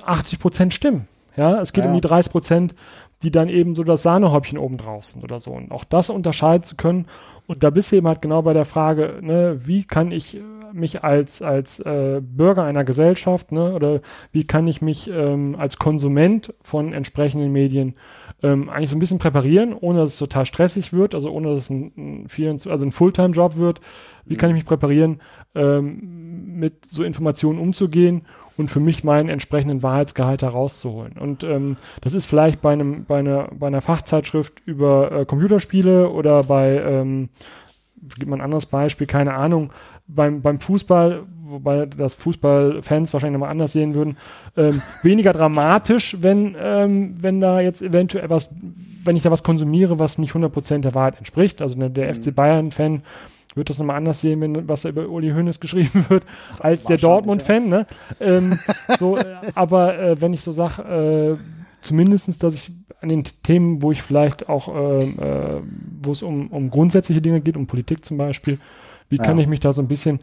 80 0.04 0.38
Prozent 0.38 0.74
stimmen. 0.74 1.06
Ja, 1.36 1.60
es 1.60 1.72
geht 1.72 1.84
Ja. 1.84 1.90
um 1.90 1.94
die 1.96 2.00
30 2.06 2.32
Prozent, 2.32 2.74
die 3.22 3.30
dann 3.30 3.48
eben 3.48 3.74
so 3.74 3.84
das 3.84 4.02
Sahnehäubchen 4.02 4.58
oben 4.58 4.76
drauf 4.78 5.04
sind 5.04 5.22
oder 5.24 5.40
so. 5.40 5.50
Und 5.52 5.70
auch 5.72 5.84
das 5.84 6.10
unterscheiden 6.10 6.62
zu 6.64 6.76
können. 6.76 7.06
Und 7.46 7.62
da 7.62 7.70
bist 7.70 7.90
du 7.92 7.96
eben 7.96 8.06
halt 8.06 8.22
genau 8.22 8.42
bei 8.42 8.52
der 8.52 8.64
Frage, 8.64 9.14
ne, 9.20 9.60
wie 9.64 9.84
kann 9.84 10.12
ich 10.12 10.36
äh, 10.36 10.40
mich 10.72 11.04
als, 11.04 11.42
als 11.42 11.80
äh, 11.80 12.20
Bürger 12.22 12.64
einer 12.64 12.84
Gesellschaft, 12.84 13.52
ne, 13.52 13.74
oder 13.74 14.00
wie 14.32 14.46
kann 14.46 14.66
ich 14.66 14.82
mich 14.82 15.10
ähm, 15.10 15.56
als 15.58 15.78
Konsument 15.78 16.54
von 16.62 16.92
entsprechenden 16.92 17.52
Medien 17.52 17.94
ähm, 18.42 18.68
eigentlich 18.68 18.90
so 18.90 18.96
ein 18.96 19.00
bisschen 19.00 19.18
präparieren, 19.18 19.74
ohne 19.74 20.00
dass 20.00 20.10
es 20.10 20.18
total 20.18 20.46
stressig 20.46 20.92
wird, 20.92 21.14
also 21.14 21.30
ohne 21.30 21.48
dass 21.48 21.64
es 21.64 21.70
ein, 21.70 21.92
ein, 21.96 22.28
24 22.28 22.70
also 22.70 22.84
ein 22.84 22.92
Fulltime-Job 22.92 23.56
wird. 23.56 23.80
Wie 24.24 24.36
kann 24.36 24.50
ich 24.50 24.56
mich 24.56 24.66
präparieren, 24.66 25.20
ähm, 25.54 26.58
mit 26.58 26.84
so 26.86 27.02
Informationen 27.02 27.58
umzugehen 27.58 28.22
und 28.56 28.68
für 28.70 28.80
mich 28.80 29.04
meinen 29.04 29.28
entsprechenden 29.28 29.82
Wahrheitsgehalt 29.82 30.42
herauszuholen. 30.42 31.12
Und 31.18 31.44
ähm, 31.44 31.76
das 32.00 32.14
ist 32.14 32.26
vielleicht 32.26 32.60
bei 32.60 32.72
einem, 32.72 33.04
bei 33.06 33.20
einer, 33.20 33.48
bei 33.52 33.68
einer 33.68 33.80
Fachzeitschrift 33.80 34.60
über 34.66 35.12
äh, 35.12 35.24
Computerspiele 35.24 36.10
oder 36.10 36.42
bei, 36.42 36.76
ähm, 36.82 37.30
gibt 38.16 38.28
man 38.28 38.40
ein 38.40 38.44
anderes 38.44 38.66
Beispiel, 38.66 39.06
keine 39.06 39.34
Ahnung, 39.34 39.72
beim, 40.08 40.42
beim 40.42 40.60
Fußball, 40.60 41.22
wobei 41.44 41.86
das 41.86 42.14
Fußballfans 42.14 43.12
wahrscheinlich 43.12 43.34
nochmal 43.38 43.50
anders 43.50 43.72
sehen 43.72 43.94
würden, 43.94 44.16
ähm, 44.56 44.82
weniger 45.02 45.32
dramatisch, 45.32 46.16
wenn, 46.20 46.56
ähm, 46.60 47.16
wenn 47.20 47.40
da 47.40 47.60
jetzt 47.60 47.82
eventuell 47.82 48.28
was, 48.30 48.50
wenn 49.04 49.16
ich 49.16 49.22
da 49.22 49.30
was 49.30 49.42
konsumiere, 49.42 49.98
was 49.98 50.18
nicht 50.18 50.32
100% 50.34 50.80
der 50.80 50.94
Wahrheit 50.94 51.18
entspricht. 51.18 51.62
Also 51.62 51.76
ne, 51.76 51.90
der 51.90 52.08
Mhm. 52.14 52.22
FC 52.22 52.34
Bayern-Fan 52.34 53.02
wird 53.54 53.70
das 53.70 53.78
nochmal 53.78 53.96
anders 53.96 54.20
sehen, 54.20 54.40
wenn 54.40 54.68
was 54.68 54.82
da 54.82 54.88
über 54.88 55.08
Uli 55.08 55.30
Hoeneß 55.30 55.60
geschrieben 55.60 56.04
wird, 56.08 56.24
als 56.60 56.84
der 56.84 56.98
Dortmund-Fan. 56.98 57.68
Ne? 57.68 57.86
Ähm, 58.20 58.58
so, 58.98 59.16
äh, 59.18 59.24
aber 59.54 59.98
äh, 59.98 60.20
wenn 60.20 60.32
ich 60.32 60.42
so 60.42 60.52
sage, 60.52 60.82
äh, 60.82 61.36
zumindestens, 61.80 62.38
dass 62.38 62.54
ich 62.54 62.70
an 63.00 63.08
den 63.08 63.24
Themen, 63.42 63.82
wo 63.82 63.92
ich 63.92 64.02
vielleicht 64.02 64.48
auch, 64.48 64.68
ähm, 64.68 65.18
äh, 65.20 65.60
wo 66.02 66.12
es 66.12 66.22
um, 66.22 66.48
um 66.48 66.70
grundsätzliche 66.70 67.20
Dinge 67.20 67.40
geht, 67.40 67.56
um 67.56 67.66
Politik 67.66 68.04
zum 68.04 68.16
Beispiel, 68.18 68.58
wie 69.08 69.18
kann 69.18 69.36
Ja. 69.38 69.42
ich 69.42 69.48
mich 69.48 69.60
da 69.60 69.72
so 69.72 69.82
ein 69.82 69.88
bisschen 69.88 70.20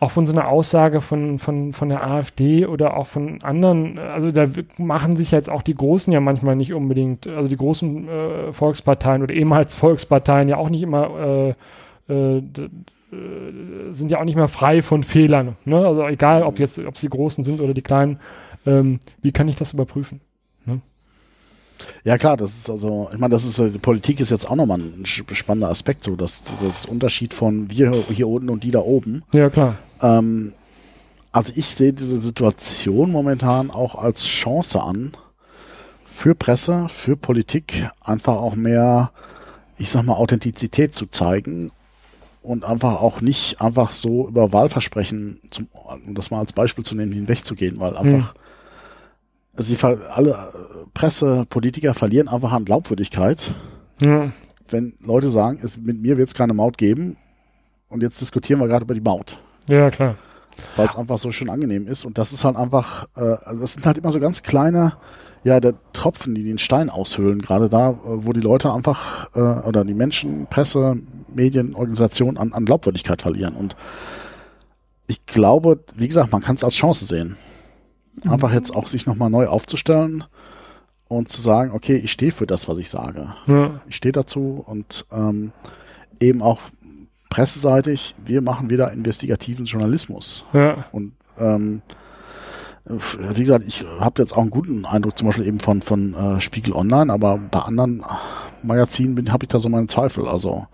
auch 0.00 0.10
von 0.10 0.24
so 0.24 0.32
einer 0.32 0.48
Aussage 0.48 1.02
von, 1.02 1.38
von, 1.38 1.74
von 1.74 1.90
der 1.90 2.06
AfD 2.06 2.64
oder 2.64 2.96
auch 2.96 3.06
von 3.06 3.42
anderen, 3.42 3.98
also 3.98 4.30
da 4.30 4.46
machen 4.78 5.14
sich 5.14 5.30
jetzt 5.30 5.50
auch 5.50 5.60
die 5.62 5.74
Großen 5.74 6.10
ja 6.10 6.20
manchmal 6.20 6.56
nicht 6.56 6.72
unbedingt, 6.72 7.26
also 7.26 7.48
die 7.48 7.56
großen 7.56 8.08
äh, 8.08 8.52
Volksparteien 8.54 9.22
oder 9.22 9.34
ehemals 9.34 9.74
Volksparteien 9.74 10.48
ja 10.48 10.56
auch 10.56 10.70
nicht 10.70 10.82
immer, 10.82 11.54
äh, 12.08 12.12
äh, 12.12 12.38
äh, 12.38 12.42
sind 13.92 14.10
ja 14.10 14.18
auch 14.20 14.24
nicht 14.24 14.36
mehr 14.36 14.48
frei 14.48 14.80
von 14.80 15.02
Fehlern. 15.02 15.56
Ne? 15.66 15.86
Also 15.86 16.06
egal, 16.06 16.44
ob 16.44 16.58
jetzt, 16.58 16.78
ob 16.78 16.96
sie 16.96 17.08
die 17.08 17.10
Großen 17.16 17.44
sind 17.44 17.60
oder 17.60 17.74
die 17.74 17.82
Kleinen, 17.82 18.20
ähm, 18.64 19.00
wie 19.20 19.32
kann 19.32 19.48
ich 19.48 19.56
das 19.56 19.74
überprüfen? 19.74 20.22
Ja 22.04 22.18
klar, 22.18 22.36
das 22.36 22.56
ist 22.56 22.70
also, 22.70 23.08
ich 23.12 23.18
meine, 23.18 23.32
das 23.32 23.44
ist 23.44 23.58
äh, 23.58 23.70
die 23.70 23.78
Politik 23.78 24.20
ist 24.20 24.30
jetzt 24.30 24.50
auch 24.50 24.56
nochmal 24.56 24.78
ein 24.78 25.04
spannender 25.06 25.68
Aspekt, 25.68 26.04
so 26.04 26.16
dass 26.16 26.42
dieses 26.42 26.86
Unterschied 26.86 27.34
von 27.34 27.70
wir 27.70 27.92
hier 28.08 28.28
unten 28.28 28.50
und 28.50 28.64
die 28.64 28.70
da 28.70 28.80
oben. 28.80 29.22
Ja, 29.32 29.50
klar. 29.50 29.76
Ähm, 30.02 30.54
also 31.32 31.52
ich 31.54 31.66
sehe 31.66 31.92
diese 31.92 32.20
Situation 32.20 33.12
momentan 33.12 33.70
auch 33.70 33.94
als 33.94 34.26
Chance 34.26 34.82
an 34.82 35.12
für 36.04 36.34
Presse, 36.34 36.86
für 36.88 37.16
Politik, 37.16 37.88
einfach 38.04 38.34
auch 38.34 38.56
mehr, 38.56 39.12
ich 39.78 39.90
sag 39.90 40.02
mal, 40.02 40.14
Authentizität 40.14 40.94
zu 40.94 41.06
zeigen 41.06 41.70
und 42.42 42.64
einfach 42.64 43.00
auch 43.00 43.20
nicht 43.20 43.60
einfach 43.60 43.92
so 43.92 44.28
über 44.28 44.52
Wahlversprechen, 44.52 45.40
zum, 45.50 45.68
um 46.06 46.14
das 46.14 46.30
mal 46.30 46.40
als 46.40 46.52
Beispiel 46.52 46.84
zu 46.84 46.94
nehmen, 46.94 47.12
hinwegzugehen, 47.12 47.78
weil 47.78 47.96
einfach 47.96 48.34
sie 49.54 49.74
ver 49.74 49.98
alle 50.14 50.30
äh, 50.30 50.34
Presse, 50.94 51.46
Politiker 51.48 51.94
verlieren 51.94 52.28
einfach 52.28 52.52
an 52.52 52.64
Glaubwürdigkeit, 52.64 53.54
Ja, 54.02 54.30
wenn 54.68 54.94
Leute 55.00 55.30
sagen, 55.30 55.58
es, 55.62 55.78
mit 55.78 56.00
mir 56.00 56.16
wird 56.16 56.28
es 56.28 56.34
keine 56.34 56.54
Maut 56.54 56.78
geben 56.78 57.16
und 57.88 58.02
jetzt 58.02 58.20
diskutieren 58.20 58.60
wir 58.60 58.68
gerade 58.68 58.84
über 58.84 58.94
die 58.94 59.00
Maut 59.00 59.40
ja 59.68 59.90
klar. 59.90 60.16
weil 60.76 60.86
es 60.88 60.96
einfach 60.96 61.18
so 61.18 61.30
schön 61.30 61.48
angenehm 61.50 61.86
ist. 61.88 62.04
Und 62.04 62.18
das 62.18 62.32
ist 62.32 62.44
halt 62.44 62.56
einfach, 62.56 63.08
äh, 63.16 63.20
also 63.20 63.60
das 63.60 63.72
sind 63.74 63.86
halt 63.86 63.98
immer 63.98 64.12
so 64.12 64.20
ganz 64.20 64.42
kleine, 64.42 64.94
ja, 65.42 65.58
der 65.58 65.74
Tropfen, 65.92 66.34
die 66.34 66.44
den 66.44 66.58
Stein 66.58 66.90
aushöhlen, 66.90 67.40
gerade 67.40 67.68
da, 67.68 67.90
äh, 67.90 67.94
wo 68.04 68.32
die 68.32 68.40
Leute 68.40 68.72
einfach, 68.72 69.34
äh, 69.34 69.40
oder 69.40 69.84
die 69.84 69.94
Menschen, 69.94 70.46
Presse, 70.48 70.98
Medien, 71.34 71.74
Organisationen 71.74 72.36
an, 72.36 72.52
an 72.52 72.64
Glaubwürdigkeit 72.64 73.22
verlieren. 73.22 73.54
Und 73.56 73.74
ich 75.06 75.24
glaube, 75.26 75.80
wie 75.94 76.08
gesagt, 76.08 76.30
man 76.30 76.42
kann 76.42 76.56
es 76.56 76.64
als 76.64 76.74
Chance 76.74 77.04
sehen. 77.04 77.36
Einfach 78.28 78.52
jetzt 78.52 78.74
auch 78.74 78.86
sich 78.86 79.06
nochmal 79.06 79.30
neu 79.30 79.46
aufzustellen 79.46 80.24
und 81.08 81.28
zu 81.28 81.40
sagen, 81.40 81.72
okay, 81.72 81.96
ich 81.96 82.12
stehe 82.12 82.32
für 82.32 82.46
das, 82.46 82.68
was 82.68 82.78
ich 82.78 82.88
sage 82.90 83.34
Ja, 83.46 83.80
ich 83.88 83.96
stehe 83.96 84.12
dazu 84.12 84.62
und 84.66 85.06
ähm, 85.10 85.52
eben 86.20 86.42
auch 86.42 86.60
presseseitig, 87.30 88.14
wir 88.24 88.42
machen 88.42 88.70
wieder 88.70 88.92
investigativen 88.92 89.64
Journalismus. 89.64 90.44
ja, 90.52 90.84
Und 90.92 91.12
ähm, 91.38 91.82
wie 92.84 93.42
gesagt, 93.42 93.64
ich 93.66 93.84
habe 94.00 94.20
jetzt 94.20 94.32
auch 94.32 94.40
einen 94.40 94.50
guten 94.50 94.84
Eindruck 94.84 95.16
zum 95.16 95.28
Beispiel 95.28 95.46
eben 95.46 95.60
von, 95.60 95.80
von 95.80 96.14
äh, 96.14 96.40
Spiegel 96.40 96.74
Online, 96.74 97.12
aber 97.12 97.38
bei 97.38 97.60
anderen 97.60 98.04
Magazinen 98.62 99.32
habe 99.32 99.44
ich 99.44 99.48
da 99.48 99.58
so 99.58 99.68
meine 99.68 99.86
Zweifel. 99.86 100.26
Also 100.26 100.66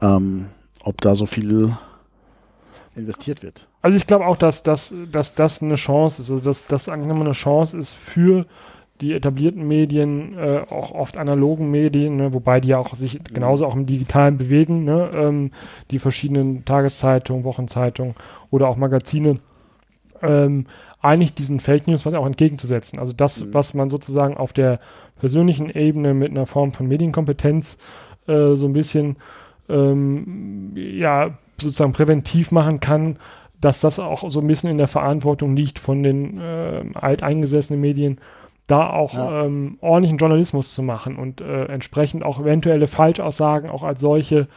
ähm, 0.00 0.46
ob 0.82 1.00
da 1.00 1.14
so 1.14 1.26
viel 1.26 1.76
investiert 2.94 3.42
wird. 3.42 3.66
Also 3.80 3.96
ich 3.96 4.06
glaube 4.06 4.26
auch, 4.26 4.36
dass, 4.36 4.62
dass, 4.62 4.94
dass 5.10 5.34
das 5.34 5.62
eine 5.62 5.76
Chance 5.76 6.22
ist, 6.22 6.30
also 6.30 6.42
dass 6.42 6.66
das 6.66 6.88
eigentlich 6.88 7.14
eine 7.14 7.32
Chance 7.32 7.78
ist 7.78 7.94
für 7.94 8.46
die 9.00 9.12
etablierten 9.14 9.66
Medien, 9.66 10.38
äh, 10.38 10.64
auch 10.70 10.92
oft 10.92 11.18
analogen 11.18 11.70
Medien, 11.70 12.16
ne, 12.16 12.32
wobei 12.32 12.60
die 12.60 12.68
ja 12.68 12.78
auch 12.78 12.94
sich 12.94 13.22
genauso 13.24 13.66
auch 13.66 13.74
im 13.74 13.86
Digitalen 13.86 14.38
bewegen, 14.38 14.84
ne, 14.84 15.10
ähm, 15.12 15.50
die 15.90 15.98
verschiedenen 15.98 16.64
Tageszeitungen, 16.64 17.44
Wochenzeitungen 17.44 18.14
oder 18.50 18.68
auch 18.68 18.76
Magazine, 18.76 19.40
ähm, 20.22 20.66
eigentlich 21.00 21.34
diesen 21.34 21.58
Fake 21.58 21.88
News 21.88 22.06
was 22.06 22.14
auch 22.14 22.26
entgegenzusetzen. 22.26 23.00
Also 23.00 23.12
das, 23.12 23.40
Mhm. 23.40 23.54
was 23.54 23.74
man 23.74 23.90
sozusagen 23.90 24.36
auf 24.36 24.52
der 24.52 24.78
persönlichen 25.18 25.68
Ebene 25.70 26.14
mit 26.14 26.30
einer 26.30 26.46
Form 26.46 26.72
von 26.72 26.86
Medienkompetenz 26.86 27.78
äh, 28.28 28.54
so 28.54 28.66
ein 28.66 28.72
bisschen 28.72 29.16
ähm, 29.68 30.72
ja 30.76 31.38
sozusagen 31.62 31.92
präventiv 31.92 32.50
machen 32.52 32.80
kann, 32.80 33.16
dass 33.60 33.80
das 33.80 33.98
auch 33.98 34.28
so 34.30 34.40
ein 34.40 34.46
bisschen 34.46 34.70
in 34.70 34.78
der 34.78 34.88
Verantwortung 34.88 35.54
liegt 35.56 35.78
von 35.78 36.02
den 36.02 36.40
äh, 36.40 36.82
alteingesessenen 36.94 37.80
Medien, 37.80 38.18
da 38.66 38.90
auch 38.90 39.14
Ja. 39.14 39.44
ähm, 39.44 39.78
ordentlichen 39.80 40.18
Journalismus 40.18 40.74
zu 40.74 40.82
machen 40.82 41.16
und 41.16 41.40
äh, 41.40 41.64
entsprechend 41.66 42.24
auch 42.24 42.40
eventuelle 42.40 42.86
Falschaussagen 42.88 43.70
auch 43.70 43.82
als 43.82 44.00
solche 44.00 44.48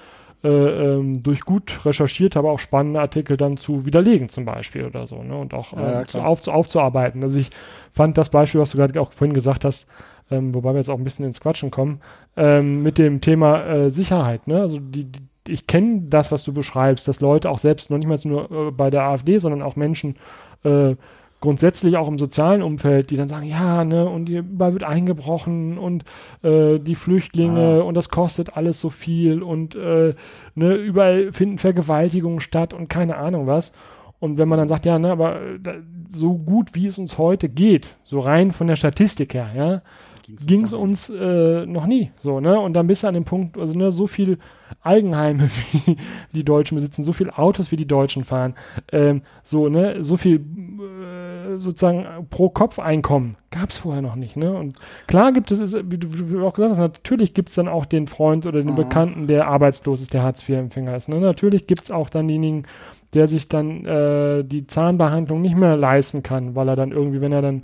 äh, 0.43 0.47
ähm, 0.49 1.23
durch 1.23 1.41
gut 1.41 1.85
recherchierte, 1.85 2.37
aber 2.37 2.51
auch 2.51 2.59
spannende 2.59 2.99
Artikel 2.99 3.35
dann 3.37 3.57
zu 3.57 3.85
widerlegen 3.85 4.29
zum 4.29 4.45
Beispiel 4.45 4.85
oder 4.85 5.07
so, 5.07 5.23
ne? 5.23 5.35
Und 5.35 5.53
auch 5.55 5.73
Ja, 5.73 6.01
äh, 6.01 6.05
zu 6.05 6.19
auf, 6.21 6.47
aufzuarbeiten. 6.47 7.23
Also 7.23 7.39
ich 7.39 7.49
fand 7.93 8.17
das 8.17 8.29
Beispiel, 8.29 8.61
was 8.61 8.71
du 8.71 8.77
gerade 8.77 8.99
auch 9.01 9.11
vorhin 9.11 9.33
gesagt 9.33 9.65
hast, 9.65 9.87
ähm, 10.29 10.53
wobei 10.53 10.73
wir 10.73 10.77
jetzt 10.77 10.89
auch 10.89 10.97
ein 10.99 11.03
bisschen 11.03 11.25
ins 11.25 11.41
Quatschen 11.41 11.71
kommen, 11.71 11.99
ähm, 12.37 12.83
mit 12.83 12.97
dem 12.99 13.21
Thema 13.21 13.63
äh, 13.65 13.89
Sicherheit, 13.89 14.47
ne? 14.47 14.61
Also 14.61 14.79
die, 14.79 15.05
die 15.05 15.19
ich 15.47 15.67
kenne 15.67 16.03
das, 16.09 16.31
was 16.31 16.43
du 16.43 16.53
beschreibst, 16.53 17.07
dass 17.07 17.19
Leute 17.19 17.49
auch 17.49 17.59
selbst 17.59 17.89
noch 17.89 17.97
nicht 17.97 18.07
mal 18.07 18.19
nur 18.23 18.51
äh, 18.51 18.71
bei 18.71 18.89
der 18.89 19.03
AfD, 19.03 19.37
sondern 19.37 19.61
auch 19.61 19.75
Menschen 19.75 20.15
äh, 20.63 20.95
grundsätzlich 21.41 21.95
auch 21.97 22.07
im 22.07 22.17
sozialen 22.17 22.63
Umfeld, 22.63 23.11
die 23.11 23.17
dann 23.17 23.27
sagen, 23.27 23.45
ja, 23.45 23.83
ne, 23.83 24.09
und 24.09 24.27
hier 24.27 24.39
überall 24.39 24.73
wird 24.73 24.83
eingebrochen 24.83 25.77
und 25.77 26.03
äh, 26.41 26.79
die 26.79 26.95
Flüchtlinge 26.95 27.81
Ah. 27.81 27.83
und 27.83 27.93
das 27.95 28.09
kostet 28.09 28.57
alles 28.57 28.79
so 28.79 28.89
viel 28.89 29.43
und 29.43 29.75
äh, 29.75 30.15
ne, 30.55 30.75
überall 30.75 31.31
finden 31.33 31.57
Vergewaltigungen 31.59 32.39
statt 32.39 32.73
und 32.73 32.89
keine 32.89 33.17
Ahnung 33.17 33.45
was. 33.47 33.73
Und 34.19 34.37
wenn 34.37 34.47
man 34.47 34.57
dann 34.57 34.67
sagt, 34.67 34.85
ja, 34.85 34.97
ne, 34.97 35.11
aber 35.11 35.39
äh, 35.39 35.59
da, 35.61 35.73
so 36.11 36.35
gut 36.35 36.69
wie 36.73 36.87
es 36.87 36.97
uns 36.97 37.17
heute 37.17 37.47
geht, 37.49 37.95
so 38.05 38.19
rein 38.21 38.51
von 38.51 38.67
der 38.67 38.77
Statistik 38.77 39.33
her, 39.35 39.49
ja, 39.55 39.81
ging 40.27 40.63
es 40.63 40.73
uns 40.73 41.09
äh, 41.09 41.65
noch 41.65 41.85
nie 41.85 42.11
so, 42.17 42.39
ne? 42.39 42.59
Und 42.59 42.73
dann 42.73 42.87
bist 42.87 43.03
du 43.03 43.07
an 43.07 43.13
dem 43.13 43.25
Punkt, 43.25 43.57
also 43.57 43.77
ne, 43.77 43.91
so 43.91 44.07
viel 44.07 44.37
Eigenheime 44.81 45.49
wie 45.85 45.97
die 46.33 46.43
Deutschen 46.43 46.75
besitzen, 46.75 47.03
so 47.03 47.13
viel 47.13 47.29
Autos 47.29 47.71
wie 47.71 47.75
die 47.75 47.87
Deutschen 47.87 48.23
fahren, 48.23 48.55
ähm, 48.91 49.21
so, 49.43 49.69
ne, 49.69 50.03
so 50.03 50.17
viel 50.17 50.37
äh, 50.37 51.57
sozusagen 51.59 52.05
pro 52.29 52.49
Kopf 52.49 52.79
Einkommen 52.79 53.37
gab 53.51 53.69
es 53.69 53.77
vorher 53.77 54.01
noch 54.01 54.15
nicht, 54.15 54.35
ne? 54.35 54.51
Und 54.53 54.75
klar 55.07 55.31
gibt 55.31 55.49
es, 55.51 55.59
ist, 55.59 55.89
wie 55.89 55.97
du, 55.97 56.07
wie 56.11 56.33
du 56.33 56.45
auch 56.45 56.53
gesagt 56.53 56.71
hast, 56.71 56.79
natürlich 56.79 57.33
gibt 57.33 57.49
es 57.49 57.55
dann 57.55 57.67
auch 57.69 57.85
den 57.85 58.07
Freund 58.07 58.45
oder 58.45 58.59
den 58.59 58.71
Mhm. 58.71 58.75
Bekannten, 58.75 59.27
der 59.27 59.47
arbeitslos 59.47 60.01
ist, 60.01 60.13
der 60.13 60.23
Hartz-IV-Empfänger 60.23 60.95
ist. 60.97 61.07
Ne? 61.07 61.19
Natürlich 61.19 61.65
gibt 61.65 61.83
es 61.83 61.91
auch 61.91 62.09
dann 62.09 62.27
denjenigen, 62.27 62.67
der 63.13 63.27
sich 63.29 63.47
dann 63.47 63.85
äh, 63.85 64.43
die 64.43 64.67
Zahnbehandlung 64.67 65.41
nicht 65.41 65.55
mehr 65.55 65.77
leisten 65.77 66.21
kann, 66.21 66.55
weil 66.55 66.67
er 66.67 66.75
dann 66.75 66.91
irgendwie, 66.91 67.21
wenn 67.21 67.31
er 67.31 67.41
dann 67.41 67.63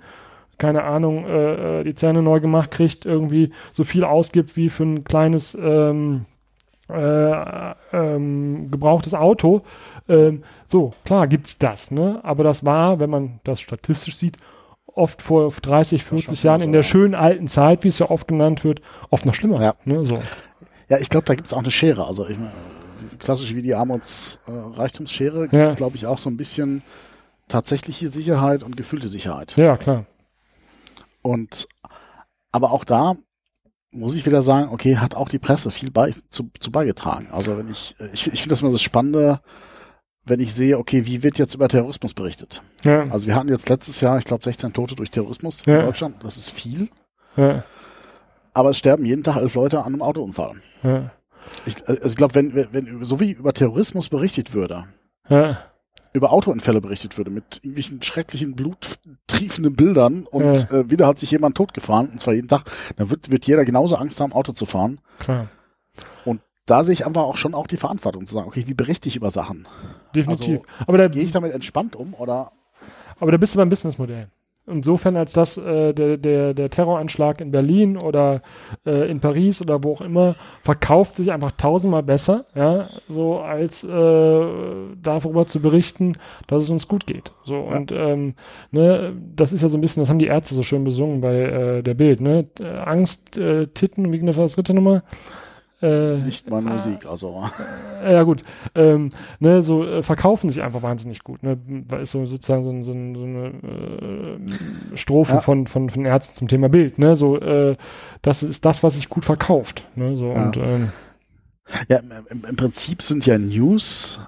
keine 0.61 0.83
Ahnung, 0.83 1.25
äh, 1.25 1.79
äh, 1.79 1.83
die 1.83 1.95
Zähne 1.95 2.21
neu 2.21 2.39
gemacht 2.39 2.69
kriegt, 2.69 3.07
irgendwie 3.07 3.51
so 3.73 3.83
viel 3.83 4.03
ausgibt 4.03 4.55
wie 4.55 4.69
für 4.69 4.83
ein 4.83 5.03
kleines 5.03 5.57
ähm, 5.59 6.25
äh, 6.87 7.73
ähm, 7.91 8.69
gebrauchtes 8.69 9.15
Auto. 9.15 9.63
Ähm, 10.07 10.43
so, 10.67 10.93
klar 11.03 11.27
gibt's 11.27 11.57
das, 11.57 11.89
ne? 11.89 12.19
Aber 12.21 12.43
das 12.43 12.63
war, 12.63 12.99
wenn 12.99 13.09
man 13.09 13.39
das 13.43 13.59
statistisch 13.59 14.17
sieht, 14.17 14.37
oft 14.85 15.23
vor 15.23 15.51
30, 15.51 16.03
50 16.03 16.39
schon 16.39 16.47
Jahren 16.47 16.59
so, 16.59 16.65
in 16.65 16.71
der 16.73 16.81
ja. 16.81 16.87
schönen 16.87 17.15
alten 17.15 17.47
Zeit, 17.47 17.83
wie 17.83 17.87
es 17.87 17.97
ja 17.97 18.11
oft 18.11 18.27
genannt 18.27 18.63
wird, 18.63 18.81
oft 19.09 19.25
noch 19.25 19.33
schlimmer. 19.33 19.63
Ja. 19.63 19.73
Ne? 19.85 20.05
So. 20.05 20.21
Ja, 20.89 20.99
ich 20.99 21.09
glaube, 21.09 21.25
da 21.25 21.33
gibt's 21.33 21.53
auch 21.53 21.59
eine 21.59 21.71
Schere. 21.71 22.05
Also 22.05 22.27
ich 22.27 22.37
meine, 22.37 22.51
klassisch 23.17 23.55
wie 23.55 23.63
die 23.63 23.73
Armuts-Reichtumsschere 23.73 25.45
Ja. 25.45 25.47
gibt's, 25.47 25.75
glaube 25.75 25.95
ich, 25.95 26.05
auch 26.05 26.19
so 26.19 26.29
ein 26.29 26.37
bisschen 26.37 26.83
tatsächliche 27.47 28.09
Sicherheit 28.09 28.61
und 28.61 28.77
gefühlte 28.77 29.07
Sicherheit. 29.07 29.57
Ja, 29.57 29.75
klar. 29.77 30.05
Und 31.21 31.67
aber 32.51 32.71
auch 32.71 32.83
da 32.83 33.15
muss 33.91 34.15
ich 34.15 34.25
wieder 34.25 34.41
sagen, 34.41 34.69
okay, 34.71 34.97
hat 34.97 35.15
auch 35.15 35.27
die 35.29 35.39
Presse 35.39 35.69
viel 35.71 35.91
bei, 35.91 36.11
zu, 36.29 36.49
zu 36.59 36.71
beigetragen. 36.71 37.27
Also 37.31 37.57
wenn 37.57 37.69
ich, 37.69 37.95
äh, 37.99 38.09
ich, 38.13 38.27
ich 38.27 38.39
finde 38.41 38.49
das 38.53 38.61
mal 38.61 38.71
das 38.71 38.81
Spannende, 38.81 39.41
wenn 40.23 40.39
ich 40.39 40.53
sehe, 40.53 40.77
okay, 40.77 41.05
wie 41.05 41.23
wird 41.23 41.37
jetzt 41.39 41.55
über 41.55 41.67
Terrorismus 41.67 42.13
berichtet? 42.13 42.61
Ja, 42.85 43.01
Also 43.11 43.27
wir 43.27 43.35
hatten 43.35 43.49
jetzt 43.49 43.67
letztes 43.69 43.99
Jahr, 44.01 44.17
ich 44.17 44.25
glaube, 44.25 44.43
16 44.43 44.71
Tote 44.73 44.95
durch 44.95 45.11
Terrorismus 45.11 45.65
Ja. 45.65 45.79
in 45.79 45.85
Deutschland. 45.87 46.23
Das 46.23 46.37
ist 46.37 46.51
viel. 46.51 46.89
ja, 47.35 47.63
Aber 48.53 48.69
es 48.69 48.77
sterben 48.77 49.05
jeden 49.05 49.23
Tag 49.23 49.37
elf 49.37 49.55
Leute 49.55 49.79
an 49.79 49.87
einem 49.87 50.01
Autounfall. 50.01 50.61
Ich, 51.65 51.77
äh, 51.81 51.83
also 51.87 52.07
ich 52.07 52.15
glaube, 52.17 52.35
wenn, 52.35 52.53
wenn, 52.53 52.67
wenn 52.71 53.03
so 53.03 53.19
wie 53.19 53.31
über 53.31 53.51
Terrorismus 53.53 54.09
berichtet 54.09 54.53
würde, 54.53 54.85
über 56.13 56.31
Autounfälle 56.31 56.81
berichtet 56.81 57.17
würde, 57.17 57.31
mit 57.31 57.57
irgendwelchen 57.57 58.01
schrecklichen, 58.01 58.55
bluttriefenden 58.55 59.75
Bildern 59.75 60.25
und 60.25 60.71
äh, 60.71 60.89
wieder 60.89 61.07
hat 61.07 61.19
sich 61.19 61.31
jemand 61.31 61.55
totgefahren, 61.55 62.09
und 62.09 62.19
zwar 62.19 62.33
jeden 62.33 62.47
Tag, 62.47 62.63
dann 62.97 63.09
wird, 63.09 63.31
wird 63.31 63.45
jeder 63.47 63.65
genauso 63.65 63.95
Angst 63.95 64.19
haben, 64.19 64.33
Auto 64.33 64.51
zu 64.51 64.65
fahren. 64.65 64.99
klar. 65.19 65.47
Und 66.25 66.41
da 66.65 66.83
sehe 66.83 66.93
ich 66.93 67.05
einfach 67.05 67.23
auch 67.23 67.37
schon 67.37 67.53
auch 67.53 67.67
die 67.67 67.77
Verantwortung 67.77 68.25
zu 68.25 68.33
sagen, 68.33 68.47
okay, 68.47 68.63
wie 68.67 68.73
berichte 68.73 69.09
ich 69.09 69.15
über 69.15 69.31
Sachen? 69.31 69.67
Definitiv. 70.15 70.61
Also, 70.61 70.85
aber 70.87 70.97
da, 70.97 71.07
Gehe 71.07 71.23
ich 71.23 71.31
damit 71.31 71.53
entspannt 71.53 71.95
um 71.95 72.13
oder? 72.13 72.51
Aber 73.19 73.31
da 73.31 73.37
bist 73.37 73.55
du 73.55 73.57
beim 73.57 73.69
Businessmodell. 73.69 74.29
Insofern, 74.71 75.17
als 75.17 75.33
dass 75.33 75.57
äh, 75.57 75.93
der, 75.93 76.17
der, 76.17 76.53
der 76.53 76.69
Terroranschlag 76.69 77.41
in 77.41 77.51
Berlin 77.51 77.97
oder 77.97 78.41
äh, 78.85 79.09
in 79.09 79.19
Paris 79.19 79.61
oder 79.61 79.83
wo 79.83 79.93
auch 79.93 80.01
immer 80.01 80.35
verkauft 80.63 81.15
sich 81.17 81.31
einfach 81.31 81.51
tausendmal 81.51 82.03
besser, 82.03 82.45
ja, 82.55 82.87
so 83.07 83.39
als 83.39 83.83
äh, 83.83 84.45
darüber 85.01 85.45
zu 85.45 85.61
berichten, 85.61 86.13
dass 86.47 86.63
es 86.63 86.69
uns 86.69 86.87
gut 86.87 87.05
geht. 87.05 87.31
So 87.43 87.55
Ja. 87.55 87.77
und 87.77 87.91
ähm, 87.91 88.33
ne, 88.71 89.13
das 89.35 89.53
ist 89.53 89.61
ja 89.61 89.69
so 89.69 89.77
ein 89.77 89.81
bisschen, 89.81 90.01
das 90.01 90.09
haben 90.09 90.19
die 90.19 90.27
Ärzte 90.27 90.55
so 90.55 90.63
schön 90.63 90.83
besungen 90.83 91.21
bei 91.21 91.35
äh, 91.35 91.83
der 91.83 91.93
Bild, 91.93 92.21
ne? 92.21 92.47
Äh, 92.59 92.65
Angst, 92.65 93.37
äh, 93.37 93.67
Titten, 93.67 94.11
wie 94.11 94.19
das 94.25 94.37
war 94.37 94.45
das 94.45 94.55
dritte 94.55 94.73
Nummer? 94.73 95.03
Äh, 95.81 96.17
Nicht 96.17 96.49
meine 96.49 96.69
Musik, 96.69 97.05
also 97.07 97.43
äh, 98.03 98.13
ja 98.13 98.23
gut, 98.23 98.43
ähm, 98.75 99.11
ne, 99.39 99.61
so 99.63 99.83
äh, 99.83 100.03
verkaufen 100.03 100.49
sich 100.49 100.61
einfach 100.61 100.83
wahnsinnig 100.83 101.23
gut. 101.23 101.41
Ne, 101.43 101.57
ist 102.01 102.11
so 102.11 102.25
sozusagen 102.25 102.63
so, 102.63 102.71
so, 102.71 102.93
so 102.93 103.25
eine 103.25 104.39
äh, 104.93 104.97
Strophe 104.97 105.33
Ja. 105.33 105.41
von, 105.41 105.65
von, 105.67 105.89
von 105.89 106.05
Ärzten 106.05 106.35
zum 106.35 106.47
Thema 106.47 106.69
Bild. 106.69 106.99
Ne, 106.99 107.15
so 107.15 107.39
äh, 107.39 107.77
das 108.21 108.43
ist 108.43 108.63
das, 108.65 108.83
was 108.83 108.93
sich 108.95 109.09
gut 109.09 109.25
verkauft. 109.25 109.83
Ne, 109.95 110.15
so 110.17 110.31
Ja. 110.31 110.43
und 110.45 110.57
ähm, 110.57 110.89
ja, 111.87 111.97
im, 111.97 112.45
im, 112.45 112.55
Prinzip 112.57 113.01
sind 113.01 113.25
ja 113.25 113.37
News 113.37 114.19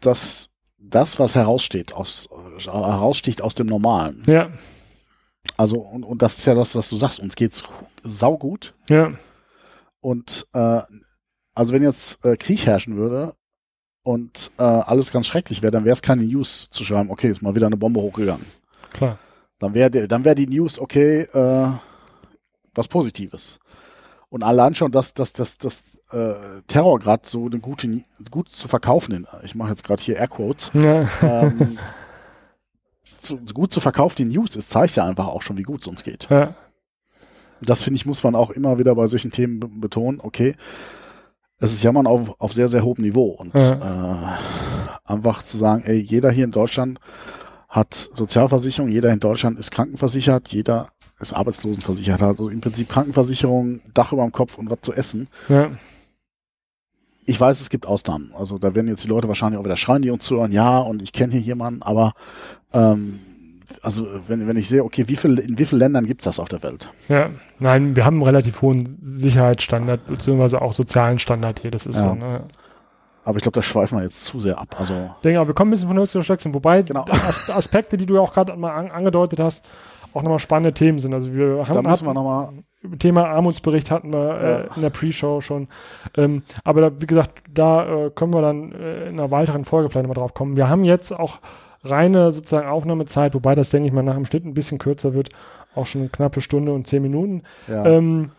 das, 0.00 0.50
das, 0.78 1.18
was 1.18 1.34
heraussteht 1.34 1.92
aus, 1.92 2.28
heraussticht 2.64 3.42
aus 3.42 3.54
dem 3.54 3.66
Normalen. 3.66 4.22
ja, 4.26 4.48
Also, 5.56 5.78
und, 5.80 6.04
und 6.04 6.22
das 6.22 6.38
ist 6.38 6.46
ja 6.46 6.54
das, 6.54 6.74
was 6.76 6.88
du 6.88 6.96
sagst, 6.96 7.20
uns 7.20 7.34
geht's 7.36 7.64
saugut. 8.04 8.74
ja, 8.88 9.12
Und 10.00 10.46
äh, 10.52 10.82
also 11.54 11.72
wenn 11.72 11.82
jetzt 11.82 12.24
äh, 12.24 12.36
Krieg 12.36 12.64
herrschen 12.66 12.96
würde 12.96 13.34
und 14.02 14.50
äh, 14.58 14.62
alles 14.62 15.10
ganz 15.12 15.26
schrecklich 15.26 15.60
wäre, 15.62 15.72
dann 15.72 15.84
wäre 15.84 15.92
es 15.94 16.02
keine 16.02 16.22
News 16.22 16.70
zu 16.70 16.84
schreiben, 16.84 17.10
okay, 17.10 17.28
ist 17.30 17.42
mal 17.42 17.54
wieder 17.54 17.66
eine 17.66 17.76
Bombe 17.76 18.00
hochgegangen. 18.00 18.46
klar. 18.92 19.18
Dann 19.58 19.74
wäre 19.74 20.06
dann 20.06 20.24
wäre 20.24 20.36
die 20.36 20.46
News, 20.46 20.78
okay, 20.78 21.22
äh, 21.22 21.72
was 22.74 22.86
Positives. 22.86 23.58
Und 24.28 24.44
allein 24.44 24.76
schon, 24.76 24.92
dass 24.92 25.14
dass 25.14 25.32
dass 25.32 25.58
das 25.58 25.82
äh, 26.12 26.62
Terror 26.68 27.00
gerade 27.00 27.26
so 27.26 27.46
eine 27.46 27.58
gute 27.58 28.04
gut 28.30 28.50
zu 28.50 28.68
verkaufen, 28.68 29.12
in- 29.14 29.26
ich 29.42 29.56
mache 29.56 29.70
jetzt 29.70 29.82
gerade 29.82 30.00
hier 30.00 30.16
Airquotes, 30.16 30.70
Ja, 30.74 31.08
ähm, 31.22 31.76
zu, 33.18 33.38
gut 33.52 33.72
zu 33.72 33.80
verkaufen 33.80 34.14
die 34.16 34.24
News 34.26 34.54
ist, 34.54 34.70
zeigt 34.70 34.94
ja 34.96 35.04
einfach 35.06 35.26
auch 35.26 35.42
schon, 35.42 35.58
wie 35.58 35.62
gut 35.64 35.80
es 35.80 35.88
uns 35.88 36.04
geht. 36.04 36.28
ja, 36.30 36.54
Das 37.60 37.82
finde 37.82 37.96
ich, 37.96 38.06
muss 38.06 38.22
man 38.22 38.34
auch 38.34 38.50
immer 38.50 38.78
wieder 38.78 38.94
bei 38.94 39.06
solchen 39.06 39.30
Themen 39.30 39.60
be 39.60 39.68
betonen. 39.68 40.20
Okay, 40.22 40.54
es 41.58 41.72
ist 41.72 41.82
Jammern 41.82 42.06
auf, 42.06 42.40
auf 42.40 42.52
sehr, 42.52 42.68
sehr 42.68 42.84
hohem 42.84 43.02
Niveau 43.02 43.30
und 43.30 43.54
äh, 43.54 44.36
einfach 45.04 45.42
zu 45.42 45.56
sagen, 45.56 45.82
ey, 45.84 45.98
jeder 45.98 46.30
hier 46.30 46.44
in 46.44 46.52
Deutschland 46.52 47.00
hat 47.68 47.94
Sozialversicherung, 48.12 48.90
jeder 48.90 49.12
in 49.12 49.20
Deutschland 49.20 49.58
ist 49.58 49.70
krankenversichert, 49.70 50.48
jeder 50.48 50.90
ist 51.20 51.32
arbeitslosenversichert, 51.32 52.22
also 52.22 52.48
im 52.48 52.60
Prinzip 52.60 52.88
Krankenversicherung, 52.88 53.80
Dach 53.92 54.12
über 54.12 54.22
dem 54.22 54.32
Kopf 54.32 54.56
und 54.56 54.70
was 54.70 54.80
zu 54.82 54.92
essen. 54.92 55.28
ja, 55.48 55.72
Ich 57.26 57.38
weiß, 57.38 57.60
es 57.60 57.68
gibt 57.68 57.86
Ausnahmen. 57.86 58.32
Also 58.38 58.56
da 58.56 58.74
werden 58.74 58.88
jetzt 58.88 59.04
die 59.04 59.08
Leute 59.08 59.28
wahrscheinlich 59.28 59.60
auch 59.60 59.64
wieder 59.64 59.76
schreien, 59.76 60.00
die 60.00 60.10
uns 60.10 60.24
zuhören, 60.24 60.52
ja, 60.52 60.78
und 60.78 61.02
ich 61.02 61.12
kenne 61.12 61.32
hier 61.32 61.42
jemanden, 61.42 61.82
aber 61.82 62.14
ähm, 62.72 63.18
also 63.82 64.06
wenn, 64.28 64.46
wenn 64.48 64.56
ich 64.56 64.68
sehe, 64.68 64.82
okay, 64.84 65.08
wie 65.08 65.16
viel, 65.16 65.38
in 65.38 65.58
wie 65.58 65.64
vielen 65.64 65.78
Ländern 65.80 66.06
gibt's 66.06 66.24
das 66.24 66.38
auf 66.38 66.48
der 66.48 66.62
Welt? 66.62 66.90
ja. 67.08 67.30
Nein, 67.58 67.96
wir 67.96 68.04
haben 68.04 68.14
einen 68.16 68.22
relativ 68.22 68.62
hohen 68.62 68.98
Sicherheitsstandard, 69.02 70.06
beziehungsweise 70.06 70.62
auch 70.62 70.72
sozialen 70.72 71.18
Standard 71.18 71.60
hier. 71.60 71.70
Das 71.70 71.86
ist 71.86 71.96
Ja. 71.96 72.08
so, 72.10 72.14
ne? 72.14 72.42
Aber 73.24 73.36
ich 73.36 73.42
glaube, 73.42 73.54
da 73.56 73.62
schweifen 73.62 73.98
wir 73.98 74.04
jetzt 74.04 74.24
zu 74.24 74.40
sehr 74.40 74.58
ab. 74.58 74.76
Also 74.78 74.94
Ich 74.94 75.22
denke, 75.22 75.40
aber 75.40 75.48
wir 75.48 75.54
kommen 75.54 75.70
ein 75.70 75.72
bisschen 75.72 75.88
von 75.88 76.06
zu 76.06 76.22
Stöckchen, 76.22 76.54
wobei 76.54 76.82
Genau. 76.82 77.04
As 77.10 77.50
Aspekte, 77.50 77.96
die 77.96 78.06
du 78.06 78.14
ja 78.14 78.20
auch 78.20 78.32
gerade 78.32 78.56
mal 78.56 78.70
an 78.74 78.90
angedeutet 78.90 79.38
hast, 79.40 79.64
auch 80.14 80.22
nochmal 80.22 80.38
spannende 80.38 80.72
Themen 80.72 80.98
sind. 80.98 81.12
Also 81.12 81.32
wir 81.34 81.56
da 81.56 81.68
haben 81.68 81.82
müssen 81.82 82.04
wir 82.06 82.10
hatten- 82.10 82.14
nochmal, 82.14 82.50
Thema 83.00 83.26
Armutsbericht 83.26 83.90
hatten 83.90 84.12
wir 84.12 84.38
äh, 84.40 84.66
Ja. 84.68 84.74
in 84.76 84.82
der 84.82 84.90
Pre-Show 84.90 85.40
schon. 85.42 85.68
Ähm, 86.16 86.42
aber 86.64 86.80
da, 86.80 86.90
wie 87.00 87.06
gesagt, 87.06 87.32
da 87.52 88.06
äh, 88.06 88.10
können 88.10 88.32
wir 88.32 88.40
dann 88.40 88.72
äh, 88.72 89.08
in 89.08 89.18
einer 89.18 89.30
weiteren 89.32 89.64
Folge 89.64 89.90
vielleicht 89.90 90.06
nochmal 90.08 90.22
drauf 90.22 90.32
kommen. 90.32 90.56
Wir 90.56 90.68
haben 90.70 90.84
jetzt 90.84 91.12
auch 91.12 91.38
reine 91.82 92.32
sozusagen 92.32 92.68
Aufnahmezeit, 92.68 93.34
wobei 93.34 93.54
das, 93.54 93.70
denke 93.70 93.88
ich 93.88 93.94
mal, 93.94 94.02
nach 94.02 94.14
dem 94.16 94.26
Schnitt 94.26 94.44
ein 94.44 94.54
bisschen 94.54 94.78
kürzer 94.78 95.14
wird. 95.14 95.30
Auch 95.74 95.86
schon 95.86 96.02
eine 96.02 96.10
knappe 96.10 96.40
Stunde 96.40 96.72
und 96.72 96.86
zehn 96.86 97.02
Minuten. 97.02 97.42
ja, 97.68 97.84
Ähm, 97.86 98.30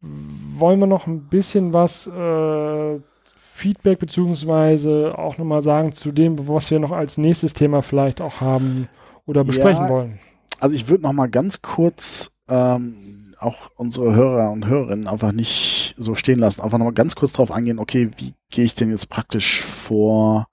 wollen 0.00 0.78
wir 0.80 0.86
noch 0.86 1.06
ein 1.06 1.22
bisschen 1.28 1.72
was 1.72 2.06
äh, 2.06 3.00
Feedback 3.40 3.98
beziehungsweise 3.98 5.14
auch 5.18 5.38
nochmal 5.38 5.62
sagen 5.62 5.92
zu 5.92 6.12
dem, 6.12 6.46
was 6.48 6.70
wir 6.70 6.78
noch 6.78 6.92
als 6.92 7.18
nächstes 7.18 7.52
Thema 7.54 7.82
vielleicht 7.82 8.20
auch 8.20 8.40
haben 8.40 8.88
oder 9.26 9.44
besprechen 9.44 9.84
Ja. 9.84 9.90
wollen? 9.90 10.18
also 10.60 10.74
ich 10.74 10.88
würde 10.88 11.02
nochmal 11.02 11.28
ganz 11.28 11.62
kurz 11.62 12.30
ähm, 12.48 12.94
auch 13.40 13.70
unsere 13.76 14.14
Hörer 14.14 14.50
und 14.50 14.66
Hörerinnen 14.66 15.06
einfach 15.06 15.32
nicht 15.32 15.94
so 15.98 16.14
stehen 16.14 16.38
lassen. 16.38 16.60
Einfach 16.60 16.78
nochmal 16.78 16.94
ganz 16.94 17.14
kurz 17.14 17.32
drauf 17.32 17.52
eingehen, 17.52 17.78
okay, 17.78 18.10
wie 18.16 18.34
gehe 18.50 18.64
ich 18.64 18.74
denn 18.74 18.90
jetzt 18.90 19.08
praktisch 19.10 19.62
vor 19.62 20.46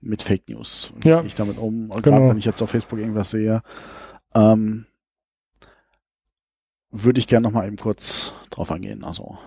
mit 0.00 0.22
Fake 0.22 0.48
News? 0.48 0.92
Wie 0.96 1.08
Ja. 1.08 1.18
gehe 1.18 1.26
ich 1.26 1.34
damit 1.34 1.58
um? 1.58 1.88
Genau. 1.90 2.00
Gerade 2.00 2.28
wenn 2.30 2.38
ich 2.38 2.44
jetzt 2.44 2.62
auf 2.62 2.70
Facebook 2.70 2.98
irgendwas 2.98 3.30
sehe, 3.30 3.62
ähm, 4.34 4.86
würde 6.90 7.18
ich 7.18 7.26
gerne 7.26 7.44
nochmal 7.46 7.66
eben 7.66 7.76
kurz 7.76 8.32
drauf 8.50 8.70
eingehen. 8.70 9.04
Also, 9.04 9.38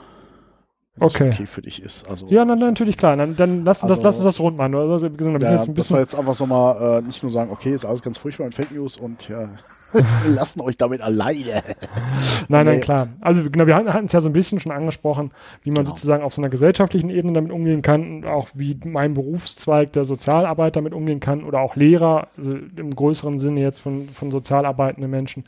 Okay. 1.00 1.30
okay 1.30 1.46
für 1.46 1.62
dich 1.62 1.82
ist. 1.82 2.10
Also, 2.10 2.28
Ja, 2.28 2.44
na, 2.44 2.56
natürlich, 2.56 2.98
klar. 2.98 3.16
Dann, 3.16 3.36
dann 3.38 3.64
lass, 3.64 3.82
uns 3.82 3.90
das, 3.90 4.00
Also- 4.00 4.04
lass 4.04 4.16
uns 4.18 4.26
das 4.26 4.40
rund 4.42 4.58
machen. 4.58 4.76
Also, 4.76 5.12
wie 5.12 5.16
gesagt, 5.16 5.42
Ja, 5.42 5.52
jetzt 5.52 5.68
ein 5.70 5.74
das 5.74 5.90
war 5.90 5.98
bisschen, 5.98 5.98
jetzt 6.00 6.16
einfach 6.16 6.36
so 6.36 6.46
mal 6.46 7.00
äh, 7.00 7.02
nicht 7.02 7.24
nur 7.24 7.32
sagen, 7.32 7.50
okay, 7.50 7.74
ist 7.74 7.86
alles 7.86 8.02
ganz 8.02 8.18
furchtbar 8.18 8.44
mit 8.46 8.54
Fake 8.56 8.72
News 8.72 8.98
und 8.98 9.30
ja, 9.30 9.48
wir 9.94 10.04
lassen 10.36 10.60
euch 10.60 10.76
damit 10.78 11.02
alleine. 11.02 11.64
nein, 12.50 12.66
nein, 12.66 12.76
nee. 12.76 12.80
klar. 12.82 13.08
Also, 13.22 13.42
genau, 13.50 13.68
wir 13.68 13.76
hatten 13.76 14.06
es 14.06 14.12
ja 14.12 14.20
so 14.20 14.28
ein 14.28 14.34
bisschen 14.34 14.60
schon 14.60 14.74
angesprochen, 14.74 15.32
wie 15.64 15.70
man 15.72 15.86
Genau. 15.86 15.92
sozusagen 15.96 16.24
auf 16.24 16.34
so 16.34 16.42
einer 16.42 16.50
gesellschaftlichen 16.50 17.10
Ebene 17.10 17.34
damit 17.34 17.52
umgehen 17.54 17.82
kann 17.82 18.18
und 18.18 18.26
auch 18.26 18.50
wie 18.54 18.78
mein 18.84 19.14
Berufszweig 19.14 19.94
der 19.94 20.04
Sozialarbeit 20.04 20.76
damit 20.76 20.94
umgehen 20.94 21.22
kann 21.22 21.46
oder 21.46 21.62
auch 21.62 21.78
Lehrer, 21.78 22.28
also 22.38 22.52
im 22.76 22.94
größeren 22.94 23.40
Sinne 23.40 23.62
jetzt 23.62 23.80
von, 23.80 24.10
von 24.10 24.30
sozialarbeitenden 24.30 25.10
Menschen. 25.10 25.46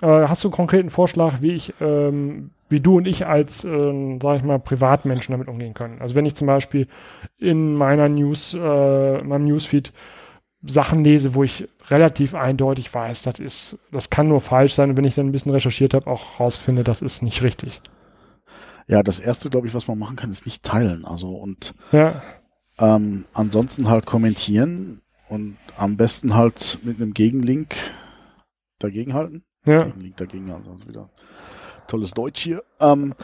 Äh, 0.00 0.06
hast 0.26 0.42
du 0.42 0.48
einen 0.48 0.54
konkreten 0.56 0.90
Vorschlag, 0.90 1.40
wie 1.40 1.52
ich, 1.52 1.72
ähm, 1.80 2.50
wie 2.72 2.80
du 2.80 2.96
und 2.96 3.06
ich 3.06 3.26
als, 3.26 3.62
ähm, 3.64 4.18
sag 4.20 4.38
ich 4.38 4.42
mal, 4.42 4.58
Privatmenschen 4.58 5.32
damit 5.32 5.48
umgehen 5.48 5.74
können? 5.74 6.00
Also 6.00 6.14
wenn 6.14 6.26
ich 6.26 6.34
zum 6.34 6.46
Beispiel 6.48 6.88
in 7.38 7.74
meiner 7.74 8.08
News, 8.08 8.54
äh, 8.54 9.18
in 9.20 9.28
meinem 9.28 9.44
Newsfeed 9.44 9.92
Sachen 10.64 11.02
lese, 11.04 11.34
wo 11.34 11.42
ich 11.42 11.68
relativ 11.88 12.34
eindeutig 12.34 12.92
weiß, 12.92 13.22
das 13.22 13.40
ist, 13.40 13.78
das 13.90 14.10
kann 14.10 14.28
nur 14.28 14.40
falsch 14.40 14.74
sein 14.74 14.90
und 14.90 14.96
wenn 14.96 15.04
ich 15.04 15.14
dann 15.16 15.26
ein 15.26 15.32
bisschen 15.32 15.52
recherchiert 15.52 15.94
habe, 15.94 16.06
auch 16.08 16.38
rausfinde, 16.40 16.84
das 16.84 17.02
ist 17.02 17.22
nicht 17.22 17.42
richtig. 17.42 17.80
Ja, 18.86 19.02
das 19.02 19.20
erste, 19.20 19.50
glaube 19.50 19.66
ich, 19.66 19.74
was 19.74 19.88
man 19.88 19.98
machen 19.98 20.16
kann, 20.16 20.30
ist 20.30 20.46
nicht 20.46 20.62
teilen. 20.64 21.04
Also 21.04 21.30
und 21.30 21.74
Ja, 21.92 22.22
ähm, 22.78 23.26
ansonsten 23.32 23.88
halt 23.88 24.06
kommentieren 24.06 25.02
und 25.28 25.56
am 25.76 25.96
besten 25.96 26.34
halt 26.34 26.78
mit 26.82 26.96
einem 27.00 27.12
Gegenlink 27.14 27.74
dagegen 28.78 29.14
halten. 29.14 29.44
ja. 29.66 29.84
Gegenlink 29.84 30.16
dagegen 30.16 30.50
halten, 30.52 30.68
also 30.70 30.88
wieder 30.88 31.10
tolles 31.92 32.10
Deutsch 32.12 32.42
hier. 32.42 32.62
Ähm, 32.80 33.14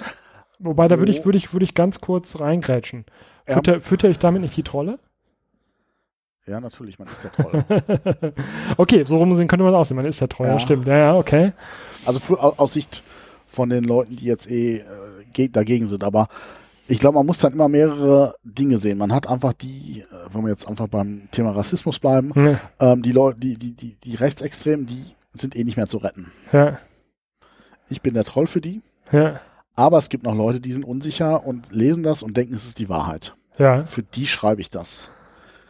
Wobei, 0.58 0.88
da 0.88 0.98
würde 0.98 1.12
ich, 1.12 1.24
würde 1.24 1.38
ich, 1.38 1.52
würde 1.52 1.64
ich 1.64 1.74
ganz 1.74 2.00
kurz 2.00 2.38
reingrätschen. 2.40 3.04
Ja. 3.46 3.54
Fütter, 3.54 3.80
fütter 3.80 4.08
ich 4.10 4.18
damit 4.18 4.42
nicht 4.42 4.56
die 4.56 4.62
Trolle? 4.62 4.98
ja, 6.46 6.60
natürlich, 6.60 6.98
man 6.98 7.08
ist 7.08 7.22
der 7.22 7.32
Troll. 7.32 7.62
okay, 8.78 9.04
so 9.04 9.18
rum 9.18 9.36
könnte 9.36 9.58
man 9.58 9.68
es 9.68 9.74
aussehen. 9.74 9.96
Man 9.96 10.06
ist 10.06 10.20
der 10.20 10.28
Troll, 10.30 10.46
ja. 10.46 10.54
Ja. 10.54 10.58
stimmt. 10.58 10.86
Ja, 10.86 10.96
ja, 10.96 11.14
okay. 11.16 11.52
Also 12.06 12.20
für, 12.20 12.42
au- 12.42 12.54
aus 12.56 12.72
Sicht 12.72 13.02
von 13.46 13.68
den 13.68 13.84
Leuten, 13.84 14.16
die 14.16 14.24
jetzt 14.24 14.50
eh 14.50 14.78
äh, 15.36 15.48
dagegen 15.50 15.86
sind. 15.86 16.04
Aber 16.04 16.28
ich 16.86 16.98
glaube, 17.00 17.16
man 17.18 17.26
muss 17.26 17.38
dann 17.38 17.52
immer 17.52 17.68
mehrere 17.68 18.34
Dinge 18.44 18.78
sehen. 18.78 18.96
Man 18.96 19.12
hat 19.12 19.26
einfach 19.28 19.52
die, 19.52 20.04
äh, 20.10 20.34
wenn 20.34 20.42
wir 20.42 20.48
jetzt 20.50 20.66
einfach 20.66 20.88
beim 20.88 21.28
Thema 21.32 21.50
Rassismus 21.50 21.98
bleiben, 21.98 22.32
Ja, 22.34 22.58
ähm, 22.92 23.02
die 23.02 23.12
Leute, 23.12 23.40
die, 23.40 23.58
die, 23.58 23.72
die, 23.72 23.96
die 24.02 24.14
Rechtsextremen, 24.14 24.86
die 24.86 25.04
sind 25.34 25.54
eh 25.54 25.64
nicht 25.64 25.76
mehr 25.76 25.86
zu 25.86 25.98
retten. 25.98 26.32
ja, 26.52 26.78
Ich 27.90 28.02
bin 28.02 28.14
der 28.14 28.24
Troll 28.24 28.46
für 28.46 28.60
die. 28.60 28.82
ja, 29.12 29.40
Aber 29.76 29.98
es 29.98 30.08
gibt 30.08 30.24
noch 30.24 30.34
Leute, 30.34 30.60
die 30.60 30.72
sind 30.72 30.84
unsicher 30.84 31.46
und 31.46 31.70
lesen 31.72 32.02
das 32.02 32.22
und 32.22 32.36
denken, 32.36 32.54
es 32.54 32.64
ist 32.66 32.78
die 32.78 32.88
Wahrheit. 32.88 33.34
ja, 33.58 33.84
Für 33.86 34.02
die 34.02 34.26
schreibe 34.26 34.60
ich 34.60 34.70
das. 34.70 35.10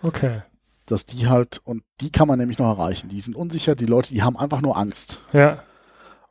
okay. 0.03 0.43
Dass 0.87 1.05
die 1.05 1.29
halt, 1.29 1.61
und 1.65 1.83
die 2.01 2.11
kann 2.11 2.27
man 2.29 2.39
nämlich 2.39 2.59
noch 2.59 2.79
erreichen. 2.79 3.09
Die 3.11 3.21
sind 3.21 3.37
unsicher, 3.37 3.75
die 3.75 3.85
Leute, 3.85 4.15
die 4.15 4.23
haben 4.23 4.39
einfach 4.39 4.63
nur 4.63 4.79
Angst. 4.79 5.21
Ja, 5.35 5.63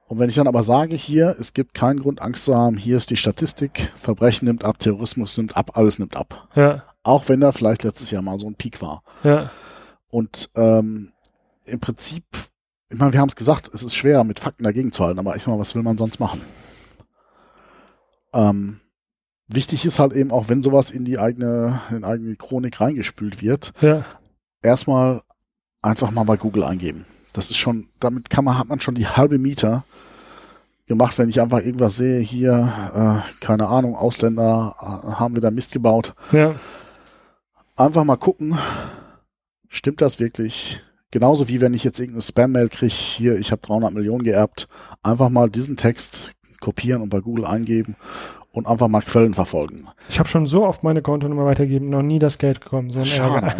Und 0.07 0.17
wenn 0.17 0.29
ich 0.29 0.35
dann 0.35 0.47
aber 0.47 0.63
sage, 0.63 0.95
hier, 0.95 1.35
es 1.39 1.53
gibt 1.53 1.75
keinen 1.75 1.99
Grund, 2.01 2.23
Angst 2.23 2.45
zu 2.45 2.55
haben, 2.55 2.75
hier 2.75 2.97
ist 2.97 3.11
die 3.11 3.17
Statistik, 3.17 3.91
Verbrechen 3.95 4.47
nimmt 4.47 4.63
ab, 4.63 4.79
Terrorismus 4.79 5.37
nimmt 5.37 5.55
ab, 5.55 5.77
alles 5.77 5.99
nimmt 5.99 6.17
ab. 6.17 6.47
ja, 6.55 6.81
Auch 7.03 7.29
wenn 7.29 7.39
da 7.39 7.51
vielleicht 7.51 7.83
letztes 7.83 8.09
Jahr 8.09 8.23
mal 8.23 8.39
so 8.39 8.47
ein 8.47 8.55
Peak 8.55 8.81
war. 8.81 9.03
ja, 9.23 9.51
Und 10.09 10.49
ähm, 10.55 11.11
im 11.65 11.79
Prinzip, 11.79 12.23
ich 12.89 12.97
meine, 12.97 13.13
wir 13.13 13.19
haben 13.19 13.29
es 13.29 13.35
gesagt, 13.35 13.69
es 13.73 13.83
ist 13.83 13.95
schwer, 13.95 14.23
mit 14.23 14.39
Fakten 14.39 14.63
dagegen 14.63 14.91
zu 14.91 15.03
halten, 15.03 15.19
aber 15.19 15.35
ich 15.35 15.43
sag 15.43 15.51
mal, 15.51 15.59
was 15.59 15.75
will 15.75 15.83
man 15.83 15.97
sonst 15.97 16.19
machen? 16.19 16.41
Ähm, 18.33 18.79
wichtig 19.47 19.85
ist 19.85 19.99
halt 19.99 20.13
eben 20.13 20.31
auch, 20.31 20.49
wenn 20.49 20.63
sowas 20.63 20.91
in 20.91 21.05
die 21.05 21.19
eigene, 21.19 21.81
in 21.89 21.99
die 21.99 22.03
eigene 22.05 22.35
Chronik 22.35 22.79
reingespült 22.79 23.41
wird, 23.41 23.73
ja, 23.81 24.05
erstmal 24.61 25.21
einfach 25.81 26.11
mal 26.11 26.23
bei 26.23 26.37
Google 26.37 26.63
eingeben. 26.63 27.05
Das 27.33 27.49
ist 27.49 27.57
schon, 27.57 27.87
damit 27.99 28.29
kann 28.29 28.45
man, 28.45 28.57
hat 28.57 28.67
man 28.67 28.79
schon 28.81 28.95
die 28.95 29.07
halbe 29.07 29.37
Miete 29.37 29.83
gemacht, 30.87 31.17
wenn 31.17 31.29
ich 31.29 31.41
einfach 31.41 31.59
irgendwas 31.59 31.97
sehe, 31.97 32.19
hier, 32.19 33.23
äh, 33.23 33.43
keine 33.43 33.67
Ahnung, 33.67 33.95
Ausländer 33.95 34.75
äh, 34.79 35.11
haben 35.13 35.35
wieder 35.35 35.51
Mist 35.51 35.71
gebaut. 35.71 36.13
ja, 36.31 36.55
Einfach 37.75 38.03
mal 38.05 38.15
gucken, 38.15 38.57
stimmt 39.67 40.01
das 40.01 40.19
wirklich? 40.19 40.81
Genauso 41.11 41.47
wie 41.47 41.61
wenn 41.61 41.73
ich 41.73 41.83
jetzt 41.83 41.99
irgendeine 41.99 42.21
Spam-Mail 42.21 42.69
kriege, 42.69 42.93
hier, 42.93 43.37
ich 43.39 43.51
habe 43.51 43.61
300 43.65 43.93
Millionen 43.93 44.23
geerbt, 44.23 44.67
einfach 45.03 45.29
mal 45.29 45.49
diesen 45.49 45.77
Text 45.77 46.33
kopieren 46.59 47.01
und 47.01 47.09
bei 47.09 47.19
Google 47.21 47.45
eingeben 47.45 47.95
und 48.51 48.67
einfach 48.67 48.87
mal 48.89 49.01
Quellen 49.01 49.33
verfolgen. 49.33 49.87
Ich 50.09 50.19
habe 50.19 50.27
schon 50.27 50.45
so 50.47 50.65
oft 50.65 50.83
meine 50.83 51.01
Kontonummer 51.01 51.45
weitergegeben, 51.45 51.89
noch 51.89 52.01
nie 52.01 52.19
das 52.19 52.39
Geld 52.39 52.59
gekommen. 52.59 52.89
So 52.89 53.05
Schade. 53.05 53.53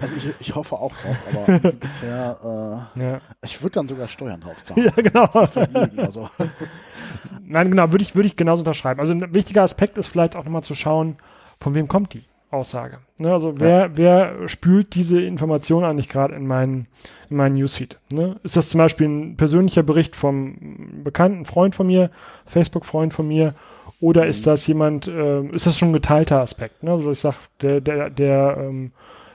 Also 0.00 0.16
ich, 0.16 0.28
ich 0.38 0.54
hoffe 0.54 0.76
auch 0.76 0.92
drauf, 0.94 1.16
aber 1.46 1.58
bisher, 1.72 2.88
Ja. 2.96 3.16
äh, 3.16 3.20
ich 3.44 3.60
würde 3.62 3.72
dann 3.74 3.88
sogar 3.88 4.08
Steuern 4.08 4.40
drauf 4.40 4.62
zahlen. 4.64 4.84
ja, 4.96 5.02
genau. 5.02 5.24
Also. 5.24 6.30
Nein, 7.44 7.70
genau, 7.70 7.90
würde 7.92 8.02
ich, 8.02 8.14
würde 8.14 8.28
ich 8.28 8.36
genauso 8.36 8.60
unterschreiben. 8.62 9.00
Also 9.00 9.12
ein 9.12 9.34
wichtiger 9.34 9.62
Aspekt 9.62 9.98
ist 9.98 10.06
vielleicht 10.06 10.36
auch 10.36 10.44
nochmal 10.44 10.62
zu 10.62 10.74
schauen, 10.74 11.16
von 11.60 11.74
wem 11.74 11.88
kommt 11.88 12.14
die 12.14 12.24
Aussage. 12.54 12.98
Ne, 13.18 13.32
also 13.32 13.54
wer, 13.58 13.96
wer 13.96 14.48
spült 14.48 14.94
diese 14.94 15.20
Information 15.20 15.84
eigentlich 15.84 16.08
gerade 16.08 16.34
in 16.34 16.46
meinen, 16.46 16.86
in 17.30 17.36
meinen 17.36 17.54
Newsfeed? 17.54 17.98
Ne? 18.10 18.36
Ist 18.42 18.56
das 18.56 18.68
zum 18.68 18.78
Beispiel 18.78 19.08
ein 19.08 19.36
persönlicher 19.36 19.82
Bericht 19.82 20.16
vom 20.16 20.56
bekannten 21.04 21.44
Freund 21.44 21.74
von 21.74 21.86
mir, 21.86 22.10
Facebook-Freund 22.46 23.12
von 23.14 23.28
mir, 23.28 23.54
oder 24.00 24.26
ist 24.26 24.46
das 24.46 24.66
jemand, 24.66 25.06
äh, 25.06 25.42
ist 25.48 25.66
das 25.66 25.78
schon 25.78 25.90
ein 25.90 25.94
geteilter 25.94 26.40
Aspekt? 26.40 26.82
Ne? 26.82 26.90
Also 26.90 27.10
ich 27.10 27.20
sage, 27.20 27.36
der, 27.62 27.80
der, 27.80 28.10
der, 28.10 28.56
ähm, 28.58 28.92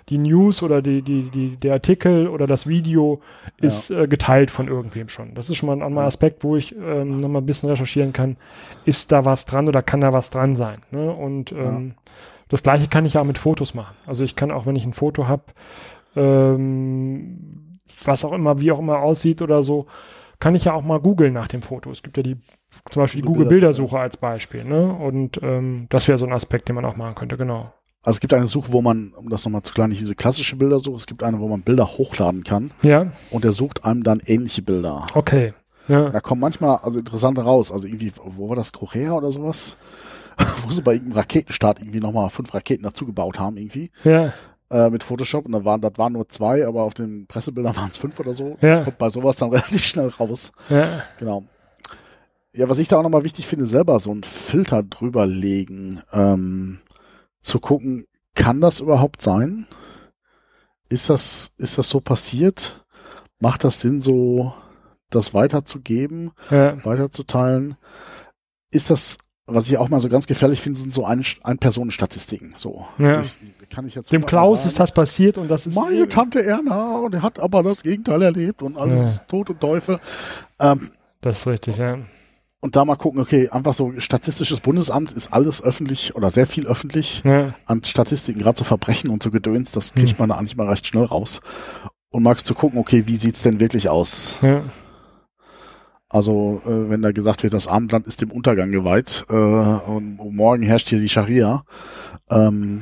die 0.10 0.18
News 0.18 0.64
oder 0.64 0.82
die, 0.82 1.02
die, 1.04 1.30
die, 1.30 1.56
der 1.58 1.74
Artikel 1.74 2.28
oder 2.28 2.48
das 2.48 2.68
Video 2.68 3.22
Ja. 3.62 3.68
ist 3.68 3.91
äh, 3.91 4.08
geteilt 4.08 4.50
von 4.52 4.68
irgendwem 4.68 5.08
schon. 5.08 5.36
Das 5.36 5.50
ist 5.50 5.58
schon 5.58 5.68
mal 5.68 5.76
ein 5.76 5.84
anderer 5.84 6.04
Ja. 6.04 6.08
Aspekt, 6.08 6.44
wo 6.44 6.56
ich 6.56 6.76
ähm, 6.76 7.18
nochmal 7.18 7.41
ein 7.44 7.46
bisschen 7.46 7.70
recherchieren 7.70 8.12
kann, 8.12 8.36
ist 8.86 9.12
da 9.12 9.24
was 9.24 9.46
dran 9.46 9.68
oder 9.68 9.84
kann 9.84 10.02
da 10.02 10.12
was 10.12 10.32
dran 10.32 10.56
sein. 10.56 10.82
Ne? 10.91 11.12
Und 11.12 11.52
ähm, 11.52 11.94
das 12.50 12.64
gleiche 12.64 12.88
kann 12.88 13.06
ich 13.06 13.14
ja 13.14 13.22
auch 13.22 13.26
mit 13.26 13.38
Fotos 13.38 13.74
machen. 13.74 13.96
Also 14.06 14.24
ich 14.24 14.36
kann 14.36 14.52
auch, 14.52 14.66
wenn 14.66 14.76
ich 14.76 14.86
ein 14.86 14.94
Foto 14.94 15.28
habe, 15.28 15.44
ähm, 16.16 17.80
was 18.04 18.26
auch 18.26 18.34
immer, 18.34 18.60
wie 18.60 18.72
auch 18.72 18.80
immer 18.80 19.00
aussieht 19.00 19.42
oder 19.42 19.64
so, 19.64 19.88
kann 20.40 20.56
ich 20.56 20.66
ja 20.66 20.74
auch 20.74 20.84
mal 20.84 21.00
googeln 21.00 21.34
nach 21.34 21.48
dem 21.48 21.62
Foto. 21.62 21.92
Es 21.92 22.02
gibt 22.02 22.18
ja 22.18 22.24
die 22.24 22.38
zum 22.92 23.02
Beispiel 23.02 23.22
die 23.22 23.28
Google 23.28 23.44
Google-Bildersuche 23.46 24.00
als 24.00 24.18
Beispiel. 24.18 24.64
Ne? 24.64 24.94
Und 24.94 25.40
ähm, 25.44 25.88
das 25.90 26.08
wäre 26.08 26.18
so 26.18 26.26
ein 26.26 26.34
Aspekt, 26.34 26.70
den 26.70 26.76
man 26.76 26.86
auch 26.86 26.96
machen 26.96 27.16
könnte, 27.16 27.36
genau. 27.38 27.74
Also 28.02 28.18
es 28.18 28.20
gibt 28.22 28.34
eine 28.34 28.48
Suche, 28.48 28.72
wo 28.72 28.82
man, 28.82 29.14
um 29.18 29.30
das 29.30 29.44
nochmal 29.44 29.64
zu 29.64 29.74
klären, 29.74 29.90
nicht 29.90 30.02
diese 30.02 30.16
klassische 30.16 30.56
Bildersuche, 30.56 30.96
es 30.96 31.06
gibt 31.08 31.22
eine, 31.22 31.40
wo 31.40 31.50
man 31.50 31.62
Bilder 31.64 31.86
hochladen 31.86 32.44
kann 32.46 32.72
Ja, 32.82 33.08
und 33.32 33.44
der 33.44 33.52
sucht 33.52 33.84
einem 33.84 34.04
dann 34.04 34.22
ähnliche 34.26 34.62
Bilder. 34.62 35.06
okay. 35.14 35.54
Ja, 35.90 36.12
Da 36.12 36.22
kommen 36.22 36.40
manchmal 36.40 36.78
also 36.84 37.00
interessante 37.00 37.42
raus. 37.42 37.72
Also 37.72 37.88
irgendwie, 37.88 38.14
wo 38.24 38.48
war 38.48 38.56
das, 38.56 38.72
Korea 38.72 39.14
oder 39.14 39.32
sowas? 39.32 39.76
wo 40.64 40.72
sie 40.72 40.82
bei 40.82 40.94
irgendeinem 40.94 41.18
Raketenstart 41.18 41.80
irgendwie 41.80 41.99
nochmal 41.99 42.30
fünf 42.30 42.53
Raketen 42.53 42.84
dazu 42.84 43.06
gebaut 43.06 43.40
haben 43.40 43.57
irgendwie 43.57 43.91
ja, 44.03 44.34
äh, 44.70 44.90
mit 44.90 45.03
Photoshop 45.03 45.45
und 45.45 45.52
da 45.52 45.66
waren, 45.66 45.82
das 45.82 45.98
waren 45.98 46.14
nur 46.14 46.30
zwei, 46.30 46.66
aber 46.66 46.84
auf 46.84 46.94
den 46.94 47.28
Pressebildern 47.28 47.76
waren 47.78 47.90
es 47.90 47.98
fünf 47.98 48.20
oder 48.20 48.34
so. 48.34 48.57
Ja. 48.61 48.78
Das 48.78 48.86
kommt 48.86 48.98
bei 48.98 49.10
sowas 49.10 49.36
dann 49.36 49.49
relativ 49.52 49.86
schnell 49.86 50.07
raus. 50.07 50.52
ja, 50.70 51.03
Genau. 51.18 51.44
Ja, 52.52 52.68
was 52.68 52.80
ich 52.80 52.88
da 52.88 52.98
auch 52.98 53.03
nochmal 53.03 53.24
wichtig 53.24 53.45
finde, 53.45 53.68
selber 53.68 53.99
so 53.99 54.10
einen 54.10 54.24
Filter 54.24 54.82
drüber 54.82 55.28
legen, 55.28 56.02
ähm, 56.11 56.80
zu 57.41 57.60
gucken, 57.60 58.06
kann 58.34 58.60
das 58.60 58.80
überhaupt 58.80 59.22
sein? 59.22 59.68
Ist 60.90 61.10
das, 61.10 61.52
ist 61.57 61.78
das 61.78 61.90
so 61.90 61.99
passiert? 61.99 62.84
Macht 63.40 63.64
das 63.64 63.82
Sinn, 63.82 64.02
so 64.02 64.53
das 65.11 65.34
weiterzugeben, 65.34 66.32
ja, 66.49 66.84
weiterzuteilen? 66.84 67.78
Ist 68.72 68.90
das, 68.90 69.18
was 69.52 69.68
ich 69.70 69.78
auch 69.78 69.90
mal 69.90 70.00
so 70.00 70.10
ganz 70.10 70.28
gefährlich 70.28 70.62
finde, 70.62 70.80
sind 70.80 70.92
so 70.94 71.06
ein, 71.06 71.24
Ein-Personen-Statistiken. 71.44 72.54
So. 72.58 72.86
Ja. 72.98 73.22
Ich, 73.22 73.38
kann 73.70 73.86
ich 73.88 73.96
jetzt 73.96 74.12
Dem 74.12 74.26
Klaus 74.26 74.60
sagen. 74.60 74.70
ist 74.70 74.80
das 74.80 74.92
passiert 74.92 75.38
und 75.38 75.50
das 75.50 75.68
ist. 75.68 75.76
Meine 75.76 76.08
Tante 76.08 76.44
Erna 76.44 76.98
und 77.00 77.16
er 77.16 77.22
hat 77.22 77.40
aber 77.40 77.62
das 77.64 77.84
Gegenteil 77.84 78.22
erlebt 78.22 78.62
und 78.62 78.78
alles 78.78 79.18
Ja. 79.18 79.24
Tod 79.28 79.50
und 79.52 79.60
Teufel. 79.62 80.00
Ähm, 80.60 80.90
Das 81.22 81.40
ist 81.40 81.48
richtig, 81.48 81.78
ja. 81.78 81.98
und 82.62 82.76
da 82.76 82.84
mal 82.86 82.96
gucken, 82.96 83.22
okay, 83.22 83.50
einfach 83.50 83.74
so 83.74 83.94
Statistisches 84.00 84.60
Bundesamt 84.62 85.12
ist 85.12 85.32
alles 85.34 85.62
öffentlich 85.64 86.16
oder 86.16 86.30
sehr 86.30 86.48
viel 86.48 86.66
öffentlich 86.68 87.22
ja. 87.24 87.54
an 87.66 87.84
Statistiken, 87.84 88.40
gerade 88.40 88.58
so 88.58 88.64
Verbrechen 88.64 89.10
und 89.10 89.22
so 89.24 89.30
Gedöns, 89.32 89.72
das 89.72 89.94
kriegt 89.94 90.12
Hm. 90.12 90.16
man 90.20 90.30
da 90.30 90.36
eigentlich 90.36 90.56
mal 90.58 90.68
recht 90.68 90.88
schnell 90.88 91.04
raus. 91.06 91.42
Und 92.12 92.24
mal 92.24 92.36
zu 92.38 92.56
gucken, 92.56 92.80
okay, 92.80 93.04
wie 93.06 93.16
sieht's 93.18 93.44
denn 93.44 93.60
wirklich 93.60 93.88
aus? 93.90 94.34
ja. 94.42 94.64
Also 96.10 96.61
äh, 96.65 96.90
wenn 96.90 97.02
da 97.03 97.11
gesagt 97.11 97.44
wird, 97.44 97.53
das 97.53 97.68
Abendland 97.68 98.07
ist 98.07 98.22
dem 98.22 98.31
Untergang 98.31 98.72
geweiht 98.72 99.26
äh, 99.30 99.34
und 99.34 100.18
morgen 100.36 100.64
herrscht 100.64 100.90
hier 100.90 100.99
die 100.99 101.10
Scharia, 101.10 101.64
ähm, 102.31 102.81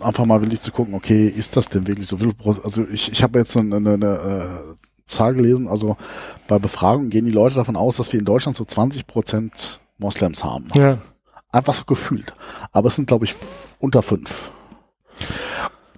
einfach 0.00 0.24
mal 0.24 0.40
willig 0.40 0.60
zu 0.62 0.72
gucken, 0.72 0.94
okay, 0.94 1.28
ist 1.28 1.56
das 1.56 1.68
denn 1.68 1.86
wirklich 1.86 2.06
so 2.08 2.16
viel? 2.16 2.32
Also 2.64 2.84
ich, 2.90 3.12
ich 3.12 3.22
habe 3.22 3.38
jetzt 3.38 3.56
eine, 3.56 3.76
eine, 3.76 3.92
eine 3.94 4.06
äh, 4.06 4.74
Zahl 5.06 5.34
gelesen, 5.34 5.68
also 5.68 5.96
bei 6.48 6.58
Befragungen 6.58 7.10
gehen 7.10 7.26
die 7.26 7.30
Leute 7.30 7.56
davon 7.56 7.76
aus, 7.76 7.96
dass 7.98 8.12
wir 8.12 8.18
in 8.20 8.24
Deutschland 8.26 8.56
so 8.56 8.64
20 8.64 9.06
Prozent 9.06 9.80
Moslems 9.98 10.42
haben. 10.42 10.68
Ja. 10.74 10.98
Einfach 11.50 11.74
so 11.74 11.84
gefühlt. 11.84 12.34
Aber 12.72 12.88
es 12.88 12.96
sind, 12.96 13.06
glaube 13.08 13.26
ich, 13.26 13.34
unter 13.78 14.00
fünf. 14.00 14.50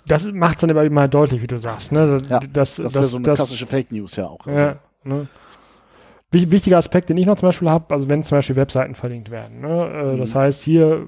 Das 0.07 0.25
macht 0.33 0.57
es 0.57 0.61
dann 0.63 0.71
aber 0.71 0.85
immer 0.85 1.07
deutlich, 1.07 1.41
wie 1.41 1.47
du 1.47 1.59
sagst. 1.59 1.93
Ne? 1.93 2.19
Ja, 2.29 2.41
das, 2.41 2.77
Das, 2.77 2.77
das, 2.77 2.95
wäre 2.95 3.05
so 3.05 3.17
eine 3.19 3.27
das- 3.27 3.39
klassische 3.39 3.67
Fake 3.67 3.93
News 3.93 4.17
ja 4.17 4.27
auch. 4.27 4.45
Ja, 4.47 4.77
ne? 5.05 5.29
Wich- 6.35 6.51
Wichtiger 6.51 6.77
Aspekt, 6.77 7.09
den 7.09 7.17
ich 7.17 7.27
noch 7.27 7.39
zum 7.39 7.49
Beispiel 7.49 7.71
habe, 7.71 7.95
also 7.95 8.09
wenn 8.09 8.23
zum 8.23 8.39
Beispiel 8.39 8.57
Webseiten 8.57 8.95
verlinkt 8.95 9.31
werden. 9.31 9.61
Ne? 9.61 10.13
Äh, 10.15 10.19
Das 10.19 10.35
Mhm. 10.35 10.39
heißt, 10.39 10.63
hier 10.63 11.07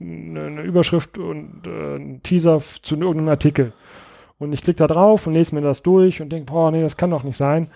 eine 0.00 0.62
Überschrift 0.62 1.16
und 1.18 1.62
äh, 1.66 1.96
ein 1.96 2.22
Teaser 2.22 2.60
zu 2.82 2.94
irgendeinem 2.96 3.28
Artikel. 3.28 3.72
Und 4.38 4.52
ich 4.52 4.62
klicke 4.62 4.78
da 4.78 4.86
drauf 4.86 5.26
und 5.26 5.34
lese 5.34 5.54
mir 5.54 5.60
das 5.62 5.82
durch 5.82 6.20
und 6.20 6.30
denke, 6.30 6.50
boah, 6.52 6.70
nee, 6.70 6.82
das 6.82 6.96
kann 6.96 7.10
doch 7.10 7.22
nicht 7.22 7.36
sein. 7.36 7.68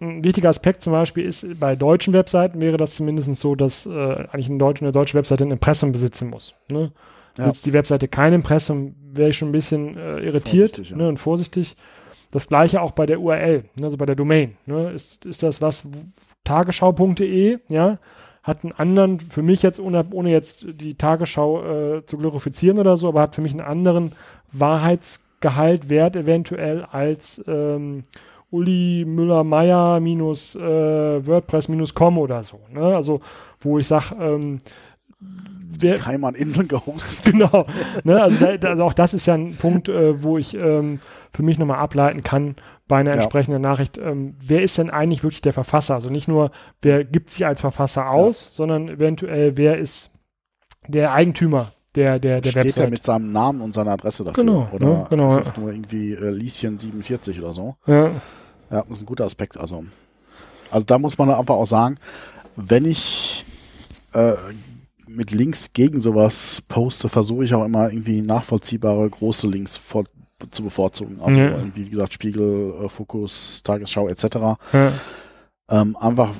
Ein 0.00 0.24
wichtiger 0.24 0.48
Aspekt 0.48 0.82
zum 0.82 0.94
Beispiel 0.94 1.26
ist, 1.26 1.60
bei 1.60 1.76
deutschen 1.76 2.14
Webseiten 2.14 2.58
wäre 2.60 2.78
das 2.78 2.96
zumindest 2.96 3.34
so, 3.36 3.54
dass 3.54 3.84
äh, 3.84 3.90
eigentlich 4.32 4.48
eine 4.48 4.56
deutsche, 4.58 4.82
eine 4.82 4.92
deutsche 4.92 5.14
Webseite 5.14 5.44
ein 5.44 5.50
Impressum 5.50 5.92
besitzen 5.92 6.30
muss. 6.30 6.54
Ne? 6.70 6.90
Ja. 7.36 7.46
Jetzt 7.48 7.66
die 7.66 7.74
Webseite 7.74 8.08
kein 8.08 8.32
Impressum, 8.32 8.94
wäre 9.12 9.30
ich 9.30 9.36
schon 9.36 9.50
ein 9.50 9.52
bisschen 9.52 9.96
äh, 9.98 10.20
irritiert 10.20 10.70
Vorsichtig, 10.70 10.90
ja. 10.90 10.96
ne, 10.96 11.08
und 11.08 11.18
vorsichtig. 11.18 11.76
Das 12.30 12.46
gleiche 12.46 12.80
auch 12.80 12.92
bei 12.92 13.06
der 13.06 13.20
URL, 13.20 13.64
ne, 13.76 13.84
also 13.84 13.96
bei 13.96 14.06
der 14.06 14.16
Domain. 14.16 14.56
Ne, 14.66 14.90
ist, 14.90 15.26
ist 15.26 15.42
das 15.42 15.60
was, 15.60 15.88
tagesschau.de, 16.44 17.58
ja, 17.68 17.98
hat 18.42 18.64
einen 18.64 18.72
anderen, 18.72 19.20
für 19.20 19.42
mich 19.42 19.62
jetzt, 19.62 19.80
ohne, 19.80 20.04
ohne 20.12 20.30
jetzt 20.30 20.64
die 20.68 20.94
Tagesschau 20.94 21.62
äh, 21.96 22.06
zu 22.06 22.16
glorifizieren 22.16 22.78
oder 22.78 22.96
so, 22.96 23.08
aber 23.08 23.20
hat 23.20 23.34
für 23.34 23.42
mich 23.42 23.52
einen 23.52 23.60
anderen 23.60 24.12
Wahrheitsgehalt, 24.52 25.90
Wert 25.90 26.16
eventuell 26.16 26.84
als 26.84 27.42
ähm, 27.46 28.04
Uli 28.50 29.04
Müller-Meyer 29.06 30.00
minus 30.00 30.56
äh, 30.56 31.26
WordPress 31.26 31.68
minus 31.68 31.94
com 31.94 32.18
oder 32.18 32.42
so. 32.42 32.60
Ne? 32.72 32.82
Also, 32.82 33.20
wo 33.60 33.78
ich 33.78 33.86
sage, 33.86 34.16
ähm, 34.18 34.60
wer, 35.20 35.96
Kaiman-Inseln 35.96 36.68
gehostet. 36.68 37.24
genau. 37.32 37.66
Ne, 38.04 38.20
also, 38.20 38.56
da, 38.56 38.70
also 38.70 38.84
auch 38.84 38.94
das 38.94 39.14
ist 39.14 39.26
ja 39.26 39.34
ein 39.34 39.56
Punkt, 39.56 39.88
äh, 39.88 40.22
wo 40.22 40.38
ich 40.38 40.60
ähm, 40.60 41.00
für 41.32 41.42
mich 41.42 41.58
nochmal 41.58 41.78
ableiten 41.78 42.22
kann 42.22 42.56
bei 42.88 42.98
einer 42.98 43.10
Ja. 43.10 43.16
entsprechenden 43.22 43.62
Nachricht, 43.62 43.98
ähm, 43.98 44.34
wer 44.44 44.62
ist 44.62 44.78
denn 44.78 44.90
eigentlich 44.90 45.22
wirklich 45.22 45.42
der 45.42 45.52
Verfasser? 45.52 45.94
Also 45.94 46.10
nicht 46.10 46.28
nur, 46.28 46.50
wer 46.82 47.04
gibt 47.04 47.30
sich 47.30 47.46
als 47.46 47.60
Verfasser 47.60 48.10
aus, 48.10 48.54
sondern 48.54 48.88
eventuell, 48.88 49.56
wer 49.56 49.78
ist 49.78 50.12
der 50.88 51.12
Eigentümer 51.12 51.72
der, 51.94 52.18
der, 52.18 52.40
der 52.40 52.50
Steht 52.50 52.56
er 52.64 52.64
Website. 52.64 52.90
mit 52.90 53.04
seinem 53.04 53.32
Namen 53.32 53.60
und 53.60 53.74
seiner 53.74 53.92
Adresse 53.92 54.24
dafür? 54.24 54.42
Genau, 54.44 54.68
Oder 54.72 54.86
ne, 54.86 55.06
genau, 55.10 55.36
ist 55.38 55.48
das 55.50 55.56
nur 55.56 55.70
irgendwie 55.72 56.12
äh, 56.14 56.30
Lieschen47 56.32 57.38
oder 57.40 57.52
so? 57.52 57.76
ja, 57.86 58.06
Ja, 58.70 58.82
das 58.82 58.90
ist 58.98 59.02
ein 59.02 59.06
guter 59.06 59.24
Aspekt. 59.24 59.56
Also, 59.56 59.84
also 60.70 60.84
da 60.86 60.98
muss 60.98 61.18
man 61.18 61.30
einfach 61.30 61.54
auch 61.54 61.66
sagen, 61.66 61.96
wenn 62.56 62.84
ich 62.84 63.44
äh, 64.12 64.34
mit 65.06 65.32
Links 65.32 65.72
gegen 65.72 65.98
sowas 66.00 66.62
poste, 66.68 67.08
versuche 67.08 67.44
ich 67.44 67.54
auch 67.54 67.64
immer 67.64 67.90
irgendwie 67.90 68.22
nachvollziehbare 68.22 69.08
große 69.10 69.48
Links 69.48 69.76
vor, 69.76 70.04
zu 70.50 70.62
bevorzugen. 70.64 71.20
Also 71.22 71.40
Ja. 71.40 71.56
wie 71.74 71.88
gesagt, 71.88 72.12
Spiegel, 72.14 72.74
äh, 72.84 72.88
Fokus, 72.88 73.62
Tagesschau 73.62 74.08
etc. 74.08 74.24
ja, 74.72 74.92
Ähm, 75.70 75.96
einfach, 76.00 76.30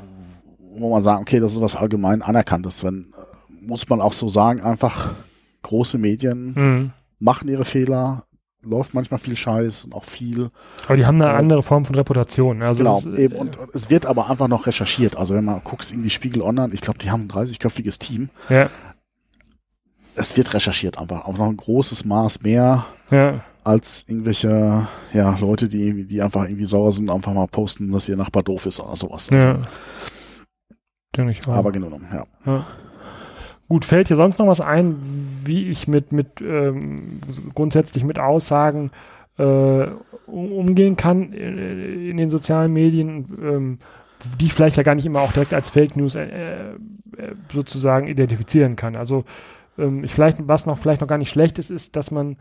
wo 0.74 0.90
man 0.90 1.02
sagen, 1.02 1.22
okay, 1.22 1.39
das 1.40 1.52
ist 1.52 1.60
was 1.60 1.77
allgemein 1.77 2.22
anerkanntes. 2.22 2.82
Wenn, 2.85 3.12
äh, 3.12 3.66
muss 3.66 3.89
man 3.89 4.01
auch 4.01 4.12
so 4.12 4.28
sagen, 4.28 4.60
einfach 4.62 5.12
große 5.62 5.98
Medien 5.98 6.55
mhm. 6.55 6.90
machen 7.18 7.48
ihre 7.48 7.64
Fehler, 7.64 8.24
läuft 8.62 8.93
manchmal 8.93 9.18
viel 9.18 9.36
Scheiß 9.36 9.85
und 9.86 9.94
auch 9.94 10.05
viel 10.05 10.51
Aber 10.86 10.97
die 10.97 11.06
haben 11.06 11.20
eine 11.22 11.31
Ja. 11.32 11.36
andere 11.39 11.62
Form 11.62 11.85
von 11.86 11.94
Reputation. 11.94 12.60
Also 12.62 12.78
genau, 12.78 13.01
das, 13.01 13.18
eben. 13.18 13.35
äh, 13.35 13.39
Und 13.39 13.59
es 13.72 13.89
wird 13.89 14.05
aber 14.05 14.28
einfach 14.28 14.48
noch 14.48 14.66
recherchiert. 14.66 15.16
Also 15.16 15.35
wenn 15.35 15.44
man 15.47 15.62
guckt, 15.64 15.90
irgendwie 15.90 16.10
Spiegel 16.10 16.43
Online, 16.43 16.74
ich 16.74 16.81
glaube, 16.82 16.98
die 16.98 17.10
haben 17.10 17.22
ein 17.22 17.31
30-köpfiges 17.31 17.98
Team. 17.98 18.28
ja, 18.51 18.68
Es 20.14 20.36
wird 20.36 20.52
recherchiert 20.52 20.98
einfach. 20.98 21.24
Auch 21.24 21.38
noch 21.38 21.48
ein 21.48 21.56
großes 21.56 22.04
Maß 22.04 22.42
mehr 22.42 22.86
ja, 23.10 23.44
als 23.64 24.04
irgendwelche 24.08 24.88
ja, 25.12 25.38
Leute, 25.40 25.68
die, 25.68 26.04
die 26.04 26.22
einfach 26.22 26.44
irgendwie 26.44 26.66
sauer 26.66 26.92
sind, 26.92 27.10
einfach 27.10 27.32
mal 27.32 27.46
posten, 27.46 27.92
dass 27.92 28.08
ihr 28.08 28.16
Nachbar 28.16 28.42
doof 28.42 28.66
ist 28.66 28.80
oder 28.80 28.96
sowas. 28.96 29.28
ja. 29.32 29.62
Denke 31.16 31.32
ich 31.32 31.46
auch. 31.46 31.54
Aber 31.54 31.72
genommen, 31.72 32.06
ja. 32.12 32.24
Ja. 32.46 32.66
Gut, 33.68 33.84
fällt 33.84 34.10
dir 34.10 34.16
sonst 34.16 34.38
noch 34.38 34.46
was 34.46 34.60
ein, 34.60 34.96
wie 35.44 35.68
ich 35.68 35.86
mit, 35.86 36.12
mit 36.12 36.40
ähm, 36.40 37.20
grundsätzlich 37.54 38.04
mit 38.04 38.18
Aussagen 38.18 38.90
äh, 39.38 39.42
um, 40.26 40.52
umgehen 40.52 40.96
kann 40.96 41.32
in, 41.32 42.10
in 42.10 42.16
den 42.16 42.30
sozialen 42.30 42.72
Medien, 42.72 43.38
ähm, 43.42 43.78
die 44.40 44.46
ich 44.46 44.54
vielleicht 44.54 44.76
ja 44.76 44.82
gar 44.82 44.94
nicht 44.94 45.06
immer 45.06 45.20
auch 45.20 45.32
direkt 45.32 45.54
als 45.54 45.70
Fake 45.70 45.96
News 45.96 46.14
äh, 46.14 46.24
äh, 46.26 46.74
sozusagen 47.52 48.06
identifizieren 48.08 48.76
kann. 48.76 48.96
Also 48.96 49.24
ähm, 49.81 50.05
ich 50.05 50.12
vielleicht, 50.12 50.47
was 50.47 50.66
noch 50.66 50.78
vielleicht 50.78 51.01
noch 51.01 51.09
gar 51.09 51.19
nicht 51.19 51.31
schlecht 51.31 51.59
ist, 51.59 51.70
ist, 51.70 51.97
dass 51.97 52.11
man 52.11 52.36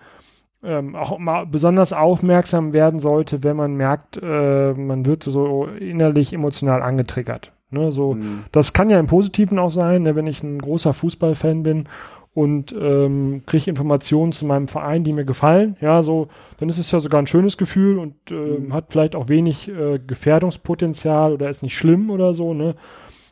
ähm, 0.64 0.96
auch 0.96 1.18
mal 1.18 1.46
besonders 1.46 1.94
aufmerksam 1.94 2.74
werden 2.74 3.00
sollte, 3.00 3.44
wenn 3.44 3.56
man 3.56 3.76
merkt, 3.76 4.20
äh, 4.22 4.74
man 4.74 5.06
wird 5.06 5.24
so 5.24 5.66
innerlich 5.80 6.34
emotional 6.34 6.82
angetriggert. 6.82 7.54
Ne, 7.72 7.92
so, 7.92 8.16
Mhm. 8.16 8.46
das 8.52 8.74
kann 8.74 8.90
ja 8.90 9.00
im 9.00 9.06
Positiven 9.08 9.60
auch 9.60 9.70
sein, 9.70 10.02
ne, 10.04 10.16
wenn 10.16 10.26
ich 10.28 10.42
ein 10.44 10.60
großer 10.60 10.92
Fußballfan 10.94 11.62
bin 11.64 11.86
und 12.34 12.74
ähm, 12.80 13.44
kriege 13.46 13.70
Informationen 13.70 14.32
zu 14.32 14.46
meinem 14.48 14.68
Verein, 14.68 15.04
die 15.04 15.14
mir 15.14 15.24
gefallen. 15.26 15.76
Ja, 15.80 16.02
so, 16.04 16.30
dann 16.58 16.68
ist 16.70 16.80
es 16.80 16.92
ja 16.92 17.00
sogar 17.00 17.22
ein 17.22 17.28
schönes 17.28 17.58
Gefühl 17.58 18.00
und 18.00 18.16
ähm, 18.32 18.68
Mhm. 18.68 18.74
hat 18.74 18.86
vielleicht 18.90 19.16
auch 19.16 19.30
wenig 19.30 19.70
äh, 19.70 20.00
Gefährdungspotenzial 20.00 21.32
oder 21.34 21.50
ist 21.50 21.64
nicht 21.64 21.78
schlimm 21.78 22.10
oder 22.10 22.34
so. 22.34 22.54
Ne? 22.54 22.76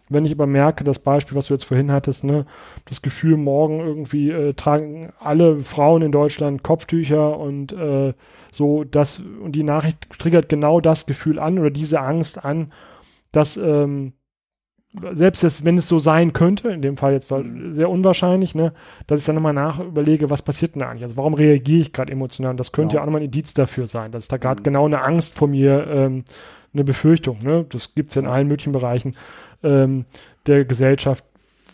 Wenn 0.10 0.26
ich 0.26 0.32
aber 0.32 0.48
merke, 0.48 0.84
das 0.84 1.00
Beispiel, 1.00 1.36
was 1.38 1.48
du 1.48 1.54
jetzt 1.54 1.66
vorhin 1.66 1.92
hattest, 1.92 2.24
ne, 2.24 2.46
das 2.86 3.02
Gefühl, 3.02 3.36
morgen 3.38 3.80
irgendwie 3.80 4.32
äh, 4.32 4.54
tragen 4.54 5.12
alle 5.20 5.60
Frauen 5.60 6.02
in 6.02 6.12
Deutschland 6.12 6.64
Kopftücher 6.64 7.38
und 7.38 7.74
äh, 7.74 8.14
so, 8.52 8.84
das 8.86 9.20
und 9.20 9.52
die 9.52 9.64
Nachricht 9.64 9.98
triggert 10.18 10.48
genau 10.50 10.80
das 10.80 11.06
Gefühl 11.06 11.40
an 11.40 11.60
oder 11.60 11.70
diese 11.72 12.00
Angst 12.00 12.44
an, 12.46 12.72
dass 13.34 13.58
ähm, 13.58 14.14
selbst 15.12 15.44
das, 15.44 15.66
wenn 15.66 15.78
es 15.78 15.88
so 15.90 16.00
sein 16.00 16.32
könnte, 16.34 16.70
in 16.70 16.82
dem 16.82 16.96
Fall 16.98 17.12
jetzt 17.14 17.30
war 17.30 17.40
Mhm. 17.40 17.74
sehr 17.74 17.90
unwahrscheinlich, 17.90 18.56
ne, 18.56 18.74
dass 19.06 19.20
ich 19.20 19.26
dann 19.26 19.36
nochmal 19.36 19.54
nach 19.54 19.80
überlege, 19.80 20.30
was 20.30 20.42
passiert 20.42 20.74
denn 20.76 20.80
da 20.80 20.90
eigentlich? 20.90 21.04
Also 21.04 21.18
warum 21.18 21.34
reagiere 21.34 21.82
ich 21.82 21.94
gerade 21.94 22.12
emotional? 22.14 22.52
Und 22.52 22.60
das 22.60 22.72
könnte 22.72 22.96
Ja. 22.96 23.00
ja 23.00 23.02
auch 23.04 23.06
nochmal 23.08 23.22
ein 23.22 23.26
Indiz 23.26 23.54
dafür 23.54 23.86
sein, 23.86 24.12
dass 24.12 24.28
da 24.30 24.38
gerade 24.38 24.62
Mhm. 24.62 24.64
genau 24.64 24.86
eine 24.86 25.02
Angst 25.04 25.36
vor 25.36 25.50
mir, 25.50 25.86
ähm, 25.88 26.24
eine 26.74 26.84
Befürchtung, 26.84 27.40
ne? 27.44 27.66
Das 27.70 27.96
gibt's 27.96 28.16
ja 28.16 28.22
in 28.22 28.28
allen 28.28 28.48
möglichen 28.48 28.72
Bereichen 28.72 29.14
ähm, 29.64 30.06
der 30.46 30.66
Gesellschaft, 30.66 31.24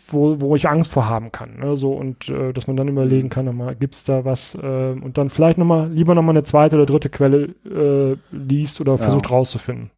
wo, 0.08 0.40
wo 0.42 0.56
ich 0.56 0.68
Angst 0.68 0.92
vor 0.92 1.08
haben 1.08 1.32
kann. 1.32 1.60
Ne? 1.60 1.76
So, 1.78 1.94
und 1.94 2.30
äh, 2.30 2.54
dass 2.54 2.68
man 2.68 2.76
dann 2.76 2.88
überlegen 2.88 3.28
Mhm. 3.28 3.32
kann, 3.32 3.46
nochmal, 3.46 3.76
gibt's 3.76 4.04
da 4.04 4.26
was, 4.26 4.58
ähm, 4.62 5.02
und 5.02 5.18
dann 5.18 5.30
vielleicht 5.30 5.58
nochmal, 5.58 5.90
lieber 5.92 6.14
nochmal 6.16 6.34
eine 6.36 6.44
zweite 6.44 6.76
oder 6.76 6.86
dritte 6.86 7.10
Quelle 7.10 7.56
äh, 7.66 8.18
liest 8.36 8.80
oder 8.82 8.94
Ja. 8.94 8.98
versucht 8.98 9.32
rauszufinden. 9.32 9.90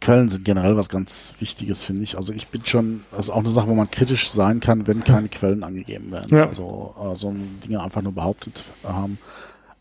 Quellen 0.00 0.28
sind 0.28 0.44
generell 0.44 0.76
was 0.76 0.88
ganz 0.88 1.34
Wichtiges, 1.38 1.82
finde 1.82 2.02
ich. 2.02 2.16
Also 2.16 2.32
ich 2.32 2.48
bin 2.48 2.64
schon, 2.64 3.00
das 3.10 3.26
ist 3.26 3.30
auch 3.30 3.38
eine 3.38 3.48
Sache, 3.50 3.68
wo 3.68 3.74
man 3.74 3.90
kritisch 3.90 4.30
sein 4.30 4.60
kann, 4.60 4.86
wenn 4.86 5.04
keine 5.04 5.28
Quellen 5.28 5.62
angegeben 5.62 6.10
werden. 6.10 6.36
Ja. 6.36 6.46
Also 6.46 6.94
äh, 7.00 7.16
so 7.16 7.34
Dinge 7.64 7.82
einfach 7.82 8.02
nur 8.02 8.12
behauptet 8.12 8.64
haben. 8.84 9.18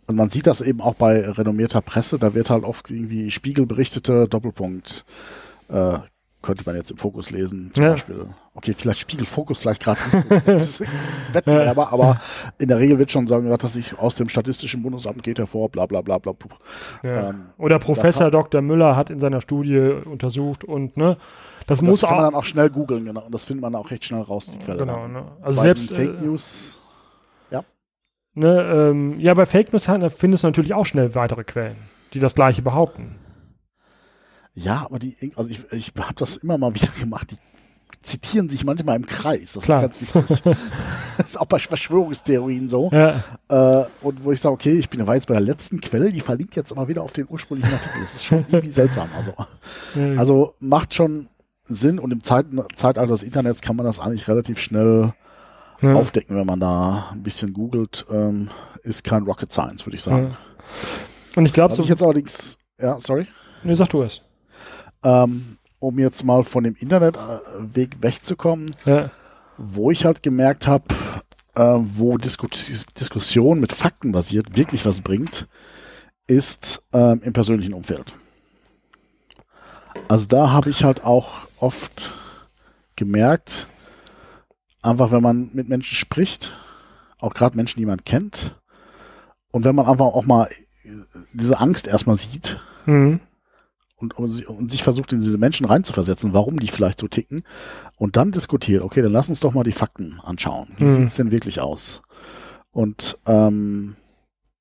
Und 0.07 0.15
man 0.15 0.29
sieht 0.29 0.47
das 0.47 0.61
eben 0.61 0.81
auch 0.81 0.95
bei 0.95 1.29
renommierter 1.29 1.81
Presse, 1.81 2.17
da 2.19 2.33
wird 2.33 2.49
halt 2.49 2.63
oft 2.63 2.89
irgendwie 2.91 3.29
Spiegel 3.31 3.65
berichtete, 3.65 4.27
Doppelpunkt, 4.27 5.03
äh, 5.69 5.97
könnte 6.41 6.63
man 6.65 6.75
jetzt 6.75 6.91
im 6.91 6.97
Fokus 6.97 7.31
lesen, 7.31 7.71
zum 7.73 7.83
Ja. 7.83 7.89
Beispiel. 7.91 8.27
Okay, 8.53 8.73
vielleicht 8.73 8.99
Spiegel 8.99 9.25
Fokus 9.25 9.59
vielleicht 9.59 9.83
gerade 9.83 9.99
nicht. 9.99 10.61
so. 10.61 10.85
Das 11.27 11.33
Wettbewerber, 11.33 11.91
aber 11.91 12.19
in 12.59 12.67
der 12.69 12.79
Regel 12.79 12.97
wird 12.99 13.11
schon 13.11 13.27
sagen, 13.27 13.49
dass 13.49 13.75
ich 13.75 13.97
aus 13.99 14.15
dem 14.15 14.29
Statistischen 14.29 14.81
Bundesamt 14.83 15.23
geht 15.23 15.39
hervor, 15.39 15.69
bla 15.69 15.85
bla 15.85 16.01
bla 16.01 16.17
bla. 16.17 16.33
Ja. 17.03 17.29
Ähm, 17.29 17.45
Oder 17.57 17.79
Professor 17.79 18.27
hat- 18.27 18.33
Dr. 18.33 18.61
Müller 18.61 18.95
hat 18.95 19.09
in 19.09 19.19
seiner 19.19 19.41
Studie 19.41 19.77
untersucht 20.05 20.63
und 20.63 20.95
ne, 20.95 21.17
das, 21.65 21.79
Das 21.79 21.81
muss 21.81 22.01
kann 22.01 22.11
man 22.15 22.19
auch. 22.19 22.29
dann 22.31 22.35
auch 22.39 22.45
schnell 22.45 22.69
googeln, 22.69 23.05
genau. 23.05 23.21
Und 23.25 23.33
das 23.33 23.43
findet 23.45 23.61
man 23.63 23.75
auch 23.75 23.91
recht 23.91 24.05
schnell 24.05 24.21
raus, 24.21 24.49
die 24.51 24.59
Quelle. 24.59 24.77
Genau, 24.79 25.07
ne? 25.07 25.23
Also 25.41 25.57
Bei 25.59 25.63
selbst 25.63 25.89
den 25.89 25.95
Fake 25.97 26.21
äh, 26.21 26.25
News, 26.25 26.79
ne, 28.35 28.61
ähm, 28.91 29.19
ja, 29.19 29.33
bei 29.33 29.45
Fake 29.47 29.73
News 29.73 29.85
findest 30.15 30.43
du 30.43 30.47
natürlich 30.47 30.73
auch 30.73 30.85
schnell 30.85 31.15
weitere 31.15 31.43
Quellen, 31.43 31.77
die 32.13 32.19
das 32.19 32.35
gleiche 32.35 32.61
behaupten. 32.61 33.15
Ja, 34.57 34.85
aber 34.85 34.97
die, 34.97 35.15
also 35.35 35.51
ich, 35.51 35.59
ich 35.71 35.93
habe 35.95 36.15
das 36.15 36.37
immer 36.37 36.57
mal 36.57 36.73
wieder 36.73 36.87
gemacht. 36.99 37.29
Die 37.29 37.35
zitieren 38.01 38.49
sich 38.49 38.63
manchmal 38.63 38.95
im 38.95 39.05
Kreis. 39.05 39.53
Das 39.53 39.65
Klar. 39.65 39.83
ist 39.83 40.13
ganz 40.13 40.29
witzig. 40.29 40.41
das 41.17 41.29
ist 41.29 41.37
auch 41.39 41.45
bei 41.45 41.59
Verschwörungstheorien 41.59 42.67
so. 42.67 42.89
Ja. 42.91 43.23
Äh, 43.49 43.85
und 44.01 44.23
wo 44.23 44.31
ich 44.31 44.41
sage, 44.41 44.53
okay, 44.53 44.73
ich 44.73 44.89
bin 44.89 45.05
war 45.05 45.13
jetzt 45.13 45.27
bei 45.27 45.35
der 45.35 45.41
letzten 45.41 45.79
Quelle, 45.79 46.11
die 46.11 46.21
verlinkt 46.21 46.55
jetzt 46.55 46.71
aber 46.71 46.87
wieder 46.87 47.03
auf 47.03 47.13
den 47.13 47.27
ursprünglichen 47.29 47.71
Artikel. 47.71 48.01
Das 48.01 48.15
ist 48.15 48.25
schon 48.25 48.39
irgendwie 48.47 48.71
seltsam. 48.71 49.09
Also, 49.15 49.33
also 50.17 50.55
macht 50.59 50.95
schon 50.95 51.27
Sinn 51.65 51.99
und 51.99 52.11
im 52.11 52.23
Zeit, 52.23 52.47
Zeitalter 52.75 53.11
des 53.11 53.23
Internets 53.23 53.61
kann 53.61 53.75
man 53.75 53.85
das 53.85 53.99
eigentlich 53.99 54.27
relativ 54.27 54.57
schnell 54.57 55.13
ja. 55.81 55.93
aufdecken, 55.93 56.35
wenn 56.35 56.47
man 56.47 56.59
da 56.59 57.09
ein 57.11 57.21
bisschen 57.21 57.53
googelt. 57.53 58.07
Ähm, 58.11 58.49
ist 58.81 59.03
kein 59.03 59.23
Rocket 59.23 59.51
Science, 59.51 59.85
würde 59.85 59.97
ich 59.97 60.01
sagen. 60.01 60.29
Ja. 60.31 60.37
Und 61.35 61.45
ich 61.45 61.53
glaube 61.53 61.75
so. 61.75 61.83
ich 61.83 61.89
jetzt 61.89 62.01
allerdings, 62.01 62.57
ja, 62.81 62.99
sorry. 62.99 63.27
Nee, 63.63 63.75
sag 63.75 63.89
du 63.89 64.01
es. 64.01 64.23
Ähm, 65.03 65.57
um 65.79 65.99
jetzt 65.99 66.23
mal 66.23 66.43
von 66.43 66.63
dem 66.63 66.75
Internetweg 66.75 67.97
wegzukommen, 68.01 68.75
Ja. 68.85 69.11
wo 69.57 69.91
ich 69.91 70.05
halt 70.05 70.23
gemerkt 70.23 70.65
habe, 70.67 70.85
äh, 71.55 71.61
wo 71.61 72.17
Diskus 72.17 72.85
Diskussion 72.99 73.59
mit 73.59 73.71
Fakten 73.73 74.11
basiert 74.11 74.55
wirklich 74.57 74.85
was 74.85 75.01
bringt, 75.01 75.47
ist 76.25 76.81
ähm, 76.93 77.21
im 77.23 77.31
persönlichen 77.33 77.73
Umfeld. 77.73 78.15
Also 80.07 80.25
da 80.27 80.51
habe 80.51 80.69
ich 80.69 80.83
halt 80.83 81.03
auch 81.03 81.31
oft 81.59 82.11
gemerkt, 82.95 83.67
einfach 84.81 85.11
wenn 85.11 85.21
man 85.23 85.49
mit 85.53 85.69
Menschen 85.69 85.95
spricht, 85.95 86.53
auch 87.19 87.33
gerade 87.33 87.55
Menschen, 87.55 87.79
die 87.79 87.85
man 87.85 88.03
kennt, 88.03 88.55
und 89.51 89.63
wenn 89.63 89.75
man 89.75 89.85
einfach 89.85 90.05
auch 90.05 90.25
mal 90.25 90.45
äh, 90.83 90.89
diese 91.33 91.59
Angst 91.59 91.87
erstmal 91.87 92.17
sieht, 92.17 92.59
Mhm. 92.85 93.19
Und, 93.97 94.17
und, 94.17 94.31
si- 94.31 94.45
und 94.45 94.71
sich 94.71 94.83
versucht, 94.83 95.11
in 95.13 95.19
diese 95.19 95.37
Menschen 95.37 95.65
reinzuversetzen, 95.65 96.33
warum 96.33 96.59
die 96.59 96.67
vielleicht 96.67 96.99
so 96.99 97.07
ticken 97.07 97.43
und 97.97 98.15
dann 98.15 98.31
diskutiert, 98.31 98.83
okay, 98.83 99.01
dann 99.01 99.11
lass 99.11 99.29
uns 99.29 99.39
doch 99.39 99.53
mal 99.53 99.63
die 99.63 99.71
Fakten 99.71 100.19
anschauen. 100.23 100.69
Wie 100.77 100.83
Mhm. 100.85 100.87
sieht's 100.87 101.15
denn 101.15 101.31
wirklich 101.31 101.59
aus? 101.61 102.01
Und 102.71 103.17
ähm, 103.25 103.95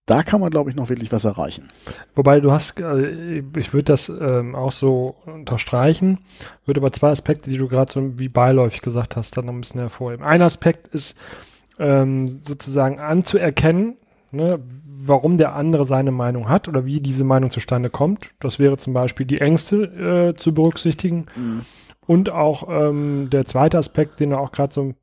da 0.06 0.22
kann 0.22 0.40
man, 0.40 0.50
glaube 0.50 0.70
ich, 0.70 0.76
noch 0.76 0.88
wirklich 0.88 1.10
was 1.12 1.24
erreichen. 1.24 1.68
Wobei 2.14 2.40
du 2.40 2.52
hast, 2.52 2.78
äh, 2.80 3.40
ich 3.58 3.72
würde 3.72 3.84
das 3.84 4.08
ähm, 4.08 4.54
auch 4.54 4.70
so 4.72 5.16
unterstreichen, 5.26 6.20
würde 6.64 6.80
aber 6.80 6.92
zwei 6.92 7.10
Aspekte, 7.10 7.50
die 7.50 7.58
du 7.58 7.66
gerade 7.68 7.92
so 7.92 8.18
wie 8.18 8.28
beiläufig 8.28 8.82
gesagt 8.82 9.16
hast, 9.16 9.36
dann 9.36 9.46
noch 9.46 9.52
ein 9.52 9.60
bisschen 9.60 9.80
hervorheben. 9.80 10.24
Ein 10.24 10.42
Aspekt 10.42 10.88
ist 10.88 11.16
ähm, 11.78 12.40
sozusagen 12.42 13.00
anzuerkennen, 13.00 13.96
ne, 14.30 14.60
warum 15.08 15.36
der 15.36 15.54
andere 15.54 15.84
seine 15.84 16.10
Meinung 16.10 16.48
hat 16.48 16.68
oder 16.68 16.84
wie 16.84 17.00
diese 17.00 17.24
Meinung 17.24 17.50
zustande 17.50 17.90
kommt. 17.90 18.30
Das 18.40 18.58
wäre 18.58 18.76
zum 18.76 18.92
Beispiel 18.92 19.26
die 19.26 19.40
Ängste 19.40 20.32
äh, 20.34 20.36
zu 20.36 20.52
berücksichtigen. 20.54 21.26
Und 22.06 22.30
auch 22.30 22.68
ähm, 22.70 23.28
der 23.30 23.46
zweite 23.46 23.78
Aspekt, 23.78 24.20
den 24.20 24.30
du 24.30 24.38
auch 24.38 24.52
gerade 24.52 24.72
so 24.72 24.94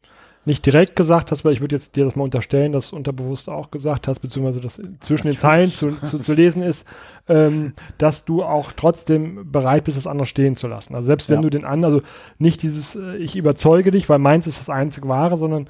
nicht 0.46 0.66
direkt 0.66 0.98
gesagt 0.98 1.32
hast, 1.32 1.46
weil 1.46 1.54
ich 1.54 1.62
würde 1.62 1.76
jetzt 1.76 1.96
dir 1.96 2.04
das 2.04 2.18
mal 2.18 2.26
unterstellen, 2.26 2.74
dass 2.74 2.90
du 2.90 2.98
unterbewusst 2.98 3.50
auch 3.50 3.72
gesagt 3.72 4.10
hast, 4.10 4.20
beziehungsweise 4.20 4.60
das 4.60 4.82
zwischen 5.00 5.28
den 5.28 5.38
Zeilen 5.38 5.72
zu, 5.72 5.92
zu, 6.02 6.18
zu 6.18 6.34
lesen 6.34 6.62
ist, 6.62 6.86
ähm, 7.30 7.74
dass 7.98 8.26
du 8.26 8.44
auch 8.44 8.74
trotzdem 8.74 9.50
bereit 9.52 9.86
bist, 9.86 9.96
das 9.96 10.06
andere 10.08 10.26
stehen 10.26 10.58
zu 10.58 10.68
lassen. 10.68 10.96
Also 10.96 11.08
selbst 11.08 11.30
wenn 11.30 11.38
Ja. 11.38 11.42
du 11.44 11.50
den 11.50 11.64
anderen, 11.64 11.94
also 11.96 12.06
nicht 12.40 12.62
dieses, 12.62 12.96
äh, 12.96 13.16
ich 13.18 13.38
überzeuge 13.38 13.92
dich, 13.92 14.10
weil 14.10 14.20
meins 14.20 14.46
ist 14.46 14.60
das 14.60 14.70
einzig 14.70 15.08
wahre, 15.08 15.38
sondern 15.38 15.68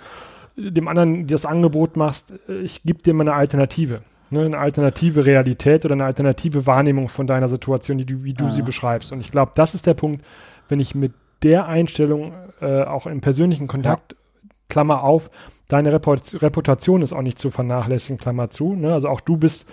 äh, 0.58 0.72
dem 0.72 0.88
anderen 0.88 1.28
das 1.28 1.46
Angebot 1.46 1.96
machst, 1.96 2.34
äh, 2.50 2.62
ich 2.62 2.82
gebe 2.82 3.04
dir 3.04 3.14
mal 3.14 3.24
eine 3.28 3.34
Alternative. 3.36 4.02
Ne, 4.34 4.46
eine 4.46 4.58
alternative 4.58 5.26
Realität 5.26 5.86
oder 5.86 5.94
eine 5.94 6.06
alternative 6.06 6.66
Wahrnehmung 6.66 7.08
von 7.08 7.28
deiner 7.28 7.50
Situation, 7.50 8.00
die 8.00 8.06
du, 8.06 8.24
wie 8.24 8.34
du 8.34 8.46
Ah. 8.46 8.50
sie 8.50 8.64
beschreibst. 8.64 9.12
Und 9.12 9.22
ich 9.22 9.32
glaube, 9.32 9.52
das 9.56 9.76
ist 9.76 9.86
der 9.86 9.94
Punkt, 9.94 10.26
wenn 10.70 10.80
ich 10.80 10.96
mit 10.96 11.14
der 11.44 11.68
Einstellung 11.68 12.34
äh, 12.62 12.82
auch 12.84 13.06
im 13.06 13.22
persönlichen 13.22 13.68
Kontakt, 13.68 14.16
Klammer 14.70 15.04
auf, 15.04 15.30
deine 15.68 15.94
Reput 15.94 16.42
Reputation 16.42 17.02
ist 17.04 17.14
auch 17.14 17.22
nicht 17.22 17.38
zu 17.38 17.52
vernachlässigen, 17.52 18.18
Klammer 18.18 18.50
zu. 18.50 18.74
Ne? 18.76 18.92
Also 18.94 19.08
auch 19.08 19.22
du 19.22 19.38
bist 19.38 19.70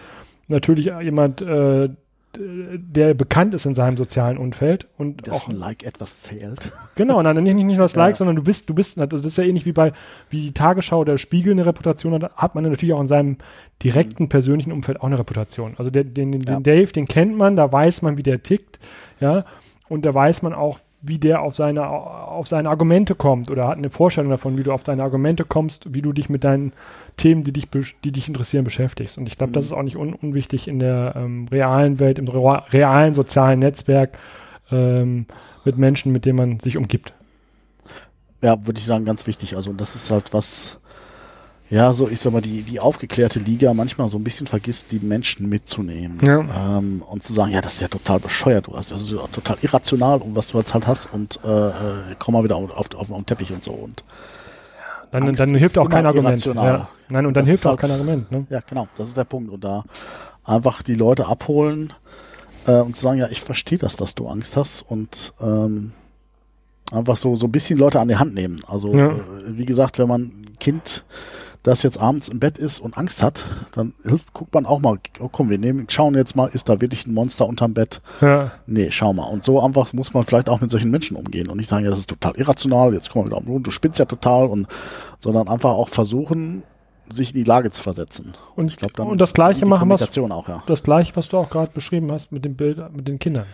natürlich 0.48 0.90
jemand, 1.00 1.40
äh, 1.40 1.88
der 2.36 3.14
bekannt 3.14 3.54
ist 3.54 3.66
in 3.66 3.74
seinem 3.74 3.96
sozialen 3.96 4.38
Umfeld 4.38 4.86
und 4.98 5.26
Dass 5.26 5.34
auch 5.36 5.48
ein 5.48 5.56
Like 5.56 5.84
etwas 5.84 6.22
zählt. 6.22 6.70
Genau, 6.94 7.20
nein, 7.22 7.42
nicht, 7.42 7.54
nicht 7.54 7.64
nur 7.64 7.78
das 7.78 7.94
Ja. 7.94 8.04
Like, 8.04 8.16
sondern 8.16 8.36
du 8.36 8.42
bist, 8.42 8.68
du 8.68 8.74
bist, 8.74 8.98
also 8.98 9.16
das 9.16 9.26
ist 9.26 9.38
ja 9.38 9.44
ähnlich 9.44 9.64
wie 9.64 9.72
bei, 9.72 9.92
wie 10.28 10.42
die 10.42 10.52
Tagesschau 10.52 11.00
oder 11.00 11.18
Spiegel 11.18 11.52
eine 11.52 11.66
Reputation 11.66 12.12
hat, 12.14 12.30
hat 12.36 12.54
man 12.54 12.64
natürlich 12.64 12.92
auch 12.92 13.00
in 13.00 13.06
seinem 13.08 13.36
direkten 13.82 14.28
persönlichen 14.28 14.72
Umfeld 14.72 15.00
auch 15.00 15.04
eine 15.06 15.18
Reputation. 15.18 15.74
Also 15.78 15.90
den, 15.90 16.12
den, 16.14 16.32
den, 16.32 16.42
Ja. 16.42 16.54
den 16.58 16.62
Dave, 16.62 16.92
den 16.92 17.06
kennt 17.06 17.36
man, 17.36 17.56
da 17.56 17.70
weiß 17.72 18.02
man, 18.02 18.16
wie 18.18 18.22
der 18.22 18.42
tickt, 18.42 18.78
ja, 19.20 19.44
und 19.88 20.04
da 20.04 20.14
weiß 20.14 20.42
man 20.42 20.52
auch, 20.54 20.78
wie 21.02 21.18
der 21.18 21.40
auf 21.40 21.56
seine, 21.56 21.88
auf 21.88 22.46
seine 22.46 22.68
Argumente 22.68 23.14
kommt 23.14 23.50
oder 23.50 23.68
hat 23.68 23.78
eine 23.78 23.88
Vorstellung 23.88 24.30
davon, 24.30 24.58
wie 24.58 24.62
du 24.62 24.70
auf 24.72 24.82
deine 24.82 25.02
Argumente 25.02 25.46
kommst, 25.46 25.94
wie 25.94 26.02
du 26.02 26.12
dich 26.12 26.28
mit 26.28 26.44
deinen 26.44 26.74
Themen, 27.16 27.42
die 27.42 27.52
dich, 27.54 27.68
die 28.04 28.12
dich 28.12 28.28
interessieren, 28.28 28.64
beschäftigst. 28.64 29.16
Und 29.16 29.26
ich 29.26 29.38
glaube, 29.38 29.54
das 29.54 29.64
Mhm. 29.64 29.66
ist 29.68 29.72
auch 29.78 29.82
nicht 29.82 29.96
un 29.96 30.12
unwichtig 30.12 30.68
in 30.68 30.78
der 30.78 31.14
ähm, 31.16 31.48
realen 31.50 32.00
Welt, 32.00 32.18
im 32.18 32.28
rea- 32.28 32.66
realen 32.70 33.14
sozialen 33.14 33.60
Netzwerk 33.60 34.18
ähm, 34.70 35.24
mit 35.64 35.78
Menschen, 35.78 36.12
mit 36.12 36.26
denen 36.26 36.36
man 36.36 36.60
sich 36.60 36.76
umgibt. 36.76 37.14
Ja, 38.42 38.66
würde 38.66 38.78
ich 38.78 38.84
sagen, 38.84 39.06
ganz 39.06 39.26
wichtig. 39.26 39.56
Also 39.56 39.72
das 39.72 39.94
ist 39.94 40.10
halt 40.10 40.34
was, 40.34 40.79
ja, 41.70 41.92
so 41.94 42.08
ich 42.08 42.20
sag 42.20 42.32
mal, 42.32 42.42
die, 42.42 42.62
die 42.62 42.80
aufgeklärte 42.80 43.38
Liga 43.38 43.72
manchmal 43.74 44.08
so 44.08 44.18
ein 44.18 44.24
bisschen 44.24 44.46
vergisst, 44.48 44.90
die 44.92 44.98
Menschen 44.98 45.48
mitzunehmen. 45.48 46.18
Ja. 46.26 46.40
Ähm, 46.78 47.02
und 47.08 47.22
zu 47.22 47.32
sagen, 47.32 47.52
ja, 47.52 47.60
das 47.60 47.74
ist 47.74 47.80
ja 47.80 47.88
total 47.88 48.18
bescheuert, 48.20 48.66
du 48.66 48.76
hast, 48.76 48.90
das 48.92 49.02
ist 49.02 49.12
ja 49.12 49.18
total 49.32 49.56
irrational 49.62 50.18
und 50.20 50.34
was 50.36 50.48
du 50.48 50.58
jetzt 50.58 50.74
halt 50.74 50.86
hast 50.86 51.12
und 51.12 51.38
äh, 51.44 51.48
äh, 51.68 51.72
komm 52.18 52.34
mal 52.34 52.42
wieder 52.44 52.56
auf, 52.56 52.70
auf, 52.72 52.88
auf 52.94 53.06
den 53.08 53.24
Teppich 53.26 53.52
und 53.52 53.62
so. 53.64 53.70
Und 53.72 54.02
Dann, 55.12 55.22
Angst 55.24 55.40
dann 55.40 55.54
hilft 55.54 55.78
auch 55.78 55.88
kein 55.88 56.06
Argument. 56.06 56.44
Ja. 56.44 56.88
Nein, 57.08 57.26
und 57.26 57.34
dann 57.34 57.42
Das 57.44 57.48
hilft 57.48 57.66
auch 57.66 57.70
halt- 57.70 57.80
kein 57.80 57.90
Argument. 57.92 58.30
Ne? 58.30 58.46
ja, 58.50 58.60
genau, 58.68 58.88
das 58.98 59.08
ist 59.08 59.16
der 59.16 59.24
Punkt. 59.24 59.50
Und 59.50 59.62
da 59.64 59.84
einfach 60.44 60.82
die 60.82 60.94
Leute 60.94 61.26
abholen 61.26 61.92
äh, 62.66 62.80
und 62.80 62.96
zu 62.96 63.02
sagen, 63.02 63.18
ja, 63.18 63.28
ich 63.30 63.40
verstehe 63.40 63.78
das, 63.78 63.96
dass 63.96 64.14
du 64.14 64.26
Angst 64.28 64.56
hast 64.56 64.82
und 64.82 65.32
ähm, 65.40 65.92
einfach 66.92 67.16
so, 67.16 67.36
so 67.36 67.46
ein 67.46 67.52
bisschen 67.52 67.78
Leute 67.78 68.00
an 68.00 68.08
die 68.08 68.16
Hand 68.16 68.34
nehmen. 68.34 68.60
Also, 68.66 68.92
Ja. 68.92 69.10
äh, 69.12 69.20
wie 69.46 69.66
gesagt, 69.66 69.98
wenn 69.98 70.08
man 70.08 70.22
ein 70.22 70.56
Kind, 70.58 71.04
das 71.62 71.82
jetzt 71.82 72.00
abends 72.00 72.28
im 72.28 72.40
Bett 72.40 72.56
ist 72.56 72.78
und 72.78 72.96
Angst 72.96 73.22
hat, 73.22 73.44
dann 73.72 73.92
hilft, 74.02 74.32
guckt 74.32 74.54
man 74.54 74.64
auch 74.64 74.80
mal, 74.80 74.98
oh, 75.18 75.28
komm, 75.30 75.50
wir 75.50 75.58
nehmen, 75.58 75.86
schauen 75.90 76.14
jetzt 76.14 76.34
mal, 76.34 76.46
ist 76.46 76.68
da 76.68 76.80
wirklich 76.80 77.06
ein 77.06 77.12
Monster 77.12 77.46
unterm 77.46 77.74
Bett? 77.74 78.00
Ja. 78.20 78.52
Nee, 78.66 78.90
schau 78.90 79.12
mal. 79.12 79.24
Und 79.24 79.44
so 79.44 79.60
einfach 79.60 79.92
muss 79.92 80.14
man 80.14 80.24
vielleicht 80.24 80.48
auch 80.48 80.60
mit 80.60 80.70
solchen 80.70 80.90
Menschen 80.90 81.16
umgehen 81.16 81.48
und 81.48 81.58
nicht 81.58 81.68
sagen, 81.68 81.84
ja, 81.84 81.90
das 81.90 81.98
ist 81.98 82.10
total 82.10 82.32
irrational, 82.36 82.94
jetzt 82.94 83.10
komm 83.10 83.22
mal 83.22 83.26
wieder 83.26 83.38
um, 83.46 83.62
du 83.62 83.70
spinnst 83.70 83.98
ja 83.98 84.06
total 84.06 84.46
und, 84.46 84.68
sondern 85.18 85.48
einfach 85.48 85.70
auch 85.70 85.88
versuchen, 85.88 86.62
sich 87.12 87.34
in 87.34 87.38
die 87.38 87.44
Lage 87.44 87.70
zu 87.70 87.82
versetzen. 87.82 88.32
Und, 88.56 88.70
Ich 88.70 88.76
glaube, 88.76 88.94
dann 88.94 89.08
und 89.08 89.20
das 89.20 89.34
Gleiche 89.34 89.66
machen, 89.66 89.90
auch, 89.90 90.48
ja. 90.48 90.62
das 90.66 90.82
Gleiche, 90.82 91.14
was 91.16 91.28
du 91.28 91.38
auch 91.38 91.50
gerade 91.50 91.70
beschrieben 91.72 92.10
hast 92.12 92.32
mit 92.32 92.44
dem 92.44 92.54
Bild, 92.54 92.78
mit 92.94 93.08
den 93.08 93.18
Kindern. 93.18 93.46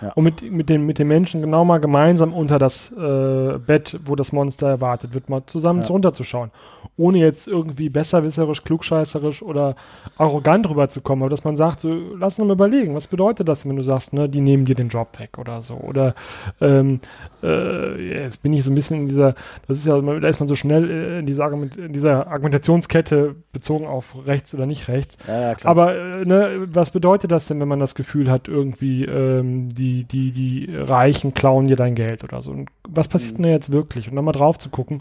Ja. 0.00 0.12
Und 0.14 0.24
mit, 0.24 0.50
mit, 0.50 0.68
den, 0.68 0.86
mit 0.86 0.98
den 0.98 1.08
Menschen 1.08 1.40
genau 1.40 1.64
mal 1.64 1.78
gemeinsam 1.78 2.32
unter 2.32 2.58
das 2.58 2.90
äh, 2.92 3.58
Bett, 3.58 3.98
wo 4.04 4.16
das 4.16 4.32
Monster 4.32 4.68
erwartet 4.68 5.14
wird, 5.14 5.28
mal 5.28 5.42
zusammen 5.46 5.82
Ja. 5.82 5.88
runterzuschauen. 5.88 6.50
Ohne 6.96 7.18
jetzt 7.18 7.46
irgendwie 7.46 7.88
besserwisserisch, 7.90 8.64
klugscheißerisch 8.64 9.42
oder 9.42 9.76
arrogant 10.16 10.68
rüberzukommen, 10.68 11.22
aber 11.22 11.30
dass 11.30 11.44
man 11.44 11.56
sagt, 11.56 11.80
so, 11.80 11.94
lass 12.18 12.38
uns 12.38 12.46
mal 12.48 12.54
überlegen, 12.54 12.94
was 12.94 13.06
bedeutet 13.06 13.48
das, 13.48 13.66
wenn 13.68 13.76
du 13.76 13.82
sagst, 13.82 14.12
ne, 14.12 14.28
die 14.28 14.40
nehmen 14.40 14.64
dir 14.64 14.74
den 14.74 14.88
Job 14.88 15.18
weg 15.18 15.38
oder 15.38 15.62
so. 15.62 15.74
Oder 15.74 16.14
ähm, 16.60 17.00
äh, 17.42 18.22
jetzt 18.24 18.42
bin 18.42 18.52
ich 18.52 18.64
so 18.64 18.70
ein 18.70 18.74
bisschen 18.74 19.02
in 19.02 19.08
dieser, 19.08 19.34
das 19.68 19.78
ist 19.78 19.86
ja, 19.86 20.00
da 20.00 20.28
ist 20.28 20.40
man 20.40 20.48
so 20.48 20.54
schnell 20.54 20.90
äh, 20.90 21.18
in 21.20 21.26
dieser, 21.26 21.44
Argument, 21.44 21.76
in 21.76 21.92
dieser 21.92 22.26
Argumentationskette 22.28 23.34
bezogen 23.52 23.86
auf 23.86 24.14
rechts 24.26 24.54
oder 24.54 24.66
nicht 24.66 24.88
rechts. 24.88 25.16
Ja. 25.26 25.54
Aber 25.64 25.94
äh, 25.94 26.24
ne, 26.24 26.66
was 26.72 26.90
bedeutet 26.90 27.30
das 27.30 27.46
denn, 27.46 27.60
wenn 27.60 27.68
man 27.68 27.80
das 27.80 27.94
Gefühl 27.94 28.30
hat, 28.30 28.48
irgendwie 28.48 29.04
ähm, 29.04 29.68
die, 29.70 29.89
die, 30.04 30.30
die 30.32 30.68
Reichen 30.74 31.34
klauen 31.34 31.66
dir 31.66 31.76
dein 31.76 31.94
Geld 31.94 32.24
oder 32.24 32.42
so? 32.42 32.50
Und 32.50 32.68
was 32.88 33.08
passiert 33.08 33.34
Mhm. 33.34 33.42
denn 33.42 33.42
da 33.44 33.48
jetzt 33.50 33.72
wirklich? 33.72 34.08
Und 34.08 34.16
dann 34.16 34.24
mal 34.24 34.32
drauf 34.32 34.58
zu 34.58 34.70
gucken. 34.70 35.00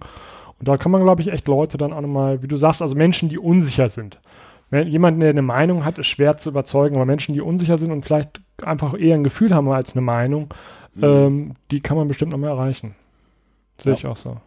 Und 0.59 0.67
da 0.67 0.77
kann 0.77 0.91
man, 0.91 1.03
glaube 1.03 1.21
ich, 1.21 1.29
echt 1.31 1.47
Leute 1.47 1.77
dann 1.77 1.93
auch 1.93 2.01
nochmal, 2.01 2.41
wie 2.43 2.47
du 2.47 2.57
sagst, 2.57 2.81
also 2.81 2.95
Menschen, 2.95 3.29
die 3.29 3.37
unsicher 3.39 3.87
sind. 3.89 4.19
Wenn 4.69 4.87
jemand, 4.87 5.21
der 5.21 5.29
eine 5.29 5.41
Meinung 5.41 5.85
hat, 5.85 5.97
ist 5.97 6.07
schwer 6.07 6.37
zu 6.37 6.49
überzeugen, 6.49 6.95
aber 6.97 7.05
Menschen, 7.05 7.33
die 7.33 7.41
unsicher 7.41 7.77
sind 7.77 7.91
und 7.91 8.03
vielleicht 8.05 8.41
einfach 8.61 8.93
eher 8.99 9.15
ein 9.15 9.23
Gefühl 9.23 9.53
haben 9.55 9.69
als 9.69 9.93
eine 9.95 10.01
Meinung, 10.01 10.53
Mhm. 10.95 11.03
ähm, 11.03 11.51
die 11.71 11.79
kann 11.79 11.97
man 11.97 12.07
bestimmt 12.07 12.31
noch 12.31 12.37
mal 12.37 12.49
erreichen. 12.49 12.93
Sehe 13.77 13.93
Ja. 13.93 13.97
ich 13.97 14.05
auch 14.05 14.17
so. 14.17 14.37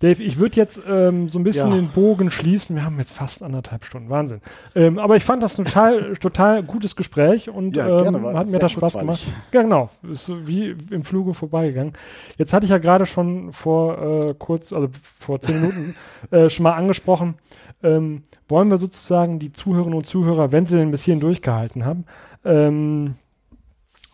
Dave, 0.00 0.22
ich 0.22 0.38
würde 0.38 0.56
jetzt 0.56 0.78
ähm, 0.86 1.30
so 1.30 1.38
ein 1.38 1.42
bisschen 1.42 1.70
Ja. 1.70 1.74
den 1.76 1.88
Bogen 1.88 2.30
schließen. 2.30 2.76
Wir 2.76 2.84
haben 2.84 2.98
jetzt 2.98 3.12
fast 3.12 3.42
anderthalb 3.42 3.82
Stunden. 3.84 4.10
Wahnsinn. 4.10 4.42
Ähm, 4.74 4.98
aber 4.98 5.16
ich 5.16 5.24
fand 5.24 5.42
das 5.42 5.58
ein 5.58 5.64
total, 5.64 6.16
total 6.20 6.62
gutes 6.62 6.96
Gespräch 6.96 7.48
und 7.48 7.74
Ja, 7.74 7.86
ähm, 8.04 8.12
gerne, 8.12 8.38
hat 8.38 8.46
mir 8.48 8.58
das 8.58 8.72
Spaß 8.72 8.92
kurzweilig. 8.92 9.24
gemacht. 9.24 9.42
Ja, 9.52 9.62
genau. 9.62 9.88
Ist 10.02 10.30
wie 10.46 10.76
im 10.90 11.02
Fluge 11.02 11.32
vorbeigegangen. 11.32 11.94
Jetzt 12.36 12.52
hatte 12.52 12.64
ich 12.64 12.70
ja 12.70 12.76
gerade 12.78 13.06
schon 13.06 13.54
vor 13.54 14.28
äh, 14.28 14.34
kurz, 14.38 14.70
also 14.74 14.88
vor 15.18 15.40
zehn 15.40 15.60
Minuten 15.62 15.96
äh, 16.30 16.50
schon 16.50 16.64
mal 16.64 16.74
angesprochen, 16.74 17.34
ähm, 17.82 18.22
wollen 18.48 18.68
wir 18.70 18.76
sozusagen 18.76 19.38
die 19.38 19.52
Zuhörerinnen 19.52 19.96
und 19.96 20.06
Zuhörer, 20.06 20.52
wenn 20.52 20.66
sie 20.66 20.76
denn 20.76 20.90
bis 20.90 21.04
hierhin 21.04 21.20
durchgehalten 21.20 21.86
haben, 21.86 22.04
ähm, 22.44 23.14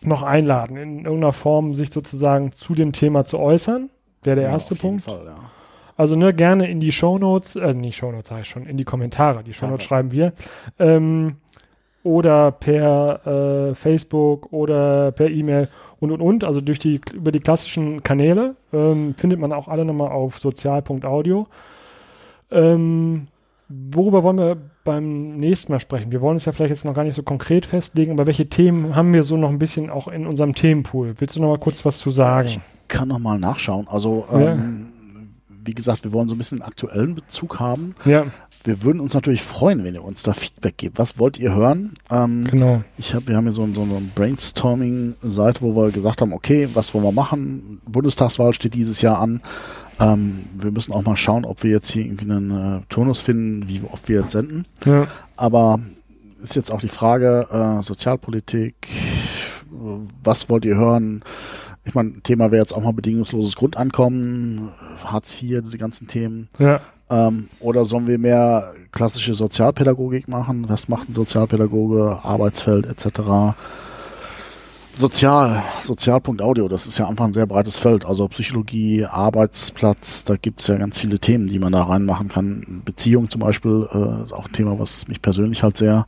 noch 0.01 0.23
einladen, 0.23 0.77
in 0.77 0.97
irgendeiner 1.05 1.33
Form 1.33 1.73
sich 1.73 1.91
sozusagen 1.91 2.53
zu 2.53 2.73
dem 2.73 2.93
Thema 2.93 3.25
zu 3.25 3.37
äußern. 3.37 3.89
Wäre 4.23 4.37
der 4.37 4.45
Ja, 4.45 4.51
erste 4.51 4.75
auf 4.75 4.83
jeden 4.83 5.01
Punkt. 5.01 5.03
Fall, 5.05 5.25
ja. 5.27 5.35
Also 5.95 6.15
ne, 6.15 6.33
gerne 6.33 6.69
in 6.69 6.79
die 6.79 6.91
Shownotes, 6.91 7.55
äh, 7.55 7.73
nicht 7.73 7.97
Shownotes 7.97 8.29
sage 8.29 8.41
ich 8.41 8.47
schon, 8.49 8.65
in 8.65 8.77
die 8.77 8.83
Kommentare. 8.83 9.43
Die 9.43 9.53
Shownotes 9.53 9.83
Ja. 9.85 9.87
schreiben 9.89 10.11
wir. 10.11 10.33
Ähm, 10.79 11.35
oder 12.03 12.51
per 12.51 13.69
äh, 13.71 13.75
Facebook 13.75 14.51
oder 14.51 15.11
per 15.13 15.29
E-Mail 15.29 15.69
und 15.99 16.11
und 16.11 16.19
und. 16.21 16.43
Also 16.43 16.59
durch 16.61 16.79
die 16.79 16.99
über 17.13 17.31
die 17.31 17.39
klassischen 17.39 18.03
Kanäle 18.03 18.55
ähm, 18.73 19.13
findet 19.17 19.39
man 19.39 19.53
auch 19.53 19.67
alle 19.69 19.85
nochmal 19.85 20.11
auf 20.11 20.39
sozial.audio. 20.39 21.47
Ähm, 22.51 23.27
worüber 23.69 24.23
wollen 24.23 24.37
wir 24.37 24.57
beim 24.83 25.37
nächsten 25.37 25.71
Mal 25.71 25.79
sprechen? 25.79 26.11
Wir 26.11 26.21
wollen 26.21 26.37
es 26.37 26.45
ja 26.45 26.51
vielleicht 26.51 26.71
jetzt 26.71 26.85
noch 26.85 26.93
gar 26.93 27.03
nicht 27.05 27.15
so 27.15 27.23
konkret 27.23 27.65
festlegen, 27.65 28.11
aber 28.11 28.27
welche 28.27 28.47
Themen 28.49 28.95
haben 28.95 29.13
wir 29.13 29.23
so 29.23 29.37
noch 29.37 29.49
ein 29.49 29.59
bisschen 29.59 29.89
auch 29.89 30.07
in 30.07 30.27
unserem 30.27 30.53
Themenpool? 30.55 31.15
Willst 31.19 31.35
du 31.35 31.41
noch 31.41 31.49
mal 31.49 31.57
kurz 31.59 31.85
was 31.85 31.99
zu 31.99 32.11
sagen? 32.11 32.47
Ich 32.47 32.59
kann 32.89 33.07
noch 33.07 33.19
mal 33.19 33.39
nachschauen. 33.39 33.87
Also, 33.89 34.25
Ja. 34.31 34.57
Wie 35.65 35.73
gesagt, 35.73 36.03
wir 36.03 36.11
wollen 36.13 36.29
so 36.29 36.35
ein 36.35 36.37
bisschen 36.37 36.61
einen 36.61 36.67
aktuellen 36.69 37.15
Bezug 37.15 37.59
haben. 37.59 37.95
Ja, 38.05 38.25
Wir 38.65 38.81
würden 38.83 39.01
uns 39.01 39.13
natürlich 39.13 39.41
freuen, 39.43 39.83
wenn 39.83 39.93
ihr 39.93 40.03
uns 40.05 40.23
da 40.23 40.31
Feedback 40.31 40.77
gebt. 40.77 40.97
Was 40.97 41.19
wollt 41.19 41.37
ihr 41.37 41.53
hören? 41.53 41.95
Ähm, 42.09 42.47
genau. 42.49 42.81
Ich 42.97 43.13
hab, 43.13 43.27
wir 43.27 43.35
haben 43.35 43.43
hier 43.43 43.51
so, 43.51 43.63
ein- 43.63 43.73
so 43.75 43.81
eine 43.81 43.99
Brainstorming-Seite, 44.15 45.61
wo 45.61 45.75
wir 45.75 45.91
gesagt 45.91 46.21
haben, 46.21 46.31
okay, 46.31 46.69
was 46.73 46.93
wollen 46.93 47.03
wir 47.03 47.11
machen? 47.11 47.81
Bundestagswahl 47.85 48.53
steht 48.53 48.73
dieses 48.73 49.01
Jahr 49.01 49.19
an. 49.19 49.41
Ähm, 49.99 50.45
wir 50.57 50.71
müssen 50.71 50.93
auch 50.93 51.03
mal 51.03 51.17
schauen, 51.17 51.43
ob 51.45 51.61
wir 51.63 51.71
jetzt 51.71 51.91
hier 51.91 52.05
irgendwie 52.05 52.31
einen 52.31 52.51
äh, 52.51 52.81
Turnus 52.89 53.19
finden, 53.19 53.67
wie 53.67 53.81
oft 53.91 54.07
wir 54.07 54.21
jetzt 54.21 54.31
senden. 54.31 54.65
Ja. 54.85 55.07
Aber 55.35 55.79
ist 56.41 56.55
jetzt 56.55 56.71
auch 56.71 56.79
die 56.81 56.87
Frage, 56.87 57.47
äh, 57.51 57.83
Sozialpolitik, 57.83 58.75
was 60.23 60.49
wollt 60.49 60.65
ihr 60.65 60.75
hören? 60.75 61.21
Ich 61.85 61.95
meine, 61.95 62.21
Thema 62.21 62.51
wäre 62.51 62.61
jetzt 62.61 62.73
auch 62.73 62.81
mal 62.81 62.93
bedingungsloses 62.93 63.55
Grundeinkommen, 63.55 64.71
Hartz 65.03 65.41
IV, 65.41 65.61
diese 65.63 65.77
ganzen 65.77 66.07
Themen. 66.07 66.47
Ja. 66.57 66.79
Ähm, 67.09 67.49
oder 67.59 67.83
sollen 67.85 68.07
wir 68.07 68.17
mehr 68.17 68.73
klassische 68.91 69.33
Sozialpädagogik 69.33 70.27
machen? 70.27 70.69
Was 70.69 70.87
macht 70.87 71.09
ein 71.09 71.13
Sozialpädagoge, 71.13 72.19
Arbeitsfeld 72.23 72.85
etc.? 72.85 73.55
Sozial, 74.95 75.63
Sozial.audio, 75.81 76.67
das 76.67 76.85
ist 76.85 76.99
ja 76.99 77.07
einfach 77.07 77.25
ein 77.25 77.33
sehr 77.33 77.47
breites 77.47 77.79
Feld. 77.79 78.05
Also 78.05 78.27
Psychologie, 78.27 79.05
Arbeitsplatz, 79.05 80.23
da 80.23 80.35
gibt's 80.35 80.67
ja 80.67 80.75
ganz 80.75 80.99
viele 80.99 81.17
Themen, 81.17 81.47
die 81.47 81.57
man 81.57 81.73
da 81.73 81.83
reinmachen 81.83 82.29
kann. 82.29 82.83
Beziehung 82.85 83.27
zum 83.27 83.41
Beispiel 83.41 83.87
äh, 83.91 84.21
ist 84.21 84.33
auch 84.33 84.45
ein 84.45 84.53
Thema, 84.53 84.77
was 84.77 85.07
mich 85.07 85.21
persönlich 85.21 85.63
halt 85.63 85.77
sehr 85.77 86.05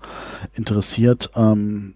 interessiert. 0.53 1.31
Ähm, 1.35 1.95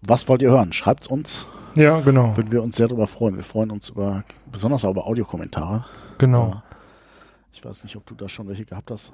was 0.00 0.28
wollt 0.28 0.40
ihr 0.40 0.50
hören? 0.50 0.72
Schreibt's 0.72 1.08
uns, 1.08 1.46
Ja, 1.74 2.00
genau. 2.00 2.36
würden 2.36 2.52
wir 2.52 2.62
uns 2.62 2.76
sehr 2.76 2.88
darüber 2.88 3.06
freuen. 3.06 3.36
Wir 3.36 3.42
freuen 3.42 3.70
uns 3.70 3.88
über, 3.90 4.24
besonders 4.50 4.84
auch 4.84 4.90
über 4.90 5.06
Audiokommentare. 5.06 5.84
Genau. 6.18 6.48
Ja. 6.50 6.62
Ich 7.52 7.64
weiß 7.64 7.82
nicht, 7.84 7.96
ob 7.96 8.06
du 8.06 8.14
da 8.14 8.28
schon 8.28 8.48
welche 8.48 8.64
gehabt 8.64 8.90
hast. 8.90 9.12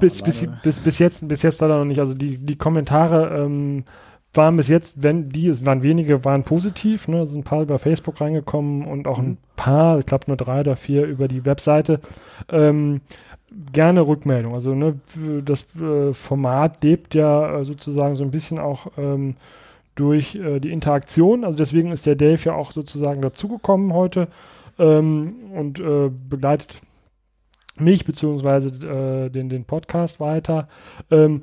Bis, 0.00 0.22
bis, 0.22 0.46
bis, 0.62 0.80
bis 0.80 0.98
jetzt, 0.98 1.28
bis 1.28 1.42
jetzt 1.42 1.60
leider 1.60 1.78
noch 1.78 1.84
nicht. 1.84 2.00
Also 2.00 2.14
die, 2.14 2.38
die 2.38 2.56
Kommentare 2.56 3.44
ähm, 3.44 3.84
waren 4.32 4.56
bis 4.56 4.68
jetzt, 4.68 5.02
wenn 5.02 5.28
die, 5.28 5.48
es 5.48 5.64
waren 5.64 5.82
wenige, 5.82 6.24
waren 6.24 6.44
positiv. 6.44 7.08
Ne? 7.08 7.20
Es 7.20 7.30
sind 7.30 7.40
ein 7.40 7.44
paar 7.44 7.62
über 7.62 7.78
Facebook 7.78 8.20
reingekommen 8.20 8.86
und 8.86 9.06
auch 9.06 9.18
ein 9.18 9.28
Mhm. 9.28 9.38
paar, 9.56 9.98
ich 9.98 10.06
glaube 10.06 10.24
nur 10.28 10.36
drei 10.36 10.60
oder 10.60 10.76
vier 10.76 11.04
über 11.06 11.28
die 11.28 11.44
Webseite. 11.44 12.00
Ähm, 12.48 13.00
gerne 13.72 14.06
Rückmeldung. 14.06 14.54
Also 14.54 14.74
ne, 14.74 14.98
das 15.44 15.66
äh, 15.76 16.12
Format 16.12 16.82
lebt 16.82 17.14
ja 17.14 17.60
äh, 17.60 17.64
sozusagen 17.64 18.16
so 18.16 18.24
ein 18.24 18.30
bisschen 18.32 18.58
auch 18.58 18.88
ähm, 18.98 19.36
durch 19.94 20.34
äh, 20.34 20.60
die 20.60 20.72
Interaktion. 20.72 21.44
Also 21.44 21.56
deswegen 21.56 21.90
ist 21.90 22.06
der 22.06 22.16
Dave 22.16 22.42
ja 22.44 22.54
auch 22.54 22.72
sozusagen 22.72 23.22
dazugekommen 23.22 23.92
heute 23.92 24.28
ähm, 24.78 25.34
und 25.54 25.78
äh, 25.78 26.10
begleitet 26.28 26.76
mich 27.76 28.04
beziehungsweise 28.04 28.68
äh, 28.68 29.30
den, 29.30 29.48
den 29.48 29.64
Podcast 29.64 30.20
weiter 30.20 30.68
ähm, 31.10 31.42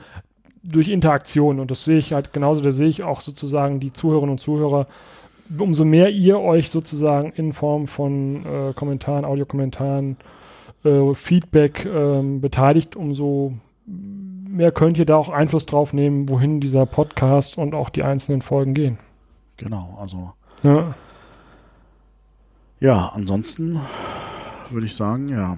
durch 0.64 0.90
Interaktion. 0.90 1.60
Und 1.60 1.72
das 1.72 1.84
sehe 1.86 1.98
ich 1.98 2.14
halt 2.14 2.34
genauso, 2.34 2.62
da 2.62 2.72
sehe 2.72 2.88
ich 2.88 3.04
auch 3.04 3.22
sozusagen 3.22 3.80
die 3.80 3.94
Zuhörerinnen 3.94 4.34
und 4.34 4.40
Zuhörer, 4.40 4.88
umso 5.58 5.84
mehr 5.84 6.10
ihr 6.10 6.40
euch 6.40 6.70
sozusagen 6.70 7.34
in 7.34 7.52
Form 7.54 7.88
von 7.88 8.46
äh, 8.46 8.74
Kommentaren, 8.74 9.26
Audiokommentaren, 9.26 10.18
äh, 10.84 11.14
Feedback 11.14 11.86
ähm, 11.86 12.42
beteiligt, 12.42 12.96
umso 12.96 13.54
mehr 14.52 14.72
könnt 14.72 14.98
ihr 14.98 15.06
da 15.06 15.16
auch 15.16 15.30
Einfluss 15.30 15.66
drauf 15.66 15.94
nehmen, 15.94 16.30
wohin 16.30 16.60
dieser 16.60 16.86
Podcast 16.86 17.58
und 17.58 17.74
auch 17.74 17.90
die 17.90 18.04
einzelnen 18.04 18.42
Folgen 18.42 18.74
gehen. 18.74 18.98
Genau, 19.58 19.98
also 20.00 20.34
Ja, 20.64 20.94
ja, 22.80 23.12
ansonsten 23.14 23.80
würde 24.72 24.88
ich 24.88 24.96
sagen, 24.96 25.30
ja. 25.30 25.56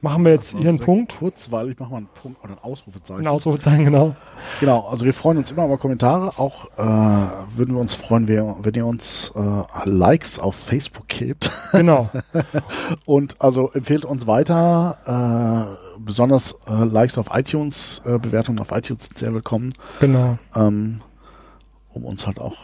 Machen 0.00 0.24
wir 0.24 0.32
jetzt 0.32 0.54
war 0.54 0.60
hier 0.60 0.70
einen 0.70 0.78
Punkt. 0.78 1.16
Kurz, 1.18 1.50
weil 1.50 1.70
ich 1.70 1.78
mache 1.78 1.90
mal 1.90 1.96
einen 1.98 2.08
Punkt 2.20 2.42
oder 2.42 2.54
ein 2.54 2.58
Ausrufezeichen. 2.58 3.22
Ein 3.22 3.28
Ausrufezeichen, 3.28 3.84
genau. 3.84 4.14
Genau, 4.60 4.86
also 4.88 5.04
wir 5.04 5.14
freuen 5.14 5.38
uns 5.38 5.50
immer 5.50 5.64
über 5.64 5.78
Kommentare. 5.78 6.38
Auch 6.38 6.66
äh, 6.76 7.56
würden 7.56 7.74
wir 7.74 7.80
uns 7.80 7.94
freuen, 7.94 8.28
wenn, 8.28 8.74
ihr 8.74 8.86
uns 8.86 9.32
äh, 9.34 9.90
Likes 9.90 10.38
auf 10.38 10.54
Facebook 10.54 11.08
gebt. 11.08 11.50
Genau. 11.72 12.10
Und 13.04 13.40
also 13.40 13.70
empfehlt 13.72 14.04
uns 14.04 14.26
weiter. 14.26 15.76
Äh, 15.96 15.98
besonders 16.00 16.54
äh, 16.66 16.84
Likes 16.84 17.18
auf 17.18 17.28
iTunes, 17.32 18.02
äh, 18.04 18.18
Bewertungen 18.18 18.58
auf 18.60 18.72
iTunes 18.72 19.06
sind 19.06 19.18
sehr 19.18 19.34
willkommen, 19.34 19.72
genau. 20.00 20.38
ähm, 20.54 21.00
um 21.92 22.04
uns 22.04 22.26
halt 22.26 22.40
auch 22.40 22.56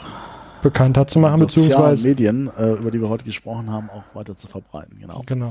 Bekannter 0.63 1.07
zu 1.07 1.19
machen, 1.19 1.39
sozialen 1.39 1.67
beziehungsweise. 1.67 2.09
Medien, 2.09 2.51
äh, 2.57 2.73
über 2.73 2.91
die 2.91 3.01
wir 3.01 3.11
heute 3.11 3.25
gesprochen 3.25 3.71
haben, 3.71 3.91
auch 3.91 4.03
weiter 4.15 4.37
zu 4.37 4.49
verbreiten. 4.49 4.99
Genau. 4.99 5.23
Genau. 5.27 5.51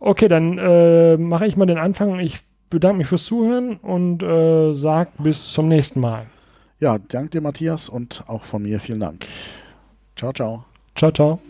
Okay, 0.00 0.28
dann 0.28 0.56
äh, 0.58 1.18
mache 1.18 1.46
ich 1.46 1.56
mal 1.56 1.66
den 1.66 1.78
Anfang. 1.78 2.18
Ich 2.20 2.40
bedanke 2.70 2.98
mich 2.98 3.06
fürs 3.06 3.24
Zuhören 3.24 3.76
und 3.76 4.22
äh, 4.22 4.72
sage 4.72 5.10
bis 5.18 5.52
zum 5.52 5.68
nächsten 5.68 6.00
Mal. 6.00 6.26
Ja, 6.78 6.98
danke 6.98 7.30
dir, 7.30 7.40
Matthias, 7.42 7.90
und 7.90 8.24
auch 8.26 8.44
von 8.44 8.62
mir 8.62 8.80
vielen 8.80 9.00
Dank. 9.00 9.26
Ciao, 10.16 10.32
ciao. 10.32 10.64
Ciao, 10.94 11.12
ciao. 11.12 11.40